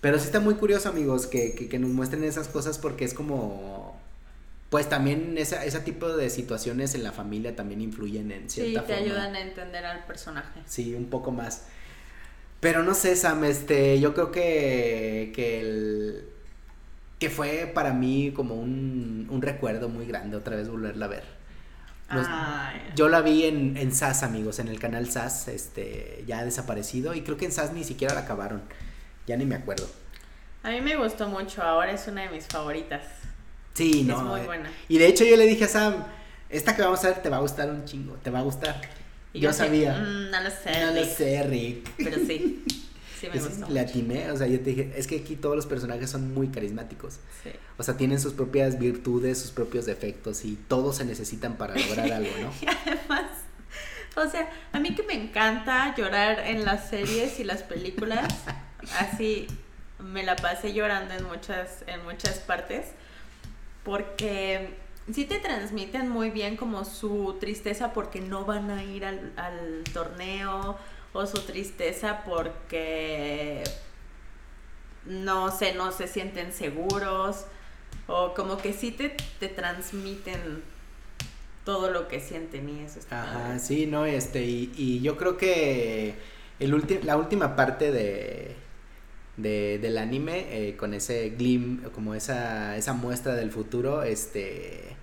Pero 0.00 0.18
sí 0.18 0.26
está 0.26 0.40
muy 0.40 0.54
curioso, 0.54 0.88
amigos, 0.88 1.28
que, 1.28 1.54
que, 1.54 1.68
que 1.68 1.78
nos 1.78 1.90
muestren 1.90 2.24
esas 2.24 2.48
cosas 2.48 2.78
porque 2.78 3.04
es 3.04 3.14
como 3.14 3.96
pues 4.72 4.88
también 4.88 5.36
esa, 5.36 5.66
ese 5.66 5.80
tipo 5.80 6.16
de 6.16 6.30
situaciones 6.30 6.94
en 6.94 7.04
la 7.04 7.12
familia 7.12 7.54
también 7.54 7.82
influyen 7.82 8.32
en 8.32 8.48
cierta 8.48 8.80
Sí, 8.80 8.86
te 8.86 8.94
ayudan 8.94 9.34
a 9.34 9.40
entender 9.42 9.84
al 9.84 10.02
personaje. 10.06 10.60
Sí, 10.64 10.94
un 10.94 11.10
poco 11.10 11.30
más. 11.30 11.66
Pero 12.58 12.82
no 12.82 12.94
sé, 12.94 13.14
Sam, 13.14 13.44
este, 13.44 14.00
yo 14.00 14.14
creo 14.14 14.32
que, 14.32 15.30
que 15.34 15.60
el, 15.60 16.24
que 17.18 17.28
fue 17.28 17.70
para 17.74 17.92
mí 17.92 18.32
como 18.34 18.54
un, 18.54 19.26
un 19.28 19.42
recuerdo 19.42 19.90
muy 19.90 20.06
grande 20.06 20.38
otra 20.38 20.56
vez 20.56 20.70
volverla 20.70 21.04
a 21.04 21.08
ver. 21.08 21.24
yo 22.96 23.10
la 23.10 23.20
vi 23.20 23.44
en, 23.44 23.76
en 23.76 23.92
SAS, 23.92 24.22
amigos, 24.22 24.58
en 24.58 24.68
el 24.68 24.80
canal 24.80 25.10
SAS, 25.10 25.48
este, 25.48 26.24
ya 26.26 26.46
desaparecido, 26.46 27.12
y 27.14 27.20
creo 27.20 27.36
que 27.36 27.44
en 27.44 27.52
SAS 27.52 27.74
ni 27.74 27.84
siquiera 27.84 28.14
la 28.14 28.20
acabaron, 28.20 28.62
ya 29.26 29.36
ni 29.36 29.44
me 29.44 29.54
acuerdo. 29.54 29.86
A 30.62 30.70
mí 30.70 30.80
me 30.80 30.96
gustó 30.96 31.28
mucho, 31.28 31.62
ahora 31.62 31.92
es 31.92 32.08
una 32.08 32.22
de 32.22 32.30
mis 32.30 32.46
favoritas. 32.46 33.02
Sí, 33.74 34.04
no. 34.04 34.16
Es 34.16 34.22
muy 34.22 34.40
eh, 34.40 34.46
buena. 34.46 34.70
Y 34.88 34.98
de 34.98 35.06
hecho 35.06 35.24
yo 35.24 35.36
le 35.36 35.46
dije 35.46 35.64
a 35.64 35.68
Sam, 35.68 36.04
esta 36.50 36.76
que 36.76 36.82
vamos 36.82 37.02
a 37.04 37.08
ver 37.08 37.22
te 37.22 37.28
va 37.28 37.38
a 37.38 37.40
gustar 37.40 37.70
un 37.70 37.84
chingo, 37.84 38.14
te 38.22 38.30
va 38.30 38.40
a 38.40 38.42
gustar. 38.42 38.80
Y 39.32 39.40
yo, 39.40 39.52
sabía. 39.52 39.94
Mm, 39.94 40.30
no 40.30 40.40
lo 40.42 40.50
sé. 40.50 40.80
No 40.84 40.92
lo 40.92 41.04
sé, 41.04 41.42
Rick. 41.44 41.90
Pero 41.96 42.18
sí. 42.26 42.64
Sí 43.18 43.28
me 43.32 43.40
gustó. 43.40 43.68
Le 43.70 43.80
atiné, 43.80 44.30
o 44.30 44.36
sea, 44.36 44.46
yo 44.46 44.58
te 44.60 44.70
dije, 44.70 44.92
es 44.94 45.06
que 45.06 45.20
aquí 45.20 45.36
todos 45.36 45.56
los 45.56 45.64
personajes 45.64 46.10
son 46.10 46.34
muy 46.34 46.48
carismáticos. 46.48 47.14
Sí. 47.42 47.50
O 47.78 47.82
sea, 47.82 47.96
tienen 47.96 48.20
sus 48.20 48.34
propias 48.34 48.78
virtudes, 48.78 49.38
sus 49.40 49.50
propios 49.50 49.86
defectos 49.86 50.44
y 50.44 50.56
todos 50.68 50.96
se 50.96 51.04
necesitan 51.06 51.56
para 51.56 51.74
lograr 51.74 52.12
algo, 52.12 52.30
¿no? 52.40 52.52
y 52.60 52.66
además, 52.66 53.30
o 54.16 54.28
sea, 54.28 54.50
a 54.72 54.78
mí 54.78 54.94
que 54.94 55.02
me 55.04 55.14
encanta 55.14 55.94
llorar 55.96 56.40
en 56.40 56.66
las 56.66 56.90
series 56.90 57.40
y 57.40 57.44
las 57.44 57.62
películas, 57.62 58.30
así 58.98 59.46
me 59.98 60.24
la 60.24 60.36
pasé 60.36 60.74
llorando 60.74 61.14
en 61.14 61.24
muchas 61.24 61.84
en 61.86 62.04
muchas 62.04 62.40
partes 62.40 62.86
porque 63.84 64.70
sí 65.12 65.24
te 65.24 65.38
transmiten 65.38 66.08
muy 66.08 66.30
bien 66.30 66.56
como 66.56 66.84
su 66.84 67.36
tristeza 67.40 67.92
porque 67.92 68.20
no 68.20 68.44
van 68.44 68.70
a 68.70 68.84
ir 68.84 69.04
al, 69.04 69.84
torneo 69.92 70.76
o 71.12 71.26
su 71.26 71.40
tristeza 71.40 72.22
porque 72.24 73.64
no 75.04 75.50
sé, 75.50 75.74
no 75.74 75.92
se 75.92 76.06
sienten 76.06 76.52
seguros 76.52 77.46
o 78.06 78.34
como 78.34 78.58
que 78.58 78.72
sí 78.72 78.92
te, 78.92 79.16
te 79.40 79.48
transmiten 79.48 80.62
todo 81.64 81.90
lo 81.90 82.08
que 82.08 82.20
sienten 82.20 82.68
y 82.68 82.80
eso 82.80 82.98
está 82.98 83.22
Ajá, 83.22 83.58
sí, 83.58 83.86
no, 83.86 84.06
este, 84.06 84.44
y, 84.44 84.72
y 84.76 85.00
yo 85.00 85.16
creo 85.16 85.36
que 85.36 86.14
el 86.58 87.00
la 87.04 87.16
última 87.16 87.56
parte 87.56 87.90
de, 87.90 88.56
de, 89.36 89.78
del 89.78 89.98
anime, 89.98 90.46
eh, 90.50 90.76
con 90.76 90.94
ese 90.94 91.30
glim, 91.30 91.82
como 91.94 92.14
esa, 92.14 92.76
esa 92.76 92.92
muestra 92.92 93.34
del 93.34 93.50
futuro, 93.50 94.02
este... 94.02 94.96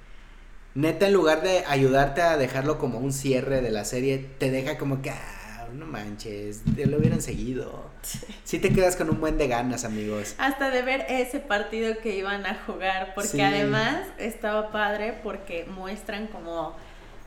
Neta, 0.76 1.07
en 1.07 1.14
lugar 1.14 1.41
de 1.41 1.64
ayudarte 1.68 2.22
a 2.22 2.38
dejarlo 2.38 2.77
como 2.77 2.99
un 2.99 3.11
cierre 3.11 3.61
de 3.61 3.72
la 3.72 3.85
serie, 3.85 4.23
te 4.38 4.51
deja 4.51 4.77
como 4.77 5.01
que, 5.01 5.10
ah, 5.10 5.39
no 5.73 5.85
manches, 5.85 6.61
te 6.76 6.85
lo 6.85 6.97
hubieran 6.97 7.22
seguido. 7.22 7.89
Sí. 8.45 8.57
te 8.60 8.73
quedas 8.73 8.95
con 8.95 9.10
un 9.10 9.19
buen 9.19 9.38
de 9.38 9.47
ganas, 9.47 9.84
amigos. 9.85 10.34
Hasta 10.39 10.72
de 10.72 10.81
ver 10.81 11.06
ese 11.10 11.39
partido 11.39 11.99
que 12.01 12.18
iban 12.18 12.45
a 12.45 12.56
jugar, 12.65 13.14
porque 13.14 13.43
además 13.43 14.07
estaba 14.18 14.72
padre 14.72 15.19
porque 15.22 15.65
muestran 15.65 16.27
como 16.27 16.76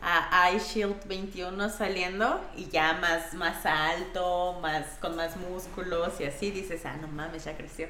a 0.02 0.50
iShield 0.52 1.06
21 1.06 1.70
saliendo 1.70 2.40
y 2.56 2.68
ya 2.68 2.94
más, 2.94 3.34
más 3.34 3.64
alto, 3.64 4.58
más, 4.60 4.98
con 5.00 5.14
más 5.14 5.36
músculos 5.36 6.20
y 6.20 6.24
así 6.24 6.50
dices, 6.50 6.84
ah, 6.84 6.96
no 7.00 7.06
mames, 7.06 7.44
ya 7.44 7.56
creció. 7.56 7.88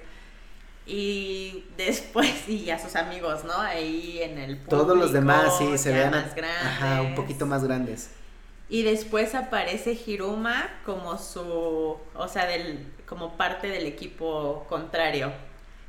Y 0.85 1.65
después, 1.77 2.31
y 2.49 2.71
a 2.71 2.79
sus 2.79 2.97
amigos, 2.97 3.45
¿no? 3.45 3.55
Ahí 3.55 4.21
en 4.23 4.39
el 4.39 4.59
público, 4.59 4.77
Todos 4.85 4.99
los 4.99 5.13
demás, 5.13 5.57
sí, 5.57 5.79
se 5.79 5.93
vean 5.93 6.11
más 6.11 6.35
grandes. 6.35 6.67
Ajá, 6.67 7.03
un 7.03 7.15
poquito 7.15 7.47
más 7.47 7.65
grandes. 7.65 8.11
Y 8.69 8.83
después 8.83 9.35
aparece 9.35 9.99
Hiruma 10.07 10.69
como 10.85 11.19
su, 11.19 11.99
o 12.15 12.29
sea, 12.29 12.47
del, 12.47 12.93
como 13.07 13.37
parte 13.37 13.69
del 13.69 13.87
equipo 13.87 14.67
contrario 14.69 15.33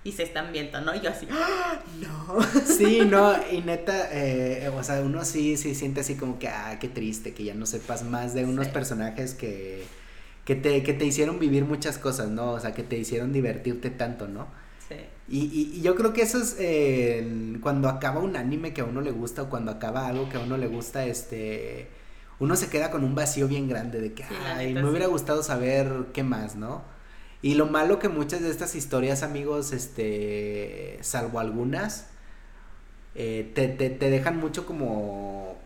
y 0.04 0.12
se 0.12 0.24
están 0.24 0.52
viendo, 0.52 0.82
¿no? 0.82 0.94
Y 0.94 1.00
yo 1.00 1.10
así, 1.10 1.28
¡Ah! 1.32 1.80
no. 2.02 2.40
Sí, 2.66 3.02
no, 3.10 3.34
y 3.52 3.62
neta, 3.62 4.10
eh, 4.12 4.70
o 4.70 4.84
sea, 4.84 5.02
uno 5.02 5.24
sí, 5.24 5.56
sí 5.58 5.76
siente 5.76 6.02
así 6.02 6.16
como 6.16 6.40
que, 6.40 6.50
ah, 6.50 6.78
qué 6.80 6.90
triste, 6.90 7.34
que 7.34 7.44
ya 7.44 7.54
no 7.54 7.66
sepas 7.66 8.04
más 8.04 8.34
de 8.34 8.46
unos 8.46 8.68
personajes 8.68 9.34
que, 9.34 9.84
que, 10.46 10.56
te, 10.56 10.84
que 10.84 10.94
te 10.94 11.06
hicieron 11.06 11.40
vivir 11.40 11.64
muchas 11.64 11.98
cosas, 11.98 12.30
¿no? 12.30 12.52
O 12.52 12.60
sea, 12.60 12.74
que 12.74 12.84
te 12.84 12.98
hicieron 12.98 13.32
divertirte 13.32 13.90
tanto, 13.90 14.28
¿no? 14.28 14.48
Sí. 14.90 14.96
Y, 15.30 15.78
y, 15.78 15.82
yo 15.82 15.96
creo 15.96 16.12
que 16.12 16.22
eso 16.22 16.38
es 16.38 16.58
eh, 16.60 17.58
cuando 17.62 17.88
acaba 17.88 18.20
un 18.20 18.36
anime 18.36 18.74
que 18.74 18.82
a 18.82 18.86
uno 18.86 19.00
le 19.00 19.12
gusta 19.12 19.44
o 19.44 19.50
cuando 19.50 19.72
acaba 19.72 20.08
algo 20.08 20.28
que 20.28 20.36
a 20.36 20.42
uno 20.42 20.58
le 20.58 20.68
gusta, 20.68 21.06
este, 21.06 21.88
uno 22.40 22.58
se 22.58 22.68
queda 22.70 22.92
con 22.92 23.06
un 23.06 23.16
vacío 23.16 23.48
bien 23.48 23.70
grande 23.70 24.02
de 24.02 24.12
que, 24.12 24.26
ay, 24.54 24.74
me 24.74 24.86
hubiera 24.86 25.08
gustado 25.08 25.44
saber 25.44 26.08
qué 26.12 26.24
más, 26.24 26.58
¿no? 26.58 26.93
Y 27.44 27.56
lo 27.56 27.68
malo 27.68 28.00
que 28.00 28.08
muchas 28.08 28.42
de 28.42 28.50
estas 28.50 28.74
historias, 28.74 29.22
amigos, 29.22 29.74
este, 29.74 30.98
salvo 31.02 31.40
algunas, 31.40 32.08
eh, 33.16 33.52
te, 33.54 33.68
te, 33.68 33.90
te, 33.90 34.10
dejan 34.10 34.38
mucho 34.38 34.66
como, 34.66 35.58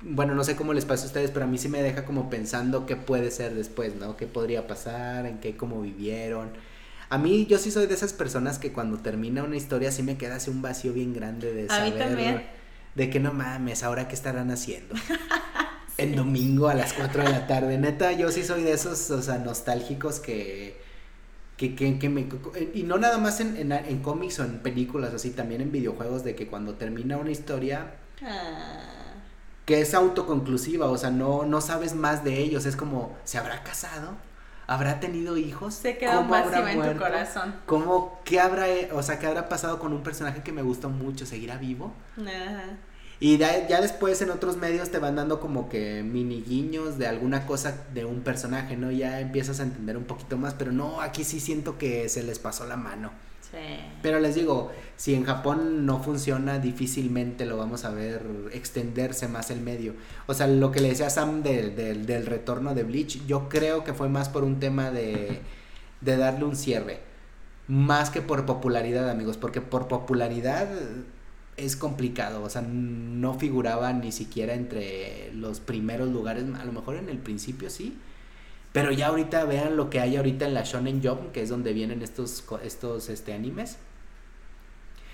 bueno, 0.00 0.34
no 0.34 0.42
sé 0.44 0.56
cómo 0.56 0.72
les 0.72 0.86
pasa 0.86 1.04
a 1.04 1.06
ustedes, 1.08 1.30
pero 1.30 1.44
a 1.44 1.48
mí 1.48 1.58
sí 1.58 1.68
me 1.68 1.82
deja 1.82 2.06
como 2.06 2.30
pensando 2.30 2.86
qué 2.86 2.96
puede 2.96 3.30
ser 3.30 3.54
después, 3.54 3.94
¿no? 3.96 4.16
¿Qué 4.16 4.26
podría 4.26 4.66
pasar? 4.66 5.26
¿En 5.26 5.40
qué, 5.40 5.58
cómo 5.58 5.82
vivieron? 5.82 6.52
A 7.10 7.18
mí, 7.18 7.44
yo 7.44 7.58
sí 7.58 7.70
soy 7.70 7.86
de 7.86 7.92
esas 7.92 8.14
personas 8.14 8.58
que 8.58 8.72
cuando 8.72 8.96
termina 8.96 9.44
una 9.44 9.56
historia 9.56 9.92
sí 9.92 10.02
me 10.02 10.16
queda 10.16 10.36
así 10.36 10.48
un 10.48 10.62
vacío 10.62 10.94
bien 10.94 11.12
grande 11.12 11.52
de 11.52 11.68
saber. 11.68 12.46
De 12.94 13.10
que 13.10 13.20
no 13.20 13.34
mames, 13.34 13.82
ahora 13.82 14.08
qué 14.08 14.14
estarán 14.14 14.50
haciendo. 14.50 14.94
En 15.96 16.16
domingo 16.16 16.68
a 16.68 16.74
las 16.74 16.92
4 16.92 17.22
de 17.22 17.30
la 17.30 17.46
tarde. 17.46 17.78
Neta, 17.78 18.10
yo 18.10 18.32
sí 18.32 18.42
soy 18.42 18.64
de 18.64 18.72
esos, 18.72 19.12
o 19.12 19.22
sea, 19.22 19.38
nostálgicos 19.38 20.18
que 20.18 20.83
que, 21.56 21.74
que, 21.74 21.98
que 21.98 22.08
me, 22.08 22.26
y 22.74 22.82
no 22.82 22.98
nada 22.98 23.18
más 23.18 23.40
en, 23.40 23.56
en, 23.56 23.72
en, 23.72 24.02
cómics 24.02 24.40
o 24.40 24.44
en 24.44 24.58
películas, 24.58 25.14
así 25.14 25.30
también 25.30 25.60
en 25.60 25.70
videojuegos, 25.70 26.24
de 26.24 26.34
que 26.34 26.48
cuando 26.48 26.74
termina 26.74 27.16
una 27.16 27.30
historia, 27.30 27.94
ah. 28.22 28.80
que 29.64 29.80
es 29.80 29.94
autoconclusiva, 29.94 30.86
o 30.86 30.98
sea, 30.98 31.10
no, 31.10 31.44
no 31.44 31.60
sabes 31.60 31.94
más 31.94 32.24
de 32.24 32.38
ellos, 32.38 32.66
es 32.66 32.76
como, 32.76 33.16
¿se 33.24 33.38
habrá 33.38 33.62
casado? 33.62 34.16
¿Habrá 34.66 34.98
tenido 34.98 35.36
hijos? 35.36 35.74
Se 35.74 35.98
¿Cómo 35.98 36.34
habrá 36.34 36.72
en 36.72 36.80
tu 36.80 36.98
corazón. 36.98 37.54
¿Cómo, 37.66 38.20
qué 38.24 38.40
habrá, 38.40 38.66
o 38.92 39.02
sea, 39.02 39.18
qué 39.18 39.26
habrá 39.26 39.48
pasado 39.48 39.78
con 39.78 39.92
un 39.92 40.02
personaje 40.02 40.42
que 40.42 40.52
me 40.52 40.62
gustó 40.62 40.88
mucho? 40.88 41.26
¿Seguirá 41.26 41.58
vivo? 41.58 41.92
Ajá. 42.16 42.78
Y 43.24 43.38
ya, 43.38 43.80
después 43.80 44.20
en 44.20 44.28
otros 44.28 44.58
medios 44.58 44.90
te 44.90 44.98
van 44.98 45.16
dando 45.16 45.40
como 45.40 45.70
que 45.70 46.02
mini 46.02 46.42
guiños 46.42 46.98
de 46.98 47.06
alguna 47.06 47.46
cosa 47.46 47.74
de 47.94 48.04
un 48.04 48.20
personaje, 48.20 48.76
¿no? 48.76 48.90
Ya 48.90 49.18
empiezas 49.18 49.60
a 49.60 49.62
entender 49.62 49.96
un 49.96 50.04
poquito 50.04 50.36
más, 50.36 50.52
pero 50.52 50.72
no, 50.72 51.00
aquí 51.00 51.24
sí 51.24 51.40
siento 51.40 51.78
que 51.78 52.10
se 52.10 52.22
les 52.22 52.38
pasó 52.38 52.66
la 52.66 52.76
mano. 52.76 53.12
Sí. 53.50 53.80
Pero 54.02 54.20
les 54.20 54.34
digo, 54.34 54.72
si 54.98 55.14
en 55.14 55.24
Japón 55.24 55.86
no 55.86 56.02
funciona, 56.02 56.58
difícilmente 56.58 57.46
lo 57.46 57.56
vamos 57.56 57.86
a 57.86 57.92
ver 57.92 58.20
extenderse 58.52 59.26
más 59.26 59.50
el 59.50 59.62
medio. 59.62 59.94
O 60.26 60.34
sea, 60.34 60.46
lo 60.46 60.70
que 60.70 60.80
le 60.80 60.90
decía 60.90 61.08
Sam 61.08 61.42
del 61.42 62.26
retorno 62.26 62.74
de 62.74 62.82
Bleach, 62.82 63.24
yo 63.26 63.48
creo 63.48 63.84
que 63.84 63.94
fue 63.94 64.10
más 64.10 64.28
por 64.28 64.44
un 64.44 64.60
tema 64.60 64.90
de, 64.90 65.40
de 66.02 66.16
darle 66.18 66.44
un 66.44 66.56
cierre. 66.56 67.00
Más 67.68 68.10
que 68.10 68.20
por 68.20 68.44
popularidad, 68.44 69.08
amigos, 69.08 69.38
porque 69.38 69.62
por 69.62 69.88
popularidad 69.88 70.68
es 71.56 71.76
complicado, 71.76 72.42
o 72.42 72.50
sea, 72.50 72.62
no 72.62 73.38
figuraba 73.38 73.92
ni 73.92 74.12
siquiera 74.12 74.54
entre 74.54 75.32
los 75.34 75.60
primeros 75.60 76.08
lugares, 76.08 76.44
a 76.58 76.64
lo 76.64 76.72
mejor 76.72 76.96
en 76.96 77.08
el 77.08 77.18
principio 77.18 77.70
sí, 77.70 77.96
pero 78.72 78.90
ya 78.90 79.06
ahorita 79.06 79.44
vean 79.44 79.76
lo 79.76 79.88
que 79.88 80.00
hay 80.00 80.16
ahorita 80.16 80.46
en 80.46 80.54
la 80.54 80.64
Shonen 80.64 81.00
Jump, 81.00 81.30
que 81.30 81.42
es 81.42 81.48
donde 81.48 81.72
vienen 81.72 82.02
estos, 82.02 82.44
estos 82.64 83.08
este, 83.08 83.32
animes. 83.32 83.76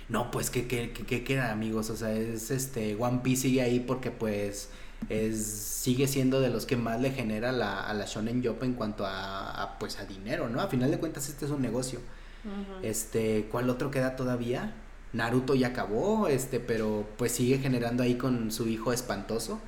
No, 0.08 0.30
pues 0.30 0.48
que, 0.48 0.66
que, 0.66 0.92
que, 0.92 1.24
queda 1.24 1.52
amigos, 1.52 1.90
o 1.90 1.96
sea, 1.96 2.12
es 2.12 2.50
este, 2.50 2.96
One 2.96 3.20
Piece 3.22 3.42
sigue 3.42 3.60
ahí 3.60 3.78
porque 3.78 4.10
pues 4.10 4.70
es, 5.08 5.46
sigue 5.46 6.08
siendo 6.08 6.40
de 6.40 6.48
los 6.48 6.66
que 6.66 6.76
más 6.76 7.00
le 7.00 7.10
genera 7.10 7.52
la, 7.52 7.80
a 7.80 7.92
la 7.94 8.06
Shonen 8.06 8.42
Jump 8.42 8.62
en 8.62 8.72
cuanto 8.72 9.04
a, 9.06 9.76
pues 9.78 9.98
a 9.98 10.06
dinero, 10.06 10.48
¿no? 10.48 10.60
A 10.60 10.68
final 10.68 10.90
de 10.90 10.98
cuentas 10.98 11.28
este 11.28 11.44
es 11.44 11.50
un 11.50 11.60
negocio. 11.62 12.00
Este, 12.82 13.46
¿cuál 13.50 13.68
otro 13.68 13.90
queda 13.90 14.16
todavía? 14.16 14.72
Naruto 15.12 15.54
ya 15.54 15.68
acabó, 15.68 16.28
este, 16.28 16.60
pero 16.60 17.06
pues 17.16 17.32
sigue 17.32 17.58
generando 17.58 18.02
ahí 18.02 18.16
con 18.16 18.50
su 18.50 18.68
hijo 18.68 18.92
espantoso. 18.92 19.60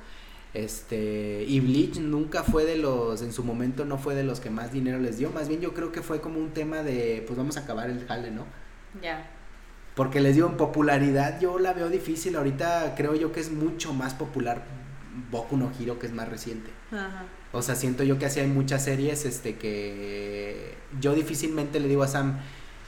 Este, 0.53 1.45
y 1.47 1.59
Bleach 1.59 1.97
nunca 1.97 2.43
fue 2.43 2.63
de 2.63 2.77
los, 2.77 3.23
en 3.23 3.33
su 3.33 3.43
momento 3.43 3.85
no 3.85 3.97
fue 3.97 4.13
de 4.13 4.23
los 4.23 4.39
que 4.39 4.51
más 4.51 4.71
dinero 4.71 4.99
les 4.99 5.17
dio, 5.17 5.31
más 5.31 5.47
bien 5.47 5.61
yo 5.61 5.73
creo 5.73 5.91
que 5.91 6.03
fue 6.03 6.21
como 6.21 6.39
un 6.39 6.51
tema 6.51 6.83
de, 6.83 7.23
pues 7.25 7.37
vamos 7.37 7.57
a 7.57 7.61
acabar 7.61 7.89
el 7.89 8.05
jale, 8.05 8.29
¿no? 8.29 8.45
Ya. 9.01 9.31
Porque 9.95 10.21
les 10.21 10.35
dio 10.35 10.47
en 10.47 10.57
popularidad, 10.57 11.39
yo 11.39 11.57
la 11.57 11.73
veo 11.73 11.89
difícil, 11.89 12.35
ahorita 12.35 12.93
creo 12.95 13.15
yo 13.15 13.31
que 13.31 13.39
es 13.39 13.51
mucho 13.51 13.93
más 13.93 14.13
popular 14.13 14.63
Boku 15.31 15.57
no 15.57 15.71
Hiro, 15.79 15.97
que 15.97 16.05
es 16.05 16.13
más 16.13 16.29
reciente. 16.29 16.69
Ajá. 16.91 17.25
O 17.51 17.61
sea, 17.61 17.75
siento 17.75 18.03
yo 18.03 18.19
que 18.19 18.25
así 18.27 18.39
hay 18.39 18.47
muchas 18.47 18.83
series, 18.83 19.25
este, 19.25 19.57
que 19.57 20.75
yo 20.99 21.13
difícilmente 21.15 21.79
le 21.79 21.87
digo 21.87 22.03
a 22.03 22.07
Sam, 22.07 22.39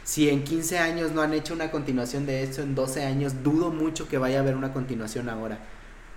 si 0.06 0.30
en 0.30 0.44
15 0.44 0.78
años 0.78 1.14
no 1.14 1.24
han 1.24 1.34
hecho 1.34 1.56
una 1.56 1.72
continuación 1.72 2.28
de 2.28 2.44
esto, 2.44 2.62
en 2.62 2.76
12 2.76 3.04
años, 3.04 3.44
dudo 3.44 3.72
mucho 3.72 4.08
que 4.08 4.20
vaya 4.20 4.38
a 4.38 4.42
haber 4.42 4.56
una 4.56 4.72
continuación 4.72 5.30
ahora. 5.30 5.58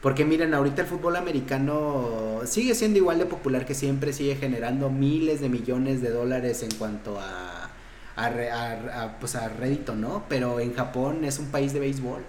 Porque 0.03 0.27
miren, 0.27 0.53
ahorita 0.53 0.83
el 0.83 0.89
fútbol 0.89 1.17
americano 1.17 2.43
sigue 2.45 2.75
siendo 2.75 2.99
igual 2.99 3.19
de 3.19 3.25
popular 3.25 3.65
que 3.65 3.75
siempre, 3.75 4.13
sigue 4.13 4.37
generando 4.37 4.91
miles 4.91 5.41
de 5.41 5.49
millones 5.49 6.03
de 6.03 6.11
dólares 6.11 6.63
en 6.63 6.71
cuanto 6.73 7.19
a, 7.19 7.71
a, 8.17 9.17
pues 9.21 9.35
a 9.37 9.49
rédito, 9.49 9.95
¿no? 9.95 10.25
Pero 10.29 10.61
en 10.61 10.75
Japón 10.75 11.25
es 11.25 11.39
un 11.39 11.47
país 11.47 11.73
de 11.73 11.81
béisbol. 11.81 12.23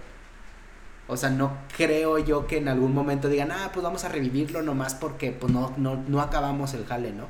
O 1.10 1.18
sea, 1.18 1.30
no 1.30 1.58
creo 1.76 2.20
yo 2.20 2.48
que 2.48 2.58
en 2.58 2.70
algún 2.70 2.94
momento 2.94 3.28
digan, 3.28 3.52
ah, 3.52 3.72
pues 3.74 3.84
vamos 3.84 4.06
a 4.06 4.10
revivirlo 4.10 4.62
nomás 4.62 4.96
porque 4.96 5.34
pues 5.34 5.52
no, 5.52 5.74
no, 5.76 6.02
no 6.08 6.22
acabamos 6.22 6.74
el 6.74 6.86
jale, 6.86 7.12
¿no? 7.12 7.26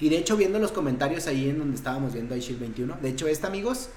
Y 0.00 0.08
de 0.08 0.18
hecho, 0.18 0.36
viendo 0.36 0.58
los 0.58 0.72
comentarios 0.72 1.26
ahí 1.26 1.48
en 1.48 1.58
donde 1.58 1.76
estábamos 1.76 2.12
viendo 2.12 2.36
iShield 2.36 2.60
21, 2.60 2.98
de 3.02 3.08
hecho, 3.08 3.26
esta, 3.26 3.48
amigos, 3.48 3.88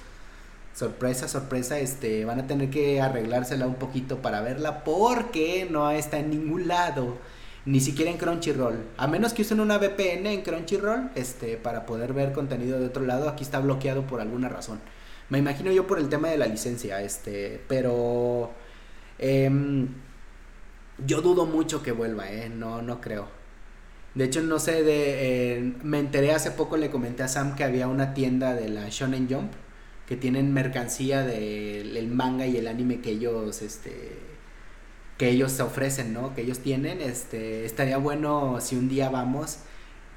sorpresa, 0.74 1.28
sorpresa, 1.28 1.80
este, 1.80 2.26
van 2.26 2.40
a 2.40 2.48
tener 2.48 2.70
que 2.70 3.02
arreglársela 3.02 3.68
un 3.68 3.76
poquito 3.76 4.22
para 4.22 4.42
verla 4.42 4.84
porque 4.84 5.68
no 5.70 5.92
está 5.92 6.20
en 6.20 6.32
ningún 6.32 6.68
lado, 6.68 7.18
ni 7.66 7.80
siquiera 7.80 8.10
en 8.10 8.18
Crunchyroll. 8.18 8.84
A 8.98 9.08
menos 9.08 9.34
que 9.34 9.44
usen 9.44 9.60
una 9.60 9.78
VPN 9.78 10.28
en 10.28 10.42
Crunchyroll, 10.42 11.12
este, 11.16 11.58
para 11.58 11.86
poder 11.86 12.14
ver 12.14 12.34
contenido 12.34 12.80
de 12.80 12.88
otro 12.88 13.06
lado, 13.06 13.30
aquí 13.30 13.44
está 13.44 13.60
bloqueado 13.60 14.08
por 14.08 14.22
alguna 14.22 14.50
razón. 14.50 14.80
Me 15.30 15.38
imagino 15.38 15.72
yo 15.72 15.88
por 15.88 16.00
el 16.00 16.10
tema 16.10 16.30
de 16.30 16.38
la 16.38 16.48
licencia, 16.48 17.02
este, 17.02 17.62
pero 17.68 18.52
em, 19.20 19.88
yo 21.06 21.22
dudo 21.22 21.46
mucho 21.46 21.82
que 21.84 21.92
vuelva, 21.92 22.30
eh, 22.32 22.50
no, 22.50 22.82
no 22.82 23.00
creo. 23.00 23.41
De 24.16 24.26
hecho, 24.26 24.42
no 24.42 24.60
sé, 24.60 24.84
de, 24.84 25.58
eh, 25.58 25.74
me 25.84 26.00
enteré 26.00 26.34
hace 26.34 26.52
poco, 26.52 26.76
le 26.78 26.90
comenté 26.90 27.24
a 27.24 27.28
Sam 27.28 27.56
que 27.56 27.64
había 27.64 27.88
una 27.88 28.14
tienda 28.14 28.54
de 28.54 28.70
la 28.70 28.90
Shonen 28.90 29.28
Jump 29.30 29.54
que 30.12 30.18
tienen 30.18 30.54
mercancía 30.54 31.24
del 31.24 32.08
manga 32.10 32.46
y 32.46 32.58
el 32.58 32.68
anime 32.68 33.00
que 33.00 33.12
ellos, 33.12 33.62
este, 33.62 34.18
que 35.18 35.30
ellos 35.30 35.58
ofrecen, 35.62 36.12
¿no? 36.12 36.36
Que 36.36 36.42
ellos 36.42 36.60
tienen, 36.60 37.00
este, 37.00 37.64
estaría 37.64 37.96
bueno 37.96 38.60
si 38.60 38.76
un 38.76 38.90
día 38.90 39.10
vamos, 39.10 39.60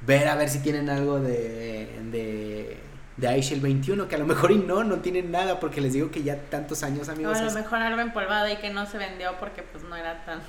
ver 0.05 0.27
a 0.27 0.35
ver 0.35 0.49
si 0.49 0.59
tienen 0.59 0.91
algo 0.91 1.21
de, 1.21 1.89
de, 2.11 2.77
de 3.17 3.59
21, 3.61 4.09
que 4.09 4.17
a 4.17 4.19
lo 4.19 4.27
mejor 4.27 4.51
y 4.51 4.57
no, 4.57 4.83
no 4.83 4.99
tienen 4.99 5.31
nada, 5.31 5.61
porque 5.61 5.81
les 5.81 5.93
digo 5.93 6.11
que 6.11 6.25
ya 6.25 6.41
tantos 6.51 6.83
años, 6.83 7.09
amigos. 7.09 7.39
O 7.39 7.41
a 7.41 7.45
lo 7.45 7.53
mejor 7.53 7.79
algo 7.79 8.01
empolvado 8.01 8.49
y 8.49 8.57
que 8.57 8.71
no 8.71 8.87
se 8.87 8.99
vendió 8.99 9.39
porque 9.39 9.63
pues 9.63 9.85
no 9.85 9.95
era 9.95 10.25
tan... 10.25 10.41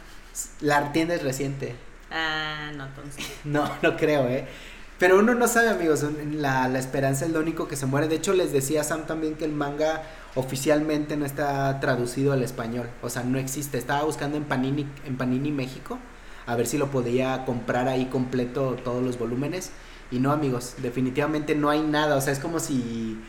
La 0.62 0.92
tienda 0.92 1.14
es 1.14 1.22
reciente. 1.22 1.76
Ah, 2.16 2.72
no, 2.76 2.86
entonces. 2.86 3.26
No, 3.44 3.70
no 3.84 3.98
creo, 3.98 4.28
¿eh? 4.28 4.48
Pero 4.98 5.20
uno 5.20 5.36
no 5.36 5.48
sabe, 5.50 5.70
amigos, 5.70 6.06
la, 6.32 6.70
la, 6.70 6.80
esperanza 6.80 7.26
es 7.26 7.32
lo 7.32 7.42
único 7.42 7.68
que 7.68 7.76
se 7.76 7.86
muere. 7.86 8.08
De 8.08 8.16
hecho, 8.16 8.34
les 8.34 8.54
decía 8.54 8.84
Sam 8.86 9.06
también 9.06 9.36
que 9.36 9.44
el 9.44 9.52
manga 9.52 10.04
oficialmente 10.36 11.18
no 11.18 11.26
está 11.26 11.80
traducido 11.82 12.32
al 12.32 12.42
español. 12.42 12.90
O 13.02 13.10
sea, 13.10 13.24
no 13.24 13.38
existe. 13.38 13.78
Estaba 13.78 14.04
buscando 14.04 14.38
en 14.38 14.46
Panini, 14.46 14.88
en 15.06 15.18
Panini 15.18 15.52
México 15.52 16.00
a 16.46 16.56
ver 16.56 16.68
si 16.68 16.78
lo 16.78 16.92
podía 16.92 17.46
comprar 17.46 17.88
ahí 17.88 18.06
completo 18.06 18.78
todos 18.84 19.04
los 19.04 19.18
volúmenes. 19.18 19.72
Y 20.12 20.20
no, 20.20 20.32
amigos, 20.32 20.76
definitivamente 20.82 21.56
no 21.56 21.70
hay 21.70 21.82
nada. 21.82 22.16
O 22.16 22.22
sea, 22.22 22.34
es 22.34 22.40
como 22.40 22.60
si 22.60 23.20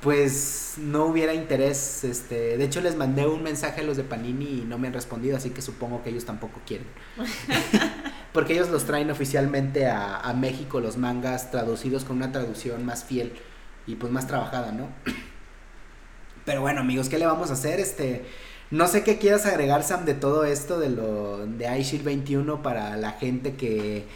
pues 0.00 0.74
no 0.76 1.06
hubiera 1.06 1.34
interés. 1.34 2.04
Este, 2.04 2.56
de 2.56 2.64
hecho, 2.64 2.80
les 2.80 2.96
mandé 2.96 3.26
un 3.26 3.42
mensaje 3.42 3.80
a 3.80 3.84
los 3.84 3.96
de 3.96 4.04
Panini 4.04 4.60
y 4.60 4.64
no 4.66 4.78
me 4.78 4.88
han 4.88 4.94
respondido, 4.94 5.36
así 5.36 5.50
que 5.50 5.62
supongo 5.62 6.02
que 6.02 6.10
ellos 6.10 6.24
tampoco 6.24 6.60
quieren. 6.66 6.86
Porque 8.32 8.52
ellos 8.52 8.68
los 8.68 8.84
traen 8.84 9.10
oficialmente 9.10 9.86
a, 9.86 10.20
a, 10.20 10.34
México, 10.34 10.80
los 10.80 10.98
mangas 10.98 11.50
traducidos 11.50 12.04
con 12.04 12.16
una 12.16 12.32
traducción 12.32 12.84
más 12.84 13.04
fiel 13.04 13.32
y 13.86 13.94
pues 13.94 14.12
más 14.12 14.26
trabajada, 14.26 14.72
¿no? 14.72 14.88
Pero 16.44 16.60
bueno, 16.60 16.82
amigos, 16.82 17.08
¿qué 17.08 17.18
le 17.18 17.26
vamos 17.26 17.50
a 17.50 17.54
hacer? 17.54 17.80
Este, 17.80 18.26
no 18.70 18.88
sé 18.88 19.04
qué 19.04 19.18
quieras 19.18 19.46
agregar, 19.46 19.82
Sam, 19.84 20.04
de 20.04 20.14
todo 20.14 20.44
esto 20.44 20.78
de 20.78 20.90
lo 20.90 21.46
de 21.46 21.78
iShield 21.78 22.04
21 22.04 22.62
para 22.62 22.96
la 22.96 23.12
gente 23.12 23.54
que 23.54 24.06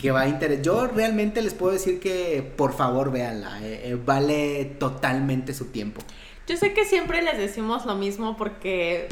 que 0.00 0.10
va 0.10 0.22
a 0.22 0.28
interesar. 0.28 0.64
Yo 0.64 0.86
realmente 0.86 1.42
les 1.42 1.54
puedo 1.54 1.72
decir 1.72 2.00
que 2.00 2.52
por 2.56 2.74
favor 2.74 3.12
véanla, 3.12 3.60
eh, 3.62 3.90
eh, 3.90 3.98
vale 4.02 4.64
totalmente 4.78 5.54
su 5.54 5.66
tiempo. 5.66 6.02
Yo 6.46 6.56
sé 6.56 6.74
que 6.74 6.84
siempre 6.84 7.22
les 7.22 7.38
decimos 7.38 7.86
lo 7.86 7.94
mismo 7.94 8.36
porque 8.36 9.08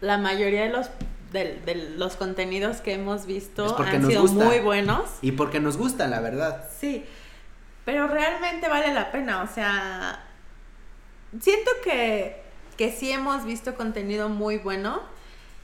la 0.00 0.18
mayoría 0.18 0.62
de 0.62 0.70
los 0.70 0.90
de, 1.32 1.94
los 1.96 2.16
contenidos 2.16 2.78
que 2.78 2.94
hemos 2.94 3.26
visto 3.26 3.76
han 3.78 4.06
sido 4.06 4.24
muy 4.26 4.60
buenos. 4.60 5.04
Y 5.20 5.32
porque 5.32 5.60
nos 5.60 5.76
gusta, 5.76 6.06
la 6.08 6.20
verdad. 6.20 6.64
Sí, 6.78 7.04
pero 7.84 8.06
realmente 8.06 8.68
vale 8.68 8.92
la 8.94 9.10
pena, 9.10 9.42
o 9.42 9.46
sea, 9.46 10.24
siento 11.40 11.70
que, 11.84 12.42
que 12.76 12.92
sí 12.92 13.10
hemos 13.10 13.44
visto 13.44 13.74
contenido 13.74 14.28
muy 14.28 14.58
bueno 14.58 15.02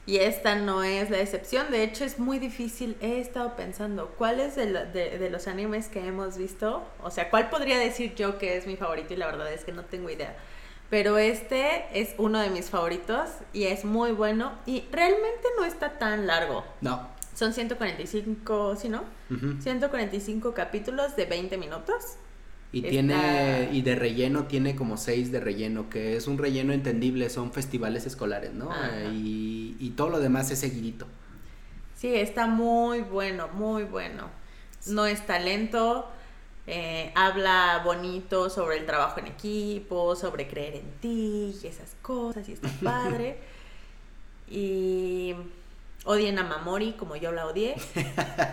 y 0.07 0.17
esta 0.17 0.55
no 0.55 0.83
es 0.83 1.09
la 1.09 1.19
excepción. 1.19 1.71
De 1.71 1.83
hecho, 1.83 2.03
es 2.05 2.19
muy 2.19 2.37
difícil. 2.37 2.95
He 3.01 3.19
estado 3.19 3.55
pensando, 3.55 4.09
¿cuáles 4.17 4.55
de, 4.55 4.67
de, 4.67 5.29
los 5.29 5.47
animes 5.47 5.87
que 5.87 6.05
hemos 6.05 6.37
visto? 6.37 6.83
O 7.03 7.09
sea, 7.09 7.29
¿cuál 7.29 7.49
podría 7.49 7.79
decir 7.79 8.13
yo 8.13 8.37
que 8.37 8.55
es 8.55 8.67
mi 8.67 8.75
favorito? 8.77 9.13
Y 9.13 9.17
la 9.17 9.25
verdad 9.25 9.51
es 9.51 9.65
que 9.65 9.71
no 9.71 9.83
tengo 9.83 10.09
idea. 10.09 10.35
Pero 10.91 11.17
este 11.17 11.85
es 11.99 12.13
uno 12.19 12.39
de 12.39 12.51
mis 12.51 12.69
favoritos 12.69 13.29
y 13.51 13.63
es 13.63 13.83
muy 13.83 14.11
bueno. 14.11 14.53
Y 14.67 14.83
realmente 14.91 15.47
no 15.57 15.65
está 15.65 15.97
tan 15.97 16.27
largo. 16.27 16.63
No. 16.81 17.09
Son 17.33 17.53
145, 17.53 18.75
¿sí 18.75 18.89
no? 18.89 19.03
145 19.59 20.53
capítulos 20.53 21.15
de 21.15 21.25
20 21.25 21.57
minutos. 21.57 22.17
Y 22.75 22.81
tiene, 22.81 23.69
y 23.71 23.83
de 23.83 23.95
relleno 23.95 24.47
tiene 24.47 24.75
como 24.75 24.97
seis 24.97 25.31
de 25.31 25.39
relleno, 25.39 25.89
que 25.89 26.17
es 26.17 26.27
un 26.27 26.37
relleno 26.37 26.73
entendible, 26.73 27.29
son 27.29 27.53
festivales 27.53 28.05
escolares, 28.05 28.53
¿no? 28.53 28.69
Y, 29.13 29.77
y, 29.79 29.91
todo 29.91 30.09
lo 30.09 30.19
demás 30.19 30.51
es 30.51 30.59
seguidito. 30.59 31.07
Sí, 31.95 32.13
está 32.13 32.47
muy 32.47 32.99
bueno, 32.99 33.47
muy 33.47 33.85
bueno. 33.85 34.29
No 34.87 35.05
es 35.05 35.25
talento, 35.25 36.09
eh, 36.67 37.13
habla 37.15 37.81
bonito 37.85 38.49
sobre 38.49 38.77
el 38.79 38.85
trabajo 38.85 39.21
en 39.21 39.27
equipo, 39.27 40.13
sobre 40.17 40.45
creer 40.45 40.75
en 40.75 40.91
ti 40.99 41.57
y 41.63 41.67
esas 41.67 41.95
cosas, 42.01 42.49
y 42.49 42.51
está 42.51 42.67
padre. 42.83 43.37
y 44.49 45.33
odien 46.03 46.39
a 46.39 46.43
Mamori 46.43 46.91
como 46.91 47.15
yo 47.15 47.31
la 47.31 47.47
odié. 47.47 47.75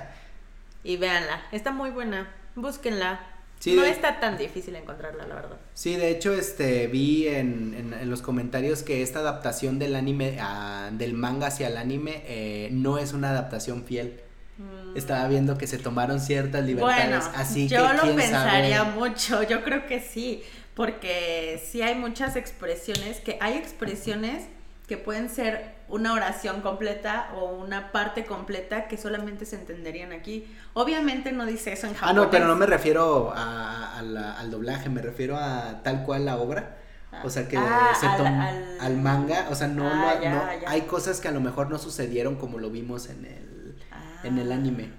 y 0.85 0.97
véanla, 0.97 1.43
está 1.51 1.73
muy 1.73 1.91
buena, 1.91 2.33
búsquenla 2.55 3.32
no 3.67 3.85
está 3.85 4.21
tan 4.21 4.37
difícil 4.37 4.75
encontrarla, 4.77 5.27
la 5.27 5.35
verdad. 5.35 5.57
Sí, 5.75 5.97
de 5.97 6.11
hecho, 6.11 6.33
este, 6.33 6.87
vi 6.89 7.29
en, 7.29 7.95
en, 8.01 8.11
los 8.11 8.23
comentarios 8.23 8.83
que 8.83 9.03
esta 9.03 9.21
adaptación 9.21 9.79
del 9.79 9.95
anime, 9.95 10.39
ah, 10.41 10.91
del 10.93 11.15
manga 11.15 11.47
hacia 11.47 11.69
el 11.69 11.77
anime, 11.77 12.23
eh, 12.27 12.69
no 12.73 12.99
es 12.99 13.13
una 13.13 13.31
adaptación 13.31 13.85
fiel. 13.85 14.21
Mm. 14.59 14.97
Estaba 14.97 15.29
viendo 15.29 15.57
que 15.57 15.67
se 15.67 15.79
tomaron 15.79 16.21
ciertas 16.21 16.65
libertades, 16.65 17.09
bueno, 17.09 17.33
así 17.37 17.69
yo 17.69 17.89
que 17.89 18.07
lo 18.07 18.17
pensaría 18.17 18.85
mucho, 18.85 19.43
yo 19.45 19.63
creo 19.63 19.87
que 19.87 20.01
sí, 20.01 20.43
porque 20.75 21.63
sí 21.65 21.83
hay 21.83 21.95
muchas 21.95 22.37
expresiones, 22.37 23.21
que 23.21 23.39
hay 23.41 23.55
expresiones 23.55 24.45
que 24.87 24.97
pueden 24.97 25.29
ser 25.29 25.75
una 25.89 26.13
oración 26.13 26.61
completa 26.61 27.31
o 27.37 27.53
una 27.53 27.93
parte 27.93 28.25
completa 28.25 28.89
que 28.89 28.97
solamente 28.97 29.47
se 29.47 29.57
entenderían 29.57 30.13
aquí. 30.13 30.47
Obviamente 30.75 31.33
no 31.33 31.47
dice 31.47 31.73
eso 31.73 31.87
en 31.87 31.95
japonés. 31.95 32.17
Ah, 32.17 32.25
no, 32.25 32.31
pero 32.31 32.47
no 32.47 32.57
me 32.57 32.67
refiero 32.67 33.33
a, 33.35 33.99
al 33.99 34.51
doblaje, 34.51 34.89
me 34.89 35.03
refiero 35.03 35.37
a 35.37 35.83
tal 35.83 36.05
cual 36.05 36.25
la 36.25 36.37
obra. 36.37 36.79
O 37.25 37.31
sea 37.31 37.47
que 37.47 37.57
ah, 37.59 37.93
se 37.99 38.07
al, 38.07 38.97
manga, 38.97 39.49
o 39.51 39.55
sea, 39.55 39.69
no, 39.69 39.87
ah, 39.87 40.15
no, 40.25 40.69
hay 40.69 40.83
cosas 40.83 41.21
que 41.21 41.29
a 41.29 41.31
lo 41.31 41.41
mejor 41.41 41.69
no 41.71 41.79
sucedieron 41.79 42.37
como 42.37 42.59
lo 42.59 42.71
vimos 42.71 43.11
en 43.11 43.27
el, 43.27 43.77
en 44.25 44.39
el 44.39 44.51
anime. 44.51 44.91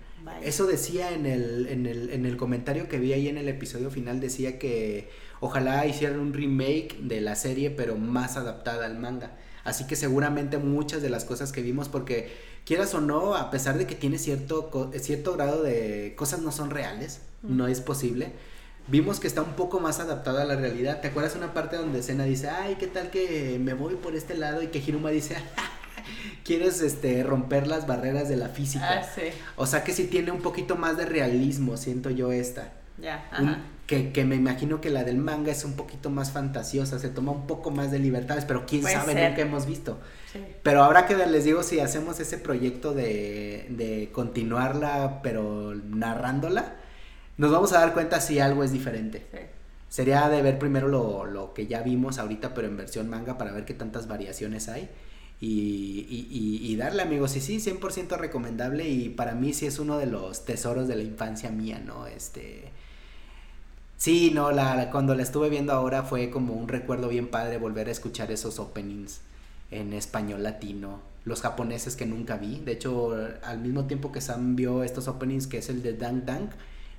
Eso 0.42 0.66
decía 0.68 1.12
en 1.12 1.26
el, 1.26 1.68
en, 1.68 1.86
el, 1.86 2.12
en 2.12 2.26
el 2.26 2.38
comentario 2.38 2.88
que 2.88 3.00
vi 3.00 3.14
ahí 3.14 3.28
en 3.28 3.38
el 3.38 3.50
episodio 3.50 3.90
final, 3.90 4.22
decía 4.22 4.58
que 4.60 5.10
ojalá 5.40 5.86
hicieran 5.86 6.20
un 6.20 6.34
remake 6.34 6.98
de 7.02 7.20
la 7.20 7.36
serie, 7.36 7.72
pero 7.72 7.98
más 7.98 8.38
adaptada 8.38 8.86
al 8.86 8.98
manga. 8.98 9.32
Así 9.64 9.88
que 9.88 9.96
seguramente 9.96 10.58
muchas 10.58 11.02
de 11.02 11.10
las 11.10 11.24
cosas 11.26 11.52
que 11.52 11.62
vimos, 11.62 11.88
porque 11.88 12.36
quieras 12.66 12.94
o 12.94 13.02
no, 13.02 13.36
a 13.36 13.50
pesar 13.50 13.78
de 13.78 13.88
que 13.88 13.96
tiene 13.96 14.18
cierto, 14.18 14.92
cierto 15.00 15.34
grado 15.34 15.64
de 15.64 16.14
cosas 16.18 16.42
no 16.42 16.52
son 16.52 16.70
reales, 16.70 17.22
no 17.44 17.68
es 17.68 17.80
posible, 17.80 18.34
vimos 18.88 19.20
que 19.20 19.28
está 19.28 19.42
un 19.42 19.54
poco 19.54 19.80
más 19.80 20.00
adaptada 20.00 20.42
a 20.42 20.46
la 20.46 20.56
realidad. 20.56 21.02
¿Te 21.02 21.08
acuerdas 21.08 21.36
una 21.36 21.54
parte 21.54 21.78
donde 21.78 22.04
Sena 22.04 22.26
dice, 22.26 22.50
ay, 22.50 22.76
qué 22.80 22.88
tal 22.88 23.10
que 23.10 23.58
me 23.60 23.74
voy 23.74 23.96
por 23.96 24.16
este 24.16 24.36
lado 24.36 24.62
y 24.62 24.68
que 24.68 24.80
Hiruma 24.80 25.12
dice, 25.12 25.38
quieres 26.44 26.82
este 26.82 27.24
romper 27.24 27.68
las 27.68 27.88
barreras 27.88 28.28
de 28.28 28.36
la 28.36 28.50
física. 28.50 29.00
Ah, 29.00 29.04
sí. 29.04 29.30
O 29.56 29.66
sea 29.66 29.84
que 29.84 29.94
sí 29.94 30.06
tiene 30.08 30.32
un 30.32 30.42
poquito 30.42 30.76
más 30.76 30.98
de 30.98 31.06
realismo, 31.06 31.78
siento 31.78 32.10
yo 32.10 32.32
esta. 32.32 32.74
Ya, 32.98 33.28
ajá. 33.32 33.60
Que, 33.88 34.12
que 34.12 34.24
me 34.26 34.36
imagino 34.36 34.80
que 34.82 34.90
la 34.90 35.04
del 35.04 35.18
manga 35.18 35.52
es 35.52 35.66
un 35.66 35.74
poquito 35.74 36.10
más 36.10 36.32
fantasiosa, 36.32 37.00
se 37.00 37.10
toma 37.10 37.32
un 37.32 37.48
poco 37.48 37.70
más 37.72 37.92
de 37.92 38.00
libertades, 38.00 38.46
pero 38.46 38.66
quién 38.66 38.82
Puede 38.82 38.96
sabe, 38.96 39.14
ser. 39.14 39.30
nunca 39.30 39.42
hemos 39.42 39.66
visto. 39.66 40.00
Sí. 40.32 40.40
Pero 40.64 40.84
ahora 40.84 41.06
que 41.06 41.16
les 41.16 41.44
digo, 41.44 41.64
si 41.64 41.80
hacemos 41.80 42.20
ese 42.20 42.38
proyecto 42.38 42.94
de, 42.94 43.68
de 43.70 44.10
continuarla, 44.14 45.22
pero 45.22 45.74
narrándola, 45.76 46.76
nos 47.38 47.52
vamos 47.52 47.74
a 47.74 47.80
dar 47.80 47.94
cuenta 47.94 48.22
si 48.22 48.40
algo 48.40 48.64
es 48.64 48.72
diferente. 48.72 49.28
sí. 49.32 49.40
Sería 49.90 50.28
de 50.28 50.42
ver 50.42 50.58
primero 50.58 50.88
lo, 50.88 51.26
lo 51.26 51.54
que 51.54 51.68
ya 51.68 51.84
vimos 51.84 52.18
ahorita, 52.18 52.56
pero 52.56 52.68
en 52.68 52.78
versión 52.78 53.10
manga, 53.10 53.38
para 53.38 53.52
ver 53.52 53.64
qué 53.64 53.76
tantas 53.76 54.08
variaciones 54.08 54.68
hay. 54.68 54.90
Y, 55.40 56.08
y, 56.10 56.28
y- 56.32 56.72
y 56.72 56.76
darle, 56.78 57.04
amigos. 57.04 57.36
Y 57.36 57.42
sí, 57.42 57.60
100% 57.60 58.18
recomendable. 58.18 58.88
Y 58.90 59.10
para 59.10 59.36
mí 59.36 59.54
sí 59.54 59.68
es 59.68 59.78
uno 59.78 60.00
de 60.00 60.08
los 60.08 60.46
tesoros 60.46 60.88
de 60.88 60.96
la 60.96 61.04
infancia 61.04 61.52
mía, 61.52 61.80
¿no? 61.86 62.08
Este. 62.08 62.72
Sí, 64.04 64.32
no, 64.34 64.52
la, 64.52 64.76
la- 64.76 64.92
cuando 64.92 65.16
la 65.16 65.24
estuve 65.24 65.50
viendo 65.50 65.72
ahora 65.74 66.04
fue 66.04 66.30
como 66.30 66.54
un 66.54 66.68
recuerdo 66.68 67.08
bien 67.08 67.28
padre 67.30 67.58
volver 67.58 67.88
a 67.88 67.92
escuchar 67.92 68.32
esos 68.32 68.60
openings 68.60 69.22
en 69.72 69.94
español 69.94 70.44
latino. 70.44 71.00
Los 71.26 71.42
japoneses 71.42 71.96
que 71.96 72.06
nunca 72.06 72.36
vi. 72.38 72.60
De 72.60 72.74
hecho, 72.74 73.16
al 73.44 73.60
mismo 73.60 73.86
tiempo 73.86 74.12
que 74.12 74.20
Sam 74.20 74.56
vio 74.58 74.84
estos 74.84 75.08
openings, 75.08 75.48
que 75.48 75.60
es 75.60 75.70
el 75.70 75.82
de 75.82 75.94
Dang 75.94 76.26
Dang 76.26 76.50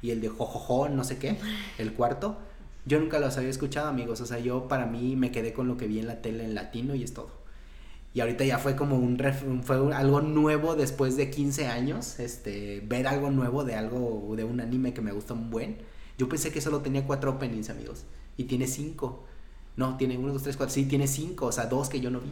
y 0.01 0.11
el 0.13 0.21
de 0.23 0.29
Jojojo, 0.31 0.89
no 0.89 1.05
sé 1.05 1.19
qué, 1.19 1.37
el 1.79 1.93
cuarto. 1.93 2.39
Yo 2.87 2.99
nunca 3.01 3.19
los 3.19 3.37
había 3.37 3.51
escuchado, 3.51 3.89
amigos. 3.89 4.21
O 4.23 4.27
sea, 4.27 4.39
yo 4.39 4.67
para 4.69 4.87
mí 4.87 5.15
me 5.17 5.31
quedé 5.31 5.53
con 5.53 5.69
lo 5.69 5.77
que 5.77 5.87
vi 5.87 5.99
en 5.99 6.07
la 6.07 6.23
tele 6.23 6.45
en 6.45 6.55
latino 6.55 6.95
y 6.95 7.03
es 7.05 7.13
todo. 7.15 7.29
Y 8.15 8.21
ahorita 8.21 8.45
ya 8.45 8.59
fue 8.59 8.77
como 8.77 8.97
un, 8.97 9.19
fue 9.65 9.95
algo 9.95 10.21
nuevo 10.21 10.77
después 10.77 11.17
de 11.17 11.31
15 11.31 11.67
años, 11.67 12.21
este, 12.21 12.81
ver 12.87 13.09
algo 13.09 13.31
nuevo 13.31 13.65
de 13.65 13.75
algo, 13.75 14.35
de 14.37 14.45
un 14.45 14.61
anime 14.61 14.95
que 14.95 15.01
me 15.01 15.11
gustó 15.13 15.35
un 15.35 15.51
buen. 15.51 15.79
Yo 16.19 16.29
pensé 16.29 16.53
que 16.53 16.61
solo 16.61 16.81
tenía 16.81 17.07
cuatro 17.07 17.33
openings, 17.33 17.71
amigos, 17.71 18.05
y 18.37 18.45
tiene 18.45 18.67
cinco. 18.67 19.25
No, 19.77 19.97
tiene 19.97 20.17
uno, 20.17 20.33
dos, 20.33 20.45
tres, 20.45 20.57
cuatro, 20.57 20.73
sí, 20.73 20.85
tiene 20.85 21.09
cinco, 21.09 21.47
o 21.47 21.53
sea, 21.53 21.67
dos 21.67 21.89
que 21.89 22.01
yo 22.01 22.09
no 22.11 22.21
vi. 22.21 22.31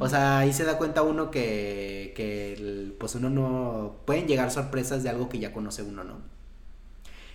O 0.00 0.08
sea, 0.08 0.38
ahí 0.40 0.52
se 0.52 0.64
da 0.64 0.78
cuenta 0.78 1.02
uno 1.02 1.30
que, 1.30 2.12
que 2.16 2.54
el- 2.54 2.96
pues 2.98 3.14
uno 3.14 3.30
no, 3.30 3.96
pueden 4.04 4.26
llegar 4.26 4.50
sorpresas 4.50 5.02
de 5.04 5.08
algo 5.10 5.28
que 5.28 5.38
ya 5.38 5.52
conoce 5.52 5.82
uno, 5.82 6.02
¿no? 6.02 6.16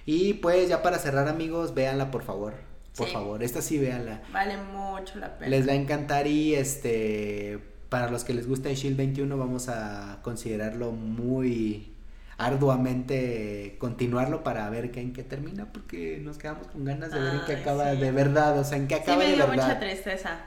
Y 0.06 0.34
pues 0.36 0.70
ya 0.70 0.82
para 0.84 1.00
cerrar, 1.00 1.28
amigos, 1.28 1.74
véanla, 1.74 2.12
por 2.12 2.24
favor. 2.24 2.54
Por 2.96 3.08
Sí. 3.08 3.14
favor, 3.14 3.44
esta 3.44 3.62
sí 3.62 3.78
véanla. 3.78 4.24
Vale 4.34 4.58
mucho 4.58 5.18
la 5.20 5.38
pena. 5.38 5.50
Les 5.52 5.68
va 5.68 5.72
a 5.74 5.76
encantar 5.76 6.28
y 6.28 6.56
este 6.56 7.60
para 7.90 8.10
los 8.12 8.24
que 8.26 8.34
les 8.34 8.48
gusta 8.48 8.70
Shield 8.74 8.98
21 8.98 9.38
vamos 9.38 9.70
a 9.70 10.20
considerarlo 10.24 10.92
muy 10.92 11.94
arduamente 12.38 13.76
continuarlo 13.80 14.44
para 14.44 14.70
ver 14.70 14.92
qué, 14.92 15.02
en 15.02 15.14
qué 15.14 15.24
termina 15.24 15.72
porque 15.74 16.20
nos 16.24 16.38
quedamos 16.38 16.68
con 16.68 16.86
ganas 16.86 17.12
de 17.12 17.20
ver 17.20 17.34
en 17.36 17.42
qué 17.46 17.56
acaba 17.56 17.92
sí. 17.94 17.98
de 17.98 18.12
verdad, 18.12 18.60
o 18.60 18.64
sea, 18.64 18.78
en 18.78 18.88
qué 18.88 18.96
Sí 18.96 19.02
acaba 19.02 19.18
me 19.18 19.26
de 19.26 19.36
dio 19.36 19.48
verdad. 19.48 19.68
mucha 19.68 19.80
tristeza. 19.80 20.38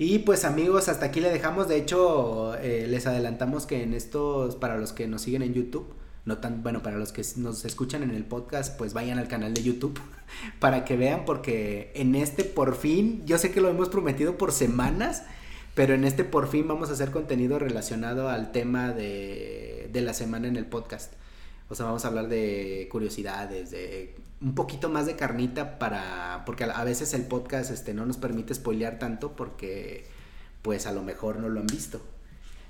Y 0.00 0.20
pues 0.20 0.44
amigos, 0.44 0.88
hasta 0.88 1.06
aquí 1.06 1.20
le 1.20 1.30
dejamos. 1.30 1.68
De 1.68 1.76
hecho, 1.76 2.54
eh, 2.56 2.86
les 2.88 3.06
adelantamos 3.06 3.66
que 3.66 3.82
en 3.82 3.94
estos, 3.94 4.54
para 4.54 4.76
los 4.76 4.92
que 4.92 5.08
nos 5.08 5.22
siguen 5.22 5.42
en 5.42 5.54
YouTube, 5.54 5.92
no 6.24 6.38
tan, 6.38 6.62
bueno, 6.62 6.82
para 6.82 6.98
los 6.98 7.10
que 7.10 7.22
nos 7.36 7.64
escuchan 7.64 8.04
en 8.04 8.10
el 8.10 8.24
podcast, 8.24 8.78
pues 8.78 8.92
vayan 8.92 9.18
al 9.18 9.26
canal 9.26 9.54
de 9.54 9.62
YouTube 9.62 9.98
para 10.60 10.84
que 10.84 10.96
vean, 10.96 11.24
porque 11.24 11.90
en 11.96 12.14
este 12.14 12.44
por 12.44 12.76
fin, 12.76 13.22
yo 13.26 13.38
sé 13.38 13.50
que 13.50 13.60
lo 13.60 13.70
hemos 13.70 13.88
prometido 13.88 14.38
por 14.38 14.52
semanas, 14.52 15.24
pero 15.78 15.94
en 15.94 16.02
este 16.02 16.24
por 16.24 16.48
fin 16.48 16.66
vamos 16.66 16.90
a 16.90 16.94
hacer 16.94 17.12
contenido 17.12 17.56
relacionado 17.60 18.28
al 18.28 18.50
tema 18.50 18.90
de, 18.90 19.88
de 19.92 20.00
la 20.00 20.12
semana 20.12 20.48
en 20.48 20.56
el 20.56 20.66
podcast. 20.66 21.12
O 21.68 21.76
sea, 21.76 21.86
vamos 21.86 22.04
a 22.04 22.08
hablar 22.08 22.26
de 22.26 22.88
curiosidades, 22.90 23.70
de 23.70 24.16
un 24.40 24.56
poquito 24.56 24.88
más 24.88 25.06
de 25.06 25.14
carnita 25.14 25.78
para 25.78 26.42
porque 26.46 26.64
a, 26.64 26.82
veces 26.82 27.14
el 27.14 27.22
podcast 27.26 27.70
este 27.70 27.94
no 27.94 28.06
nos 28.06 28.16
permite 28.16 28.54
spoilear 28.54 28.98
tanto 28.98 29.36
porque 29.36 30.04
pues 30.62 30.84
a 30.88 30.92
lo 30.92 31.04
mejor 31.04 31.38
no 31.38 31.48
lo 31.48 31.60
han 31.60 31.68
visto. 31.68 32.00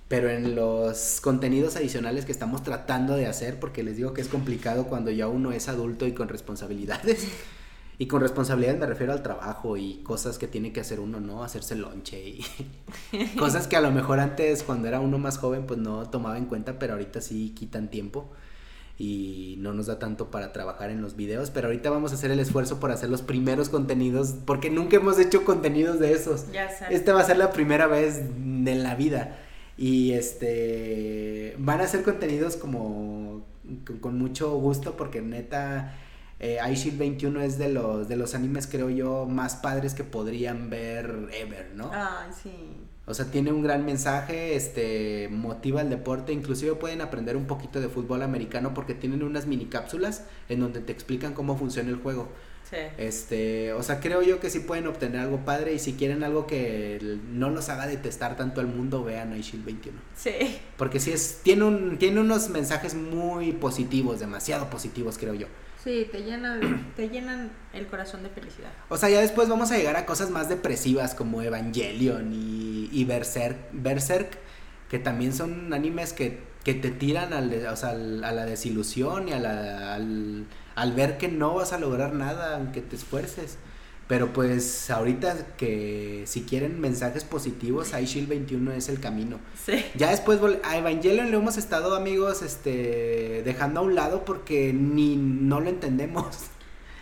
Pero 0.09 0.28
en 0.28 0.55
los 0.55 1.22
contenidos 1.22 1.76
adicionales 1.76 2.26
que 2.26 2.32
estamos 2.32 2.62
tratando 2.62 3.16
de 3.16 3.24
hacer, 3.24 3.59
porque 3.59 3.82
les 3.82 3.97
digo 3.97 4.12
que 4.12 4.20
es 4.20 4.28
complicado 4.28 4.85
cuando 4.85 5.10
ya 5.10 5.28
uno 5.28 5.52
es 5.52 5.70
adulto 5.70 6.06
y 6.06 6.12
con 6.12 6.28
responsabilidades. 6.28 7.26
Y 8.01 8.07
con 8.07 8.20
responsabilidades 8.20 8.79
me 8.79 8.87
refiero 8.87 9.12
al 9.12 9.25
trabajo 9.25 9.77
y 9.77 9.97
cosas 10.05 10.39
que 10.39 10.47
tiene 10.47 10.73
que 10.73 10.81
hacer 10.81 11.01
uno, 11.01 11.19
¿no? 11.19 11.43
Hacerse 11.43 11.75
lonche 11.75 12.29
y 12.29 12.45
cosas 13.39 13.66
que 13.66 13.75
a 13.77 13.81
lo 13.81 13.91
mejor 13.91 14.20
antes 14.20 14.62
cuando 14.62 14.87
era 14.87 15.01
uno 15.01 15.19
más 15.19 15.37
joven 15.39 15.66
pues 15.66 15.81
no 15.81 16.09
tomaba 16.09 16.39
en 16.39 16.47
cuenta, 16.47 16.79
pero 16.79 16.93
ahorita 16.93 17.20
sí 17.20 17.53
quitan 17.57 17.91
tiempo 17.91 18.31
y 18.99 19.57
no 19.59 19.73
nos 19.73 19.87
da 19.87 19.99
tanto 19.99 20.31
para 20.31 20.53
trabajar 20.53 20.91
en 20.91 21.03
los 21.03 21.16
videos, 21.16 21.51
pero 21.51 21.69
ahorita 21.69 21.91
vamos 21.91 22.12
a 22.12 22.15
hacer 22.15 22.31
el 22.31 22.39
esfuerzo 22.39 22.79
por 22.79 22.93
hacer 22.93 23.11
los 23.11 23.23
primeros 23.23 23.69
contenidos 23.69 24.37
porque 24.45 24.70
nunca 24.70 24.97
hemos 24.97 25.19
hecho 25.19 25.45
contenidos 25.45 25.99
de 25.99 26.12
esos. 26.12 26.53
Ya 26.53 26.70
sé. 26.70 26.87
Esta 26.91 27.15
va 27.15 27.20
a 27.20 27.25
ser 27.25 27.37
la 27.37 27.51
primera 27.51 27.89
vez 27.89 28.19
en 28.19 28.83
la 28.85 28.95
vida. 28.95 29.39
Y 29.77 30.12
este 30.12 31.55
van 31.59 31.81
a 31.81 31.87
ser 31.89 32.03
contenidos 32.03 32.57
como 32.57 33.45
con, 33.85 33.99
con 33.99 34.19
mucho 34.19 34.57
gusto 34.57 34.97
porque 34.97 35.20
neta 35.20 35.95
eh, 36.40 36.59
iShield 36.70 36.98
21 36.98 37.40
es 37.43 37.59
de 37.59 37.69
los 37.69 38.09
de 38.09 38.16
los 38.16 38.35
animes 38.35 38.66
creo 38.66 38.90
yo 38.90 39.27
más 39.27 39.56
padres 39.56 39.94
que 39.94 40.05
podrían 40.05 40.70
ver 40.70 41.28
ever, 41.32 41.73
¿no? 41.74 41.90
Ay, 41.93 42.31
sí. 42.43 42.51
O 43.09 43.15
sea, 43.15 43.24
tiene 43.31 43.51
un 43.52 43.62
gran 43.62 43.86
mensaje, 43.86 44.55
este, 44.55 45.28
motiva 45.31 45.81
el 45.81 45.89
deporte, 45.89 46.35
inclusive 46.35 46.74
pueden 46.74 47.01
aprender 47.01 47.39
un 47.39 47.47
poquito 47.47 47.81
de 47.81 47.89
fútbol 47.89 48.20
americano 48.23 48.74
porque 48.74 48.93
tienen 48.93 49.23
unas 49.23 49.47
mini 49.47 49.65
cápsulas 49.65 50.24
en 50.51 50.60
donde 50.60 50.81
te 50.81 50.93
explican 50.93 51.32
cómo 51.32 51.56
funciona 51.56 51.89
el 51.89 51.97
juego. 51.97 52.28
Sí. 52.69 52.77
Este, 52.98 53.73
o 53.73 53.82
sea, 53.82 54.01
creo 54.01 54.20
yo 54.20 54.40
que 54.40 54.51
sí 54.51 54.60
pueden 54.60 54.86
obtener 54.86 55.23
algo 55.23 55.39
padre 55.39 55.73
y 55.73 55.78
si 55.78 55.94
quieren 55.94 56.23
algo 56.23 56.47
que 56.47 57.19
no 57.31 57.48
los 57.48 57.70
haga 57.70 57.86
detestar 57.86 58.36
tanto 58.36 58.60
al 58.60 58.66
mundo, 58.66 59.02
vean 59.02 59.35
iShield 59.35 59.65
21. 59.65 59.98
Sí. 60.15 60.59
Porque 60.77 61.01
sí 61.01 61.10
es, 61.10 61.40
tiene 61.43 61.65
un, 61.65 61.97
tiene 61.97 62.20
unos 62.20 62.51
mensajes 62.51 62.94
muy 62.94 63.52
positivos, 63.52 64.20
demasiado 64.20 64.69
positivos, 64.69 65.16
creo 65.16 65.32
yo. 65.32 65.47
Sí, 65.82 66.09
te 66.10 66.22
llenan, 66.22 66.92
te 66.96 67.09
llenan 67.09 67.50
el 67.72 67.86
corazón 67.86 68.22
de 68.22 68.28
felicidad. 68.30 68.70
O 68.88 68.96
sea, 68.96 69.09
ya 69.09 69.20
después 69.20 69.48
vamos 69.48 69.70
a 69.70 69.76
llegar 69.78 69.96
a 69.96 70.06
cosas 70.06 70.30
más 70.30 70.48
depresivas 70.48 71.14
como 71.14 71.40
Evangelion 71.42 72.32
y, 72.32 72.88
y 72.92 73.05
Berserk, 73.05 73.56
Berserk, 73.72 74.38
que 74.90 74.98
también 74.98 75.32
son 75.32 75.72
animes 75.72 76.12
que, 76.12 76.40
que 76.64 76.74
te 76.74 76.90
tiran 76.90 77.32
al, 77.32 77.52
o 77.66 77.76
sea, 77.76 77.90
a 77.90 77.94
la 77.94 78.44
desilusión 78.44 79.28
y 79.28 79.32
a 79.32 79.38
la- 79.38 79.94
al, 79.94 80.46
al 80.74 80.92
ver 80.94 81.16
que 81.16 81.28
no 81.28 81.55
vas 81.55 81.72
a 81.72 81.78
lograr 81.78 82.12
nada 82.12 82.56
aunque 82.56 82.80
te 82.82 82.96
esfuerces. 82.96 83.59
Pero 84.09 84.32
pues 84.32 84.90
ahorita 84.90 85.55
que 85.59 86.22
si 86.26 86.43
quieren 86.43 86.80
mensajes 86.80 87.24
positivos, 87.24 87.93
iShield 87.93 88.28
21 88.28 88.72
es 88.72 88.89
el 88.89 89.01
camino. 89.01 89.39
Sí. 89.66 89.85
Ya 89.97 90.10
después 90.10 90.40
a 90.64 90.78
Evangelion 90.78 91.30
lo 91.30 91.39
hemos 91.39 91.59
estado, 91.59 91.94
amigos, 91.94 92.40
este, 92.43 93.43
dejando 93.44 93.80
a 93.80 93.82
un 93.82 93.94
lado 93.94 94.24
porque 94.24 94.72
ni 94.72 95.16
no 95.16 95.60
lo 95.60 95.68
entendemos. 95.68 96.26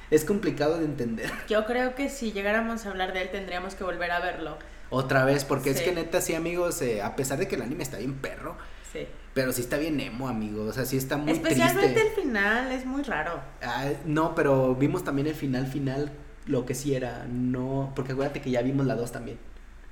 Es 0.08 0.24
complicado 0.24 0.78
de 0.78 0.84
entender. 0.84 1.28
Yo 1.48 1.66
creo 1.66 1.96
que 1.96 2.08
si 2.10 2.30
llegáramos 2.30 2.86
a 2.86 2.90
hablar 2.90 3.12
de 3.12 3.22
él 3.22 3.28
tendríamos 3.32 3.74
que 3.74 3.82
volver 3.82 4.12
a 4.12 4.20
verlo. 4.20 4.56
Otra 4.88 5.24
vez, 5.24 5.44
porque 5.44 5.70
es 5.70 5.80
que 5.80 5.90
neta, 5.90 6.20
sí, 6.20 6.32
amigos, 6.36 6.80
eh, 6.80 7.02
a 7.02 7.16
pesar 7.16 7.38
de 7.40 7.48
que 7.48 7.56
el 7.56 7.62
anime 7.62 7.82
está 7.82 7.98
bien 7.98 8.14
perro, 8.14 8.56
Sí. 8.92 9.00
pero 9.34 9.52
sí 9.52 9.62
está 9.62 9.78
bien 9.78 9.98
emo, 9.98 10.28
amigos. 10.28 10.68
O 10.68 10.72
sea, 10.72 10.84
sí 10.84 10.96
está 10.96 11.16
muy 11.16 11.32
Especialmente 11.32 11.88
triste. 11.92 12.08
el 12.08 12.22
final 12.22 12.70
es 12.70 12.86
muy 12.86 13.02
raro. 13.02 13.40
Ah, 13.62 13.88
no, 14.04 14.36
pero 14.36 14.76
vimos 14.76 15.02
también 15.02 15.26
el 15.26 15.34
final, 15.34 15.66
final, 15.66 16.12
lo 16.46 16.64
que 16.66 16.74
sí 16.74 16.94
era. 16.94 17.26
No, 17.28 17.92
porque 17.94 18.12
acuérdate 18.12 18.40
que 18.40 18.50
ya 18.50 18.62
vimos 18.62 18.86
la 18.86 18.94
2 18.94 19.12
también. 19.12 19.38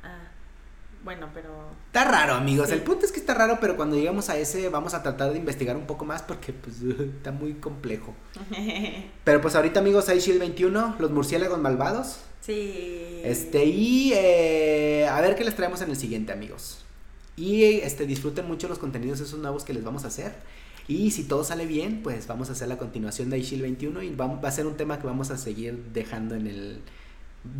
Ah, 0.03 0.29
bueno, 1.03 1.29
pero 1.35 1.51
Está 1.87 2.11
raro, 2.11 2.35
amigos. 2.35 2.69
Sí. 2.69 2.75
El 2.75 2.83
punto 2.83 3.07
es 3.07 3.13
que 3.13 3.21
está 3.21 3.35
raro, 3.35 3.59
pero 3.61 3.77
cuando 3.77 3.95
lleguemos 3.95 4.29
a 4.31 4.37
ese 4.37 4.69
vamos 4.69 4.95
a 4.95 5.03
tratar 5.03 5.33
de 5.33 5.39
investigar 5.39 5.77
un 5.77 5.87
poco 5.87 6.05
más 6.05 6.23
porque 6.23 6.53
pues 6.53 6.77
está 7.17 7.31
muy 7.31 7.55
complejo. 7.55 8.15
Pero 9.25 9.41
pues 9.41 9.55
ahorita, 9.55 9.81
amigos, 9.81 10.09
hay 10.09 10.19
Shield 10.19 10.41
21, 10.41 10.97
los 10.99 11.11
murciélagos 11.13 11.59
malvados. 11.61 12.21
sí. 12.41 13.21
Este, 13.25 13.65
y 13.65 14.13
eh, 14.15 15.09
a 15.09 15.21
ver 15.21 15.35
qué 15.35 15.45
les 15.45 15.55
traemos 15.57 15.81
en 15.83 15.91
el 15.91 15.97
siguiente, 15.97 16.33
amigos. 16.33 16.85
Y 17.37 17.65
este, 17.65 18.07
disfruten 18.07 18.47
mucho 18.47 18.69
los 18.69 18.79
contenidos 18.79 19.21
esos 19.21 19.39
nuevos 19.39 19.65
que 19.65 19.73
les 19.73 19.83
vamos 19.83 20.05
a 20.05 20.09
hacer. 20.09 20.35
Y 20.87 21.11
si 21.13 21.25
todo 21.25 21.45
sale 21.45 21.67
bien, 21.67 22.03
pues 22.03 22.27
vamos 22.27 22.51
a 22.51 22.53
hacer 22.53 22.69
la 22.69 22.77
continuación 22.77 23.31
de 23.31 23.39
iShield 23.39 23.63
21 23.63 24.03
y 24.03 24.15
va, 24.15 24.27
va 24.27 24.49
a 24.49 24.53
ser 24.53 24.67
un 24.67 24.77
tema 24.77 24.99
que 24.99 25.07
vamos 25.07 25.31
a 25.31 25.39
seguir 25.39 25.83
dejando 25.93 26.35
en 26.35 26.47
el... 26.47 26.81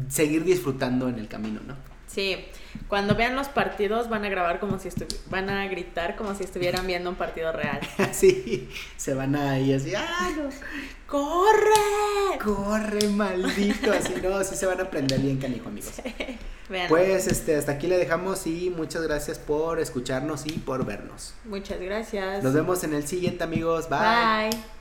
Seguir 0.09 0.45
disfrutando 0.45 1.09
en 1.09 1.19
el 1.19 1.29
camino, 1.29 1.61
¿no? 1.67 1.94
Sí, 2.15 2.45
cuando 2.87 3.17
vean 3.17 3.35
los 3.35 3.49
partidos 3.49 4.09
van 4.09 4.25
a 4.25 4.29
grabar 4.29 4.61
como 4.61 4.79
si 4.79 4.89
van 5.31 5.51
a 5.51 5.67
gritar 5.67 6.15
como 6.15 6.35
si 6.35 6.45
estuvieran 6.45 6.87
viendo 6.87 7.11
un 7.11 7.17
partido 7.17 7.51
real. 7.51 7.81
sí, 8.13 8.69
se 8.97 9.15
van 9.15 9.35
a 9.35 9.59
ir 9.59 9.75
así, 9.75 9.95
¡ah, 9.97 10.31
no! 10.37 10.49
¡Corre! 11.07 12.39
¡Corre, 12.43 13.09
maldito! 13.09 13.93
Así 13.93 14.15
no, 14.23 14.37
así 14.37 14.55
se 14.55 14.67
van 14.67 14.81
a 14.81 14.85
aprender 14.85 15.21
bien, 15.21 15.39
canijo, 15.39 15.69
amigos. 15.69 15.95
Pues 16.89 17.27
este, 17.27 17.57
hasta 17.57 17.73
aquí 17.73 17.87
le 17.87 17.99
dejamos 17.99 18.47
y 18.47 18.71
muchas 18.71 19.03
gracias 19.03 19.39
por 19.39 19.81
escucharnos 19.81 20.47
y 20.47 20.53
por 20.53 20.87
vernos. 20.87 21.35
Muchas 21.45 21.81
gracias. 21.81 22.43
Nos 22.43 22.55
vemos 22.55 22.85
en 22.85 22.95
el 22.95 23.07
siguiente, 23.07 23.45
amigos. 23.45 23.89
Bye. 23.89 24.51
Bye. 24.51 24.74